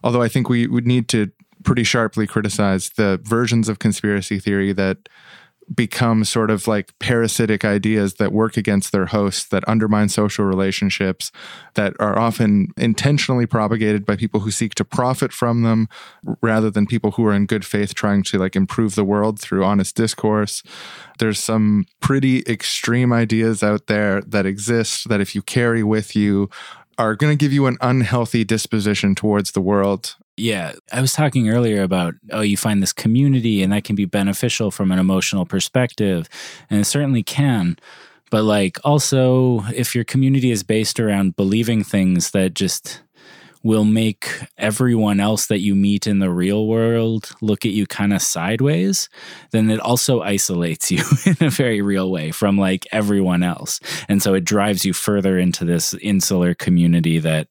Although 0.04 0.22
I 0.22 0.28
think 0.28 0.48
we 0.48 0.66
would 0.66 0.86
need 0.86 1.08
to 1.10 1.30
pretty 1.64 1.84
sharply 1.84 2.26
criticize 2.26 2.90
the 2.90 3.20
versions 3.22 3.68
of 3.68 3.78
conspiracy 3.78 4.38
theory 4.38 4.72
that 4.72 5.08
become 5.74 6.24
sort 6.24 6.50
of 6.50 6.66
like 6.66 6.96
parasitic 6.98 7.64
ideas 7.64 8.14
that 8.14 8.32
work 8.32 8.56
against 8.56 8.92
their 8.92 9.06
hosts, 9.06 9.46
that 9.48 9.66
undermine 9.68 10.08
social 10.08 10.44
relationships, 10.44 11.30
that 11.74 11.94
are 12.00 12.18
often 12.18 12.68
intentionally 12.76 13.46
propagated 13.46 14.04
by 14.04 14.16
people 14.16 14.40
who 14.40 14.50
seek 14.50 14.74
to 14.74 14.84
profit 14.84 15.32
from 15.32 15.62
them 15.62 15.88
rather 16.40 16.70
than 16.70 16.86
people 16.86 17.12
who 17.12 17.24
are 17.26 17.32
in 17.32 17.46
good 17.46 17.64
faith 17.64 17.94
trying 17.94 18.22
to 18.22 18.38
like 18.38 18.56
improve 18.56 18.94
the 18.94 19.04
world 19.04 19.40
through 19.40 19.64
honest 19.64 19.94
discourse. 19.96 20.62
There's 21.18 21.38
some 21.38 21.86
pretty 22.00 22.42
extreme 22.46 23.12
ideas 23.12 23.62
out 23.62 23.86
there 23.86 24.20
that 24.22 24.46
exist 24.46 25.08
that 25.08 25.20
if 25.20 25.34
you 25.34 25.42
carry 25.42 25.82
with 25.82 26.16
you 26.16 26.50
are 26.98 27.16
going 27.16 27.36
to 27.36 27.42
give 27.42 27.52
you 27.52 27.66
an 27.66 27.78
unhealthy 27.80 28.44
disposition 28.44 29.14
towards 29.14 29.52
the 29.52 29.60
world 29.60 30.16
Yeah, 30.36 30.72
I 30.90 31.00
was 31.00 31.12
talking 31.12 31.50
earlier 31.50 31.82
about 31.82 32.14
oh, 32.30 32.40
you 32.40 32.56
find 32.56 32.82
this 32.82 32.92
community 32.92 33.62
and 33.62 33.72
that 33.72 33.84
can 33.84 33.96
be 33.96 34.06
beneficial 34.06 34.70
from 34.70 34.90
an 34.90 34.98
emotional 34.98 35.44
perspective, 35.44 36.28
and 36.70 36.80
it 36.80 36.84
certainly 36.84 37.22
can. 37.22 37.76
But 38.30 38.44
like 38.44 38.78
also, 38.82 39.62
if 39.74 39.94
your 39.94 40.04
community 40.04 40.50
is 40.50 40.62
based 40.62 40.98
around 40.98 41.36
believing 41.36 41.84
things 41.84 42.30
that 42.30 42.54
just 42.54 43.02
will 43.62 43.84
make 43.84 44.40
everyone 44.58 45.20
else 45.20 45.46
that 45.46 45.60
you 45.60 45.74
meet 45.74 46.06
in 46.06 46.18
the 46.18 46.30
real 46.30 46.66
world 46.66 47.30
look 47.40 47.64
at 47.64 47.72
you 47.72 47.86
kind 47.86 48.12
of 48.12 48.20
sideways, 48.20 49.08
then 49.52 49.70
it 49.70 49.80
also 49.80 50.20
isolates 50.20 50.90
you 50.90 51.02
in 51.24 51.36
a 51.40 51.50
very 51.50 51.80
real 51.80 52.10
way 52.10 52.30
from 52.30 52.58
like 52.58 52.86
everyone 52.90 53.42
else. 53.42 53.80
And 54.08 54.22
so 54.22 54.34
it 54.34 54.44
drives 54.44 54.84
you 54.84 54.92
further 54.92 55.38
into 55.38 55.64
this 55.64 55.94
insular 55.94 56.54
community 56.54 57.18
that 57.20 57.48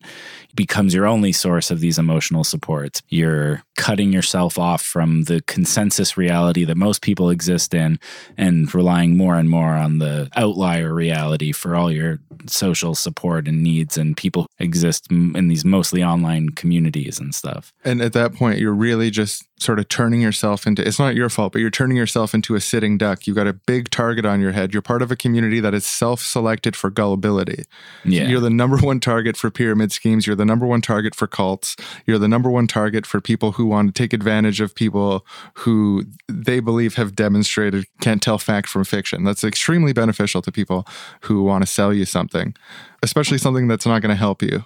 becomes 0.56 0.94
your 0.94 1.06
only 1.06 1.32
source 1.32 1.72
of 1.72 1.80
these 1.80 1.98
emotional 1.98 2.44
supports. 2.44 3.02
You're 3.10 3.64
cutting 3.78 4.14
yourself 4.14 4.60
off 4.60 4.82
from 4.82 5.24
the 5.24 5.42
consensus 5.48 6.18
reality 6.18 6.66
that 6.66 6.78
most 6.78 7.02
people 7.02 7.30
exist 7.30 7.74
in 7.74 8.00
and 8.38 8.74
relying 8.74 9.18
more 9.18 9.36
and 9.36 9.50
more 9.50 9.74
on 9.74 9.98
the 9.98 10.30
outlier 10.36 10.94
reality 10.94 11.52
for 11.52 11.76
all 11.76 11.92
your 11.92 12.20
social 12.48 12.96
support 12.96 13.48
and 13.48 13.64
needs 13.64 13.98
and 13.98 14.16
people 14.18 14.48
exist 14.60 15.08
in 15.10 15.48
these 15.48 15.66
mostly 15.66 16.04
online 16.04 16.50
communities 16.50 17.20
and 17.20 17.34
stuff. 17.34 17.74
And 17.84 18.02
at 18.02 18.14
that 18.14 18.34
point, 18.34 18.60
you're 18.60 18.74
really 18.74 19.10
just 19.10 19.44
sort 19.62 19.80
of 19.80 19.88
turning 19.90 20.22
yourself 20.22 20.66
into 20.66 20.86
it's 20.86 21.00
not 21.00 21.16
your 21.16 21.30
fault, 21.30 21.54
but 21.54 21.60
you're 21.60 21.70
turning 21.70 21.98
yourself 21.98 22.34
into 22.34 22.56
a 22.56 22.62
sitting 22.62 22.98
duck. 22.98 23.28
You've 23.28 23.36
got 23.36 23.48
a 23.48 23.54
big 23.54 23.90
target 23.90 24.26
on 24.26 24.42
your 24.42 24.52
head. 24.52 24.74
You're 24.74 24.82
part 24.82 25.02
of 25.02 25.12
a 25.12 25.16
community 25.16 25.60
that 25.60 25.74
is 25.74 25.86
self 25.86 26.22
selected 26.22 26.76
for 26.76 26.90
gullibility. 26.90 27.66
Yeah. 28.04 28.28
You're 28.28 28.40
the 28.40 28.50
number 28.50 28.78
one 28.78 29.00
target 29.00 29.38
for 29.38 29.50
pyramid 29.50 29.92
schemes. 29.92 30.26
You're 30.26 30.36
the 30.36 30.46
number 30.46 30.66
one 30.66 30.82
target 30.82 31.16
for 31.16 31.28
cults. 31.28 31.76
You're 32.06 32.18
the 32.18 32.28
number 32.28 32.50
one 32.50 32.68
target 32.68 33.06
for 33.06 33.22
people 33.22 33.54
who 33.54 33.66
want 33.66 33.94
to 33.94 34.02
take 34.04 34.14
advantage 34.14 34.62
of 34.62 34.76
people 34.76 35.26
who 35.56 36.06
they 36.28 36.60
believe 36.60 36.96
have 36.96 37.16
demonstrated 37.16 37.86
can't 38.02 38.22
tell 38.22 38.38
fact 38.38 38.68
from 38.68 38.84
fiction. 38.84 39.24
That's 39.24 39.44
extremely 39.44 39.94
beneficial 39.94 40.42
to 40.42 40.52
people 40.52 40.88
who 41.22 41.44
want 41.44 41.64
to 41.64 41.68
sell 41.68 41.94
you 41.94 42.06
something, 42.06 42.56
especially 43.04 43.38
something 43.38 43.68
that's 43.68 43.86
not 43.86 44.02
going 44.02 44.10
to 44.10 44.16
help 44.16 44.42
you. 44.42 44.66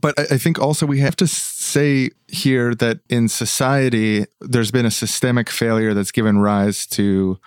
But 0.00 0.18
I 0.18 0.38
think 0.38 0.58
also 0.58 0.86
we 0.86 1.00
have 1.00 1.16
to 1.16 1.26
say 1.26 2.10
here 2.28 2.74
that 2.74 3.00
in 3.08 3.28
society, 3.28 4.26
there's 4.40 4.70
been 4.70 4.86
a 4.86 4.90
systemic 4.90 5.50
failure 5.50 5.94
that's 5.94 6.12
given 6.12 6.38
rise 6.38 6.86
to 6.88 7.38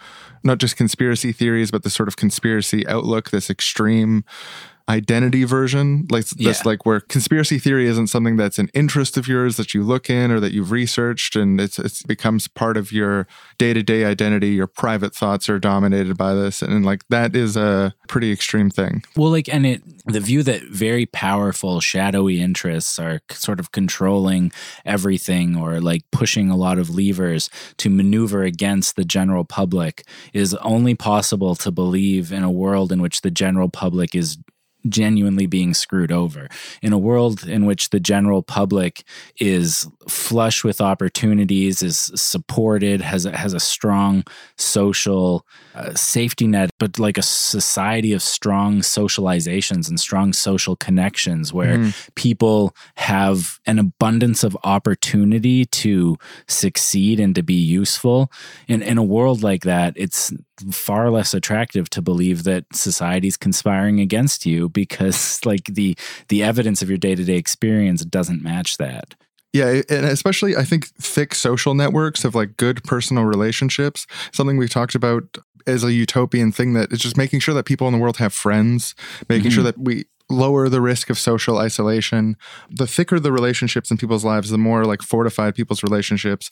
not 0.43 0.57
just 0.57 0.77
conspiracy 0.77 1.31
theories, 1.31 1.71
but 1.71 1.83
the 1.83 1.89
sort 1.89 2.07
of 2.07 2.15
conspiracy 2.15 2.87
outlook, 2.87 3.29
this 3.29 3.49
extreme 3.49 4.23
identity 4.89 5.43
version 5.43 6.07
like 6.09 6.25
this 6.25 6.39
Yeah. 6.39 6.61
like 6.65 6.85
where 6.85 6.99
conspiracy 6.99 7.59
theory 7.59 7.87
isn't 7.87 8.07
something 8.07 8.37
that's 8.37 8.57
an 8.57 8.69
interest 8.73 9.17
of 9.17 9.27
yours 9.27 9.55
that 9.57 9.73
you 9.73 9.83
look 9.83 10.09
in 10.09 10.31
or 10.31 10.39
that 10.39 10.51
you've 10.51 10.71
researched 10.71 11.35
and 11.35 11.61
it's 11.61 11.77
it 11.77 12.01
becomes 12.07 12.47
part 12.47 12.75
of 12.75 12.91
your 12.91 13.27
day-to-day 13.59 14.03
identity 14.05 14.49
your 14.49 14.65
private 14.67 15.13
thoughts 15.13 15.47
are 15.47 15.59
dominated 15.59 16.17
by 16.17 16.33
this 16.33 16.61
and 16.63 16.85
like 16.85 17.07
that 17.09 17.35
is 17.35 17.55
a 17.55 17.93
pretty 18.07 18.31
extreme 18.31 18.69
thing 18.71 19.03
Well, 19.15 19.29
like, 19.29 19.47
and 19.53 19.65
it, 19.65 19.83
the 20.05 20.19
view 20.19 20.41
that 20.43 20.63
very 20.63 21.05
powerful, 21.05 21.79
shadowy 21.79 22.41
interests 22.41 22.97
are 22.97 23.21
sort 23.31 23.59
of 23.59 23.71
controlling 23.71 24.51
everything 24.85 25.55
or 25.55 25.79
like 25.79 26.01
pushing 26.11 26.49
a 26.49 26.57
lot 26.57 26.79
of 26.79 26.89
levers 26.89 27.49
to 27.77 27.89
maneuver 27.89 28.43
against 28.43 28.95
the 28.95 29.05
general 29.05 29.43
public 29.45 30.03
is 30.33 30.55
only 30.55 30.95
possible 30.95 31.53
to 31.55 31.69
believe 31.71 32.31
in 32.31 32.43
a 32.43 32.49
world 32.51 32.91
in 32.91 33.01
which 33.01 33.21
the 33.21 33.29
general 33.31 33.69
public 33.69 34.15
is 34.15 34.37
genuinely 34.89 35.45
being 35.47 35.73
screwed 35.73 36.11
over. 36.11 36.47
In 36.81 36.93
a 36.93 36.97
world 36.97 37.47
in 37.47 37.65
which 37.65 37.89
the 37.89 37.99
general 37.99 38.41
public 38.43 39.03
is 39.39 39.87
flush 40.07 40.63
with 40.63 40.81
opportunities, 40.81 41.81
is 41.81 42.11
supported, 42.15 43.01
has 43.01 43.25
a, 43.25 43.35
has 43.37 43.53
a 43.53 43.59
strong 43.59 44.23
social 44.57 45.45
uh, 45.75 45.93
safety 45.95 46.47
net, 46.47 46.71
but 46.79 46.99
like 46.99 47.17
a 47.17 47.21
society 47.21 48.11
of 48.13 48.21
strong 48.21 48.79
socializations 48.79 49.87
and 49.87 49.99
strong 49.99 50.33
social 50.33 50.75
connections 50.75 51.53
where 51.53 51.77
Mhm. 51.77 51.93
people 52.15 52.75
have 52.95 53.59
an 53.65 53.79
abundance 53.79 54.43
of 54.43 54.57
opportunity 54.63 55.65
to 55.65 56.17
succeed 56.47 57.19
and 57.19 57.35
to 57.35 57.43
be 57.43 57.53
useful. 57.53 58.31
In, 58.67 58.81
in 58.81 58.97
a 58.97 59.03
world 59.03 59.43
like 59.43 59.63
that, 59.63 59.93
it's 59.95 60.33
far 60.71 61.09
less 61.09 61.33
attractive 61.33 61.89
to 61.91 62.01
believe 62.01 62.43
that 62.43 62.65
society's 62.73 63.37
conspiring 63.37 63.99
against 63.99 64.45
you 64.45 64.69
because 64.69 65.39
like 65.45 65.65
the 65.65 65.97
the 66.27 66.43
evidence 66.43 66.81
of 66.81 66.89
your 66.89 66.97
day-to-day 66.97 67.35
experience 67.37 68.03
doesn't 68.05 68.43
match 68.43 68.77
that. 68.77 69.15
Yeah, 69.53 69.81
and 69.89 70.05
especially 70.05 70.55
I 70.55 70.63
think 70.63 70.87
thick 71.01 71.33
social 71.33 71.73
networks 71.73 72.23
of 72.23 72.35
like 72.35 72.55
good 72.57 72.83
personal 72.83 73.23
relationships, 73.25 74.05
something 74.31 74.57
we've 74.57 74.69
talked 74.69 74.93
about 74.95 75.23
as 75.65 75.83
a 75.83 75.91
utopian 75.91 76.51
thing 76.51 76.73
that 76.73 76.91
is 76.91 76.99
just 76.99 77.17
making 77.17 77.39
sure 77.39 77.53
that 77.55 77.65
people 77.65 77.87
in 77.87 77.93
the 77.93 77.99
world 77.99 78.17
have 78.17 78.33
friends, 78.33 78.95
making 79.27 79.49
sure 79.51 79.61
Mhm. 79.63 79.65
that 79.65 79.77
we 79.79 80.05
lower 80.29 80.69
the 80.69 80.79
risk 80.81 81.09
of 81.09 81.17
social 81.17 81.57
isolation. 81.57 82.37
The 82.69 82.85
thicker 82.87 83.19
the 83.19 83.31
relationships 83.31 83.89
in 83.89 83.97
people's 83.97 84.23
lives, 84.23 84.49
the 84.49 84.57
more 84.57 84.85
like 84.85 85.01
fortified 85.01 85.55
people's 85.55 85.81
relationships, 85.83 86.51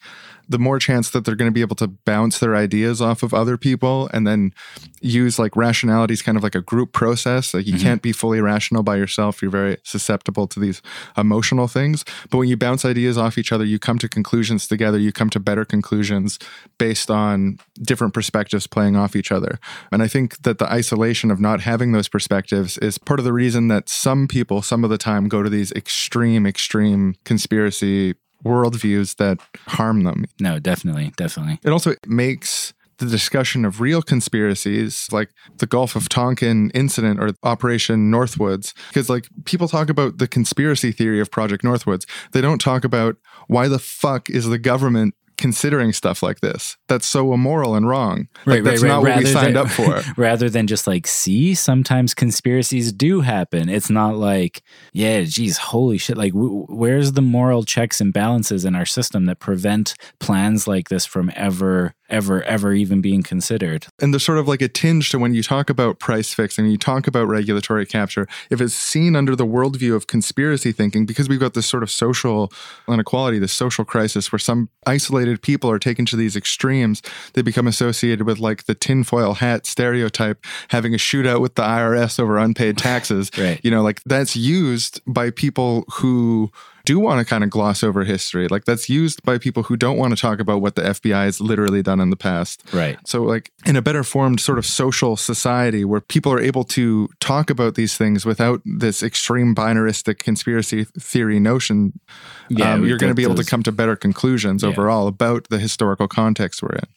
the 0.50 0.58
more 0.58 0.80
chance 0.80 1.10
that 1.12 1.26
they're 1.26 1.36
going 1.36 1.50
to 1.50 1.54
be 1.54 1.62
able 1.62 1.76
to 1.76 1.88
bounce 1.88 2.40
their 2.40 2.56
ideas 2.56 3.02
off 3.02 3.22
of 3.22 3.34
other 3.34 3.58
people 3.58 4.10
and 4.14 4.26
then 4.26 4.54
use 5.02 5.38
like 5.38 5.56
rationality 5.56 6.14
is 6.14 6.22
kind 6.22 6.38
of 6.38 6.44
like 6.44 6.56
a 6.56 6.62
group 6.62 6.92
process. 6.92 7.54
Like 7.54 7.68
you 7.68 7.76
Mhm. 7.76 7.82
can't 7.82 8.02
be 8.02 8.12
fully 8.12 8.42
rational 8.42 8.82
by 8.82 8.96
yourself. 8.96 9.42
You're 9.42 9.52
very 9.52 9.78
susceptible 9.84 10.48
to 10.48 10.60
these 10.60 10.82
emotional 11.16 11.68
things. 11.68 12.04
But 12.32 12.40
when 12.40 12.50
you 12.50 12.58
bounce 12.58 12.84
ideas 12.84 13.18
off 13.18 13.38
each 13.38 13.52
other, 13.52 13.64
you 13.66 13.78
come 13.78 14.00
to 14.00 14.10
conclusions 14.10 14.68
together. 14.68 14.98
You 14.98 15.12
come 15.12 15.30
to 15.32 15.40
better 15.40 15.66
conclusions 15.66 16.40
based 16.80 17.12
on 17.12 17.60
different 17.82 18.14
perspectives 18.14 18.66
playing 18.66 18.96
off 18.96 19.16
each 19.16 19.32
other. 19.32 19.60
And 19.92 20.02
I 20.02 20.08
think 20.08 20.42
that 20.44 20.58
the 20.58 20.72
isolation 20.72 21.30
of 21.30 21.40
not 21.40 21.62
having 21.62 21.92
those 21.92 22.08
perspectives 22.08 22.78
is 22.80 22.98
part 22.98 23.20
of 23.20 23.24
the 23.26 23.34
reason 23.34 23.67
that 23.68 23.90
some 23.90 24.28
people, 24.28 24.62
some 24.62 24.84
of 24.84 24.90
the 24.90 24.98
time, 24.98 25.28
go 25.28 25.44
to 25.44 25.50
these 25.50 25.72
extreme, 25.74 26.46
extreme 26.46 27.16
conspiracy 27.26 28.16
worldviews 28.44 29.16
that 29.18 29.40
harm 29.68 30.04
them. 30.04 30.26
No, 30.40 30.60
definitely, 30.60 31.14
definitely. 31.18 31.60
It 31.64 31.72
also 31.72 31.96
makes 32.06 32.74
the 32.98 33.06
discussion 33.06 33.64
of 33.64 33.80
real 33.80 34.02
conspiracies 34.02 35.08
like 35.12 35.30
the 35.58 35.68
Gulf 35.68 35.96
of 35.96 36.10
Tonkin 36.10 36.72
incident 36.72 37.20
or 37.20 37.30
Operation 37.44 38.12
Northwoods 38.12 38.74
because 38.90 39.10
like 39.10 39.28
people 39.46 39.68
talk 39.68 39.90
about 39.90 40.18
the 40.18 40.28
conspiracy 40.28 40.92
theory 40.92 41.20
of 41.20 41.30
Project 41.30 41.64
Northwoods 41.64 42.08
they 42.32 42.42
don't 42.42 42.60
talk 42.60 42.84
about 42.84 43.18
why 43.48 43.68
the 43.68 43.80
fuck 43.80 44.30
is 44.30 44.48
the 44.48 44.58
government 44.58 45.14
considering 45.38 45.94
stuff 45.94 46.24
like 46.24 46.40
this 46.40 46.78
that's 46.88 47.08
so 47.08 47.34
immoral 47.34 47.76
and 47.76 47.88
wrong 47.88 48.28
like 48.46 48.64
that's 48.64 48.82
not 48.82 49.02
what 49.02 49.18
we 49.18 49.26
signed 49.26 49.56
than, 49.56 49.66
up 49.66 49.70
for 49.70 50.02
rather 50.18 50.50
than 50.50 50.68
just 50.68 50.88
like, 50.88 51.08
see, 51.08 51.54
sometimes 51.54 52.14
conspiracies 52.14 52.92
do 52.92 53.22
happen. 53.22 53.70
It's 53.70 53.90
not 53.90 54.16
like, 54.16 54.62
yeah, 54.94 55.24
geez, 55.24 55.58
holy 55.58 55.98
shit. 55.98 56.18
Like, 56.18 56.34
w- 56.34 56.66
where's 56.70 57.14
the 57.14 57.22
moral 57.22 57.64
checks 57.64 58.02
and 58.02 58.14
balances 58.14 58.66
in 58.66 58.76
our 58.76 58.86
system 58.86 59.26
that 59.26 59.40
prevent 59.40 59.96
plans 60.20 60.68
like 60.68 60.90
this 60.90 61.06
from 61.06 61.32
ever, 61.36 61.94
ever, 62.10 62.44
ever 62.44 62.74
even 62.74 63.02
being 63.02 63.24
considered? 63.24 63.88
and 64.00 64.14
there's 64.14 64.24
sort 64.24 64.38
of 64.38 64.48
like 64.48 64.62
a 64.62 64.68
tinge 64.68 65.10
to 65.10 65.20
when 65.20 65.34
you 65.34 65.44
talk 65.44 65.70
about 65.70 66.00
price 66.00 66.34
fixing, 66.34 66.66
you 66.68 66.78
talk 66.78 67.08
about 67.08 67.28
regulatory 67.28 67.86
capture, 67.86 68.28
if 68.50 68.62
it's 68.62 68.74
seen 68.74 69.16
under 69.16 69.36
the 69.36 69.46
worldview 69.46 69.96
of 69.96 70.08
conspiracy 70.08 70.72
thinking, 70.72 71.06
because 71.06 71.28
we've 71.28 71.40
got 71.40 71.54
this 71.54 71.66
sort 71.66 71.84
of 71.84 71.92
social 71.92 72.52
inequality, 72.88 73.40
this 73.40 73.54
social 73.54 73.86
crisis 73.86 74.32
where 74.32 74.40
some 74.40 74.70
isolated 74.86 75.42
people 75.42 75.70
are 75.70 75.80
taken 75.80 76.06
to 76.06 76.16
these 76.16 76.36
extremes, 76.36 77.02
they 77.34 77.42
become 77.42 77.68
associated 77.68 78.26
with 78.26 78.40
like 78.40 78.66
the 78.66 78.76
tinfoil 78.76 79.36
hat 79.36 79.66
stereotype, 79.66 80.44
having 80.70 80.94
a 80.94 80.98
shootout 80.98 81.42
with 81.42 81.56
the 81.56 81.64
IRS 81.64 82.20
over 82.20 82.38
unpaid 82.38 82.78
taxes. 82.78 83.32
Right. 83.38 83.60
You 83.64 83.70
know, 83.70 83.84
like 83.84 84.02
that's 84.04 84.36
used 84.36 85.00
by 85.06 85.30
people 85.30 85.86
who 85.96 86.52
do 86.88 87.00
want 87.00 87.20
to 87.20 87.26
kind 87.26 87.44
of 87.44 87.50
gloss 87.50 87.84
over 87.84 88.06
history. 88.06 88.48
Like 88.48 88.64
that's 88.64 88.88
used 88.88 89.22
by 89.24 89.38
people 89.38 89.64
who 89.64 89.76
don't 89.76 89.98
want 89.98 90.16
to 90.16 90.22
talk 90.22 90.40
about 90.40 90.62
what 90.62 90.76
the 90.76 90.84
FBI 90.84 91.26
has 91.26 91.42
literally 91.42 91.84
done 91.84 92.00
in 92.00 92.12
the 92.12 92.16
past. 92.16 92.64
Right. 92.72 92.98
So, 93.06 93.24
like 93.24 93.52
in 93.66 93.76
a 93.76 93.82
better 93.82 94.06
formed 94.06 94.40
sort 94.40 94.58
of 94.58 94.66
social 94.66 95.18
society 95.18 95.84
where 95.84 96.00
people 96.00 96.32
are 96.32 96.40
able 96.40 96.64
to 96.64 97.10
talk 97.20 97.50
about 97.50 97.76
these 97.76 97.98
things 97.98 98.26
without 98.26 98.62
this 98.64 99.04
extreme 99.04 99.54
binaristic 99.54 100.20
conspiracy 100.20 100.86
theory 100.98 101.40
notion, 101.42 102.00
Yeah, 102.48 102.74
um, 102.76 102.86
you're 102.86 102.98
going 102.98 103.12
to 103.12 103.16
be 103.16 103.24
able 103.24 103.36
to 103.36 103.44
come 103.44 103.64
to 103.64 103.72
better 103.74 103.98
conclusions 103.98 104.64
Yeah. 104.64 104.70
overall 104.70 105.08
about 105.08 105.50
the 105.50 105.60
historical 105.60 106.08
context 106.08 106.64
we're 106.64 106.70
in. 106.76 106.88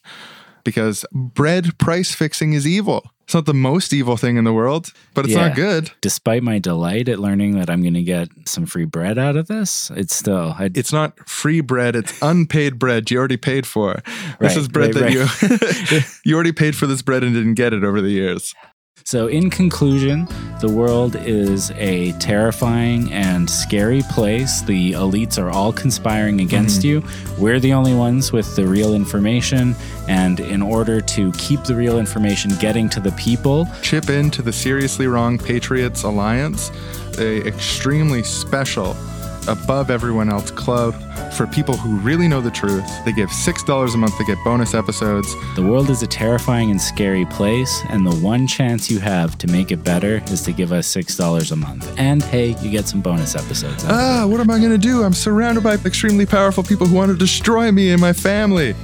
Because 0.63 1.05
bread 1.11 1.77
price 1.77 2.13
fixing 2.13 2.53
is 2.53 2.67
evil. 2.67 3.03
It's 3.25 3.33
not 3.33 3.45
the 3.45 3.53
most 3.53 3.93
evil 3.93 4.17
thing 4.17 4.35
in 4.35 4.43
the 4.43 4.51
world, 4.51 4.91
but 5.13 5.23
it's 5.23 5.33
Yeah. 5.33 5.47
not 5.47 5.55
good. 5.55 5.91
Despite 6.01 6.43
my 6.43 6.59
delight 6.59 7.07
at 7.07 7.17
learning 7.19 7.57
that 7.57 7.69
I'm 7.69 7.81
going 7.81 7.93
to 7.93 8.03
get 8.03 8.27
some 8.45 8.65
free 8.65 8.83
bread 8.83 9.17
out 9.17 9.37
of 9.37 9.47
this, 9.47 9.89
it's 9.95 10.13
still, 10.13 10.53
I, 10.59 10.69
It's 10.73 10.91
not 10.91 11.17
free 11.29 11.61
bread, 11.61 11.95
it's 11.95 12.13
unpaid 12.21 12.77
bread 12.77 13.09
you 13.09 13.17
already 13.17 13.37
paid 13.37 13.65
for. 13.65 14.01
This 14.03 14.35
Right, 14.39 14.57
is 14.57 14.67
bread 14.67 14.95
right, 14.95 15.13
that 15.15 15.93
you 15.93 15.99
you 16.31 16.35
already 16.35 16.51
paid 16.51 16.75
for 16.75 16.87
this 16.87 17.01
bread 17.01 17.23
and 17.23 17.33
didn't 17.33 17.53
get 17.53 17.73
it 17.73 17.85
over 17.85 18.01
the 18.01 18.09
years. 18.11 18.53
So, 19.03 19.27
in 19.27 19.49
conclusion, 19.49 20.27
the 20.61 20.69
world 20.69 21.15
is 21.15 21.71
a 21.71 22.11
terrifying 22.13 23.11
and 23.11 23.49
scary 23.49 24.01
place. 24.11 24.61
The 24.61 24.93
elites 24.93 25.41
are 25.41 25.49
all 25.49 25.73
conspiring 25.73 26.41
against 26.41 26.81
mm-hmm. 26.81 27.07
you. 27.07 27.43
We're 27.43 27.59
the 27.59 27.73
only 27.73 27.93
ones 27.93 28.31
with 28.31 28.55
the 28.55 28.67
real 28.67 28.93
information. 28.93 29.75
And 30.07 30.39
in 30.39 30.61
order 30.61 31.01
to 31.01 31.31
keep 31.33 31.63
the 31.63 31.75
real 31.75 31.97
information 31.97 32.51
getting 32.59 32.89
to 32.89 32.99
the 32.99 33.11
people, 33.13 33.67
chip 33.81 34.09
into 34.09 34.41
the 34.41 34.53
Seriously 34.53 35.07
Wrong 35.07 35.37
Patriots 35.37 36.03
Alliance, 36.03 36.71
a 37.17 37.45
extremely 37.45 38.23
special, 38.23 38.95
above 39.47 39.89
everyone 39.89 40.29
else 40.29 40.51
club 40.51 40.93
for 41.33 41.47
people 41.47 41.75
who 41.75 41.97
really 41.97 42.27
know 42.27 42.41
the 42.41 42.51
truth. 42.51 42.85
They 43.05 43.11
give 43.11 43.29
$6 43.29 43.93
a 43.93 43.97
month 43.97 44.17
to 44.17 44.23
get 44.23 44.37
bonus 44.43 44.73
episodes. 44.73 45.33
the 45.55 45.63
world 45.63 45.89
is 45.89 46.03
a 46.03 46.07
terrifying 46.07 46.71
and 46.71 46.81
scary 46.81 47.25
place. 47.25 47.81
And 47.89 48.05
the 48.05 48.15
one 48.17 48.47
chance 48.47 48.89
you 48.91 48.99
have 48.99 49.37
to 49.39 49.47
make 49.47 49.71
it 49.71 49.83
better 49.83 50.21
is 50.27 50.41
to 50.43 50.51
give 50.51 50.71
us 50.71 50.93
$6 50.93 51.51
a 51.51 51.55
month. 51.55 51.93
And 51.97 52.23
hey, 52.23 52.55
you 52.61 52.69
get 52.69 52.87
some 52.87 53.01
bonus 53.01 53.35
episodes. 53.35 53.83
out 53.85 53.91
of 53.91 53.97
it. 53.97 54.01
Ah, 54.01 54.27
what 54.27 54.39
am 54.39 54.49
I 54.49 54.59
going 54.59 54.71
to 54.71 54.77
do? 54.77 55.03
I'm 55.03 55.13
surrounded 55.13 55.63
by 55.63 55.73
extremely 55.73 56.25
powerful 56.25 56.63
people 56.63 56.87
who 56.87 56.95
want 56.95 57.11
to 57.11 57.17
destroy 57.17 57.71
me 57.71 57.91
and 57.91 58.01
my 58.01 58.13
family. 58.13 58.75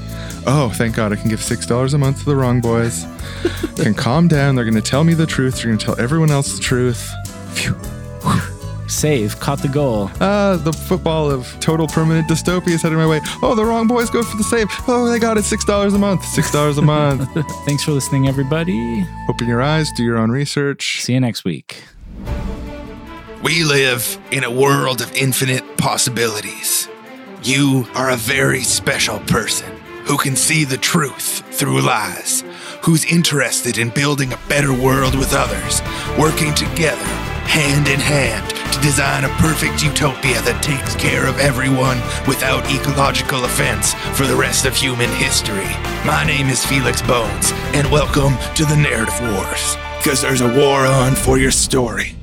Oh, 0.46 0.72
thank 0.76 0.96
God 0.96 1.12
I 1.12 1.18
can 1.18 1.30
give 1.30 1.40
$6 1.40 1.94
a 1.94 1.98
month 1.98 2.20
to 2.20 2.26
the 2.26 2.36
wrong 2.36 2.62
boys. 2.62 3.06
can 3.76 3.94
calm 3.94 4.28
down. 4.28 4.56
They're 4.56 4.66
going 4.66 4.82
to 4.82 4.82
tell 4.82 5.04
me 5.04 5.14
the 5.14 5.26
truth. 5.26 5.58
They're 5.58 5.66
going 5.66 5.78
to 5.78 5.86
tell 5.86 6.00
everyone 6.00 6.32
else 6.32 6.56
the 6.56 6.62
truth. 6.62 7.12
Phew. 7.54 7.74
Whew. 7.74 8.57
Save, 8.88 9.40
caught 9.40 9.62
the 9.62 9.68
goal. 9.68 10.10
Ah, 10.22 10.60
the 10.62 10.74
football 10.74 11.30
of 11.30 11.48
total 11.60 11.88
permanent 11.88 12.28
dystopia 12.28 12.70
is 12.70 12.82
heading 12.82 12.98
my 12.98 13.08
way. 13.08 13.20
Oh, 13.44 13.54
the 13.54 13.66
wrong 13.66 13.88
boys 13.88 14.10
go 14.10 14.24
for 14.24 14.38
the 14.38 14.44
save. 14.44 14.68
Oh, 14.88 15.10
they 15.10 15.20
got 15.20 15.38
it. 15.38 15.44
Six 15.44 15.66
dollars 15.66 15.94
a 15.94 16.00
month. 16.00 16.24
Six 16.26 16.52
dollars 16.52 16.78
a 16.78 16.82
month. 16.82 17.30
Thanks 17.66 17.84
for 17.84 17.92
listening, 17.92 18.28
everybody. 18.28 19.06
Open 19.30 19.48
your 19.48 19.62
eyes. 19.62 19.92
Do 19.92 20.04
your 20.04 20.18
own 20.18 20.32
research. 20.32 21.02
See 21.02 21.14
you 21.14 21.20
next 21.20 21.44
week. 21.44 21.84
We 23.44 23.64
live 23.64 24.18
in 24.32 24.44
a 24.44 24.52
world 24.52 25.02
of 25.02 25.14
infinite 25.16 25.78
possibilities. 25.78 26.90
You 27.44 27.86
are 27.94 28.10
a 28.10 28.18
very 28.18 28.64
special 28.64 29.20
person 29.20 29.72
who 30.06 30.18
can 30.18 30.36
see 30.36 30.64
the 30.64 30.78
truth 30.78 31.44
through 31.54 31.82
lies, 31.82 32.44
who's 32.82 33.06
interested 33.06 33.78
in 33.78 33.90
building 33.90 34.34
a 34.34 34.40
better 34.50 34.74
world 34.74 35.16
with 35.16 35.34
others, 35.34 35.82
working 36.18 36.54
together, 36.56 37.06
hand 37.48 37.88
in 37.88 38.00
hand, 38.00 38.50
to 38.74 38.80
design 38.82 39.24
a 39.24 39.30
perfect 39.40 39.82
utopia 39.82 40.42
that 40.42 40.62
takes 40.62 40.96
care 40.96 41.26
of 41.26 41.40
everyone 41.40 41.98
without 42.28 42.70
ecological 42.70 43.46
offense 43.46 43.94
for 44.18 44.28
the 44.28 44.36
rest 44.36 44.66
of 44.66 44.76
human 44.76 45.10
history. 45.12 45.72
My 46.06 46.24
name 46.28 46.48
is 46.48 46.66
Felix 46.66 47.02
Bones, 47.02 47.52
and 47.74 47.90
welcome 47.90 48.36
to 48.56 48.66
the 48.66 48.76
Narrative 48.76 49.20
Wars, 49.34 49.78
because 49.98 50.22
there's 50.22 50.42
a 50.42 50.54
war 50.60 50.86
on 50.86 51.16
for 51.16 51.38
your 51.38 51.52
story. 51.52 52.17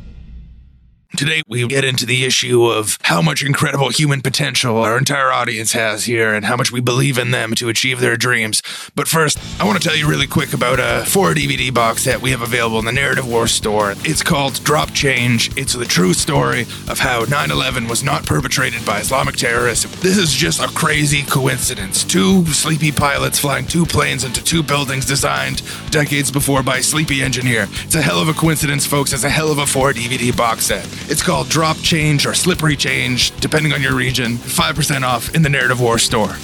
Today, 1.16 1.42
we 1.46 1.64
get 1.68 1.84
into 1.84 2.06
the 2.06 2.24
issue 2.24 2.66
of 2.66 2.98
how 3.02 3.22
much 3.22 3.44
incredible 3.44 3.88
human 3.90 4.20
potential 4.20 4.78
our 4.78 4.98
entire 4.98 5.30
audience 5.30 5.72
has 5.72 6.06
here 6.06 6.34
and 6.34 6.44
how 6.44 6.56
much 6.56 6.72
we 6.72 6.80
believe 6.80 7.18
in 7.18 7.30
them 7.30 7.54
to 7.54 7.68
achieve 7.68 8.00
their 8.00 8.16
dreams. 8.16 8.62
But 8.96 9.06
first, 9.06 9.38
I 9.60 9.64
want 9.64 9.80
to 9.80 9.88
tell 9.88 9.96
you 9.96 10.08
really 10.08 10.26
quick 10.26 10.52
about 10.52 10.80
a 10.80 11.04
four 11.08 11.32
DVD 11.32 11.72
box 11.72 12.02
set 12.02 12.20
we 12.20 12.32
have 12.32 12.42
available 12.42 12.80
in 12.80 12.84
the 12.84 12.90
Narrative 12.92 13.28
War 13.28 13.46
store. 13.46 13.94
It's 13.98 14.24
called 14.24 14.62
Drop 14.64 14.92
Change. 14.92 15.56
It's 15.56 15.74
the 15.74 15.84
true 15.84 16.14
story 16.14 16.62
of 16.88 16.98
how 16.98 17.24
9 17.24 17.50
11 17.50 17.86
was 17.86 18.02
not 18.02 18.26
perpetrated 18.26 18.84
by 18.84 18.98
Islamic 18.98 19.36
terrorists. 19.36 19.84
This 20.00 20.18
is 20.18 20.32
just 20.32 20.60
a 20.60 20.66
crazy 20.68 21.22
coincidence. 21.22 22.02
Two 22.02 22.44
sleepy 22.46 22.90
pilots 22.90 23.38
flying 23.38 23.66
two 23.66 23.86
planes 23.86 24.24
into 24.24 24.42
two 24.42 24.64
buildings 24.64 25.06
designed 25.06 25.62
decades 25.90 26.32
before 26.32 26.64
by 26.64 26.78
a 26.78 26.82
sleepy 26.82 27.22
engineer. 27.22 27.68
It's 27.84 27.94
a 27.94 28.02
hell 28.02 28.18
of 28.20 28.28
a 28.28 28.32
coincidence, 28.32 28.84
folks. 28.84 29.12
It's 29.12 29.22
a 29.24 29.30
hell 29.30 29.52
of 29.52 29.58
a 29.58 29.66
four 29.66 29.92
DVD 29.92 30.36
box 30.36 30.66
set. 30.66 30.84
It's 31.06 31.22
called 31.22 31.48
Drop 31.48 31.76
Change 31.78 32.26
or 32.26 32.34
Slippery 32.34 32.76
Change, 32.76 33.38
depending 33.40 33.72
on 33.72 33.82
your 33.82 33.94
region. 33.94 34.36
5% 34.36 35.02
off 35.02 35.34
in 35.34 35.42
the 35.42 35.50
Narrative 35.50 35.80
War 35.80 35.98
store. 35.98 36.34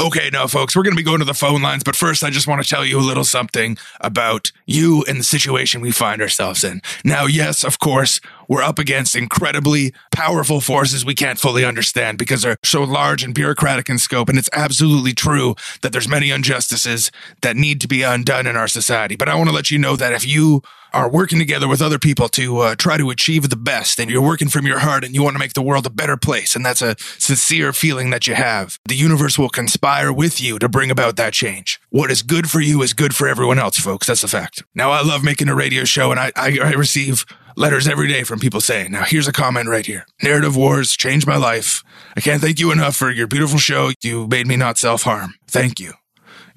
Okay, 0.00 0.30
now, 0.32 0.46
folks, 0.46 0.76
we're 0.76 0.84
going 0.84 0.94
to 0.94 1.00
be 1.00 1.04
going 1.04 1.18
to 1.18 1.24
the 1.24 1.34
phone 1.34 1.60
lines, 1.60 1.82
but 1.82 1.96
first, 1.96 2.22
I 2.22 2.30
just 2.30 2.46
want 2.46 2.62
to 2.62 2.68
tell 2.68 2.84
you 2.84 2.98
a 2.98 3.02
little 3.02 3.24
something 3.24 3.76
about 4.00 4.52
you 4.64 5.04
and 5.08 5.18
the 5.18 5.24
situation 5.24 5.80
we 5.80 5.90
find 5.90 6.22
ourselves 6.22 6.62
in. 6.62 6.80
Now, 7.04 7.26
yes, 7.26 7.64
of 7.64 7.78
course, 7.78 8.20
we're 8.48 8.62
up 8.62 8.78
against 8.78 9.16
incredibly 9.16 9.92
powerful 10.12 10.60
forces 10.60 11.04
we 11.04 11.14
can't 11.14 11.38
fully 11.38 11.64
understand 11.64 12.16
because 12.16 12.42
they're 12.42 12.56
so 12.64 12.84
large 12.84 13.24
and 13.24 13.34
bureaucratic 13.34 13.90
in 13.90 13.98
scope. 13.98 14.28
And 14.28 14.38
it's 14.38 14.50
absolutely 14.52 15.12
true 15.12 15.56
that 15.82 15.92
there's 15.92 16.08
many 16.08 16.30
injustices 16.30 17.10
that 17.42 17.56
need 17.56 17.80
to 17.80 17.88
be 17.88 18.02
undone 18.02 18.46
in 18.46 18.56
our 18.56 18.68
society. 18.68 19.16
But 19.16 19.28
I 19.28 19.34
want 19.34 19.48
to 19.50 19.54
let 19.54 19.70
you 19.70 19.78
know 19.78 19.96
that 19.96 20.12
if 20.12 20.26
you 20.26 20.62
are 20.92 21.10
working 21.10 21.38
together 21.38 21.68
with 21.68 21.82
other 21.82 21.98
people 21.98 22.28
to 22.30 22.58
uh, 22.58 22.74
try 22.74 22.96
to 22.96 23.10
achieve 23.10 23.48
the 23.48 23.56
best. 23.56 23.98
And 23.98 24.10
you're 24.10 24.22
working 24.22 24.48
from 24.48 24.66
your 24.66 24.78
heart 24.78 25.04
and 25.04 25.14
you 25.14 25.22
want 25.22 25.34
to 25.34 25.38
make 25.38 25.54
the 25.54 25.62
world 25.62 25.86
a 25.86 25.90
better 25.90 26.16
place. 26.16 26.54
And 26.54 26.64
that's 26.64 26.82
a 26.82 26.96
sincere 27.18 27.72
feeling 27.72 28.10
that 28.10 28.26
you 28.26 28.34
have. 28.34 28.78
The 28.86 28.96
universe 28.96 29.38
will 29.38 29.48
conspire 29.48 30.12
with 30.12 30.40
you 30.40 30.58
to 30.58 30.68
bring 30.68 30.90
about 30.90 31.16
that 31.16 31.32
change. 31.32 31.80
What 31.90 32.10
is 32.10 32.22
good 32.22 32.50
for 32.50 32.60
you 32.60 32.82
is 32.82 32.92
good 32.92 33.14
for 33.14 33.28
everyone 33.28 33.58
else 33.58 33.78
folks. 33.78 34.06
That's 34.06 34.24
a 34.24 34.28
fact. 34.28 34.62
Now 34.74 34.90
i 34.90 35.02
love 35.02 35.22
making 35.24 35.48
a 35.48 35.54
radio 35.54 35.84
show 35.84 36.10
and 36.10 36.20
i, 36.20 36.32
I, 36.36 36.58
I 36.62 36.72
receive 36.72 37.24
letters 37.56 37.88
every 37.88 38.08
day 38.08 38.22
from 38.22 38.38
people 38.38 38.60
saying 38.60 38.92
now 38.92 39.04
here's 39.04 39.28
a 39.28 39.32
comment 39.32 39.68
right 39.68 39.86
here. 39.86 40.06
Narrative 40.22 40.56
wars 40.56 40.96
changed 40.96 41.26
my 41.26 41.36
life. 41.36 41.82
I 42.16 42.20
can't 42.20 42.40
thank 42.40 42.60
you 42.60 42.70
enough 42.72 42.96
for 42.96 43.10
your 43.10 43.26
beautiful 43.26 43.58
show. 43.58 43.90
You 44.02 44.26
made 44.28 44.46
me 44.46 44.56
not 44.56 44.78
self-harm. 44.78 45.34
Thank 45.46 45.80
you 45.80 45.92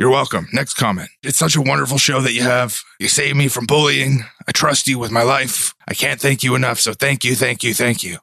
you're 0.01 0.09
welcome. 0.09 0.47
Next 0.51 0.73
comment. 0.73 1.11
It's 1.21 1.37
such 1.37 1.55
a 1.55 1.61
wonderful 1.61 1.99
show 1.99 2.21
that 2.21 2.33
you 2.33 2.41
have. 2.41 2.81
You 2.97 3.07
saved 3.07 3.37
me 3.37 3.47
from 3.47 3.67
bullying. 3.67 4.25
I 4.47 4.51
trust 4.51 4.87
you 4.87 4.97
with 4.97 5.11
my 5.11 5.21
life. 5.21 5.75
I 5.87 5.93
can't 5.93 6.19
thank 6.19 6.41
you 6.41 6.55
enough. 6.55 6.79
So 6.79 6.95
thank 6.95 7.23
you, 7.23 7.35
thank 7.35 7.61
you, 7.61 7.75
thank 7.75 8.03
you. 8.03 8.17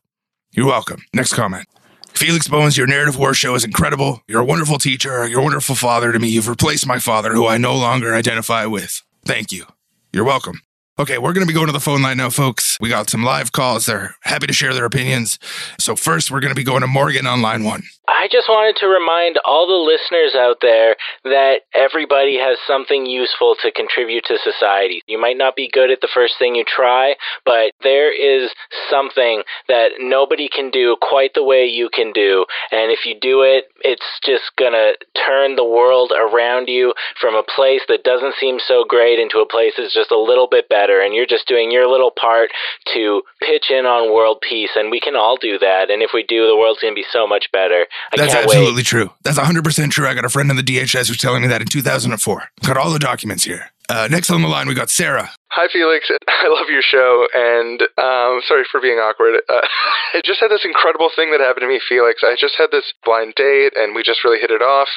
You're 0.51 0.67
welcome. 0.67 1.05
Next 1.15 1.35
comment. 1.35 1.69
Felix 2.15 2.49
Bones, 2.49 2.77
your 2.77 2.89
narrative 2.89 3.17
war 3.17 3.33
show 3.33 3.55
is 3.55 3.63
incredible. 3.63 4.25
You're 4.27 4.41
a 4.41 4.45
wonderful 4.45 4.79
teacher. 4.79 5.25
You're 5.29 5.39
a 5.39 5.45
wonderful 5.45 5.77
father 5.77 6.11
to 6.11 6.19
me. 6.19 6.27
You've 6.27 6.49
replaced 6.49 6.85
my 6.85 6.99
father, 6.99 7.33
who 7.33 7.47
I 7.47 7.59
no 7.59 7.77
longer 7.77 8.13
identify 8.13 8.67
with. 8.67 9.01
Thank 9.25 9.53
you. 9.53 9.65
You're 10.13 10.25
welcome. 10.25 10.63
Okay, 10.99 11.19
we're 11.19 11.33
going 11.33 11.47
to 11.47 11.49
be 11.49 11.55
going 11.55 11.69
to 11.69 11.73
the 11.73 11.79
phone 11.79 12.03
line 12.03 12.17
now, 12.17 12.31
folks. 12.31 12.77
We 12.81 12.89
got 12.89 13.09
some 13.09 13.23
live 13.23 13.53
calls. 13.53 13.87
They're 13.87 14.17
happy 14.23 14.49
to 14.49 14.53
share 14.53 14.75
their 14.75 14.85
opinions. 14.85 15.39
So, 15.79 15.95
first, 15.95 16.33
we're 16.33 16.41
going 16.41 16.51
to 16.51 16.57
be 16.57 16.65
going 16.65 16.81
to 16.81 16.89
Morgan 16.89 17.25
on 17.25 17.41
line 17.41 17.63
one. 17.63 17.85
I 18.09 18.27
just 18.33 18.49
wanted 18.49 18.81
to 18.81 18.89
remind 18.89 19.37
all 19.45 19.69
the 19.69 19.77
listeners 19.77 20.35
out 20.35 20.65
there 20.65 20.97
that 21.25 21.69
everybody 21.75 22.41
has 22.41 22.57
something 22.67 23.05
useful 23.05 23.55
to 23.61 23.71
contribute 23.71 24.25
to 24.33 24.39
society. 24.41 25.03
You 25.07 25.21
might 25.21 25.37
not 25.37 25.55
be 25.55 25.69
good 25.69 25.91
at 25.91 26.01
the 26.01 26.09
first 26.09 26.39
thing 26.39 26.55
you 26.55 26.65
try, 26.65 27.17
but 27.45 27.73
there 27.83 28.09
is 28.09 28.51
something 28.89 29.43
that 29.69 30.01
nobody 30.01 30.49
can 30.49 30.71
do 30.71 30.97
quite 31.03 31.35
the 31.35 31.45
way 31.45 31.67
you 31.67 31.91
can 31.93 32.13
do. 32.13 32.47
And 32.73 32.91
if 32.91 33.05
you 33.05 33.13
do 33.21 33.43
it, 33.43 33.69
it's 33.85 34.09
just 34.25 34.57
going 34.57 34.73
to 34.73 34.97
turn 35.27 35.57
the 35.57 35.69
world 35.69 36.11
around 36.17 36.69
you 36.69 36.95
from 37.21 37.35
a 37.35 37.45
place 37.45 37.83
that 37.89 38.05
doesn't 38.05 38.41
seem 38.41 38.57
so 38.59 38.85
great 38.89 39.19
into 39.21 39.41
a 39.41 39.49
place 39.49 39.75
that's 39.77 39.95
just 39.95 40.11
a 40.11 40.19
little 40.19 40.49
bit 40.49 40.71
better. 40.71 41.05
And 41.05 41.13
you're 41.13 41.29
just 41.29 41.47
doing 41.47 41.71
your 41.71 41.85
little 41.85 42.11
part 42.11 42.49
to 42.95 43.21
pitch 43.41 43.71
in 43.71 43.85
on 43.85 44.15
world 44.15 44.41
peace. 44.41 44.73
And 44.77 44.91
we 44.91 44.99
can 44.99 45.15
all 45.15 45.37
do 45.37 45.59
that. 45.59 45.91
And 45.91 46.03
if 46.03 46.11
we 46.15 46.25
do, 46.25 46.49
the 46.49 46.57
world's 46.57 46.81
going 46.81 46.95
to 46.95 46.99
be 46.99 47.07
so 47.13 47.27
much 47.27 47.53
better. 47.53 47.85
I 48.13 48.17
That's 48.17 48.35
absolutely 48.35 48.77
wait. 48.77 48.87
true. 48.87 49.11
That's 49.23 49.39
100% 49.39 49.91
true. 49.91 50.07
I 50.09 50.15
got 50.15 50.25
a 50.25 50.29
friend 50.29 50.51
in 50.51 50.57
the 50.57 50.63
DHS 50.63 51.09
who's 51.09 51.19
telling 51.19 51.43
me 51.43 51.49
that 51.49 51.61
in 51.61 51.67
2004. 51.67 52.43
Got 52.65 52.77
all 52.77 52.91
the 52.91 52.99
documents 52.99 53.45
here. 53.45 53.71
Uh, 53.89 54.09
next 54.11 54.31
on 54.31 54.43
the 54.43 54.49
line, 54.49 54.69
we 54.69 54.75
got 54.75 54.91
Sarah. 54.91 55.31
Hi, 55.51 55.67
Felix. 55.73 56.11
I 56.29 56.49
love 56.49 56.69
your 56.69 56.83
show, 56.83 57.27
and 57.33 57.81
um, 57.97 58.45
sorry 58.45 58.69
for 58.71 58.81
being 58.81 59.01
awkward. 59.01 59.41
Uh, 59.49 59.65
I 60.15 60.21
just 60.25 60.41
had 60.41 60.51
this 60.51 60.65
incredible 60.65 61.09
thing 61.15 61.33
that 61.33 61.41
happened 61.41 61.65
to 61.65 61.69
me, 61.69 61.81
Felix. 61.89 62.21
I 62.23 62.37
just 62.39 62.57
had 62.57 62.69
this 62.71 62.93
blind 63.05 63.35
date, 63.35 63.73
and 63.75 63.95
we 63.95 64.03
just 64.03 64.25
really 64.25 64.39
hit 64.39 64.51
it 64.51 64.61
off, 64.61 64.89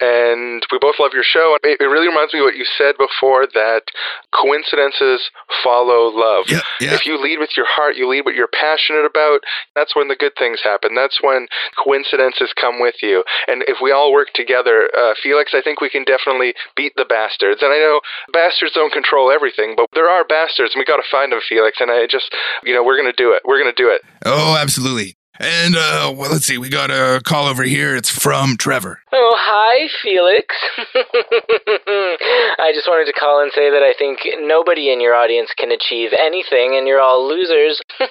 and 0.00 0.64
we 0.72 0.78
both 0.80 0.96
love 0.98 1.12
your 1.12 1.24
show. 1.24 1.56
It, 1.62 1.80
it 1.80 1.84
really 1.84 2.08
reminds 2.08 2.32
me 2.32 2.40
of 2.40 2.44
what 2.44 2.56
you 2.56 2.64
said 2.64 2.96
before 2.96 3.46
that 3.52 3.92
coincidences 4.32 5.28
follow 5.62 6.08
love. 6.08 6.48
Yeah, 6.48 6.64
yeah. 6.80 6.94
If 6.96 7.04
you 7.04 7.20
lead 7.20 7.38
with 7.38 7.52
your 7.56 7.68
heart, 7.68 7.96
you 7.96 8.08
lead 8.08 8.24
what 8.24 8.34
you're 8.34 8.52
passionate 8.52 9.04
about, 9.04 9.44
that's 9.76 9.94
when 9.94 10.08
the 10.08 10.16
good 10.16 10.32
things 10.38 10.60
happen. 10.64 10.94
That's 10.96 11.20
when 11.20 11.46
coincidences 11.76 12.52
come 12.56 12.80
with 12.80 12.96
you. 13.02 13.22
And 13.48 13.64
if 13.68 13.78
we 13.82 13.92
all 13.92 14.12
work 14.12 14.32
together, 14.34 14.88
uh, 14.96 15.12
Felix, 15.22 15.52
I 15.52 15.60
think 15.60 15.80
we 15.80 15.90
can 15.90 16.04
definitely 16.04 16.54
beat 16.74 16.92
the 16.96 17.04
bastards. 17.04 17.60
And 17.60 17.72
I 17.72 17.76
know 17.76 18.00
bastards 18.32 18.72
don't 18.72 18.92
control 18.92 19.30
everything, 19.30 19.74
but 19.76 19.89
there 19.92 20.08
are 20.08 20.24
bastards, 20.24 20.74
and 20.74 20.80
we 20.80 20.84
got 20.84 20.96
to 20.96 21.08
find 21.10 21.32
them, 21.32 21.40
Felix. 21.48 21.78
And 21.80 21.90
I 21.90 22.06
just, 22.06 22.34
you 22.64 22.74
know, 22.74 22.82
we're 22.82 22.96
going 22.96 23.10
to 23.10 23.16
do 23.16 23.32
it. 23.32 23.42
We're 23.44 23.60
going 23.60 23.74
to 23.74 23.82
do 23.82 23.88
it. 23.88 24.02
Oh, 24.24 24.56
absolutely. 24.56 25.16
And 25.42 25.74
uh, 25.74 26.12
well, 26.14 26.30
let's 26.30 26.44
see. 26.44 26.58
We 26.58 26.68
got 26.68 26.90
a 26.90 27.22
call 27.24 27.46
over 27.46 27.62
here. 27.62 27.96
It's 27.96 28.10
from 28.10 28.58
Trevor. 28.58 29.00
Oh, 29.10 29.34
hi, 29.38 29.88
Felix. 30.02 30.54
I 32.58 32.72
just 32.74 32.86
wanted 32.86 33.06
to 33.06 33.18
call 33.18 33.42
and 33.42 33.50
say 33.54 33.70
that 33.70 33.82
I 33.82 33.94
think 33.98 34.20
nobody 34.46 34.92
in 34.92 35.00
your 35.00 35.14
audience 35.14 35.50
can 35.56 35.70
achieve 35.72 36.10
anything, 36.18 36.76
and 36.76 36.86
you're 36.86 37.00
all 37.00 37.26
losers. 37.28 37.80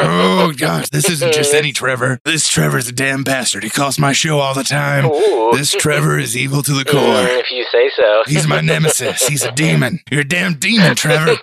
Oh 0.00 0.52
gosh, 0.56 0.88
this 0.90 1.08
isn't 1.10 1.32
just 1.32 1.52
any 1.54 1.72
Trevor. 1.72 2.20
This 2.24 2.46
Trevor's 2.48 2.88
a 2.88 2.92
damn 2.92 3.24
bastard. 3.24 3.64
He 3.64 3.70
calls 3.70 3.98
my 3.98 4.12
show 4.12 4.38
all 4.38 4.54
the 4.54 4.62
time. 4.62 5.06
Ooh. 5.06 5.50
This 5.52 5.72
Trevor 5.72 6.18
is 6.18 6.36
evil 6.36 6.62
to 6.62 6.72
the 6.72 6.84
Mm, 6.84 6.90
core. 6.92 7.26
if 7.38 7.50
you 7.50 7.64
say 7.72 7.90
so. 7.96 8.22
He's 8.26 8.46
my 8.46 8.60
nemesis. 8.60 9.26
He's 9.26 9.42
a 9.42 9.50
demon. 9.52 10.00
You're 10.10 10.20
a 10.20 10.28
damn 10.28 10.54
demon, 10.54 10.94
Trevor. 10.94 11.34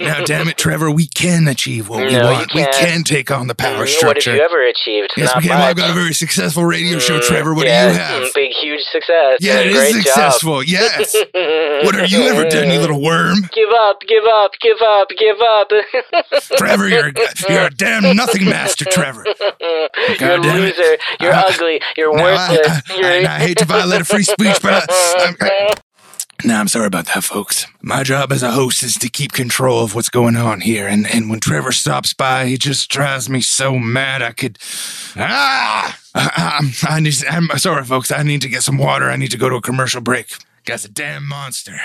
Now, 0.00 0.22
damn 0.24 0.48
it, 0.48 0.56
Trevor, 0.58 0.90
we 0.90 1.06
can 1.06 1.48
achieve 1.48 1.88
what 1.88 2.04
we 2.06 2.12
No, 2.12 2.24
want. 2.32 2.52
We 2.54 2.64
can't. 2.64 3.06
take 3.06 3.30
on 3.30 3.46
the 3.46 3.54
power 3.54 3.84
Mm, 3.86 3.88
structure. 3.88 4.36
Have 4.44 4.50
ever 4.52 4.66
achieved? 4.66 5.12
Yes, 5.16 5.28
Not 5.34 5.42
we 5.42 5.48
can. 5.48 5.58
Well, 5.58 5.68
I've 5.68 5.76
got 5.76 5.90
a 5.90 5.94
very 5.94 6.12
successful 6.12 6.64
radio 6.66 6.98
show, 6.98 7.18
Mm, 7.18 7.22
Trevor. 7.22 7.54
What 7.54 7.66
yeah, 7.66 7.86
do 7.88 7.92
you 7.94 7.98
have? 8.24 8.34
Big, 8.34 8.50
huge 8.60 8.82
success. 8.92 9.38
Yeah, 9.40 9.60
it 9.60 9.68
is 9.68 9.94
job. 9.94 10.02
successful. 10.02 10.62
Yes. 10.62 11.14
what 11.84 11.94
have 11.94 12.10
you 12.10 12.22
ever 12.24 12.44
done, 12.48 12.70
you 12.70 12.78
little 12.80 13.00
worm? 13.02 13.38
Give 13.54 13.70
up, 13.70 14.00
give 14.06 14.24
up, 14.24 14.50
give 14.60 14.80
up, 14.82 15.08
give 15.18 15.40
up. 15.40 15.68
Trevor, 16.58 16.88
you're 16.88 17.12
you're 17.48 17.66
a 17.66 17.70
damn 17.70 18.14
nothing 18.16 18.44
master, 18.44 18.84
Trevor. 18.84 19.24
You're 19.60 20.14
a 20.14 20.18
God 20.18 20.42
damn 20.42 20.56
it. 20.62 20.76
loser. 20.76 20.96
You're 21.20 21.32
I- 21.32 21.42
ugly. 21.42 21.80
You're 21.96 22.16
I- 22.18 22.22
worthless. 22.22 22.82
I, 22.90 22.96
You're... 22.96 23.28
I, 23.28 23.34
I 23.36 23.38
hate 23.38 23.58
to 23.58 23.64
violate 23.64 24.00
a 24.02 24.04
free 24.04 24.22
speech, 24.24 24.58
but 24.62 24.86
I, 24.90 25.74
I'm, 26.44 26.50
I, 26.50 26.54
no, 26.54 26.60
I'm 26.60 26.68
sorry 26.68 26.86
about 26.86 27.06
that, 27.06 27.24
folks. 27.24 27.66
My 27.82 28.02
job 28.02 28.32
as 28.32 28.42
a 28.42 28.52
host 28.52 28.82
is 28.82 28.94
to 28.96 29.08
keep 29.08 29.32
control 29.32 29.82
of 29.82 29.94
what's 29.94 30.08
going 30.08 30.36
on 30.36 30.60
here, 30.60 30.86
and 30.86 31.06
and 31.06 31.28
when 31.30 31.40
Trevor 31.40 31.72
stops 31.72 32.12
by, 32.12 32.46
he 32.46 32.56
just 32.56 32.90
drives 32.90 33.28
me 33.28 33.40
so 33.40 33.78
mad 33.78 34.22
I 34.22 34.32
could. 34.32 34.58
Ah, 35.16 35.98
I, 36.14 36.58
I'm, 36.60 36.70
I 36.88 37.00
need. 37.00 37.14
I'm 37.28 37.48
sorry, 37.58 37.84
folks. 37.84 38.12
I 38.12 38.22
need 38.22 38.42
to 38.42 38.48
get 38.48 38.62
some 38.62 38.78
water. 38.78 39.10
I 39.10 39.16
need 39.16 39.30
to 39.30 39.38
go 39.38 39.48
to 39.48 39.56
a 39.56 39.62
commercial 39.62 40.00
break. 40.00 40.34
Guy's 40.64 40.84
a 40.84 40.88
damn 40.88 41.26
monster. 41.26 41.78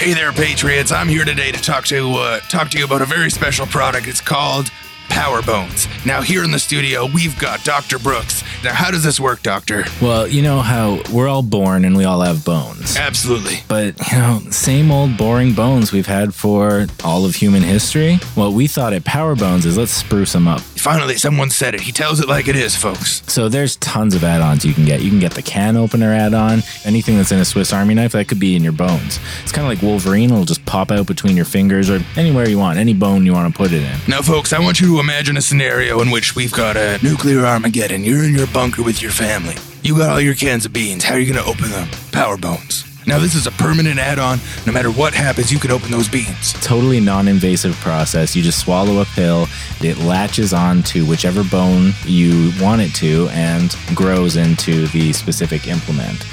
Hey 0.00 0.14
there, 0.14 0.32
Patriots. 0.32 0.92
I'm 0.92 1.08
here 1.08 1.26
today 1.26 1.52
to 1.52 1.60
talk 1.60 1.84
to 1.86 2.12
uh, 2.12 2.40
talk 2.40 2.70
to 2.70 2.78
you 2.78 2.86
about 2.86 3.02
a 3.02 3.06
very 3.06 3.30
special 3.30 3.66
product. 3.66 4.08
It's 4.08 4.22
called 4.22 4.70
Power 5.10 5.42
Bones. 5.42 5.86
Now, 6.06 6.22
here 6.22 6.42
in 6.42 6.50
the 6.50 6.58
studio, 6.58 7.06
we've 7.06 7.38
got 7.38 7.62
Dr. 7.64 7.98
Brooks. 7.98 8.42
Now, 8.64 8.72
how 8.72 8.90
does 8.90 9.04
this 9.04 9.20
work, 9.20 9.42
Doctor? 9.42 9.84
Well, 10.00 10.26
you 10.26 10.40
know 10.40 10.60
how 10.60 11.02
we're 11.12 11.28
all 11.28 11.42
born 11.42 11.84
and 11.84 11.96
we 11.96 12.04
all 12.04 12.22
have 12.22 12.44
bones. 12.44 12.96
Absolutely. 12.96 13.58
But, 13.68 13.96
you 14.10 14.18
know, 14.18 14.40
same 14.50 14.90
old 14.90 15.16
boring 15.18 15.52
bones 15.52 15.92
we've 15.92 16.06
had 16.06 16.34
for 16.34 16.86
all 17.04 17.26
of 17.26 17.34
human 17.34 17.62
history. 17.62 18.16
What 18.34 18.52
we 18.52 18.66
thought 18.66 18.92
at 18.92 19.04
Power 19.04 19.36
Bones 19.36 19.66
is 19.66 19.76
let's 19.76 19.92
spruce 19.92 20.32
them 20.32 20.48
up. 20.48 20.60
Finally, 20.60 21.18
someone 21.18 21.50
said 21.50 21.74
it. 21.74 21.82
He 21.82 21.92
tells 21.92 22.20
it 22.20 22.28
like 22.28 22.48
it 22.48 22.56
is, 22.56 22.74
folks. 22.74 23.22
So 23.30 23.50
there's 23.50 23.76
tons 23.76 24.14
of 24.14 24.24
add-ons 24.24 24.64
you 24.64 24.72
can 24.72 24.86
get. 24.86 25.02
You 25.02 25.10
can 25.10 25.20
get 25.20 25.32
the 25.32 25.42
can 25.42 25.76
opener 25.76 26.12
add-on, 26.12 26.62
anything 26.86 27.18
that's 27.18 27.32
in 27.32 27.38
a 27.38 27.44
Swiss 27.44 27.72
Army 27.72 27.92
knife 27.92 28.12
that 28.12 28.28
could 28.28 28.40
be 28.40 28.56
in 28.56 28.62
your 28.62 28.72
bones. 28.72 29.18
It's 29.42 29.52
kind 29.52 29.66
of 29.66 29.68
like 29.70 29.82
Wolverine; 29.82 30.30
it'll 30.30 30.46
just 30.46 30.64
pop 30.64 30.90
out 30.90 31.06
between 31.06 31.36
your 31.36 31.44
fingers 31.44 31.90
or 31.90 32.00
anywhere 32.16 32.48
you 32.48 32.58
want, 32.58 32.78
any 32.78 32.94
bone 32.94 33.26
you 33.26 33.34
want 33.34 33.52
to 33.52 33.56
put 33.56 33.72
it 33.72 33.82
in. 33.82 33.98
Now, 34.08 34.22
folks, 34.22 34.54
I 34.54 34.60
want 34.60 34.80
you 34.80 34.86
to 34.86 34.99
imagine 35.00 35.36
a 35.36 35.40
scenario 35.40 36.00
in 36.00 36.10
which 36.10 36.36
we've 36.36 36.52
got 36.52 36.76
a 36.76 36.98
nuclear 37.02 37.46
Armageddon. 37.46 38.04
You're 38.04 38.22
in 38.22 38.34
your 38.34 38.46
bunker 38.48 38.82
with 38.82 39.00
your 39.00 39.10
family. 39.10 39.54
You 39.82 39.96
got 39.96 40.10
all 40.10 40.20
your 40.20 40.34
cans 40.34 40.66
of 40.66 40.72
beans. 40.72 41.04
How 41.04 41.14
are 41.14 41.18
you 41.18 41.32
going 41.32 41.42
to 41.42 41.50
open 41.50 41.70
them? 41.70 41.88
Power 42.12 42.36
Bones. 42.36 42.84
Now, 43.06 43.18
this 43.18 43.34
is 43.34 43.46
a 43.46 43.50
permanent 43.52 43.98
add 43.98 44.18
on. 44.18 44.38
No 44.66 44.72
matter 44.72 44.90
what 44.90 45.14
happens, 45.14 45.50
you 45.50 45.58
can 45.58 45.70
open 45.70 45.90
those 45.90 46.08
beans. 46.08 46.52
Totally 46.60 47.00
non-invasive 47.00 47.74
process. 47.76 48.36
You 48.36 48.42
just 48.42 48.60
swallow 48.60 49.00
a 49.00 49.06
pill. 49.06 49.46
It 49.80 49.98
latches 49.98 50.52
on 50.52 50.82
to 50.84 51.06
whichever 51.06 51.42
bone 51.44 51.92
you 52.04 52.52
want 52.60 52.82
it 52.82 52.94
to 52.96 53.28
and 53.30 53.74
grows 53.94 54.36
into 54.36 54.86
the 54.88 55.12
specific 55.14 55.66
implement. 55.66 56.26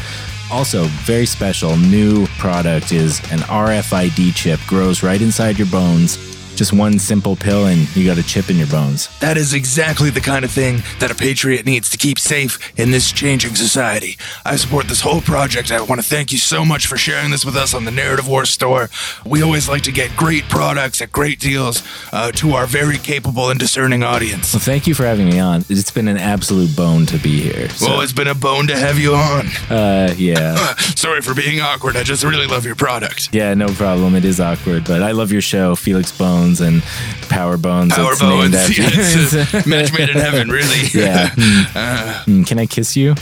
Also, 0.52 0.84
very 1.06 1.26
special 1.26 1.78
new 1.78 2.28
product 2.38 2.92
is 2.92 3.20
an 3.32 3.40
RFID 3.40 4.36
chip 4.36 4.60
grows 4.68 5.04
right 5.04 5.22
inside 5.22 5.58
your 5.58 5.68
bones. 5.68 6.37
Just 6.58 6.74
one 6.74 6.98
simple 6.98 7.36
pill 7.36 7.68
and 7.68 7.96
you 7.96 8.04
got 8.04 8.18
a 8.18 8.24
chip 8.24 8.50
in 8.50 8.58
your 8.58 8.66
bones. 8.66 9.10
That 9.20 9.38
is 9.38 9.54
exactly 9.54 10.10
the 10.10 10.20
kind 10.20 10.44
of 10.44 10.50
thing 10.50 10.82
that 11.00 11.12
a 11.12 11.16
patriot 11.16 11.68
needs 11.68 11.88
to 11.92 12.00
keep 12.00 12.18
safe 12.18 12.58
in 12.80 12.90
this 12.90 13.12
changing 13.12 13.54
society. 13.54 14.18
I 14.44 14.56
support 14.56 14.88
this 14.88 15.02
whole 15.02 15.22
project. 15.22 15.72
I 15.72 15.80
want 15.84 16.02
to 16.02 16.08
thank 16.08 16.32
you 16.32 16.40
so 16.40 16.66
much 16.66 16.88
for 16.88 16.98
sharing 16.98 17.30
this 17.30 17.46
with 17.46 17.56
us 17.56 17.76
on 17.76 17.86
the 17.86 17.92
Narrative 17.92 18.28
War 18.28 18.44
store. 18.46 18.90
We 19.24 19.44
always 19.44 19.70
like 19.70 19.84
to 19.84 19.92
get 19.92 20.16
great 20.18 20.50
products 20.50 21.00
at 21.00 21.12
great 21.12 21.40
deals 21.40 21.84
uh, 22.12 22.32
to 22.34 22.54
our 22.54 22.66
very 22.66 22.98
capable 22.98 23.52
and 23.52 23.60
discerning 23.60 24.02
audience. 24.02 24.52
Well, 24.56 24.60
thank 24.60 24.88
you 24.88 24.96
for 24.96 25.04
having 25.04 25.28
me 25.28 25.38
on. 25.38 25.64
It's 25.70 25.92
been 25.92 26.08
an 26.08 26.18
absolute 26.18 26.76
bone 26.76 27.06
to 27.06 27.20
be 27.20 27.40
here. 27.40 27.70
So, 27.70 27.86
Well, 27.86 28.02
it's 28.02 28.14
been 28.14 28.28
a 28.28 28.34
bone 28.34 28.66
to 28.66 28.76
have 28.76 28.98
you 28.98 29.14
on. 29.14 29.46
uh, 29.70 30.16
yeah. 30.18 30.56
Sorry 30.96 31.22
for 31.22 31.36
being 31.36 31.62
awkward. 31.62 31.96
I 31.96 32.02
just 32.02 32.24
really 32.24 32.48
love 32.48 32.66
your 32.66 32.76
product. 32.76 33.30
Yeah, 33.32 33.54
no 33.54 33.68
problem. 33.68 34.16
It 34.16 34.26
is 34.26 34.40
awkward, 34.40 34.86
but 34.86 35.04
I 35.04 35.12
love 35.12 35.32
your 35.32 35.42
show, 35.44 35.76
Felix 35.76 36.12
Bones 36.12 36.47
and 36.62 36.82
Power 37.30 37.58
Bones. 37.58 37.94
Power 37.94 38.12
It's 38.14 38.22
Bones. 38.22 38.56
after- 38.56 38.82
Yeah, 38.82 38.90
it's 38.92 39.34
a 39.66 39.70
match 39.70 39.92
made 39.98 40.10
in 40.10 40.18
heaven, 40.18 40.50
really. 40.50 40.88
yeah. 40.94 41.30
Uh, 41.76 42.24
Can 42.46 42.60
I 42.60 42.66
kiss 42.66 42.96
you? 42.96 43.16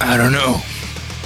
I 0.00 0.16
don't 0.16 0.32
know. 0.32 0.60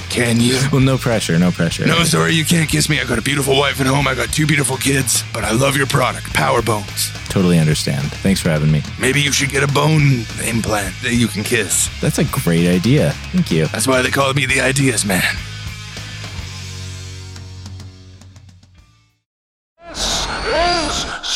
Can 0.09 0.39
you? 0.39 0.59
Well, 0.71 0.81
no 0.81 0.97
pressure, 0.97 1.37
no 1.37 1.51
pressure. 1.51 1.85
No, 1.85 2.03
sorry, 2.03 2.33
you 2.33 2.43
can't 2.43 2.67
kiss 2.67 2.89
me. 2.89 2.99
I 2.99 3.05
got 3.05 3.19
a 3.19 3.21
beautiful 3.21 3.55
wife 3.55 3.79
at 3.79 3.85
home. 3.85 4.07
I 4.07 4.15
got 4.15 4.29
two 4.33 4.47
beautiful 4.47 4.75
kids, 4.75 5.23
but 5.33 5.43
I 5.43 5.51
love 5.51 5.77
your 5.77 5.85
product, 5.85 6.33
Power 6.33 6.63
Bones. 6.63 7.11
Totally 7.29 7.59
understand. 7.59 8.11
Thanks 8.23 8.39
for 8.41 8.49
having 8.49 8.71
me. 8.71 8.81
Maybe 8.99 9.21
you 9.21 9.31
should 9.31 9.49
get 9.49 9.61
a 9.63 9.67
bone 9.71 10.25
implant 10.43 10.95
that 11.03 11.13
you 11.13 11.27
can 11.27 11.43
kiss. 11.43 11.89
That's 12.01 12.17
a 12.17 12.23
great 12.25 12.67
idea. 12.67 13.11
Thank 13.33 13.51
you. 13.51 13.67
That's 13.67 13.87
why 13.87 14.01
they 14.01 14.09
call 14.09 14.33
me 14.33 14.47
the 14.47 14.61
Ideas 14.61 15.05
Man. 15.05 15.21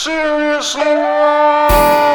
Seriously 0.04 0.84
wrong. 0.84 2.13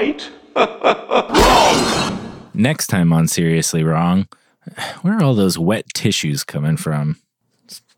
Right? 0.00 0.30
Next 2.54 2.86
time 2.86 3.12
on 3.12 3.28
Seriously 3.28 3.84
Wrong, 3.84 4.26
where 5.02 5.18
are 5.18 5.22
all 5.22 5.34
those 5.34 5.58
wet 5.58 5.84
tissues 5.92 6.42
coming 6.42 6.78
from? 6.78 7.18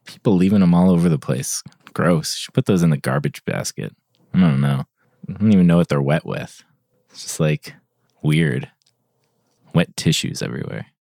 People 0.05 0.35
leaving 0.35 0.59
them 0.59 0.75
all 0.75 0.91
over 0.91 1.09
the 1.09 1.19
place. 1.19 1.63
Gross. 1.93 2.35
Should 2.35 2.55
put 2.55 2.67
those 2.67 2.83
in 2.83 2.91
the 2.91 2.97
garbage 2.97 3.45
basket. 3.45 3.95
I 4.35 4.41
don't 4.41 4.61
know. 4.61 4.83
I 5.29 5.33
don't 5.35 5.53
even 5.53 5.69
know 5.69 5.77
what 5.77 5.87
they're 5.89 6.03
wet 6.03 6.27
with. 6.27 6.65
It's 7.11 7.23
just 7.23 7.39
like 7.39 7.73
weird. 8.21 8.69
Wet 9.73 9.97
tissues 9.97 10.43
everywhere. 10.43 10.87